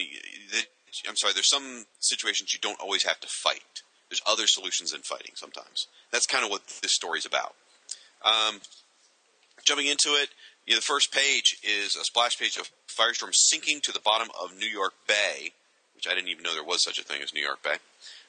That, 0.52 0.66
I'm 1.08 1.16
sorry. 1.16 1.34
There's 1.34 1.50
some 1.50 1.86
situations 2.00 2.54
you 2.54 2.60
don't 2.62 2.80
always 2.80 3.04
have 3.04 3.20
to 3.22 3.28
fight. 3.28 3.82
There's 4.10 4.22
other 4.28 4.48
solutions 4.48 4.94
in 4.94 5.00
fighting 5.02 5.32
sometimes. 5.36 5.88
That's 6.12 6.28
kind 6.28 6.44
of 6.44 6.52
what 6.52 6.68
this 6.82 6.94
story's 6.94 7.26
about. 7.26 7.56
Um, 8.24 8.60
jumping 9.64 9.88
into 9.88 10.10
it, 10.10 10.30
you 10.68 10.74
know, 10.74 10.80
the 10.80 10.84
first 10.84 11.14
page 11.14 11.58
is 11.64 11.96
a 11.96 12.04
splash 12.04 12.38
page 12.38 12.58
of 12.58 12.70
Firestorm 12.88 13.34
sinking 13.34 13.80
to 13.82 13.92
the 13.92 14.00
bottom 14.00 14.28
of 14.40 14.56
New 14.58 14.68
York 14.68 14.94
Bay, 15.08 15.54
which 15.96 16.08
I 16.08 16.14
didn't 16.14 16.30
even 16.30 16.44
know 16.44 16.54
there 16.54 16.64
was 16.64 16.84
such 16.84 17.00
a 17.00 17.04
thing 17.04 17.22
as 17.24 17.34
New 17.34 17.42
York 17.42 17.64
Bay. 17.64 17.76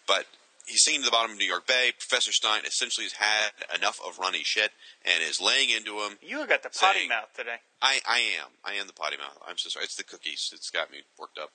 But 0.07 0.27
he's 0.67 0.83
sinking 0.83 1.03
to 1.03 1.07
the 1.07 1.11
bottom 1.13 1.33
of 1.33 1.39
New 1.39 1.47
York 1.47 1.67
Bay. 1.67 1.93
Professor 1.99 2.33
Stein 2.33 2.63
essentially 2.67 3.05
has 3.05 3.13
had 3.15 3.51
enough 3.77 3.99
of 4.07 4.19
Ronnie's 4.19 4.47
shit 4.47 4.73
and 5.05 5.23
is 5.23 5.41
laying 5.41 5.71
into 5.71 5.99
him. 6.01 6.19
You 6.23 6.47
got 6.47 6.63
the 6.63 6.71
potty 6.71 7.01
saying- 7.01 7.09
mouth 7.09 7.33
today. 7.37 7.57
I, 7.83 8.01
I 8.07 8.19
am. 8.41 8.49
I 8.65 8.75
am 8.75 8.87
the 8.87 8.93
potty 8.95 9.17
mouth. 9.17 9.39
I'm 9.47 9.59
so 9.59 9.69
sorry. 9.69 9.85
It's 9.85 9.97
the 9.97 10.05
cookies. 10.05 10.51
It's 10.53 10.71
got 10.71 10.91
me 10.91 10.99
worked 11.19 11.39
up. 11.39 11.51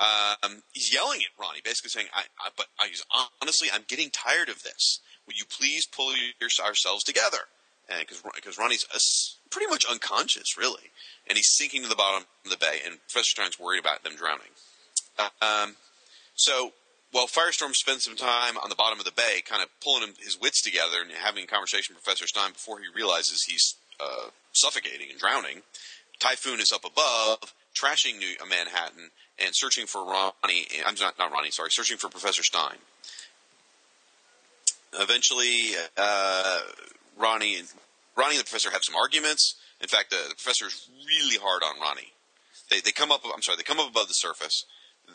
Um, 0.00 0.62
he's 0.72 0.92
yelling 0.92 1.20
at 1.20 1.38
Ronnie, 1.38 1.60
basically 1.62 1.90
saying, 1.90 2.06
I, 2.14 2.22
I, 2.40 2.48
"But 2.56 2.66
I, 2.80 2.86
he's, 2.88 3.04
honestly, 3.42 3.68
I'm 3.72 3.84
getting 3.86 4.08
tired 4.10 4.48
of 4.48 4.62
this. 4.62 5.00
Will 5.26 5.34
you 5.36 5.44
please 5.44 5.86
pull 5.86 6.12
your, 6.16 6.48
ourselves 6.64 7.04
together?" 7.04 7.48
And 7.90 8.06
because 8.34 8.58
Ronnie's 8.58 8.86
uh, 8.92 8.96
s- 8.96 9.36
pretty 9.50 9.68
much 9.68 9.84
unconscious, 9.84 10.56
really, 10.56 10.90
and 11.26 11.36
he's 11.36 11.50
sinking 11.54 11.82
to 11.82 11.88
the 11.88 11.96
bottom 11.96 12.26
of 12.44 12.50
the 12.50 12.56
bay, 12.56 12.78
and 12.84 12.98
Professor 13.10 13.30
Stein's 13.30 13.58
worried 13.60 13.80
about 13.80 14.04
them 14.04 14.14
drowning. 14.16 14.52
Uh, 15.18 15.28
um, 15.42 15.76
so 16.34 16.72
while 17.12 17.26
Firestorm 17.26 17.74
spends 17.74 18.04
some 18.04 18.16
time 18.16 18.58
on 18.58 18.68
the 18.68 18.74
bottom 18.74 18.98
of 18.98 19.04
the 19.04 19.12
bay, 19.12 19.40
kind 19.44 19.62
of 19.62 19.68
pulling 19.80 20.12
his 20.20 20.38
wits 20.40 20.62
together 20.62 21.00
and 21.02 21.10
having 21.12 21.44
a 21.44 21.46
conversation 21.46 21.94
with 21.94 22.04
Professor 22.04 22.26
Stein 22.26 22.52
before 22.52 22.78
he 22.78 22.86
realizes 22.94 23.44
he's 23.44 23.76
uh, 24.00 24.28
suffocating 24.52 25.10
and 25.10 25.18
drowning, 25.18 25.62
Typhoon 26.18 26.60
is 26.60 26.72
up 26.72 26.84
above, 26.84 27.54
trashing 27.74 28.18
New 28.18 28.34
Manhattan 28.48 29.10
and 29.38 29.54
searching 29.54 29.86
for 29.86 30.04
Ronnie. 30.04 30.66
I'm 30.84 30.96
not 31.00 31.18
not 31.18 31.32
Ronnie, 31.32 31.50
sorry, 31.50 31.70
searching 31.70 31.96
for 31.96 32.08
Professor 32.08 32.42
Stein. 32.42 32.76
Eventually, 34.94 35.72
uh, 35.96 36.60
Ronnie 37.16 37.56
and 37.56 37.68
Ronnie 38.16 38.34
and 38.34 38.40
the 38.40 38.44
professor 38.44 38.70
have 38.70 38.82
some 38.82 38.96
arguments. 38.96 39.54
In 39.80 39.88
fact, 39.88 40.10
the, 40.10 40.16
the 40.28 40.34
professor 40.34 40.66
is 40.66 40.88
really 41.06 41.38
hard 41.40 41.62
on 41.62 41.80
Ronnie. 41.80 42.12
They 42.70 42.80
they 42.80 42.90
come 42.90 43.12
up. 43.12 43.22
I'm 43.32 43.42
sorry. 43.42 43.56
They 43.56 43.62
come 43.62 43.78
up 43.78 43.90
above 43.90 44.08
the 44.08 44.14
surface. 44.14 44.64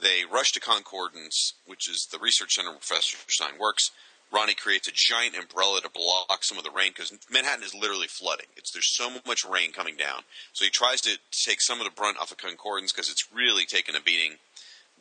They 0.01 0.23
rush 0.29 0.51
to 0.53 0.59
Concordance, 0.59 1.53
which 1.65 1.89
is 1.89 2.07
the 2.11 2.19
research 2.19 2.55
center 2.55 2.69
where 2.69 2.79
Professor 2.79 3.17
Stein 3.27 3.59
works. 3.59 3.91
Ronnie 4.31 4.55
creates 4.55 4.87
a 4.87 4.91
giant 4.91 5.37
umbrella 5.37 5.79
to 5.81 5.89
block 5.89 6.43
some 6.43 6.57
of 6.57 6.63
the 6.63 6.71
rain 6.71 6.91
because 6.95 7.13
Manhattan 7.31 7.63
is 7.63 7.75
literally 7.75 8.07
flooding. 8.07 8.47
It's 8.57 8.71
there's 8.71 8.89
so 8.89 9.11
much 9.27 9.45
rain 9.45 9.71
coming 9.71 9.95
down. 9.95 10.23
So 10.53 10.65
he 10.65 10.71
tries 10.71 11.01
to 11.01 11.19
take 11.31 11.61
some 11.61 11.79
of 11.79 11.85
the 11.85 11.91
brunt 11.91 12.17
off 12.19 12.31
of 12.31 12.37
Concordance 12.37 12.91
because 12.91 13.11
it's 13.11 13.31
really 13.31 13.65
taken 13.65 13.95
a 13.95 14.01
beating. 14.01 14.37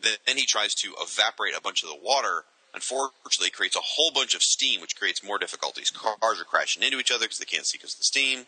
Then, 0.01 0.37
he 0.37 0.47
tries 0.47 0.75
to 0.77 0.95
evaporate 1.01 1.57
a 1.57 1.63
bunch 1.63 1.83
of 1.83 1.89
the 1.89 1.99
water. 2.03 2.45
Unfortunately, 2.75 3.49
it 3.49 3.55
creates 3.55 3.77
a 3.77 3.81
whole 3.83 4.11
bunch 4.11 4.35
of 4.35 4.43
steam, 4.43 4.81
which 4.81 4.97
creates 4.97 5.23
more 5.23 5.39
difficulties. 5.39 5.91
Cars 5.91 6.41
are 6.41 6.45
crashing 6.45 6.83
into 6.83 6.99
each 6.99 7.11
other 7.11 7.25
because 7.25 7.39
they 7.39 7.45
can't 7.45 7.67
see 7.67 7.79
because 7.79 7.95
of 7.95 7.99
the 7.99 8.05
steam. 8.05 8.47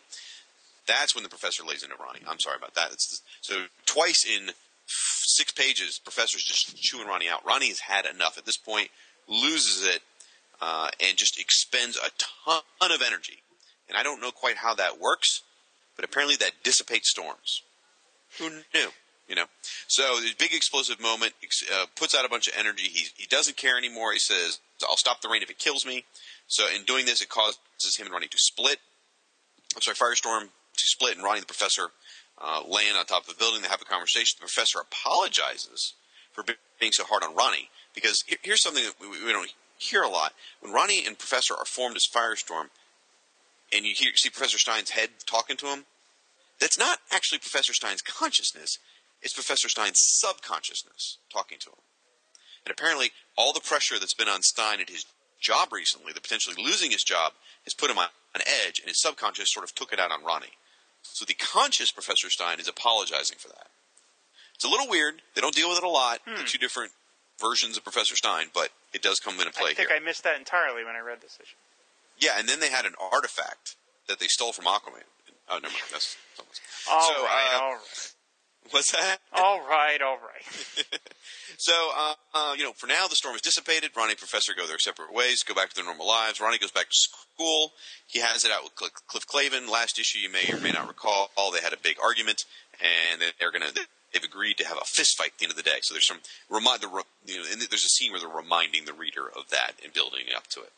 That's 0.85 1.15
when 1.15 1.23
the 1.23 1.29
professor 1.29 1.63
lays 1.63 1.81
into 1.81 1.95
Ronnie. 1.95 2.21
I'm 2.27 2.39
sorry 2.39 2.57
about 2.57 2.75
that. 2.75 2.91
It's 2.91 3.21
so 3.41 3.65
twice 3.85 4.25
in 4.25 4.51
six 5.35 5.51
pages, 5.51 5.99
professor's 5.99 6.43
just 6.43 6.77
chewing 6.77 7.07
Ronnie 7.07 7.29
out. 7.29 7.45
Ronnie 7.45 7.69
has 7.69 7.79
had 7.79 8.05
enough 8.05 8.37
at 8.37 8.45
this 8.45 8.57
point, 8.57 8.89
loses 9.27 9.85
it, 9.85 10.01
uh, 10.61 10.89
and 10.99 11.17
just 11.17 11.39
expends 11.39 11.97
a 11.97 12.09
ton 12.17 12.91
of 12.91 13.01
energy. 13.05 13.39
And 13.87 13.97
I 13.97 14.03
don't 14.03 14.21
know 14.21 14.31
quite 14.31 14.57
how 14.57 14.73
that 14.75 14.99
works, 14.99 15.41
but 15.95 16.05
apparently 16.05 16.35
that 16.37 16.63
dissipates 16.63 17.09
storms. 17.09 17.61
Who 18.39 18.49
knew? 18.73 18.89
You 19.27 19.35
know, 19.35 19.45
so 19.87 20.19
this 20.21 20.35
big 20.35 20.53
explosive 20.53 21.01
moment 21.01 21.33
uh, 21.73 21.85
puts 21.95 22.13
out 22.13 22.25
a 22.25 22.29
bunch 22.29 22.47
of 22.47 22.53
energy. 22.55 22.83
He 22.83 23.07
he 23.15 23.25
doesn't 23.25 23.57
care 23.57 23.75
anymore. 23.75 24.13
He 24.13 24.19
says, 24.19 24.59
"I'll 24.87 24.97
stop 24.97 25.21
the 25.21 25.29
rain 25.29 25.41
if 25.41 25.49
it 25.49 25.57
kills 25.57 25.83
me." 25.83 26.05
So 26.47 26.65
in 26.73 26.83
doing 26.83 27.07
this, 27.07 27.21
it 27.21 27.29
causes 27.29 27.57
him 27.97 28.05
and 28.05 28.13
Ronnie 28.13 28.27
to 28.27 28.37
split. 28.37 28.77
I'm 29.75 29.81
sorry, 29.81 29.95
Firestorm 29.95 30.41
to 30.43 30.87
split, 30.87 31.15
and 31.15 31.23
Ronnie 31.23 31.39
the 31.39 31.47
professor 31.47 31.89
uh, 32.41 32.61
land 32.67 32.97
on 32.97 33.05
top 33.05 33.23
of 33.23 33.29
the 33.29 33.39
building. 33.39 33.61
They 33.61 33.67
have 33.67 33.81
a 33.81 33.85
conversation. 33.85 34.37
The 34.39 34.47
professor 34.47 34.79
apologizes 34.79 35.93
for 36.31 36.43
be- 36.43 36.53
being 36.79 36.91
so 36.91 37.05
hard 37.05 37.23
on 37.23 37.35
Ronnie 37.35 37.69
because 37.93 38.23
here- 38.27 38.39
here's 38.41 38.61
something 38.61 38.83
that 38.83 38.95
we, 38.99 39.07
we 39.09 39.31
don't 39.31 39.53
hear 39.77 40.03
a 40.03 40.09
lot. 40.09 40.33
When 40.59 40.73
Ronnie 40.73 41.05
and 41.05 41.17
Professor 41.17 41.53
are 41.53 41.65
formed 41.65 41.95
as 41.95 42.07
Firestorm, 42.07 42.69
and 43.73 43.85
you 43.85 43.93
hear, 43.95 44.11
see 44.15 44.29
Professor 44.29 44.59
Stein's 44.59 44.91
head 44.91 45.09
talking 45.25 45.57
to 45.57 45.67
him, 45.67 45.85
that's 46.59 46.77
not 46.77 46.99
actually 47.11 47.39
Professor 47.39 47.73
Stein's 47.73 48.01
consciousness. 48.01 48.79
It's 49.21 49.33
Professor 49.33 49.69
Stein's 49.69 49.99
subconsciousness 49.99 51.17
talking 51.31 51.57
to 51.61 51.69
him. 51.69 51.79
And 52.65 52.71
apparently, 52.71 53.11
all 53.37 53.53
the 53.53 53.59
pressure 53.59 53.99
that's 53.99 54.13
been 54.13 54.29
on 54.29 54.41
Stein 54.41 54.79
at 54.81 54.89
his 54.89 55.05
job 55.39 55.71
recently, 55.71 56.13
the 56.13 56.21
potentially 56.21 56.55
losing 56.57 56.91
his 56.91 57.03
job, 57.03 57.33
has 57.63 57.73
put 57.73 57.91
him 57.91 57.97
on 57.97 58.07
an 58.33 58.41
edge, 58.65 58.79
and 58.79 58.87
his 58.87 59.01
subconscious 59.01 59.51
sort 59.51 59.63
of 59.63 59.75
took 59.75 59.93
it 59.93 59.99
out 59.99 60.11
on 60.11 60.23
Ronnie. 60.23 60.57
So 61.13 61.25
the 61.25 61.33
conscious 61.33 61.91
Professor 61.91 62.29
Stein 62.29 62.59
is 62.59 62.67
apologizing 62.67 63.37
for 63.39 63.47
that. 63.49 63.67
It's 64.55 64.63
a 64.65 64.69
little 64.69 64.89
weird. 64.89 65.21
They 65.35 65.41
don't 65.41 65.55
deal 65.55 65.69
with 65.69 65.77
it 65.77 65.83
a 65.83 65.89
lot. 65.89 66.19
The 66.25 66.43
two 66.43 66.57
different 66.57 66.91
versions 67.41 67.75
of 67.77 67.83
Professor 67.83 68.15
Stein, 68.15 68.47
but 68.53 68.69
it 68.93 69.01
does 69.01 69.19
come 69.19 69.37
into 69.39 69.51
play 69.51 69.71
I 69.71 69.73
think 69.73 69.89
here. 69.89 69.97
I 69.97 69.99
missed 69.99 70.23
that 70.23 70.37
entirely 70.39 70.83
when 70.85 70.95
I 70.95 70.99
read 70.99 71.21
this 71.21 71.37
issue. 71.41 71.55
Yeah, 72.17 72.39
and 72.39 72.47
then 72.47 72.61
they 72.61 72.69
had 72.69 72.85
an 72.85 72.93
artifact 73.11 73.75
that 74.07 74.19
they 74.19 74.27
stole 74.27 74.53
from 74.53 74.65
Aquaman. 74.65 75.03
Oh, 75.49 75.55
never 75.59 75.67
mind. 75.67 75.75
That's 75.91 76.15
All 76.89 77.01
So, 77.01 77.23
right, 77.23 77.49
uh, 77.55 77.59
all 77.63 77.71
right. 77.73 78.11
What's 78.71 78.91
that? 78.91 79.17
All 79.33 79.59
right, 79.67 80.01
all 80.01 80.17
right. 80.17 80.85
So, 81.57 81.73
uh, 81.95 82.13
uh, 82.33 82.53
you 82.57 82.63
know, 82.63 82.73
for 82.73 82.87
now 82.87 83.07
the 83.07 83.15
storm 83.15 83.35
is 83.35 83.41
dissipated. 83.41 83.91
Ronnie 83.95 84.11
and 84.11 84.19
Professor 84.19 84.53
go 84.55 84.67
their 84.67 84.79
separate 84.79 85.13
ways, 85.13 85.43
go 85.43 85.53
back 85.53 85.69
to 85.69 85.75
their 85.75 85.85
normal 85.85 86.07
lives. 86.07 86.41
Ronnie 86.41 86.57
goes 86.57 86.71
back 86.71 86.89
to 86.89 86.95
school. 86.95 87.71
He 88.07 88.19
has 88.19 88.43
it 88.43 88.51
out 88.51 88.63
with 88.63 88.73
Cl- 88.77 88.91
Cliff 89.07 89.25
Clavin. 89.25 89.69
Last 89.69 89.99
issue, 89.99 90.19
you 90.19 90.29
may 90.29 90.51
or 90.51 90.59
may 90.59 90.71
not 90.71 90.87
recall, 90.87 91.29
they 91.53 91.61
had 91.61 91.73
a 91.73 91.77
big 91.81 91.97
argument, 92.03 92.43
and 92.81 93.21
they're 93.39 93.51
going 93.51 93.61
to. 93.61 93.87
They've 94.13 94.23
agreed 94.23 94.57
to 94.59 94.67
have 94.67 94.77
a 94.77 94.85
fist 94.85 95.17
fight 95.17 95.31
at 95.33 95.39
the 95.39 95.45
end 95.45 95.51
of 95.51 95.57
the 95.57 95.63
day. 95.63 95.79
So 95.81 95.93
there's 95.93 96.07
some 96.07 96.19
remind 96.49 96.81
the 96.81 96.87
you 97.25 97.37
know, 97.37 97.43
there's 97.43 97.83
a 97.83 97.89
scene 97.89 98.11
where 98.11 98.19
they're 98.19 98.29
reminding 98.29 98.85
the 98.85 98.93
reader 98.93 99.27
of 99.27 99.49
that 99.51 99.73
and 99.83 99.93
building 99.93 100.31
up 100.35 100.47
to 100.47 100.61
it. 100.61 100.71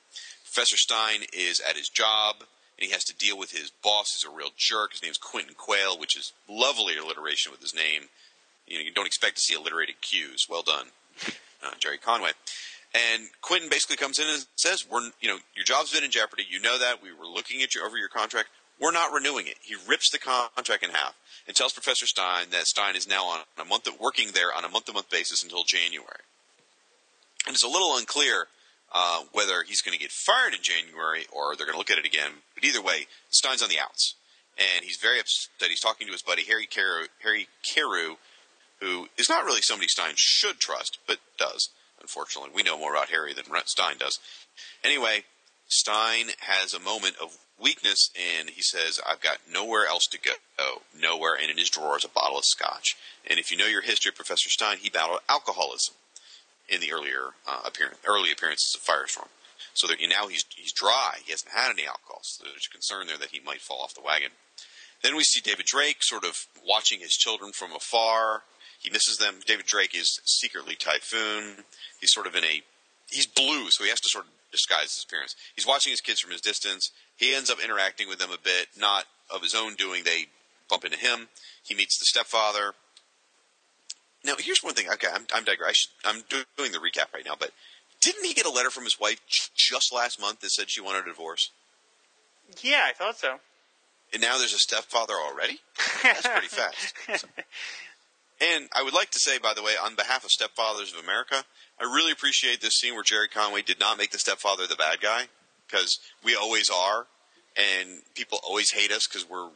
Professor 0.44 0.78
Stein 0.78 1.22
is 1.34 1.60
at 1.60 1.78
his 1.78 1.88
job, 1.90 2.46
and 2.78 2.86
he 2.86 2.92
has 2.92 3.04
to 3.06 3.16
deal 3.16 3.38
with 3.38 3.52
his 3.52 3.72
boss, 3.84 4.14
who's 4.14 4.24
a 4.24 4.36
real 4.36 4.52
jerk. 4.56 4.92
His 4.92 5.04
name's 5.04 5.18
Quentin 5.18 5.56
Quayle, 5.56 5.98
which 5.98 6.16
is 6.16 6.34
lovely 6.48 6.98
alliteration 6.98 7.52
with 7.52 7.62
his 7.62 7.74
name. 7.74 8.10
You 8.68 8.78
know, 8.78 8.86
you 8.86 8.92
don't 8.92 9.08
expect 9.08 9.36
to 9.38 9.42
see 9.42 9.56
alliterated 9.56 10.02
cues. 10.02 10.46
Well 10.50 10.64
done, 10.64 10.88
uh, 11.64 11.72
Gerry 11.80 11.98
Conway. 11.98 12.32
And 12.94 13.30
Quentin 13.42 13.70
basically 13.70 13.98
comes 13.98 14.20
in 14.20 14.28
and 14.28 14.46
says, 14.56 14.86
"We're, 14.88 15.12
you 15.20 15.30
know, 15.30 15.40
your 15.56 15.66
job's 15.66 15.92
been 15.92 16.04
in 16.04 16.12
jeopardy. 16.12 16.46
You 16.50 16.60
know 16.60 16.78
that. 16.78 17.02
We 17.02 17.14
were 17.14 17.28
looking 17.28 17.62
at 17.62 17.76
you 17.76 17.86
over 17.86 17.98
your 17.98 18.10
contract. 18.10 18.50
We're 18.80 18.92
not 18.92 19.12
renewing 19.12 19.48
it." 19.48 19.58
He 19.62 19.76
rips 19.88 20.10
the 20.10 20.20
contract 20.20 20.84
in 20.84 20.92
half 20.92 21.16
and 21.48 21.56
tells 21.56 21.74
Professor 21.74 22.06
Stein 22.06 22.50
that 22.52 22.68
Stein 22.68 22.96
is 22.96 23.08
now 23.08 23.26
on 23.26 23.40
a 23.58 23.66
month 23.66 23.88
of, 23.88 24.00
working 24.00 24.32
there 24.32 24.54
on 24.54 24.66
a 24.66 24.70
month-to-month 24.70 25.10
basis 25.10 25.44
until 25.44 25.64
January. 25.64 26.22
And 27.46 27.54
it's 27.54 27.64
a 27.64 27.70
little 27.70 27.96
unclear 27.96 28.48
uh, 28.94 29.24
whether 29.34 29.64
he's 29.64 29.82
going 29.82 29.98
to 29.98 30.02
get 30.02 30.12
fired 30.12 30.54
in 30.54 30.62
January 30.62 31.26
or 31.32 31.56
they're 31.56 31.66
going 31.66 31.76
to 31.76 31.80
look 31.80 31.92
at 31.92 31.98
it 31.98 32.06
again. 32.06 32.32
But 32.56 32.64
either 32.64 32.82
way, 32.82 33.08
Stein's 33.30 33.62
on 33.62 33.70
the 33.70 33.80
outs, 33.80 34.16
and 34.58 34.86
he's 34.86 34.98
very 34.98 35.20
upset. 35.20 35.70
He's 35.70 35.80
talking 35.80 36.08
to 36.08 36.14
his 36.14 36.22
buddy 36.22 36.44
Harry 36.44 36.66
Carew, 36.66 37.08
Harry 37.24 37.48
Carew, 37.64 38.16
who 38.80 39.08
is 39.18 39.30
not 39.30 39.46
really 39.46 39.62
somebody 39.62 39.88
Stein 39.88 40.14
should 40.16 40.60
trust, 40.60 41.00
but 41.08 41.18
does. 41.38 41.70
Unfortunately, 42.00 42.52
we 42.54 42.64
know 42.64 42.78
more 42.78 42.94
about 42.94 43.10
Harry 43.10 43.34
than 43.34 43.46
Stein 43.66 43.98
does. 43.98 44.20
Anyway, 44.84 45.24
Stein 45.68 46.28
has 46.40 46.74
a 46.74 46.80
moment 46.80 47.16
of 47.22 47.38
weakness, 47.60 48.12
and 48.16 48.52
he 48.52 48.62
says, 48.62 49.00
"I've 49.06 49.20
got 49.20 49.40
nowhere 49.52 49.88
else 49.88 50.06
to 50.08 50.20
go. 50.20 50.84
Nowhere." 50.94 51.34
And 51.34 51.50
in 51.50 51.58
his 51.58 51.70
drawer 51.70 51.98
is 51.98 52.06
a 52.06 52.10
bottle 52.10 52.38
of 52.38 52.46
scotch. 52.46 52.96
And 53.26 53.40
if 53.40 53.52
you 53.52 53.58
know 53.58 53.66
your 53.66 53.82
history 53.82 54.10
of 54.10 54.16
Professor 54.16 54.50
Stein, 54.50 54.78
he 54.78 54.90
battled 54.90 55.22
alcoholism 55.28 55.96
in 56.70 56.82
the 56.82 56.92
earlier 56.92 57.34
uh, 57.48 57.62
appearance, 57.66 57.98
early 58.06 58.32
appearances 58.32 58.76
of 58.76 58.82
Firestorm. 58.82 59.30
So 59.74 59.88
now 60.10 60.28
he's 60.28 60.44
he's 60.56 60.72
dry. 60.72 61.18
He 61.24 61.32
hasn't 61.32 61.54
had 61.54 61.72
any 61.72 61.86
alcohol. 61.86 62.22
So 62.24 62.46
there's 62.46 62.68
a 62.68 62.74
concern 62.74 63.08
there 63.08 63.18
that 63.18 63.30
he 63.30 63.40
might 63.40 63.62
fall 63.62 63.82
off 63.82 63.94
the 63.94 64.02
wagon. 64.02 64.32
Then 65.04 65.16
we 65.16 65.24
see 65.24 65.40
David 65.40 65.66
Drake 65.66 66.02
sort 66.02 66.24
of 66.24 66.48
watching 66.68 67.00
his 67.00 67.16
children 67.16 67.52
from 67.52 67.72
afar. 67.72 68.44
He 68.80 68.90
misses 68.90 69.18
them. 69.18 69.36
David 69.46 69.66
Drake 69.66 69.96
is 69.96 70.20
secretly 70.26 70.76
Typhoon. 70.76 71.64
He's 72.00 72.12
sort 72.12 72.28
of 72.28 72.36
in 72.36 72.44
a 72.44 72.64
he's 73.10 73.28
blue, 73.28 73.70
so 73.70 73.84
he 73.84 73.90
has 73.90 74.02
to 74.02 74.10
sort 74.10 74.26
of 74.26 74.32
disguise 74.52 74.96
his 74.96 75.06
appearance. 75.08 75.36
He's 75.56 75.68
watching 75.68 75.92
his 75.92 76.02
kids 76.02 76.20
from 76.20 76.32
his 76.32 76.42
distance. 76.42 76.92
He 77.16 77.34
ends 77.34 77.50
up 77.50 77.64
interacting 77.64 78.08
with 78.08 78.20
them 78.20 78.32
a 78.32 78.38
bit, 78.38 78.68
not 78.78 79.06
of 79.30 79.42
his 79.42 79.56
own 79.56 79.76
doing. 79.76 80.04
They 80.04 80.28
bump 80.70 80.86
into 80.86 80.98
him. 80.98 81.28
He 81.64 81.76
meets 81.76 81.98
the 81.98 82.06
stepfather. 82.06 82.74
Now, 84.28 84.36
here's 84.38 84.60
one 84.62 84.74
thing. 84.76 84.88
Okay, 84.94 85.08
I'm, 85.12 85.26
I'm 85.34 85.44
digress. 85.46 85.88
I'm 86.06 86.22
doing 86.30 86.72
the 86.72 86.80
recap 86.80 87.14
right 87.14 87.26
now, 87.26 87.36
but 87.40 87.52
didn't 88.02 88.26
he 88.26 88.34
get 88.34 88.46
a 88.46 88.52
letter 88.52 88.70
from 88.70 88.84
his 88.84 89.00
wife 89.00 89.20
just 89.56 89.94
last 89.94 90.20
month 90.22 90.42
that 90.42 90.52
said 90.52 90.70
she 90.70 90.82
wanted 90.82 91.06
a 91.06 91.10
divorce? 91.10 91.52
Yeah, 92.62 92.84
I 92.88 92.94
thought 92.94 93.18
so. 93.18 93.40
And 94.14 94.22
now 94.22 94.38
there's 94.38 94.54
a 94.54 94.60
stepfather 94.60 95.14
already? 95.16 95.60
That's 96.04 96.28
pretty 96.28 96.48
fast. 96.48 96.94
So- 97.22 97.28
And 98.40 98.70
I 98.76 98.84
would 98.84 98.94
like 98.94 99.10
to 99.12 99.20
say, 99.20 99.40
by 99.40 99.56
the 99.56 99.64
way, 99.64 99.72
on 99.84 99.96
behalf 99.96 100.24
of 100.24 100.30
Stepfathers 100.30 100.94
of 100.96 101.04
America, 101.04 101.44
I 101.82 101.86
really 101.86 102.12
appreciate 102.12 102.62
this 102.62 102.76
scene 102.76 102.94
where 102.94 103.02
Gerry 103.02 103.28
Conway 103.28 103.64
did 103.64 103.80
not 103.80 103.98
make 103.98 104.12
the 104.12 104.20
stepfather 104.20 104.68
the 104.68 104.76
bad 104.76 105.02
guy, 105.02 105.24
because 105.68 105.98
we 106.24 106.36
always 106.36 106.70
are, 106.70 107.08
and 107.56 108.02
people 108.14 108.38
always 108.44 108.70
hate 108.72 108.92
us 108.92 109.08
because 109.08 109.28
we're, 109.28 109.50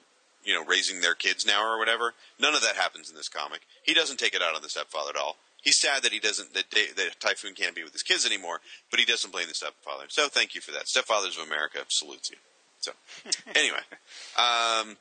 you 0.43 0.53
know, 0.53 0.65
raising 0.65 1.01
their 1.01 1.15
kids 1.15 1.45
now 1.45 1.63
or 1.65 1.77
whatever. 1.77 2.13
None 2.39 2.55
of 2.55 2.61
that 2.61 2.75
happens 2.75 3.09
in 3.09 3.15
this 3.15 3.29
comic. 3.29 3.61
He 3.83 3.93
doesn't 3.93 4.17
take 4.17 4.33
it 4.33 4.41
out 4.41 4.55
on 4.55 4.61
the 4.61 4.69
stepfather 4.69 5.11
at 5.11 5.15
all. 5.15 5.37
He's 5.61 5.79
sad 5.79 6.01
that 6.03 6.11
he 6.11 6.19
doesn't 6.19 6.53
that, 6.53 6.71
that 6.71 7.19
Typhoon 7.19 7.53
can't 7.53 7.75
be 7.75 7.83
with 7.83 7.93
his 7.93 8.03
kids 8.03 8.25
anymore, 8.25 8.61
but 8.89 8.99
he 8.99 9.05
doesn't 9.05 9.31
blame 9.31 9.47
the 9.47 9.53
stepfather. 9.53 10.05
So 10.09 10.27
thank 10.27 10.55
you 10.55 10.61
for 10.61 10.71
that. 10.71 10.85
Stepfathers 10.85 11.39
of 11.39 11.47
America 11.47 11.79
salutes 11.87 12.31
you. 12.31 12.37
So 12.79 12.93
anyway, 13.55 13.81
um, 14.37 14.97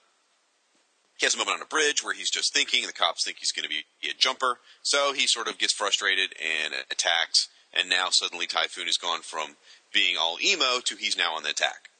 he 1.21 1.27
has 1.27 1.35
a 1.35 1.39
moment 1.39 1.57
on 1.57 1.63
a 1.63 1.67
bridge 1.67 2.05
where 2.05 2.15
he's 2.15 2.31
just 2.31 2.55
thinking, 2.55 2.87
the 2.87 2.93
cops 2.93 3.25
think 3.25 3.39
he's 3.41 3.53
going 3.53 3.65
to 3.65 3.71
be 3.71 3.85
a 4.09 4.15
jumper. 4.19 4.59
So 4.83 5.13
he 5.13 5.27
sort 5.27 5.49
of 5.49 5.59
gets 5.59 5.73
frustrated 5.73 6.35
and 6.41 6.75
attacks. 6.91 7.49
And 7.73 7.89
now 7.89 8.09
suddenly 8.11 8.47
Typhoon 8.47 8.87
has 8.87 8.97
gone 8.97 9.21
from 9.21 9.57
being 9.93 10.17
all 10.19 10.39
emo 10.43 10.81
to 10.85 10.97
he's 10.97 11.17
now 11.17 11.35
on 11.35 11.43
the 11.43 11.51
attack. 11.51 11.91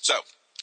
So 0.00 0.20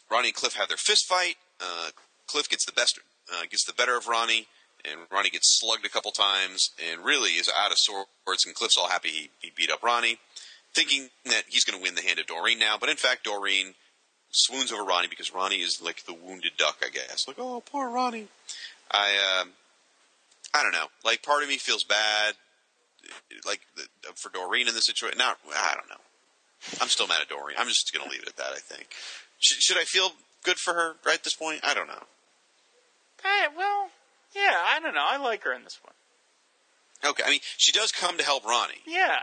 Ronnie 0.09 0.29
and 0.29 0.35
Cliff 0.35 0.55
have 0.55 0.69
their 0.69 0.77
fist 0.77 1.05
fight. 1.05 1.35
Uh, 1.61 1.89
Cliff 2.27 2.49
gets 2.49 2.65
the 2.65 2.71
best, 2.71 2.99
uh, 3.33 3.43
gets 3.49 3.65
the 3.65 3.73
better 3.73 3.97
of 3.97 4.07
Ronnie, 4.07 4.47
and 4.85 5.01
Ronnie 5.11 5.29
gets 5.29 5.59
slugged 5.59 5.85
a 5.85 5.89
couple 5.89 6.11
times, 6.11 6.71
and 6.91 7.05
really 7.05 7.31
is 7.31 7.49
out 7.55 7.71
of 7.71 7.77
sorts. 7.77 8.45
And 8.45 8.55
Cliff's 8.55 8.77
all 8.77 8.89
happy 8.89 9.09
he, 9.09 9.29
he 9.39 9.51
beat 9.55 9.71
up 9.71 9.83
Ronnie, 9.83 10.19
thinking 10.73 11.09
that 11.25 11.43
he's 11.47 11.63
going 11.63 11.77
to 11.77 11.83
win 11.83 11.95
the 11.95 12.01
hand 12.01 12.19
of 12.19 12.27
Doreen 12.27 12.59
now. 12.59 12.77
But 12.79 12.89
in 12.89 12.97
fact, 12.97 13.23
Doreen 13.23 13.75
swoons 14.31 14.71
over 14.71 14.83
Ronnie 14.83 15.07
because 15.07 15.33
Ronnie 15.33 15.61
is 15.61 15.81
like 15.81 16.05
the 16.05 16.13
wounded 16.13 16.53
duck, 16.57 16.77
I 16.83 16.89
guess. 16.89 17.27
Like, 17.27 17.37
oh, 17.39 17.61
poor 17.65 17.89
Ronnie. 17.89 18.27
I, 18.91 19.41
um, 19.41 19.51
I 20.53 20.63
don't 20.63 20.73
know. 20.73 20.87
Like, 21.05 21.23
part 21.23 21.43
of 21.43 21.49
me 21.49 21.57
feels 21.57 21.83
bad, 21.83 22.33
like 23.45 23.61
the, 23.75 23.83
for 24.15 24.29
Doreen 24.29 24.67
in 24.67 24.73
this 24.73 24.85
situation. 24.85 25.17
Not, 25.17 25.37
I 25.55 25.75
don't 25.75 25.89
know. 25.89 26.01
I'm 26.81 26.87
still 26.87 27.07
mad 27.07 27.21
at 27.21 27.29
Doreen. 27.29 27.57
I'm 27.57 27.67
just 27.67 27.93
going 27.93 28.05
to 28.05 28.11
leave 28.11 28.21
it 28.21 28.29
at 28.29 28.37
that. 28.37 28.51
I 28.53 28.59
think. 28.59 28.87
Should, 29.39 29.61
should 29.61 29.77
I 29.77 29.83
feel 29.83 30.11
good 30.43 30.57
for 30.57 30.73
her 30.73 30.95
right 31.05 31.15
at 31.15 31.23
this 31.23 31.35
point? 31.35 31.61
I 31.63 31.73
don't 31.73 31.87
know. 31.87 32.03
Eh, 33.23 33.47
well, 33.57 33.89
yeah, 34.35 34.57
I 34.65 34.79
don't 34.79 34.93
know. 34.93 35.05
I 35.05 35.17
like 35.17 35.43
her 35.43 35.53
in 35.53 35.63
this 35.63 35.79
one. 35.83 35.93
Okay, 37.11 37.23
I 37.25 37.29
mean, 37.29 37.39
she 37.57 37.71
does 37.71 37.91
come 37.91 38.17
to 38.17 38.23
help 38.23 38.45
Ronnie, 38.45 38.81
Yeah. 38.85 39.19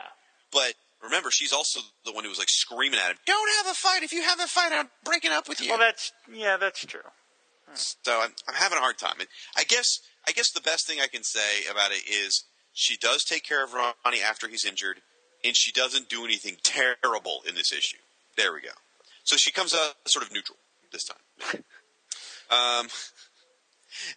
but 0.53 0.75
remember, 1.03 1.31
she's 1.31 1.53
also 1.53 1.81
the 2.05 2.13
one 2.13 2.25
who 2.25 2.31
was 2.31 2.39
like 2.39 2.49
screaming 2.51 2.99
at 3.01 3.11
him, 3.11 3.19
"Don't 3.27 3.49
have 3.57 3.67
a 3.73 3.75
fight! 3.75 4.03
If 4.03 4.13
you 4.13 4.23
have 4.23 4.41
a 4.41 4.47
fight, 4.47 4.73
I'm 4.73 4.91
breaking 5.05 5.33
up 5.33 5.49
with 5.49 5.61
you." 5.61 5.71
Well, 5.71 5.79
that's 5.79 6.13
yeah, 6.31 6.57
that's 6.57 6.85
true. 6.85 7.01
So 7.75 8.21
I'm, 8.21 8.35
I'm 8.49 8.55
having 8.55 8.79
a 8.79 8.81
hard 8.81 8.99
time. 8.99 9.15
And 9.21 9.29
I 9.57 9.65
guess 9.65 10.01
I 10.27 10.33
guess 10.33 10.51
the 10.51 10.61
best 10.61 10.87
thing 10.87 11.01
I 11.01 11.07
can 11.07 11.23
say 11.25 11.65
about 11.71 11.93
it 11.93 12.03
is 12.09 12.45
she 12.73 12.97
does 12.97 13.25
take 13.25 13.45
care 13.45 13.65
of 13.65 13.73
Ronnie 13.73 14.21
after 14.23 14.49
he's 14.49 14.65
injured, 14.65 15.01
and 15.45 15.57
she 15.57 15.73
doesn't 15.73 16.09
do 16.09 16.25
anything 16.25 16.57
terrible 16.63 17.43
in 17.49 17.55
this 17.55 17.73
issue. 17.73 17.99
There 18.37 18.53
we 18.53 18.61
go. 18.61 18.71
So 19.25 19.37
she 19.37 19.53
comes 19.53 19.75
out 19.75 19.95
sort 20.07 20.25
of 20.25 20.33
neutral 20.33 20.59
this 20.93 21.05
time. 21.05 21.63
um. 22.51 22.89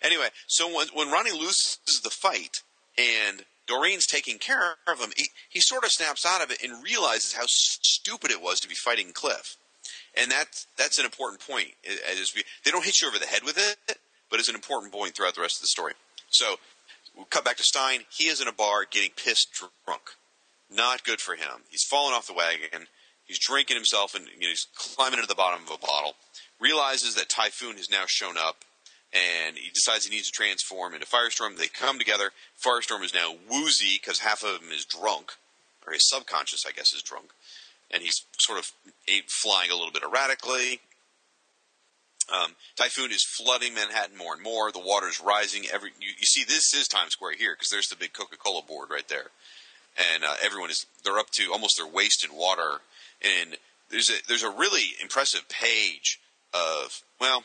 Anyway, 0.01 0.27
so 0.47 0.73
when 0.73 0.87
when 0.93 1.11
Ronnie 1.11 1.31
loses 1.31 1.79
the 2.03 2.09
fight 2.09 2.61
and 2.97 3.43
Doreen's 3.67 4.05
taking 4.05 4.37
care 4.37 4.75
of 4.87 4.99
him, 4.99 5.11
he, 5.17 5.29
he 5.49 5.59
sort 5.59 5.83
of 5.83 5.91
snaps 5.91 6.25
out 6.25 6.43
of 6.43 6.51
it 6.51 6.61
and 6.63 6.83
realizes 6.83 7.33
how 7.33 7.45
stupid 7.47 8.29
it 8.31 8.41
was 8.41 8.59
to 8.59 8.67
be 8.67 8.75
fighting 8.75 9.11
Cliff 9.13 9.57
and 10.15 10.31
that's 10.31 10.67
that's 10.77 10.99
an 10.99 11.05
important 11.05 11.41
point. 11.45 11.73
It- 11.83 11.99
it 11.99 12.19
is- 12.19 12.33
they 12.63 12.71
don't 12.71 12.85
hit 12.85 13.01
you 13.01 13.07
over 13.07 13.19
the 13.19 13.27
head 13.27 13.43
with 13.43 13.57
it, 13.57 13.99
but 14.29 14.39
it's 14.39 14.49
an 14.49 14.55
important 14.55 14.91
point 14.91 15.15
throughout 15.15 15.35
the 15.35 15.41
rest 15.41 15.57
of 15.57 15.61
the 15.61 15.67
story. 15.67 15.93
So, 16.29 16.59
we 17.15 17.25
cut 17.29 17.45
back 17.45 17.57
to 17.57 17.63
Stein. 17.63 18.05
He 18.09 18.27
is 18.27 18.41
in 18.41 18.47
a 18.47 18.51
bar 18.51 18.85
getting 18.85 19.11
pissed 19.11 19.49
drunk. 19.85 20.15
Not 20.69 21.03
good 21.03 21.21
for 21.21 21.35
him. 21.35 21.63
He's 21.69 21.83
fallen 21.83 22.13
off 22.13 22.27
the 22.27 22.33
wagon. 22.33 22.87
He's 23.25 23.39
drinking 23.39 23.75
himself 23.77 24.15
and 24.15 24.27
you 24.27 24.41
know, 24.41 24.49
he's 24.49 24.67
climbing 24.75 25.19
into 25.19 25.27
the 25.27 25.35
bottom 25.35 25.63
of 25.63 25.71
a 25.71 25.77
bottle. 25.77 26.15
Realizes 26.63 27.15
that 27.15 27.27
Typhoon 27.27 27.75
has 27.75 27.89
now 27.91 28.05
shown 28.07 28.37
up 28.37 28.63
and 29.11 29.57
he 29.57 29.69
decides 29.69 30.05
he 30.05 30.15
needs 30.15 30.27
to 30.27 30.31
transform 30.31 30.93
into 30.93 31.05
Firestorm. 31.05 31.57
They 31.57 31.67
come 31.67 31.99
together. 31.99 32.31
Firestorm 32.65 33.03
is 33.03 33.13
now 33.13 33.35
woozy 33.51 33.99
because 34.01 34.19
half 34.19 34.43
of 34.43 34.61
him 34.61 34.71
is 34.71 34.85
drunk, 34.85 35.33
or 35.85 35.91
his 35.91 36.07
subconscious, 36.09 36.63
I 36.65 36.71
guess, 36.71 36.93
is 36.93 37.03
drunk, 37.03 37.31
and 37.91 38.01
he's 38.01 38.23
sort 38.39 38.59
of 38.59 38.71
flying 39.27 39.71
a 39.71 39.75
little 39.75 39.91
bit 39.91 40.03
erratically. 40.03 40.79
Um, 42.33 42.55
Typhoon 42.77 43.11
is 43.11 43.25
flooding 43.37 43.73
Manhattan 43.73 44.17
more 44.17 44.33
and 44.33 44.41
more. 44.41 44.71
The 44.71 44.79
water 44.79 45.09
is 45.09 45.21
rising. 45.21 45.65
Every 45.71 45.91
you, 45.99 46.07
you 46.17 46.25
see, 46.25 46.45
this 46.45 46.73
is 46.73 46.87
Times 46.87 47.11
Square 47.11 47.33
here 47.33 47.53
because 47.53 47.69
there's 47.69 47.89
the 47.89 47.97
big 47.97 48.13
Coca-Cola 48.13 48.61
board 48.63 48.89
right 48.89 49.07
there, 49.09 49.27
and 50.13 50.23
uh, 50.23 50.35
everyone 50.41 50.69
is 50.69 50.85
they're 51.03 51.19
up 51.19 51.29
to 51.33 51.51
almost 51.51 51.77
their 51.77 51.87
waist 51.87 52.25
in 52.25 52.35
water. 52.35 52.79
And 53.21 53.57
there's 53.91 54.09
a 54.09 54.15
there's 54.27 54.43
a 54.43 54.49
really 54.49 54.95
impressive 55.01 55.47
page 55.49 56.19
of 56.53 57.03
well, 57.19 57.43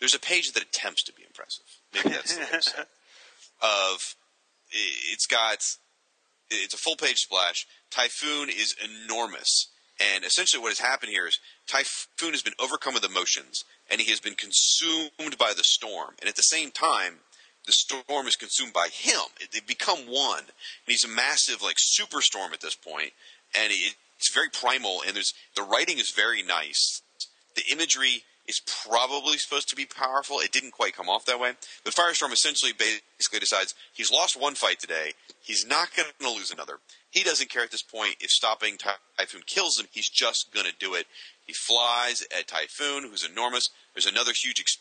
there's 0.00 0.14
a 0.14 0.20
page 0.20 0.52
that 0.52 0.62
attempts 0.62 1.02
to 1.04 1.12
be 1.12 1.22
impressive. 1.24 1.64
Maybe 1.94 2.10
that's 2.10 2.34
the 2.34 2.40
way 2.40 2.46
to 2.52 2.62
say 2.62 2.80
it. 2.80 2.88
Of 3.62 4.16
it's 5.12 5.26
got 5.26 5.58
it's 6.50 6.74
a 6.74 6.76
full 6.76 6.96
page 6.96 7.18
splash. 7.18 7.66
Typhoon 7.90 8.48
is 8.50 8.74
enormous, 8.82 9.68
and 10.00 10.24
essentially 10.24 10.60
what 10.60 10.70
has 10.70 10.80
happened 10.80 11.12
here 11.12 11.26
is 11.26 11.38
Typhoon 11.66 12.32
has 12.32 12.42
been 12.42 12.54
overcome 12.58 12.94
with 12.94 13.04
emotions, 13.04 13.64
and 13.90 14.00
he 14.00 14.10
has 14.10 14.20
been 14.20 14.34
consumed 14.34 15.38
by 15.38 15.52
the 15.56 15.64
storm. 15.64 16.14
And 16.20 16.28
at 16.28 16.36
the 16.36 16.42
same 16.42 16.72
time, 16.72 17.20
the 17.66 17.72
storm 17.72 18.26
is 18.26 18.36
consumed 18.36 18.72
by 18.72 18.88
him. 18.92 19.20
They've 19.52 19.66
become 19.66 20.00
one, 20.00 20.40
and 20.40 20.48
he's 20.86 21.04
a 21.04 21.08
massive 21.08 21.62
like 21.62 21.76
superstorm 21.76 22.52
at 22.52 22.60
this 22.60 22.74
point, 22.74 23.12
and 23.54 23.72
it, 23.72 23.94
it's 24.18 24.34
very 24.34 24.50
primal. 24.50 25.02
And 25.06 25.16
there's 25.16 25.32
the 25.56 25.62
writing 25.62 25.98
is 25.98 26.10
very 26.10 26.42
nice. 26.42 27.02
The 27.56 27.64
imagery 27.70 28.24
is 28.46 28.60
probably 28.86 29.38
supposed 29.38 29.68
to 29.70 29.76
be 29.76 29.86
powerful. 29.86 30.38
It 30.38 30.52
didn't 30.52 30.72
quite 30.72 30.94
come 30.94 31.08
off 31.08 31.24
that 31.26 31.40
way. 31.40 31.52
But 31.82 31.94
Firestorm 31.94 32.32
essentially 32.32 32.72
basically 32.72 33.38
decides 33.40 33.74
he's 33.92 34.10
lost 34.10 34.38
one 34.38 34.54
fight 34.54 34.80
today. 34.80 35.12
He's 35.40 35.66
not 35.66 35.94
going 35.96 36.08
to 36.20 36.28
lose 36.28 36.50
another. 36.50 36.78
He 37.10 37.22
doesn't 37.22 37.48
care 37.48 37.62
at 37.62 37.70
this 37.70 37.82
point 37.82 38.16
if 38.20 38.30
stopping 38.30 38.76
Typhoon 38.76 39.42
kills 39.46 39.78
him. 39.78 39.86
He's 39.92 40.08
just 40.08 40.52
going 40.52 40.66
to 40.66 40.74
do 40.78 40.94
it. 40.94 41.06
He 41.46 41.52
flies 41.52 42.26
at 42.36 42.48
Typhoon, 42.48 43.04
who's 43.04 43.28
enormous. 43.28 43.68
There's 43.94 44.06
another 44.06 44.32
huge 44.34 44.60
ex- 44.60 44.78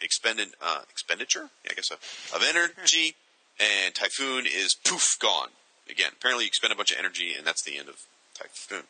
expended 0.00 0.48
uh, 0.62 0.82
expenditure, 0.88 1.50
yeah, 1.64 1.72
I 1.72 1.74
guess 1.74 1.88
so, 1.88 1.96
of 2.34 2.44
energy, 2.48 3.14
and 3.58 3.94
Typhoon 3.94 4.46
is 4.46 4.74
poof 4.74 5.16
gone 5.20 5.48
again. 5.88 6.12
Apparently, 6.16 6.44
you 6.44 6.48
expend 6.48 6.72
a 6.72 6.76
bunch 6.76 6.92
of 6.92 6.98
energy, 6.98 7.34
and 7.36 7.46
that's 7.46 7.62
the 7.62 7.78
end 7.78 7.88
of 7.88 8.06
Typhoon. 8.34 8.84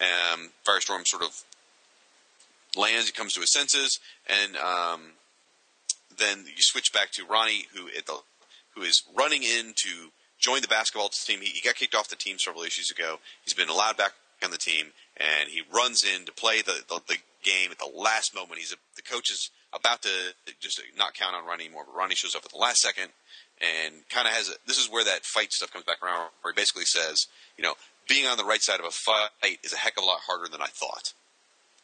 Um, 0.00 0.50
Firestorm 0.66 1.06
sort 1.06 1.22
of 1.22 1.42
lands, 2.76 3.06
he 3.06 3.12
comes 3.12 3.34
to 3.34 3.40
his 3.40 3.52
senses, 3.52 4.00
and 4.26 4.56
um, 4.56 5.00
then 6.16 6.44
you 6.46 6.62
switch 6.62 6.92
back 6.92 7.10
to 7.12 7.24
Ronnie, 7.24 7.66
who 7.74 7.88
at 7.96 8.06
the, 8.06 8.18
who 8.74 8.82
is 8.82 9.02
running 9.16 9.42
in 9.42 9.72
to 9.76 10.10
join 10.38 10.60
the 10.60 10.68
basketball 10.68 11.08
team. 11.08 11.40
He, 11.40 11.48
he, 11.48 11.60
got 11.60 11.76
kicked 11.76 11.94
off 11.94 12.08
the 12.08 12.16
team 12.16 12.38
several 12.38 12.64
issues 12.64 12.90
ago. 12.90 13.18
He's 13.44 13.54
been 13.54 13.68
allowed 13.68 13.96
back 13.96 14.12
on 14.42 14.50
the 14.50 14.58
team, 14.58 14.88
and 15.16 15.48
he 15.48 15.62
runs 15.72 16.04
in 16.04 16.24
to 16.26 16.32
play 16.32 16.62
the, 16.62 16.82
the, 16.88 17.00
the 17.08 17.16
game 17.42 17.70
at 17.70 17.78
the 17.78 17.90
last 17.92 18.34
moment. 18.34 18.60
He's 18.60 18.72
a, 18.72 18.76
the 18.96 19.02
coach 19.02 19.30
is 19.30 19.50
about 19.72 20.02
to 20.02 20.10
just 20.60 20.80
not 20.96 21.14
count 21.14 21.34
on 21.34 21.44
Ronnie 21.44 21.64
anymore, 21.64 21.84
but 21.86 21.96
Ronnie 21.96 22.14
shows 22.14 22.34
up 22.34 22.44
at 22.44 22.52
the 22.52 22.58
last 22.58 22.80
second 22.80 23.10
and 23.60 23.94
kind 24.08 24.28
of 24.28 24.34
has 24.34 24.48
a, 24.48 24.52
this 24.66 24.78
is 24.78 24.90
where 24.90 25.04
that 25.04 25.24
fight 25.24 25.52
stuff 25.52 25.72
comes 25.72 25.84
back 25.84 26.02
around, 26.02 26.30
where 26.42 26.52
he 26.52 26.56
basically 26.56 26.84
says, 26.84 27.26
you 27.56 27.64
know, 27.64 27.74
being 28.08 28.26
on 28.26 28.38
the 28.38 28.44
right 28.44 28.62
side 28.62 28.80
of 28.80 28.86
a 28.86 28.90
fight 28.90 29.58
is 29.64 29.72
a 29.72 29.76
heck 29.76 29.96
of 29.98 30.04
a 30.04 30.06
lot 30.06 30.20
harder 30.26 30.48
than 30.50 30.62
I 30.62 30.68
thought 30.68 31.12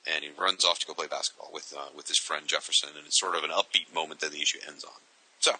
and 0.06 0.24
he 0.24 0.30
runs 0.38 0.64
off 0.64 0.78
to 0.80 0.86
go 0.86 0.94
play 0.94 1.06
basketball 1.06 1.50
with 1.52 1.72
uh, 1.76 1.86
with 1.96 2.08
his 2.08 2.18
friend 2.18 2.46
Jefferson, 2.46 2.90
and 2.96 3.06
it's 3.06 3.18
sort 3.18 3.34
of 3.34 3.44
an 3.44 3.50
upbeat 3.50 3.92
moment 3.94 4.20
that 4.20 4.32
the 4.32 4.40
issue 4.40 4.58
ends 4.66 4.84
on. 4.84 5.00
So 5.40 5.52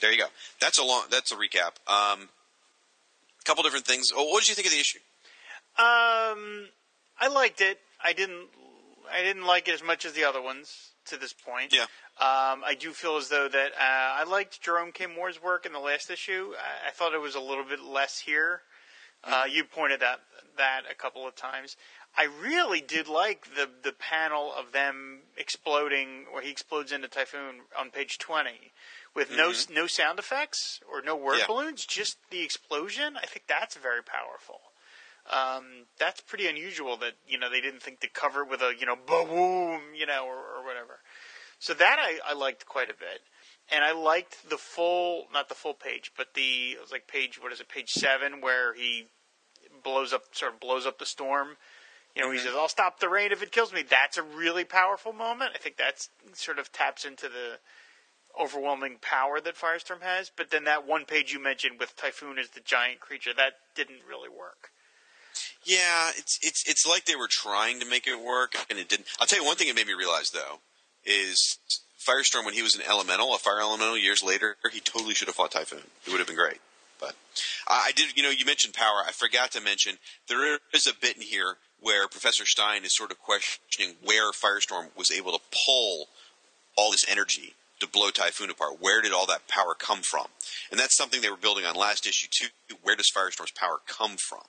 there 0.00 0.12
you 0.12 0.18
go. 0.18 0.26
That's 0.60 0.78
a 0.78 0.84
long. 0.84 1.04
That's 1.10 1.32
a 1.32 1.36
recap. 1.36 1.78
Um, 1.88 2.28
a 3.40 3.44
couple 3.44 3.62
different 3.62 3.86
things. 3.86 4.10
Oh, 4.14 4.30
what 4.30 4.40
did 4.40 4.48
you 4.48 4.54
think 4.54 4.66
of 4.66 4.72
the 4.72 4.80
issue? 4.80 4.98
Um, 5.78 6.68
I 7.20 7.28
liked 7.32 7.60
it. 7.60 7.78
I 8.02 8.12
didn't. 8.12 8.48
I 9.12 9.22
didn't 9.22 9.46
like 9.46 9.68
it 9.68 9.74
as 9.74 9.82
much 9.82 10.04
as 10.04 10.12
the 10.12 10.24
other 10.24 10.42
ones 10.42 10.90
to 11.06 11.16
this 11.16 11.32
point. 11.32 11.72
Yeah. 11.72 11.86
Um, 12.18 12.64
I 12.64 12.74
do 12.78 12.92
feel 12.92 13.16
as 13.16 13.28
though 13.28 13.46
that 13.46 13.72
uh, 13.72 14.20
I 14.20 14.24
liked 14.24 14.60
Jerome 14.60 14.90
K. 14.90 15.06
Moore's 15.06 15.40
work 15.40 15.64
in 15.66 15.72
the 15.72 15.78
last 15.78 16.10
issue. 16.10 16.52
I, 16.56 16.88
I 16.88 16.90
thought 16.90 17.14
it 17.14 17.20
was 17.20 17.34
a 17.34 17.40
little 17.40 17.64
bit 17.64 17.80
less 17.82 18.18
here. 18.18 18.62
Uh, 19.22 19.44
you 19.50 19.64
pointed 19.64 20.00
that 20.00 20.06
out 20.06 20.20
that 20.56 20.82
a 20.90 20.94
couple 20.94 21.26
of 21.26 21.34
times. 21.34 21.76
I 22.18 22.24
really 22.24 22.80
did 22.80 23.08
like 23.08 23.54
the 23.54 23.68
the 23.82 23.92
panel 23.92 24.52
of 24.54 24.72
them 24.72 25.20
exploding, 25.36 26.26
where 26.30 26.42
he 26.42 26.50
explodes 26.50 26.92
into 26.92 27.08
Typhoon 27.08 27.62
on 27.78 27.90
page 27.90 28.18
twenty, 28.18 28.72
with 29.14 29.30
Mhm. 29.30 29.36
no 29.70 29.82
no 29.82 29.86
sound 29.86 30.18
effects 30.18 30.80
or 30.90 31.02
no 31.02 31.14
word 31.14 31.38
Yeah. 31.38 31.46
balloons, 31.46 31.84
just 31.84 32.18
the 32.30 32.42
explosion. 32.42 33.16
I 33.16 33.26
think 33.26 33.46
that's 33.46 33.74
very 33.76 34.02
powerful. 34.02 34.72
Um, 35.26 35.88
that's 35.98 36.20
pretty 36.20 36.46
unusual 36.46 36.96
that 36.98 37.16
you 37.26 37.36
know 37.36 37.50
they 37.50 37.60
didn't 37.60 37.80
think 37.80 38.00
to 38.00 38.08
cover 38.08 38.42
it 38.42 38.48
with 38.48 38.62
a 38.62 38.74
you 38.74 38.86
know 38.86 38.96
boom, 38.96 39.94
you 39.94 40.06
know, 40.06 40.24
or, 40.26 40.56
or 40.56 40.64
whatever. 40.64 41.00
So 41.58 41.74
that 41.74 41.98
I, 41.98 42.20
I 42.24 42.32
liked 42.34 42.66
quite 42.66 42.90
a 42.90 42.94
bit, 42.94 43.22
and 43.68 43.84
I 43.84 43.92
liked 43.92 44.48
the 44.48 44.58
full 44.58 45.28
not 45.32 45.48
the 45.48 45.54
full 45.54 45.74
page, 45.74 46.12
but 46.16 46.34
the 46.34 46.72
it 46.72 46.80
was 46.80 46.92
like 46.92 47.06
page 47.08 47.42
what 47.42 47.52
is 47.52 47.60
it 47.60 47.68
page 47.68 47.90
seven 47.90 48.40
where 48.40 48.72
he 48.74 49.08
blows 49.82 50.12
up 50.12 50.34
sort 50.34 50.54
of 50.54 50.60
blows 50.60 50.86
up 50.86 50.98
the 50.98 51.06
storm. 51.06 51.56
You 52.16 52.22
know, 52.22 52.30
he 52.30 52.38
says, 52.38 52.54
"I'll 52.56 52.68
stop 52.68 52.98
the 52.98 53.10
rain 53.10 53.30
if 53.30 53.42
it 53.42 53.52
kills 53.52 53.74
me." 53.74 53.82
That's 53.82 54.16
a 54.16 54.22
really 54.22 54.64
powerful 54.64 55.12
moment. 55.12 55.52
I 55.54 55.58
think 55.58 55.76
that's 55.76 56.08
sort 56.32 56.58
of 56.58 56.72
taps 56.72 57.04
into 57.04 57.28
the 57.28 57.58
overwhelming 58.40 58.98
power 59.00 59.38
that 59.40 59.54
Firestorm 59.54 60.00
has. 60.00 60.30
But 60.34 60.50
then 60.50 60.64
that 60.64 60.86
one 60.86 61.04
page 61.04 61.32
you 61.32 61.42
mentioned 61.42 61.78
with 61.78 61.94
Typhoon 61.94 62.38
as 62.38 62.50
the 62.50 62.60
giant 62.60 63.00
creature 63.00 63.34
that 63.34 63.54
didn't 63.74 64.00
really 64.08 64.30
work. 64.30 64.70
Yeah, 65.62 66.10
it's 66.16 66.38
it's 66.42 66.64
it's 66.66 66.86
like 66.86 67.04
they 67.04 67.16
were 67.16 67.28
trying 67.28 67.80
to 67.80 67.86
make 67.86 68.06
it 68.06 68.18
work, 68.18 68.54
and 68.70 68.78
it 68.78 68.88
didn't. 68.88 69.08
I'll 69.20 69.26
tell 69.26 69.40
you 69.40 69.44
one 69.44 69.56
thing 69.56 69.68
it 69.68 69.74
made 69.74 69.86
me 69.86 69.92
realize 69.92 70.30
though 70.30 70.60
is 71.04 71.58
Firestorm 72.00 72.46
when 72.46 72.54
he 72.54 72.62
was 72.62 72.76
an 72.76 72.82
elemental, 72.88 73.34
a 73.34 73.38
fire 73.38 73.60
elemental 73.60 73.98
years 73.98 74.22
later, 74.22 74.56
he 74.72 74.80
totally 74.80 75.14
should 75.14 75.28
have 75.28 75.34
fought 75.34 75.50
Typhoon. 75.50 75.82
It 76.06 76.10
would 76.10 76.18
have 76.18 76.26
been 76.26 76.36
great. 76.36 76.60
But 76.98 77.14
I 77.68 77.88
I 77.88 77.92
did, 77.92 78.16
you 78.16 78.22
know, 78.22 78.30
you 78.30 78.46
mentioned 78.46 78.72
power. 78.72 79.02
I 79.06 79.12
forgot 79.12 79.50
to 79.52 79.60
mention 79.60 79.98
there 80.28 80.58
is 80.72 80.86
a 80.86 80.94
bit 80.94 81.16
in 81.16 81.22
here 81.22 81.56
where 81.86 82.08
Professor 82.08 82.44
Stein 82.44 82.84
is 82.84 82.96
sort 82.96 83.12
of 83.12 83.18
questioning 83.20 83.94
where 84.02 84.32
Firestorm 84.32 84.88
was 84.96 85.12
able 85.12 85.30
to 85.30 85.38
pull 85.66 86.08
all 86.76 86.90
this 86.90 87.06
energy 87.08 87.54
to 87.78 87.86
blow 87.86 88.10
Typhoon 88.10 88.50
apart. 88.50 88.78
Where 88.80 89.00
did 89.00 89.12
all 89.12 89.26
that 89.26 89.46
power 89.46 89.72
come 89.78 90.00
from? 90.00 90.26
And 90.72 90.80
that's 90.80 90.96
something 90.96 91.20
they 91.20 91.30
were 91.30 91.36
building 91.36 91.64
on 91.64 91.76
last 91.76 92.04
issue 92.04 92.26
too. 92.28 92.48
Where 92.82 92.96
does 92.96 93.08
Firestorm's 93.16 93.52
power 93.52 93.78
come 93.86 94.16
from? 94.16 94.42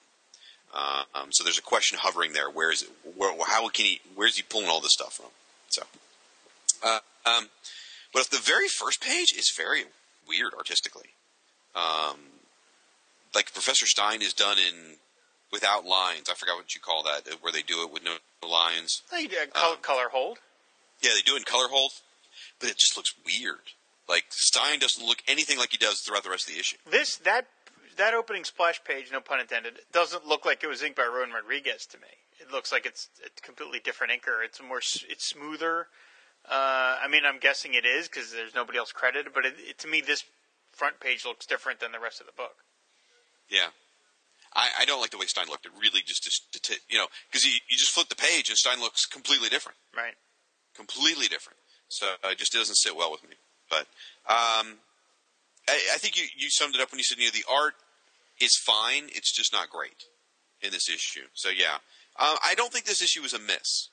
Uh, 0.74 1.04
um, 1.14 1.28
so 1.30 1.44
there's 1.44 1.60
a 1.60 1.62
question 1.62 2.00
hovering 2.02 2.34
there. 2.34 2.50
Where 2.50 2.72
is 2.72 2.82
it? 2.82 2.90
Where, 3.16 3.32
how 3.46 3.70
can 3.70 3.86
he? 3.86 4.02
Where's 4.16 4.36
he 4.38 4.42
pulling 4.42 4.68
all 4.68 4.82
this 4.82 4.94
stuff 4.94 5.14
from? 5.14 5.30
So, 5.70 5.84
uh, 6.84 7.00
um, 7.24 7.50
but 8.16 8.32
the 8.32 8.38
very 8.38 8.68
first 8.68 9.00
page 9.00 9.32
is 9.38 9.54
very 9.56 9.84
weird 10.28 10.56
artistically, 10.58 11.10
um, 11.76 12.18
like 13.36 13.54
Professor 13.54 13.86
Stein 13.86 14.24
is 14.24 14.34
done 14.34 14.58
in 14.58 14.96
without 15.52 15.86
lines. 15.86 16.30
I 16.30 16.34
forgot 16.34 16.58
what 16.58 16.76
you 16.76 16.82
call 16.82 17.04
that, 17.04 17.28
where 17.42 17.52
they 17.52 17.62
do 17.62 17.84
it 17.84 17.92
with 17.92 18.04
no 18.04 18.16
lines. 18.48 19.02
They 19.12 19.28
did 19.28 19.54
color, 19.54 19.76
color 19.78 20.10
hold. 20.12 20.40
Yeah, 21.02 21.12
they 21.16 21.22
do 21.22 21.36
it 21.36 21.40
in 21.40 21.44
color 21.44 21.68
hold, 21.70 21.92
but 22.60 22.70
it 22.70 22.78
just 22.78 22.98
looks 22.98 23.14
weird. 23.26 23.74
Like 24.08 24.26
Stein 24.30 24.80
doesn't 24.80 25.06
look 25.06 25.20
anything 25.28 25.58
like 25.58 25.72
he 25.72 25.78
does 25.78 26.00
throughout 26.00 26.24
the 26.24 26.30
rest 26.30 26.48
of 26.48 26.54
the 26.54 26.60
issue. 26.60 26.78
This 26.90 27.18
that 27.18 27.48
that 27.98 28.14
opening 28.14 28.44
splash 28.44 28.84
page, 28.84 29.10
no 29.12 29.20
pun 29.20 29.40
intended, 29.40 29.80
doesn't 29.92 30.26
look 30.26 30.46
like 30.46 30.64
it 30.64 30.68
was 30.68 30.82
inked 30.82 30.96
by 30.96 31.04
Rowan 31.04 31.32
Rodriguez 31.32 31.86
to 31.88 31.98
me. 31.98 32.08
It 32.40 32.52
looks 32.52 32.72
like 32.72 32.86
it's 32.86 33.10
a 33.26 33.42
completely 33.42 33.80
different 33.80 34.14
inker. 34.14 34.46
It's 34.46 34.62
more 34.62 34.78
it's 34.78 35.26
smoother. 35.26 35.88
Uh, 36.50 36.96
I 37.04 37.08
mean, 37.10 37.24
I'm 37.26 37.40
guessing 37.40 37.74
it 37.74 37.86
is 37.86 38.08
because 38.08 38.32
there's 38.32 38.56
nobody 38.56 38.78
else 38.78 38.94
credited, 38.94 39.34
but 39.34 39.46
it, 39.46 39.56
it, 39.58 39.80
to 39.80 39.88
me, 39.88 40.02
this 40.02 40.24
front 40.72 41.00
page 41.00 41.26
looks 41.26 41.46
different 41.46 41.82
than 41.82 41.92
the 41.92 42.00
rest 42.00 42.22
of 42.22 42.28
the 42.28 42.32
book. 42.32 42.56
Yeah. 43.50 43.68
I, 44.54 44.70
I 44.80 44.86
don't 44.86 45.02
like 45.02 45.12
the 45.12 45.18
way 45.18 45.26
Stein 45.26 45.48
looked. 45.48 45.66
It 45.66 45.72
really 45.80 46.02
just, 46.06 46.24
just, 46.24 46.44
you 46.90 46.98
know, 46.98 47.08
because 47.30 47.46
you, 47.46 47.54
you 47.70 47.78
just 47.78 47.92
flip 47.92 48.10
the 48.10 48.16
page 48.16 48.50
and 48.50 48.58
Stein 48.58 48.80
looks 48.80 49.06
completely 49.06 49.50
different. 49.50 49.78
Right. 49.96 50.16
Completely 50.76 51.28
different. 51.28 51.60
So 51.90 52.08
uh, 52.24 52.30
it 52.30 52.38
just 52.38 52.54
doesn't 52.54 52.76
sit 52.76 52.96
well 52.96 53.12
with 53.12 53.24
me. 53.24 53.36
But 53.70 53.88
um, 54.28 54.80
I, 55.68 55.80
I 55.94 55.98
think 55.98 56.18
you, 56.18 56.26
you 56.38 56.50
summed 56.50 56.76
it 56.76 56.82
up 56.82 56.92
when 56.92 57.00
you 57.00 57.04
said, 57.04 57.18
you 57.18 57.26
know, 57.26 57.32
the 57.32 57.46
art 57.52 57.76
is 58.40 58.58
fine. 58.58 59.10
It's 59.10 59.32
just 59.32 59.52
not 59.52 59.70
great 59.70 60.06
in 60.62 60.72
this 60.72 60.90
issue. 60.90 61.28
So 61.34 61.50
yeah, 61.50 61.78
uh, 62.18 62.38
I 62.44 62.56
don't 62.56 62.72
think 62.72 62.86
this 62.86 63.02
issue 63.02 63.22
was 63.22 63.34
a 63.34 63.40
miss. 63.40 63.90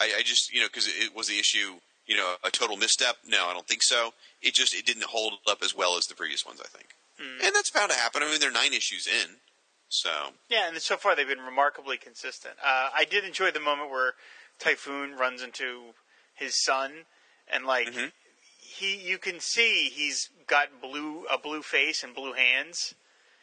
I, 0.00 0.14
I 0.18 0.22
just, 0.22 0.52
you 0.52 0.60
know, 0.60 0.66
because 0.66 0.88
it 0.88 1.14
was 1.14 1.28
the 1.28 1.38
issue, 1.38 1.74
you 2.06 2.16
know, 2.16 2.34
a 2.42 2.50
total 2.50 2.76
misstep. 2.76 3.16
No, 3.26 3.46
I 3.46 3.52
don't 3.52 3.66
think 3.66 3.82
so. 3.82 4.12
It 4.42 4.54
just 4.54 4.74
it 4.74 4.86
didn't 4.86 5.04
hold 5.04 5.34
up 5.48 5.58
as 5.62 5.76
well 5.76 5.96
as 5.96 6.06
the 6.06 6.14
previous 6.14 6.44
ones, 6.44 6.60
I 6.60 6.68
think. 6.68 6.88
Mm. 7.20 7.46
And 7.46 7.54
that's 7.54 7.70
bound 7.70 7.90
to 7.90 7.96
happen. 7.96 8.22
I 8.22 8.30
mean, 8.30 8.40
they're 8.40 8.50
nine 8.50 8.72
issues 8.72 9.06
in, 9.06 9.36
so 9.90 10.10
Yeah, 10.48 10.68
and 10.68 10.76
so 10.80 10.96
far 10.96 11.14
they've 11.14 11.28
been 11.28 11.40
remarkably 11.40 11.98
consistent. 11.98 12.54
Uh, 12.64 12.88
I 12.94 13.04
did 13.04 13.24
enjoy 13.24 13.50
the 13.50 13.60
moment 13.60 13.90
where 13.90 14.14
Typhoon 14.58 15.16
runs 15.16 15.42
into 15.42 15.92
his 16.34 16.62
son, 16.64 17.04
and 17.52 17.66
like 17.66 17.88
Mm-hmm. 17.88 18.06
he, 18.58 18.96
you 18.96 19.18
can 19.18 19.40
see 19.40 19.90
he's 19.92 20.30
got 20.46 20.80
blue 20.80 21.24
a 21.30 21.36
blue 21.38 21.62
face 21.62 22.02
and 22.02 22.14
blue 22.14 22.32
hands, 22.32 22.94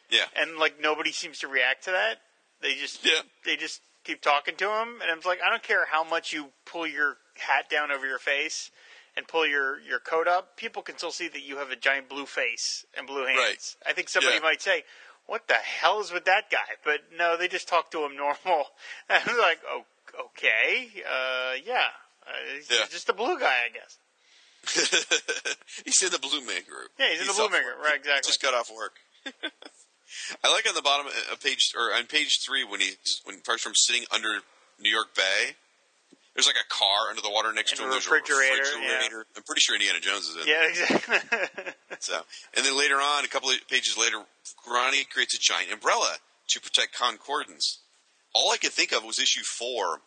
yeah, 0.09 0.25
and 0.35 0.57
like 0.57 0.79
nobody 0.81 1.11
seems 1.11 1.37
to 1.39 1.47
react 1.47 1.83
to 1.85 1.91
that. 1.91 2.17
They 2.61 2.75
just 2.75 3.05
Yeah. 3.05 3.21
they 3.45 3.55
just 3.55 3.81
keep 4.03 4.21
talking 4.21 4.55
to 4.55 4.65
him, 4.65 5.01
and 5.01 5.11
I'm 5.11 5.19
like, 5.25 5.39
I 5.45 5.49
don't 5.49 5.63
care 5.63 5.85
how 5.91 6.03
much 6.03 6.31
you 6.33 6.49
pull 6.65 6.87
your 6.87 7.17
hat 7.35 7.69
down 7.69 7.91
over 7.91 8.07
your 8.07 8.19
face 8.19 8.71
and 9.17 9.27
pull 9.27 9.45
your 9.47 9.79
your 9.81 9.99
coat 9.99 10.27
up, 10.27 10.55
people 10.55 10.81
can 10.83 10.97
still 10.97 11.11
see 11.11 11.27
that 11.27 11.41
you 11.41 11.57
have 11.57 11.71
a 11.71 11.75
giant 11.75 12.07
blue 12.07 12.25
face 12.25 12.85
and 12.95 13.05
blue 13.07 13.25
hands. 13.25 13.37
Right. 13.37 13.75
I 13.85 13.93
think 13.93 14.09
somebody 14.09 14.35
Yeah. 14.37 14.41
might 14.43 14.61
say, 14.61 14.83
"What 15.27 15.47
the 15.47 15.53
hell 15.55 16.01
is 16.01 16.11
with 16.11 16.25
that 16.25 16.49
guy?" 16.49 16.75
But 16.83 17.01
no, 17.15 17.37
they 17.37 17.47
just 17.47 17.67
talk 17.67 17.91
to 17.91 18.03
him 18.03 18.15
normal. 18.17 18.65
And 19.09 19.21
I'm 19.27 19.37
like, 19.37 19.59
"Oh, 19.67 19.83
okay, 20.31 20.89
uh, 21.07 21.53
yeah, 21.63 21.87
uh, 22.25 22.31
he's 22.55 22.69
Yeah. 22.71 22.85
just 22.89 23.07
a 23.09 23.13
blue 23.13 23.39
guy, 23.39 23.65
I 23.65 23.69
guess." 23.69 23.97
he's 25.85 26.01
in 26.03 26.11
the 26.11 26.19
Blue 26.19 26.41
Man 26.41 26.63
Group. 26.67 26.91
Yeah, 26.99 27.11
he's 27.11 27.21
in 27.21 27.27
the 27.27 27.31
off 27.31 27.37
Blue 27.37 27.49
Man. 27.49 27.63
Group, 27.63 27.77
right, 27.83 27.95
exactly. 27.95 28.27
Just 28.27 28.41
got 28.41 28.53
off 28.53 28.69
work. 28.75 28.97
I 30.43 30.51
like 30.51 30.67
on 30.67 30.75
the 30.75 30.81
bottom 30.81 31.07
of 31.31 31.41
page 31.41 31.71
or 31.75 31.93
on 31.93 32.05
page 32.05 32.39
three 32.45 32.63
when 32.63 32.79
he's 32.79 33.21
when 33.23 33.37
Firestorm's 33.41 33.85
sitting 33.85 34.03
under 34.11 34.39
New 34.79 34.89
York 34.91 35.15
Bay. 35.15 35.55
There's 36.37 36.45
like 36.45 36.61
a 36.61 36.69
car 36.69 37.09
under 37.09 37.21
the 37.21 37.31
water 37.31 37.51
next 37.51 37.71
And 37.71 37.79
to 37.79 37.83
a 37.83 37.85
him. 37.87 37.91
There's 37.97 38.05
refrigerator, 38.05 38.61
a 38.61 38.77
refrigerator. 38.77 39.25
I'm 39.35 39.41
pretty 39.41 39.61
sure 39.61 39.73
Indiana 39.73 39.99
Jones 39.99 40.29
is 40.29 40.35
in. 40.37 40.45
There. 40.45 40.53
Yeah, 40.53 40.69
exactly. 40.69 41.73
So, 41.99 42.21
and 42.55 42.63
then 42.63 42.77
later 42.77 42.97
on, 42.97 43.25
a 43.25 43.27
couple 43.27 43.49
of 43.49 43.55
pages 43.67 43.97
later, 43.97 44.21
Ronnie 44.69 45.03
creates 45.05 45.33
a 45.33 45.39
giant 45.39 45.73
umbrella 45.73 46.17
to 46.49 46.61
protect 46.61 46.93
Concordance. 46.93 47.79
All 48.35 48.51
I 48.51 48.57
could 48.57 48.71
think 48.71 48.91
of 48.91 49.03
was 49.03 49.17
issue 49.17 49.41
four, 49.41 50.01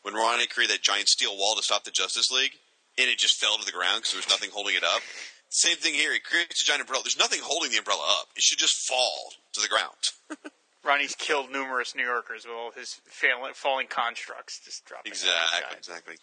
when 0.00 0.14
Ronnie 0.14 0.46
created 0.46 0.76
that 0.76 0.82
giant 0.82 1.08
steel 1.08 1.36
wall 1.36 1.54
to 1.54 1.62
stop 1.62 1.84
the 1.84 1.90
Justice 1.90 2.30
League, 2.30 2.52
and 2.96 3.10
it 3.10 3.18
just 3.18 3.38
fell 3.38 3.58
to 3.58 3.64
the 3.66 3.72
ground 3.72 3.98
because 3.98 4.12
there 4.12 4.18
was 4.24 4.30
nothing 4.30 4.48
holding 4.54 4.74
it 4.74 4.84
up. 4.84 5.02
Same 5.50 5.76
thing 5.76 5.92
here. 5.92 6.14
He 6.14 6.18
creates 6.20 6.62
a 6.62 6.64
giant 6.64 6.80
umbrella. 6.80 7.02
There's 7.04 7.18
nothing 7.18 7.40
holding 7.42 7.70
the 7.72 7.76
umbrella 7.76 8.02
up. 8.20 8.28
It 8.36 8.42
should 8.42 8.58
just 8.58 8.88
fall 8.88 9.34
to 9.52 9.60
the 9.60 9.68
ground. 9.68 9.92
Ronnie's 10.84 11.14
killed 11.14 11.50
numerous 11.50 11.94
New 11.94 12.04
Yorkers 12.04 12.44
with 12.44 12.54
all 12.54 12.70
his 12.72 13.00
failing, 13.06 13.52
falling 13.54 13.86
constructs 13.86 14.60
just 14.64 14.84
dropping. 14.84 15.12
down 15.12 15.30
on 15.30 15.36
the 15.36 15.56
Exactly, 15.56 15.78
exactly. 15.78 16.14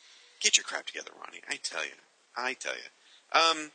Get 0.41 0.57
your 0.57 0.63
crap 0.63 0.85
together, 0.85 1.11
Ronnie. 1.19 1.41
I 1.49 1.57
tell 1.61 1.83
you. 1.83 1.91
I 2.35 2.53
tell 2.53 2.73
you. 2.73 3.39
Um, 3.39 3.71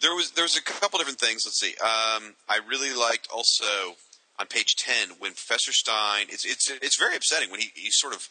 there 0.00 0.14
was 0.14 0.32
there 0.32 0.44
was 0.44 0.56
a 0.56 0.62
couple 0.62 0.98
different 0.98 1.18
things. 1.20 1.44
Let's 1.46 1.58
see. 1.58 1.74
Um, 1.80 2.34
I 2.48 2.60
really 2.68 2.94
liked 2.94 3.28
also 3.32 3.96
on 4.38 4.46
page 4.46 4.76
ten 4.76 5.16
when 5.18 5.32
Professor 5.32 5.72
Stein. 5.72 6.26
It's 6.28 6.44
it's 6.44 6.70
it's 6.70 6.98
very 6.98 7.16
upsetting 7.16 7.50
when 7.50 7.60
he, 7.60 7.70
he's 7.74 7.98
sort 7.98 8.14
of 8.14 8.28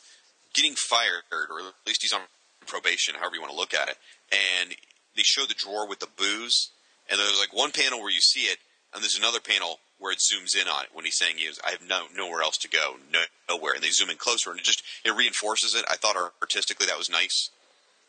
getting 0.53 0.75
fired, 0.75 1.23
or 1.31 1.59
at 1.59 1.73
least 1.87 2.01
he's 2.01 2.13
on 2.13 2.21
probation, 2.67 3.15
however 3.15 3.35
you 3.35 3.41
want 3.41 3.51
to 3.51 3.57
look 3.57 3.73
at 3.73 3.89
it. 3.89 3.97
And 4.31 4.75
they 5.15 5.23
show 5.23 5.45
the 5.45 5.53
drawer 5.53 5.87
with 5.87 5.99
the 5.99 6.07
booze, 6.17 6.71
and 7.09 7.19
there's 7.19 7.39
like 7.39 7.53
one 7.53 7.71
panel 7.71 7.99
where 7.99 8.11
you 8.11 8.21
see 8.21 8.41
it, 8.41 8.57
and 8.93 9.03
there's 9.03 9.17
another 9.17 9.39
panel 9.39 9.79
where 10.05 10.13
it 10.13 10.19
zooms 10.19 10.55
in 10.55 10.67
on 10.67 10.83
it 10.83 10.89
when 10.93 11.03
he's 11.03 11.17
saying 11.17 11.37
he 11.37 11.45
is, 11.45 11.59
I 11.65 11.71
have 11.71 11.81
no 11.81 12.03
nowhere 12.15 12.43
else 12.43 12.57
to 12.59 12.69
go, 12.69 12.97
no, 13.11 13.21
nowhere, 13.49 13.73
and 13.73 13.81
they 13.83 13.89
zoom 13.89 14.11
in 14.11 14.17
closer, 14.17 14.51
and 14.51 14.59
it 14.59 14.63
just 14.63 14.83
it 15.03 15.15
reinforces 15.15 15.73
it. 15.73 15.83
I 15.89 15.95
thought 15.95 16.15
artistically 16.41 16.85
that 16.85 16.97
was 16.97 17.09
nice, 17.09 17.49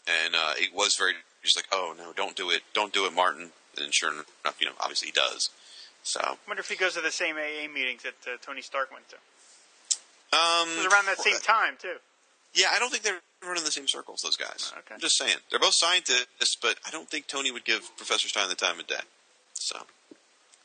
and 0.07 0.35
uh, 0.35 0.53
it 0.59 0.75
was 0.75 0.95
very 0.95 1.15
just 1.43 1.57
like, 1.57 1.67
oh 1.73 1.95
no, 1.97 2.13
don't 2.13 2.37
do 2.37 2.51
it, 2.51 2.61
don't 2.75 2.93
do 2.93 3.07
it, 3.07 3.15
Martin. 3.15 3.51
And 3.79 3.95
sure 3.95 4.13
enough, 4.13 4.57
you 4.61 4.67
know, 4.67 4.75
obviously 4.79 5.07
he 5.09 5.13
does. 5.13 5.49
So 6.03 6.21
I 6.23 6.37
wonder 6.47 6.61
if 6.61 6.69
he 6.69 6.77
goes 6.77 6.95
to 6.95 7.01
the 7.01 7.11
same 7.11 7.37
AA 7.37 7.67
meetings 7.73 8.03
that 8.03 8.15
uh, 8.27 8.37
Tony 8.45 8.61
Stark 8.61 8.93
went 8.93 9.07
to. 9.09 9.17
um, 10.37 10.69
It 10.69 10.85
was 10.85 10.93
around 10.93 11.07
that 11.07 11.19
same 11.19 11.39
time 11.41 11.75
too. 11.81 11.97
Yeah, 12.55 12.67
I 12.73 12.79
don't 12.79 12.91
think 12.91 13.05
they're 13.05 13.21
running 13.43 13.65
the 13.65 13.71
same 13.73 13.89
circles. 13.89 14.21
Those 14.23 14.37
guys. 14.37 14.73
Okay. 14.79 14.95
I'm 14.95 15.01
just 15.01 15.17
saying 15.17 15.37
they're 15.51 15.59
both 15.61 15.75
scientists, 15.75 16.57
but 16.61 16.77
I 16.87 16.91
don't 16.91 17.09
think 17.09 17.27
Tony 17.27 17.51
would 17.51 17.65
give 17.65 17.97
Professor 17.97 18.29
Stein 18.29 18.49
the 18.49 18.55
time 18.55 18.79
of 18.81 18.87
day. 18.87 19.05
So, 19.55 19.77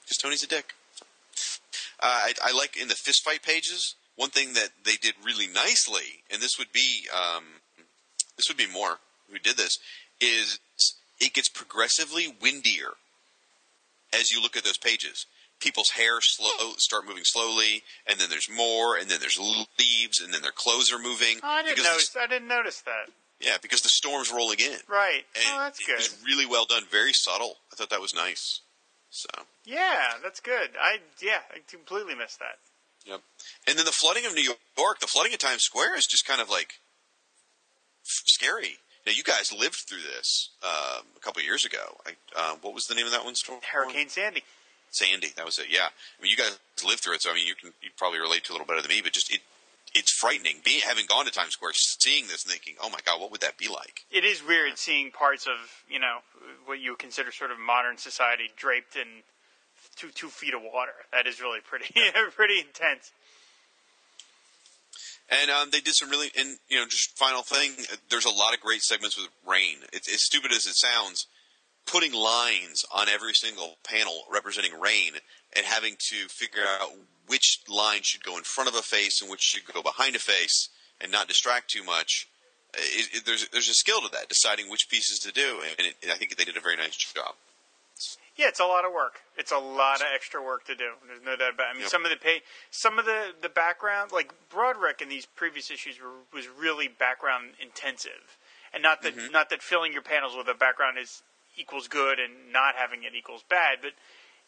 because 0.04 0.18
Tony's 0.18 0.44
a 0.44 0.48
dick. 0.48 0.74
Uh, 2.02 2.06
I, 2.06 2.34
I 2.46 2.52
like 2.52 2.78
in 2.78 2.88
the 2.88 2.96
fist 2.96 3.24
fight 3.24 3.44
pages. 3.44 3.96
One 4.16 4.30
thing 4.30 4.54
that 4.54 4.70
they 4.84 4.96
did 5.02 5.14
really 5.24 5.48
nicely, 5.48 6.24
and 6.32 6.42
this 6.42 6.58
would 6.60 6.72
be 6.72 7.08
um, 7.16 7.44
this 8.38 8.48
would 8.50 8.58
be 8.58 8.68
more 8.68 9.00
who 9.32 9.40
did 9.40 9.58
this, 9.58 9.78
is 10.20 10.60
it 11.20 11.34
gets 11.34 11.50
progressively 11.50 12.36
windier 12.42 12.94
as 14.14 14.32
you 14.32 14.42
look 14.42 14.58
at 14.58 14.64
those 14.64 14.78
pages. 14.78 15.26
People's 15.60 15.92
hair 15.92 16.20
slow 16.22 16.74
start 16.78 17.06
moving 17.08 17.24
slowly, 17.24 17.84
and 18.08 18.20
then 18.20 18.30
there's 18.30 18.50
more, 18.50 18.98
and 18.98 19.08
then 19.10 19.20
there's 19.20 19.40
leaves, 19.40 20.20
and 20.20 20.34
then 20.34 20.42
their 20.42 20.52
clothes 20.52 20.92
are 20.92 20.98
moving. 21.00 21.38
Oh, 21.44 21.48
I 21.48 21.62
didn't 21.62 21.76
because 21.78 21.86
the- 21.86 21.92
notice. 21.92 22.16
I 22.20 22.28
didn't 22.28 22.48
notice 22.48 22.82
that. 22.82 23.10
yeah, 23.40 23.58
because 23.62 23.82
the 23.82 23.90
storm's 23.90 24.32
rolling 24.32 24.60
in. 24.60 24.78
Right. 24.90 25.22
And 25.36 25.46
oh, 25.54 25.60
that's 25.60 25.80
it 25.80 25.86
good. 25.86 25.98
was 25.98 26.18
really 26.26 26.48
well 26.48 26.66
done, 26.66 26.84
very 26.92 27.14
subtle. 27.14 27.58
I 27.72 27.76
thought 27.76 27.92
that 27.92 28.02
was 28.02 28.14
nice. 28.16 28.62
So, 29.12 29.28
Yeah, 29.66 30.14
that's 30.24 30.40
good. 30.40 30.72
I 30.82 30.98
yeah, 31.22 31.40
I 31.54 31.60
completely 31.70 32.16
missed 32.16 32.40
that. 32.40 32.58
yep. 33.06 33.22
And 33.68 33.78
then 33.78 33.86
the 33.86 33.92
flooding 33.92 34.26
of 34.26 34.34
New 34.34 34.42
York, 34.78 35.00
the 35.00 35.08
flooding 35.08 35.34
of 35.34 35.40
Times 35.40 35.64
Square 35.64 35.98
is 35.98 36.08
just 36.08 36.26
kind 36.26 36.42
of 36.42 36.50
like 36.50 36.76
scary. 38.04 38.78
Now, 39.06 39.14
you 39.16 39.24
guys 39.24 39.52
lived 39.52 39.76
through 39.76 40.02
this 40.02 40.50
um, 40.64 41.04
a 41.18 41.20
couple 41.20 41.40
of 41.40 41.46
years 41.46 41.66
ago. 41.66 41.98
I, 42.06 42.12
uh, 42.36 42.56
what 42.62 42.74
was 42.74 42.86
the 42.88 42.96
name 42.96 43.06
of 43.06 43.12
that 43.12 43.26
one? 43.26 43.36
Storm? 43.36 43.60
Hurricane 43.72 44.10
Sandy. 44.10 44.44
Sandy. 44.92 45.34
That 45.36 45.46
was 45.46 45.58
it. 45.58 45.68
Yeah. 45.70 45.88
I 45.90 46.22
mean, 46.22 46.30
you 46.32 46.38
guys 46.38 46.60
lived 46.86 47.02
through 47.02 47.16
it, 47.16 47.22
so 47.22 47.32
I 47.32 47.34
mean, 47.34 47.48
you 47.48 47.56
can 47.56 47.74
you 47.82 47.90
probably 47.98 48.20
relate 48.20 48.44
to 48.46 48.48
it 48.48 48.50
a 48.52 48.54
little 48.54 48.68
better 48.68 48.82
than 48.82 48.90
me. 48.90 49.02
But 49.02 49.14
just 49.14 49.34
it, 49.34 49.42
it's 49.94 50.12
frightening. 50.12 50.58
Being 50.64 50.82
having 50.82 51.06
gone 51.06 51.26
to 51.26 51.32
Times 51.32 51.54
Square, 51.54 51.74
seeing 51.74 52.28
this, 52.28 52.44
thinking, 52.44 52.76
"Oh 52.82 52.90
my 52.90 53.00
God, 53.06 53.20
what 53.20 53.32
would 53.32 53.42
that 53.42 53.58
be 53.58 53.68
like?" 53.68 54.06
It 54.12 54.24
is 54.24 54.44
weird 54.44 54.78
seeing 54.78 55.12
parts 55.12 55.48
of 55.48 55.84
you 55.90 56.00
know 56.00 56.20
what 56.66 56.80
you 56.80 56.92
would 56.92 57.00
consider 57.00 57.32
sort 57.32 57.52
of 57.52 57.60
modern 57.60 57.98
society 57.98 58.52
draped 58.56 58.96
in 58.96 59.24
two 59.96 60.10
two 60.10 60.30
feet 60.30 60.54
of 60.54 60.62
water. 60.62 60.94
That 61.12 61.28
is 61.28 61.42
really 61.42 61.60
pretty 61.60 61.94
pretty 62.32 62.60
intense. 62.60 63.12
And 65.30 65.50
um, 65.50 65.70
they 65.72 65.80
did 65.80 65.96
some 65.96 66.10
really, 66.10 66.30
and 66.38 66.58
you 66.68 66.78
know, 66.78 66.86
just 66.86 67.18
final 67.18 67.42
thing. 67.42 67.72
There's 68.10 68.26
a 68.26 68.30
lot 68.30 68.54
of 68.54 68.60
great 68.60 68.82
segments 68.82 69.18
with 69.18 69.30
rain. 69.48 69.78
It's 69.94 70.12
as 70.14 70.22
stupid 70.24 70.52
as 70.52 70.66
it 70.66 70.76
sounds. 70.76 71.28
Putting 71.86 72.14
lines 72.14 72.86
on 72.94 73.10
every 73.10 73.34
single 73.34 73.76
panel 73.84 74.24
representing 74.32 74.80
rain, 74.80 75.14
and 75.56 75.66
having 75.66 75.96
to 76.10 76.28
figure 76.30 76.64
out 76.80 76.90
which 77.28 77.60
line 77.68 78.02
should 78.04 78.24
go 78.24 78.38
in 78.38 78.44
front 78.44 78.70
of 78.70 78.76
a 78.76 78.82
face 78.82 79.22
and 79.22 79.30
which 79.30 79.42
should 79.42 79.66
go 79.66 79.82
behind 79.82 80.16
a 80.16 80.20
face, 80.20 80.70
and 81.02 81.12
not 81.12 81.28
distract 81.28 81.70
too 81.70 81.84
much. 81.84 82.28
It, 82.74 83.10
it, 83.18 83.26
there's 83.26 83.50
there's 83.50 83.68
a 83.68 83.74
skill 83.74 84.00
to 84.02 84.10
that, 84.14 84.30
deciding 84.30 84.70
which 84.70 84.88
pieces 84.90 85.20
to 85.20 85.32
do, 85.34 85.60
and 85.78 85.88
it, 85.88 85.96
I 86.10 86.16
think 86.16 86.38
they 86.38 86.46
did 86.46 86.56
a 86.56 86.62
very 86.62 86.78
nice 86.78 86.96
job. 86.96 87.36
Yeah, 88.38 88.48
it's 88.48 88.62
a 88.62 88.66
lot 88.66 88.86
of 88.86 88.94
work. 88.94 89.22
It's 89.38 89.52
a 89.52 89.58
lot 89.58 89.98
of 90.00 90.08
extra 90.16 90.42
work 90.42 90.64
to 90.66 90.76
do. 90.76 90.92
There's 91.06 91.22
no 91.24 91.36
doubt 91.36 91.54
about. 91.56 91.68
It. 91.68 91.70
I 91.70 91.74
mean, 91.74 91.82
Yep. 91.82 91.90
some 91.92 92.06
of 92.06 92.12
the 92.12 92.18
pay, 92.18 92.42
some 92.72 92.98
of 92.98 93.06
the 93.06 93.34
the 93.42 93.50
background, 93.50 94.12
like 94.14 94.32
Broderick 94.50 95.02
in 95.02 95.10
these 95.10 95.26
previous 95.26 95.70
issues, 95.70 96.00
were, 96.00 96.24
was 96.34 96.48
really 96.48 96.88
background 96.88 97.52
intensive, 97.62 98.38
and 98.74 98.82
not 98.82 99.02
that 99.02 99.16
Mhm. 99.18 99.32
not 99.32 99.50
that 99.50 99.62
filling 99.62 99.92
your 99.92 100.02
panels 100.02 100.36
with 100.36 100.48
a 100.48 100.54
background 100.54 100.98
is 100.98 101.22
equals 101.58 101.88
good 101.88 102.20
and 102.20 102.52
not 102.52 102.76
having 102.76 103.04
it 103.04 103.14
equals 103.18 103.44
bad, 103.50 103.80
but 103.82 103.92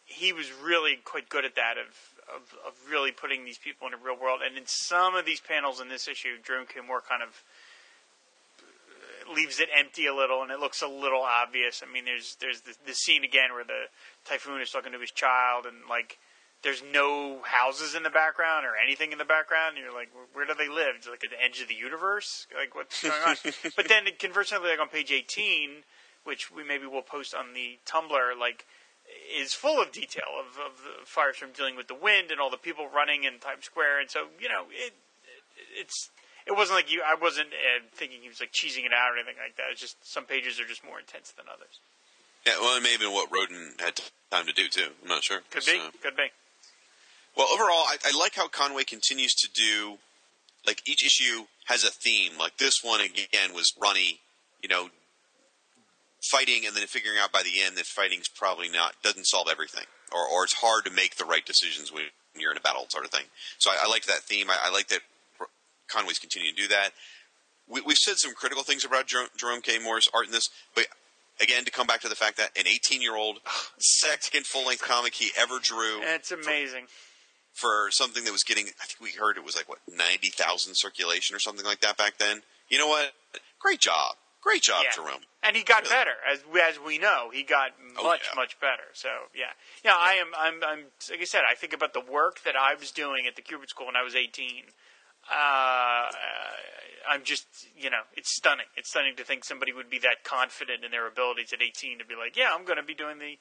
he 0.04 0.32
was 0.32 0.52
really 0.52 0.96
quite 1.04 1.28
good 1.28 1.44
at 1.44 1.54
that 1.54 1.76
of, 1.78 1.88
of 2.28 2.42
of 2.66 2.74
really 2.90 3.10
putting 3.10 3.44
these 3.44 3.58
people 3.58 3.88
in 3.88 3.94
a 3.94 3.96
real 3.96 4.18
world. 4.20 4.40
And 4.44 4.56
in 4.56 4.64
some 4.66 5.14
of 5.14 5.24
these 5.24 5.40
panels 5.40 5.80
in 5.80 5.88
this 5.88 6.08
issue, 6.08 6.36
Jerome 6.44 6.66
K. 6.66 6.80
Moore 6.86 7.00
kind 7.00 7.22
of 7.22 7.42
leaves 9.34 9.60
it 9.60 9.68
empty 9.76 10.06
a 10.06 10.14
little, 10.14 10.42
and 10.42 10.50
it 10.50 10.60
looks 10.60 10.82
a 10.82 10.88
little 10.88 11.22
obvious. 11.22 11.82
I 11.86 11.90
mean, 11.92 12.04
there's 12.04 12.36
there's 12.40 12.60
the, 12.62 12.74
the 12.86 12.94
scene 12.94 13.24
again 13.24 13.52
where 13.52 13.64
the 13.64 13.88
typhoon 14.24 14.60
is 14.60 14.70
talking 14.70 14.92
to 14.92 15.00
his 15.00 15.10
child, 15.10 15.66
and 15.66 15.88
like 15.88 16.18
there's 16.62 16.82
no 16.92 17.40
houses 17.44 17.94
in 17.94 18.02
the 18.02 18.10
background 18.10 18.64
or 18.64 18.72
anything 18.82 19.12
in 19.12 19.18
the 19.18 19.24
background. 19.24 19.76
And 19.76 19.84
you're 19.84 19.94
like, 19.94 20.08
where, 20.14 20.24
where 20.32 20.46
do 20.46 20.54
they 20.54 20.68
live? 20.68 20.96
It's 20.96 21.08
like 21.08 21.22
at 21.24 21.30
the 21.30 21.42
edge 21.42 21.60
of 21.60 21.68
the 21.68 21.74
universe. 21.74 22.46
Like 22.56 22.74
what's 22.74 23.02
going 23.02 23.14
on? 23.26 23.36
but 23.76 23.88
then 23.88 24.04
conversely, 24.18 24.58
like 24.58 24.80
on 24.80 24.88
page 24.88 25.12
18, 25.12 25.84
which 26.24 26.50
we 26.50 26.64
maybe 26.64 26.86
will 26.86 27.02
post 27.02 27.34
on 27.34 27.54
the 27.54 27.78
Tumblr, 27.86 28.38
like 28.38 28.66
is 29.36 29.52
full 29.52 29.80
of 29.80 29.92
detail 29.92 30.40
of, 30.40 30.58
of 30.58 30.78
the 30.80 31.04
firestorm 31.04 31.54
dealing 31.54 31.76
with 31.76 31.88
the 31.88 31.94
wind 31.94 32.30
and 32.30 32.40
all 32.40 32.50
the 32.50 32.56
people 32.56 32.88
running 32.88 33.24
in 33.24 33.38
Times 33.38 33.66
Square, 33.66 34.00
and 34.00 34.10
so 34.10 34.26
you 34.40 34.48
know 34.48 34.64
it, 34.70 34.92
it 34.92 35.80
it's 35.80 36.10
it 36.46 36.52
wasn't 36.52 36.76
like 36.76 36.92
you. 36.92 37.02
I 37.06 37.14
wasn't 37.14 37.48
uh, 37.48 37.84
thinking 37.94 38.20
he 38.20 38.28
was 38.28 38.40
like 38.40 38.52
cheesing 38.52 38.84
it 38.84 38.92
out 38.92 39.12
or 39.12 39.16
anything 39.16 39.40
like 39.40 39.56
that. 39.56 39.72
It's 39.72 39.80
just 39.80 39.96
some 40.02 40.24
pages 40.24 40.60
are 40.60 40.66
just 40.66 40.84
more 40.84 40.98
intense 40.98 41.32
than 41.32 41.46
others. 41.48 41.80
Yeah, 42.46 42.60
well, 42.60 42.76
it 42.76 42.82
may 42.82 42.92
have 42.92 43.00
been 43.00 43.12
what 43.12 43.30
Rodin 43.32 43.72
had 43.78 44.00
time 44.30 44.46
to 44.46 44.52
do 44.52 44.68
too. 44.68 44.88
I'm 45.02 45.08
not 45.08 45.24
sure. 45.24 45.40
Could 45.50 45.64
be, 45.64 45.80
could 46.02 46.16
be. 46.16 46.28
Well, 47.36 47.48
overall, 47.52 47.84
I, 47.88 47.96
I 48.04 48.18
like 48.18 48.34
how 48.34 48.48
Conway 48.48 48.84
continues 48.84 49.34
to 49.34 49.48
do. 49.52 49.98
Like 50.66 50.82
each 50.86 51.04
issue 51.04 51.44
has 51.66 51.84
a 51.84 51.90
theme. 51.90 52.32
Like 52.38 52.58
this 52.58 52.80
one 52.82 53.00
again 53.00 53.54
was 53.54 53.72
Ronnie, 53.80 54.20
you 54.62 54.68
know, 54.68 54.88
fighting 56.30 56.66
and 56.66 56.74
then 56.76 56.86
figuring 56.86 57.18
out 57.18 57.32
by 57.32 57.42
the 57.42 57.60
end 57.60 57.76
that 57.76 57.86
fighting's 57.86 58.28
probably 58.28 58.68
not 58.68 58.94
doesn't 59.02 59.26
solve 59.26 59.48
everything, 59.50 59.84
or 60.12 60.26
or 60.26 60.44
it's 60.44 60.54
hard 60.54 60.84
to 60.84 60.90
make 60.90 61.16
the 61.16 61.24
right 61.24 61.44
decisions 61.44 61.92
when 61.92 62.04
you're 62.36 62.50
in 62.50 62.56
a 62.56 62.60
battle, 62.60 62.86
sort 62.88 63.04
of 63.04 63.10
thing. 63.10 63.26
So 63.58 63.70
I, 63.70 63.78
I 63.84 63.88
liked 63.88 64.06
that 64.06 64.20
theme. 64.22 64.50
I, 64.50 64.56
I 64.64 64.70
like 64.70 64.88
that 64.88 65.00
Conway's 65.88 66.18
continuing 66.18 66.54
to 66.54 66.62
do 66.62 66.68
that. 66.68 66.90
We, 67.68 67.80
we've 67.80 67.96
said 67.96 68.16
some 68.18 68.34
critical 68.34 68.62
things 68.62 68.84
about 68.84 69.06
Jerome, 69.06 69.28
Jerome 69.36 69.60
K. 69.60 69.78
Moore's 69.78 70.08
art 70.14 70.26
in 70.26 70.32
this, 70.32 70.48
but 70.74 70.86
again, 71.40 71.64
to 71.64 71.70
come 71.70 71.86
back 71.86 72.00
to 72.02 72.08
the 72.08 72.14
fact 72.14 72.36
that 72.38 72.50
an 72.58 72.66
18 72.66 73.00
year 73.02 73.16
old 73.16 73.38
second 73.78 74.46
full 74.46 74.66
length 74.66 74.82
comic 74.82 75.14
he 75.14 75.30
ever 75.38 75.58
drew 75.62 76.00
It's 76.02 76.30
amazing. 76.32 76.86
for 77.52 77.88
something 77.90 78.24
that 78.24 78.32
was 78.32 78.42
getting, 78.44 78.66
I 78.66 78.86
think 78.86 79.00
we 79.00 79.12
heard 79.18 79.36
it 79.36 79.44
was 79.44 79.56
like, 79.56 79.68
what, 79.68 79.78
90,000 79.88 80.74
circulation 80.74 81.34
or 81.36 81.38
something 81.38 81.64
like 81.64 81.80
that 81.80 81.96
back 81.96 82.18
then. 82.18 82.42
You 82.68 82.78
know 82.78 82.88
what? 82.88 83.12
Great 83.60 83.80
job. 83.80 84.16
Great 84.44 84.62
job, 84.62 84.84
Yeah. 84.84 84.90
Jerome. 84.94 85.22
And 85.42 85.56
he 85.56 85.62
got 85.64 85.88
better, 85.88 86.16
as 86.30 86.44
as 86.62 86.78
we 86.78 86.98
know, 86.98 87.30
he 87.32 87.42
got 87.42 87.72
Oh, 87.96 88.04
much 88.04 88.28
yeah. 88.28 88.34
much 88.36 88.60
better. 88.60 88.84
So 88.92 89.08
yeah, 89.34 89.52
yeah, 89.82 89.96
I 89.96 90.14
am. 90.14 90.28
I'm. 90.36 90.62
I'm. 90.62 90.80
Like 91.10 91.20
I 91.20 91.24
said, 91.24 91.42
I 91.50 91.54
think 91.54 91.72
about 91.72 91.94
the 91.94 92.00
work 92.00 92.42
that 92.44 92.54
I 92.54 92.74
was 92.74 92.90
doing 92.90 93.26
at 93.26 93.36
the 93.36 93.42
Kubert 93.42 93.70
School 93.70 93.86
when 93.86 93.96
I 93.96 94.02
was 94.02 94.14
18. 94.14 94.64
Uh, 95.30 96.10
I'm 97.08 97.22
just, 97.24 97.46
you 97.76 97.88
know, 97.88 98.02
it's 98.14 98.34
stunning. 98.36 98.66
It's 98.76 98.90
stunning 98.90 99.16
to 99.16 99.24
think 99.24 99.44
somebody 99.44 99.72
would 99.72 99.88
be 99.88 99.98
that 100.00 100.24
confident 100.24 100.84
in 100.84 100.90
their 100.90 101.06
abilities 101.08 101.52
at 101.54 101.62
18 101.62 101.98
to 102.00 102.04
be 102.04 102.14
like, 102.14 102.36
yeah, 102.36 102.50
I'm 102.54 102.64
going 102.66 102.76
to 102.76 102.82
be 102.82 102.94
doing 102.94 103.18
the 103.18 103.38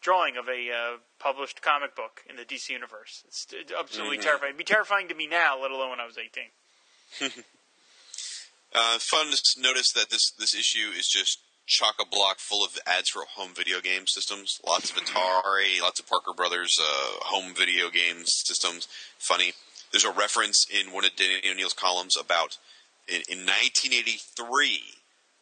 drawing 0.00 0.36
of 0.38 0.48
a 0.48 0.70
uh, 0.72 0.96
published 1.18 1.60
comic 1.60 1.94
book 1.94 2.22
in 2.28 2.36
the 2.36 2.44
DC 2.44 2.70
universe. 2.70 3.22
It's, 3.28 3.46
it's 3.52 3.72
absolutely 3.72 4.16
Mhm. 4.18 4.22
terrifying. 4.22 4.50
It'd 4.50 4.58
be 4.58 4.64
terrifying 4.64 5.08
to 5.08 5.14
me 5.14 5.26
now, 5.26 5.60
let 5.60 5.70
alone 5.70 5.90
when 5.90 6.00
I 6.00 6.06
was 6.06 6.16
18. 6.18 7.44
Uh, 8.74 8.98
fun 8.98 9.28
to 9.30 9.60
notice 9.60 9.92
that 9.92 10.10
this 10.10 10.32
this 10.38 10.54
issue 10.54 10.90
is 10.96 11.08
just 11.08 11.38
chock 11.66 11.96
a 12.00 12.06
block 12.06 12.38
full 12.38 12.64
of 12.64 12.78
ads 12.86 13.10
for 13.10 13.24
home 13.36 13.52
video 13.54 13.80
game 13.80 14.06
systems. 14.06 14.60
Lots 14.66 14.90
of 14.90 14.96
Atari, 14.96 15.80
lots 15.80 15.98
of 15.98 16.06
Parker 16.06 16.32
Brothers 16.34 16.78
uh, 16.80 17.24
home 17.24 17.54
video 17.54 17.90
game 17.90 18.24
systems. 18.24 18.88
Funny. 19.18 19.52
There's 19.92 20.04
a 20.04 20.10
reference 20.10 20.66
in 20.68 20.92
one 20.92 21.04
of 21.04 21.14
Danny 21.16 21.40
O'Neill's 21.50 21.72
columns 21.72 22.16
about 22.16 22.58
in, 23.08 23.22
in 23.28 23.46
1983 23.46 24.80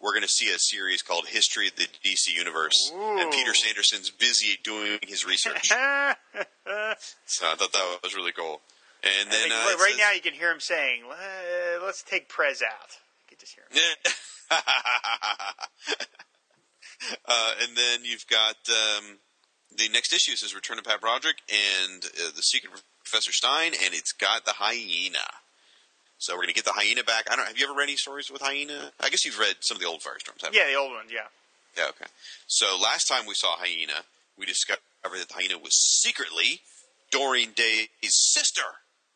we're 0.04 0.12
going 0.12 0.22
to 0.22 0.28
see 0.28 0.50
a 0.50 0.58
series 0.58 1.00
called 1.00 1.28
History 1.28 1.68
of 1.68 1.76
the 1.76 1.88
DC 2.04 2.36
Universe, 2.36 2.92
and 2.94 3.32
Peter 3.32 3.54
Sanderson's 3.54 4.10
busy 4.10 4.58
doing 4.62 4.98
his 5.02 5.24
research. 5.24 5.68
so 5.68 5.76
I 5.78 7.54
thought 7.54 7.72
that 7.72 7.98
was 8.02 8.14
really 8.14 8.32
cool. 8.32 8.60
And 9.02 9.30
then 9.30 9.50
uh, 9.50 9.54
right, 9.54 9.76
says- 9.78 9.98
now 9.98 10.12
you 10.12 10.20
can 10.20 10.34
hear 10.34 10.50
him 10.50 10.60
saying, 10.60 11.04
"Uh, 11.10 11.84
"Let's 11.84 12.02
take 12.02 12.28
Prez 12.28 12.62
out." 12.62 12.98
You 13.34 13.36
can 13.36 13.46
just 13.46 13.54
hear 13.54 13.64
him. 13.70 13.78
uh, 17.26 17.52
and 17.62 17.76
then 17.76 18.04
you've 18.04 18.26
got 18.28 18.54
um, 18.68 19.18
the 19.76 19.88
next 19.88 20.12
issue 20.12 20.36
says 20.36 20.54
Return 20.54 20.78
of 20.78 20.84
Pat 20.84 21.00
Broderick 21.00 21.38
and 21.48 22.04
uh, 22.04 22.30
the 22.36 22.42
Secret 22.42 22.72
of 22.72 22.82
Professor 23.02 23.32
Stein, 23.32 23.72
and 23.82 23.92
it's 23.92 24.12
got 24.12 24.44
the 24.44 24.52
hyena. 24.52 25.26
So 26.18 26.34
we're 26.34 26.46
going 26.46 26.48
to 26.48 26.54
get 26.54 26.64
the 26.64 26.74
hyena 26.74 27.02
back. 27.02 27.26
I 27.30 27.34
don't. 27.34 27.46
Have 27.46 27.58
you 27.58 27.64
ever 27.64 27.76
read 27.76 27.84
any 27.84 27.96
stories 27.96 28.30
with 28.30 28.40
hyena? 28.40 28.92
I 29.00 29.08
guess 29.08 29.24
you've 29.24 29.38
read 29.38 29.56
some 29.60 29.76
of 29.76 29.82
the 29.82 29.88
old 29.88 30.00
Firestorms. 30.00 30.42
haven't 30.42 30.54
you? 30.54 30.60
Yeah, 30.60 30.70
the 30.70 30.78
old 30.78 30.92
ones. 30.92 31.10
Yeah. 31.12 31.26
Yeah. 31.76 31.88
Okay. 31.88 32.06
So 32.46 32.78
last 32.80 33.08
time 33.08 33.26
we 33.26 33.34
saw 33.34 33.56
hyena, 33.56 34.04
we 34.38 34.46
discovered 34.46 34.80
that 35.02 35.28
the 35.28 35.34
hyena 35.34 35.58
was 35.58 35.74
secretly 35.74 36.60
Doreen 37.10 37.50
Day's 37.56 38.14
sister, 38.14 38.62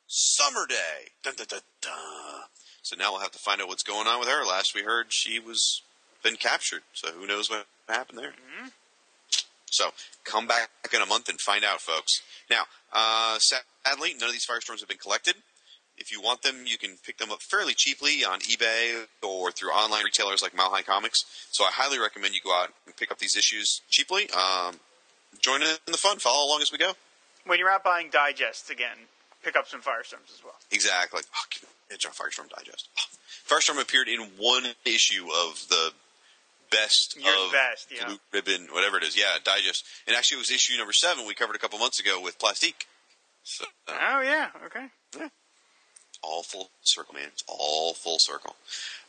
Summer 0.09 0.67
Day. 0.67 1.13
Dun, 1.23 1.35
dun, 1.37 1.47
dun, 1.49 1.61
dun. 1.81 2.43
So 2.89 2.97
now 2.97 3.13
we'll 3.13 3.21
have 3.21 3.33
to 3.33 3.39
find 3.39 3.61
out 3.61 3.69
what's 3.69 3.83
going 3.83 4.07
on 4.07 4.19
with 4.19 4.31
her. 4.31 4.47
Last 4.47 4.75
we 4.75 4.81
heard, 4.81 5.09
she 5.11 5.39
was 5.39 5.83
been 6.23 6.37
captured. 6.37 6.81
So 6.95 7.11
who 7.11 7.27
knows 7.27 7.51
what 7.51 7.67
happened 7.87 8.19
there? 8.19 8.33
So 9.67 9.91
come 10.25 10.47
back 10.47 10.71
in 10.95 11.03
a 11.03 11.07
month 11.07 11.29
and 11.29 11.39
find 11.39 11.67
out, 11.67 11.83
folks. 11.83 12.23
Now, 12.49 12.63
uh, 12.91 13.39
sadly, 13.39 14.15
none 14.19 14.31
of 14.31 14.33
these 14.33 14.47
firestorms 14.47 14.81
have 14.81 14.89
been 14.89 14.97
collected. 14.97 15.35
If 15.99 16.11
you 16.11 16.23
want 16.23 16.41
them, 16.41 16.63
you 16.65 16.79
can 16.79 16.97
pick 17.05 17.19
them 17.19 17.31
up 17.31 17.43
fairly 17.43 17.75
cheaply 17.75 18.25
on 18.25 18.39
eBay 18.41 19.05
or 19.23 19.51
through 19.51 19.69
online 19.69 20.05
retailers 20.05 20.41
like 20.41 20.57
Mile 20.57 20.71
High 20.71 20.81
Comics. 20.81 21.27
So 21.51 21.65
I 21.65 21.71
highly 21.71 21.99
recommend 21.99 22.35
you 22.35 22.41
go 22.43 22.55
out 22.55 22.71
and 22.87 22.97
pick 22.97 23.11
up 23.11 23.19
these 23.19 23.37
issues 23.37 23.83
cheaply. 23.91 24.31
Um, 24.31 24.77
join 25.43 25.61
in 25.61 25.69
the 25.85 25.99
fun. 25.99 26.21
Follow 26.21 26.47
along 26.47 26.63
as 26.63 26.73
we 26.73 26.79
go. 26.79 26.93
When 27.45 27.59
you're 27.59 27.69
out 27.69 27.85
buying 27.85 28.09
digests 28.09 28.71
again, 28.71 28.97
pick 29.43 29.57
up 29.57 29.67
some 29.69 29.81
Firestorms 29.81 30.33
as 30.35 30.43
well. 30.45 30.55
Exactly. 30.71 31.23
Oh, 31.35 31.45
an 31.63 31.95
edge 31.95 32.07
on 32.07 32.13
Firestorm 32.13 32.49
Digest. 32.51 32.89
Oh. 32.99 33.55
Firestorm 33.55 33.81
appeared 33.81 34.09
in 34.09 34.21
one 34.39 34.65
issue 34.85 35.27
of 35.47 35.67
the 35.69 35.93
best 36.71 37.17
Year's 37.19 37.35
of 37.47 37.53
best, 37.53 37.89
yeah. 37.91 38.07
Blue 38.07 38.19
Ribbon, 38.33 38.69
whatever 38.73 38.99
it 38.99 39.05
is. 39.05 39.17
Yeah, 39.17 39.37
Digest. 39.43 39.85
And 40.07 40.17
actually, 40.17 40.37
it 40.37 40.41
was 40.41 40.51
issue 40.51 40.77
number 40.77 40.93
seven 40.93 41.27
we 41.27 41.35
covered 41.35 41.57
a 41.57 41.59
couple 41.59 41.79
months 41.79 41.99
ago 42.01 42.21
with 42.23 42.39
Plastique. 42.39 42.87
So, 43.43 43.65
uh, 43.87 43.93
Oh 43.99 44.21
yeah. 44.21 44.49
Okay. 44.67 44.87
All 46.23 46.43
full 46.43 46.71
circle, 46.83 47.15
man. 47.15 47.29
It's 47.29 47.45
all 47.47 47.95
full 47.95 48.19
circle. 48.19 48.57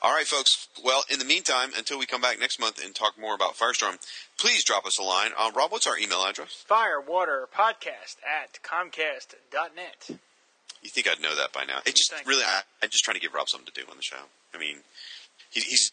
All 0.01 0.13
right, 0.13 0.25
folks. 0.27 0.67
Well, 0.83 1.03
in 1.09 1.19
the 1.19 1.25
meantime, 1.25 1.71
until 1.77 1.99
we 1.99 2.05
come 2.05 2.21
back 2.21 2.39
next 2.39 2.59
month 2.59 2.83
and 2.83 2.95
talk 2.95 3.19
more 3.19 3.35
about 3.35 3.55
Firestorm, 3.55 3.97
please 4.37 4.63
drop 4.63 4.85
us 4.85 4.97
a 4.97 5.03
line. 5.03 5.31
Uh, 5.37 5.51
Rob, 5.55 5.71
what's 5.71 5.87
our 5.87 5.97
email 5.97 6.23
address? 6.23 6.63
Fire 6.67 7.01
Water 7.01 7.47
Podcast 7.53 8.17
at 8.23 8.59
Comcast.net. 8.63 10.19
You 10.81 10.89
think 10.89 11.09
I'd 11.09 11.21
know 11.21 11.35
that 11.35 11.51
by 11.51 11.65
now? 11.65 11.79
It 11.85 11.95
just 11.95 12.13
really, 12.25 12.43
I, 12.43 12.61
I'm 12.81 12.89
just 12.89 13.03
trying 13.03 13.15
to 13.15 13.21
give 13.21 13.33
Rob 13.33 13.49
something 13.49 13.71
to 13.73 13.81
do 13.81 13.89
on 13.89 13.97
the 13.97 14.03
show. 14.03 14.15
I 14.53 14.57
mean, 14.57 14.77
he, 15.49 15.59
he's 15.61 15.91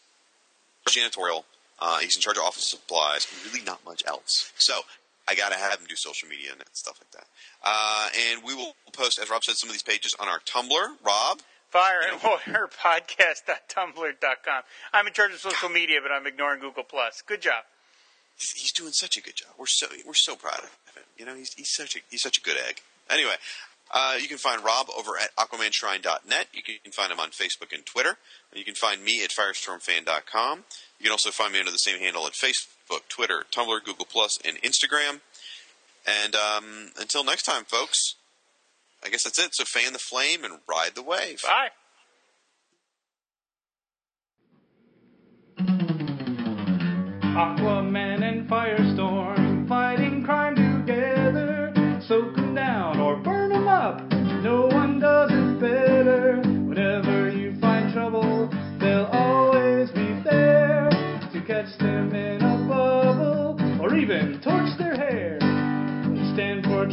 janitorial. 0.87 1.43
Uh, 1.79 1.99
he's 1.99 2.15
in 2.15 2.21
charge 2.21 2.37
of 2.37 2.43
office 2.43 2.69
supplies. 2.69 3.27
Really, 3.45 3.63
not 3.63 3.83
much 3.85 4.01
else. 4.07 4.51
So 4.57 4.81
I 5.27 5.35
got 5.35 5.51
to 5.51 5.57
have 5.57 5.79
him 5.79 5.85
do 5.87 5.95
social 5.95 6.29
media 6.29 6.51
and 6.51 6.61
stuff 6.73 6.99
like 7.01 7.11
that. 7.11 7.27
Uh, 7.63 8.09
and 8.29 8.43
we 8.43 8.55
will 8.55 8.75
post, 8.93 9.19
as 9.19 9.29
Rob 9.29 9.43
said, 9.43 9.55
some 9.55 9.69
of 9.69 9.73
these 9.73 9.83
pages 9.83 10.15
on 10.19 10.27
our 10.27 10.39
Tumblr. 10.39 10.87
Rob, 11.05 11.41
Fire 11.69 11.99
and 12.09 12.21
Water 12.23 12.69
Podcast.tumblr.com. 12.81 14.63
I'm 14.93 15.07
in 15.07 15.13
charge 15.13 15.33
of 15.33 15.39
social 15.39 15.69
media, 15.69 15.99
but 16.01 16.11
I'm 16.11 16.25
ignoring 16.25 16.61
Google 16.61 16.83
Plus. 16.83 17.21
Good 17.25 17.41
job. 17.41 17.63
he's, 18.37 18.51
he's 18.51 18.71
doing 18.71 18.93
such 18.93 19.17
a 19.17 19.21
good 19.21 19.35
job. 19.35 19.49
We're 19.57 19.65
so 19.67 19.87
we're 20.05 20.13
so 20.13 20.35
proud 20.35 20.59
of 20.59 20.63
him. 20.65 21.03
You 21.17 21.25
know, 21.25 21.35
he's 21.35 21.53
he's 21.53 21.73
such 21.73 21.95
a 21.95 21.99
he's 22.09 22.21
such 22.21 22.37
a 22.37 22.41
good 22.41 22.57
egg. 22.67 22.81
Anyway, 23.09 23.35
uh, 23.91 24.17
you 24.21 24.27
can 24.27 24.37
find 24.37 24.63
Rob 24.63 24.87
over 24.97 25.17
at 25.17 25.35
AquamanShrine.net. 25.35 26.47
You 26.53 26.61
can 26.63 26.91
find 26.91 27.11
him 27.11 27.19
on 27.19 27.29
Facebook 27.29 27.73
and 27.73 27.85
Twitter. 27.85 28.17
You 28.53 28.63
can 28.63 28.75
find 28.75 29.03
me 29.03 29.23
at 29.23 29.31
FirestormFan.com. 29.31 30.63
You 30.99 31.03
can 31.03 31.11
also 31.11 31.31
find 31.31 31.53
me 31.53 31.59
under 31.59 31.71
the 31.71 31.77
same 31.77 31.99
handle 31.99 32.25
at 32.27 32.33
Facebook, 32.33 32.76
Twitter, 33.09 33.45
Tumblr, 33.51 33.83
Google 33.83 34.05
Plus, 34.05 34.37
and 34.45 34.61
Instagram. 34.61 35.21
And 36.05 36.35
um, 36.35 36.91
until 36.99 37.23
next 37.23 37.43
time, 37.43 37.65
folks, 37.65 38.15
I 39.03 39.09
guess 39.09 39.23
that's 39.23 39.39
it. 39.39 39.53
So 39.53 39.65
fan 39.65 39.93
the 39.93 39.99
flame 39.99 40.43
and 40.43 40.59
ride 40.67 40.95
the 40.95 41.03
wave. 41.03 41.43
Bye. 41.43 41.69
Aquaman 47.37 47.76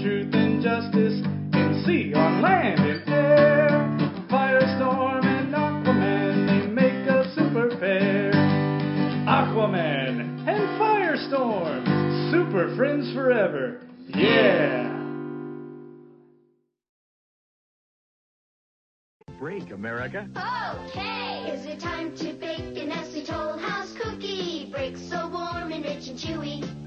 truth 0.04 0.34
and 0.34 0.62
justice 0.62 1.18
in 1.54 1.82
sea, 1.86 2.12
on 2.12 2.42
land, 2.42 2.78
and 2.78 3.08
air. 3.08 3.68
Firestorm 4.28 5.24
and 5.24 5.54
Aquaman, 5.54 6.46
they 6.46 6.66
make 6.66 7.08
a 7.08 7.32
super 7.34 7.70
pair. 7.78 8.30
Aquaman 9.26 10.46
and 10.46 10.78
Firestorm, 10.78 12.30
super 12.30 12.76
friends 12.76 13.14
forever. 13.14 13.80
Yeah! 14.08 14.90
Break, 19.38 19.70
America. 19.70 20.28
Okay, 20.90 21.50
is 21.50 21.64
it 21.64 21.80
time 21.80 22.14
to 22.18 22.34
bake 22.34 22.76
a 22.76 22.84
Nestle 22.84 23.24
Toll 23.24 23.56
House 23.56 23.94
cookie? 23.96 24.68
Break 24.70 24.98
so 24.98 25.30
warm 25.30 25.72
and 25.72 25.82
rich 25.82 26.08
and 26.08 26.18
chewy. 26.18 26.83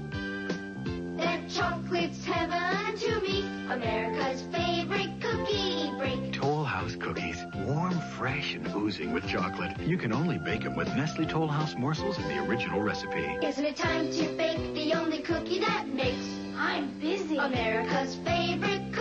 Chocolate's 1.48 2.24
heaven 2.24 2.96
to 2.98 3.20
me. 3.20 3.40
America's 3.70 4.42
favorite 4.52 5.20
cookie. 5.20 5.90
Break. 5.98 6.32
Toll 6.32 6.64
House 6.64 6.96
cookies. 6.96 7.44
Warm, 7.66 7.98
fresh, 8.16 8.54
and 8.54 8.66
oozing 8.74 9.12
with 9.12 9.26
chocolate. 9.26 9.78
You 9.80 9.98
can 9.98 10.12
only 10.12 10.38
bake 10.38 10.62
them 10.62 10.76
with 10.76 10.88
Nestle 10.94 11.26
Toll 11.26 11.48
House 11.48 11.74
morsels 11.76 12.18
in 12.18 12.28
the 12.28 12.38
original 12.44 12.80
recipe. 12.80 13.38
Isn't 13.42 13.64
it 13.64 13.76
time 13.76 14.10
to 14.12 14.28
bake 14.36 14.74
the 14.74 14.94
only 14.94 15.18
cookie 15.18 15.60
that 15.60 15.88
makes? 15.88 16.28
I'm 16.56 16.98
busy. 16.98 17.36
America's 17.36 18.16
favorite 18.16 18.92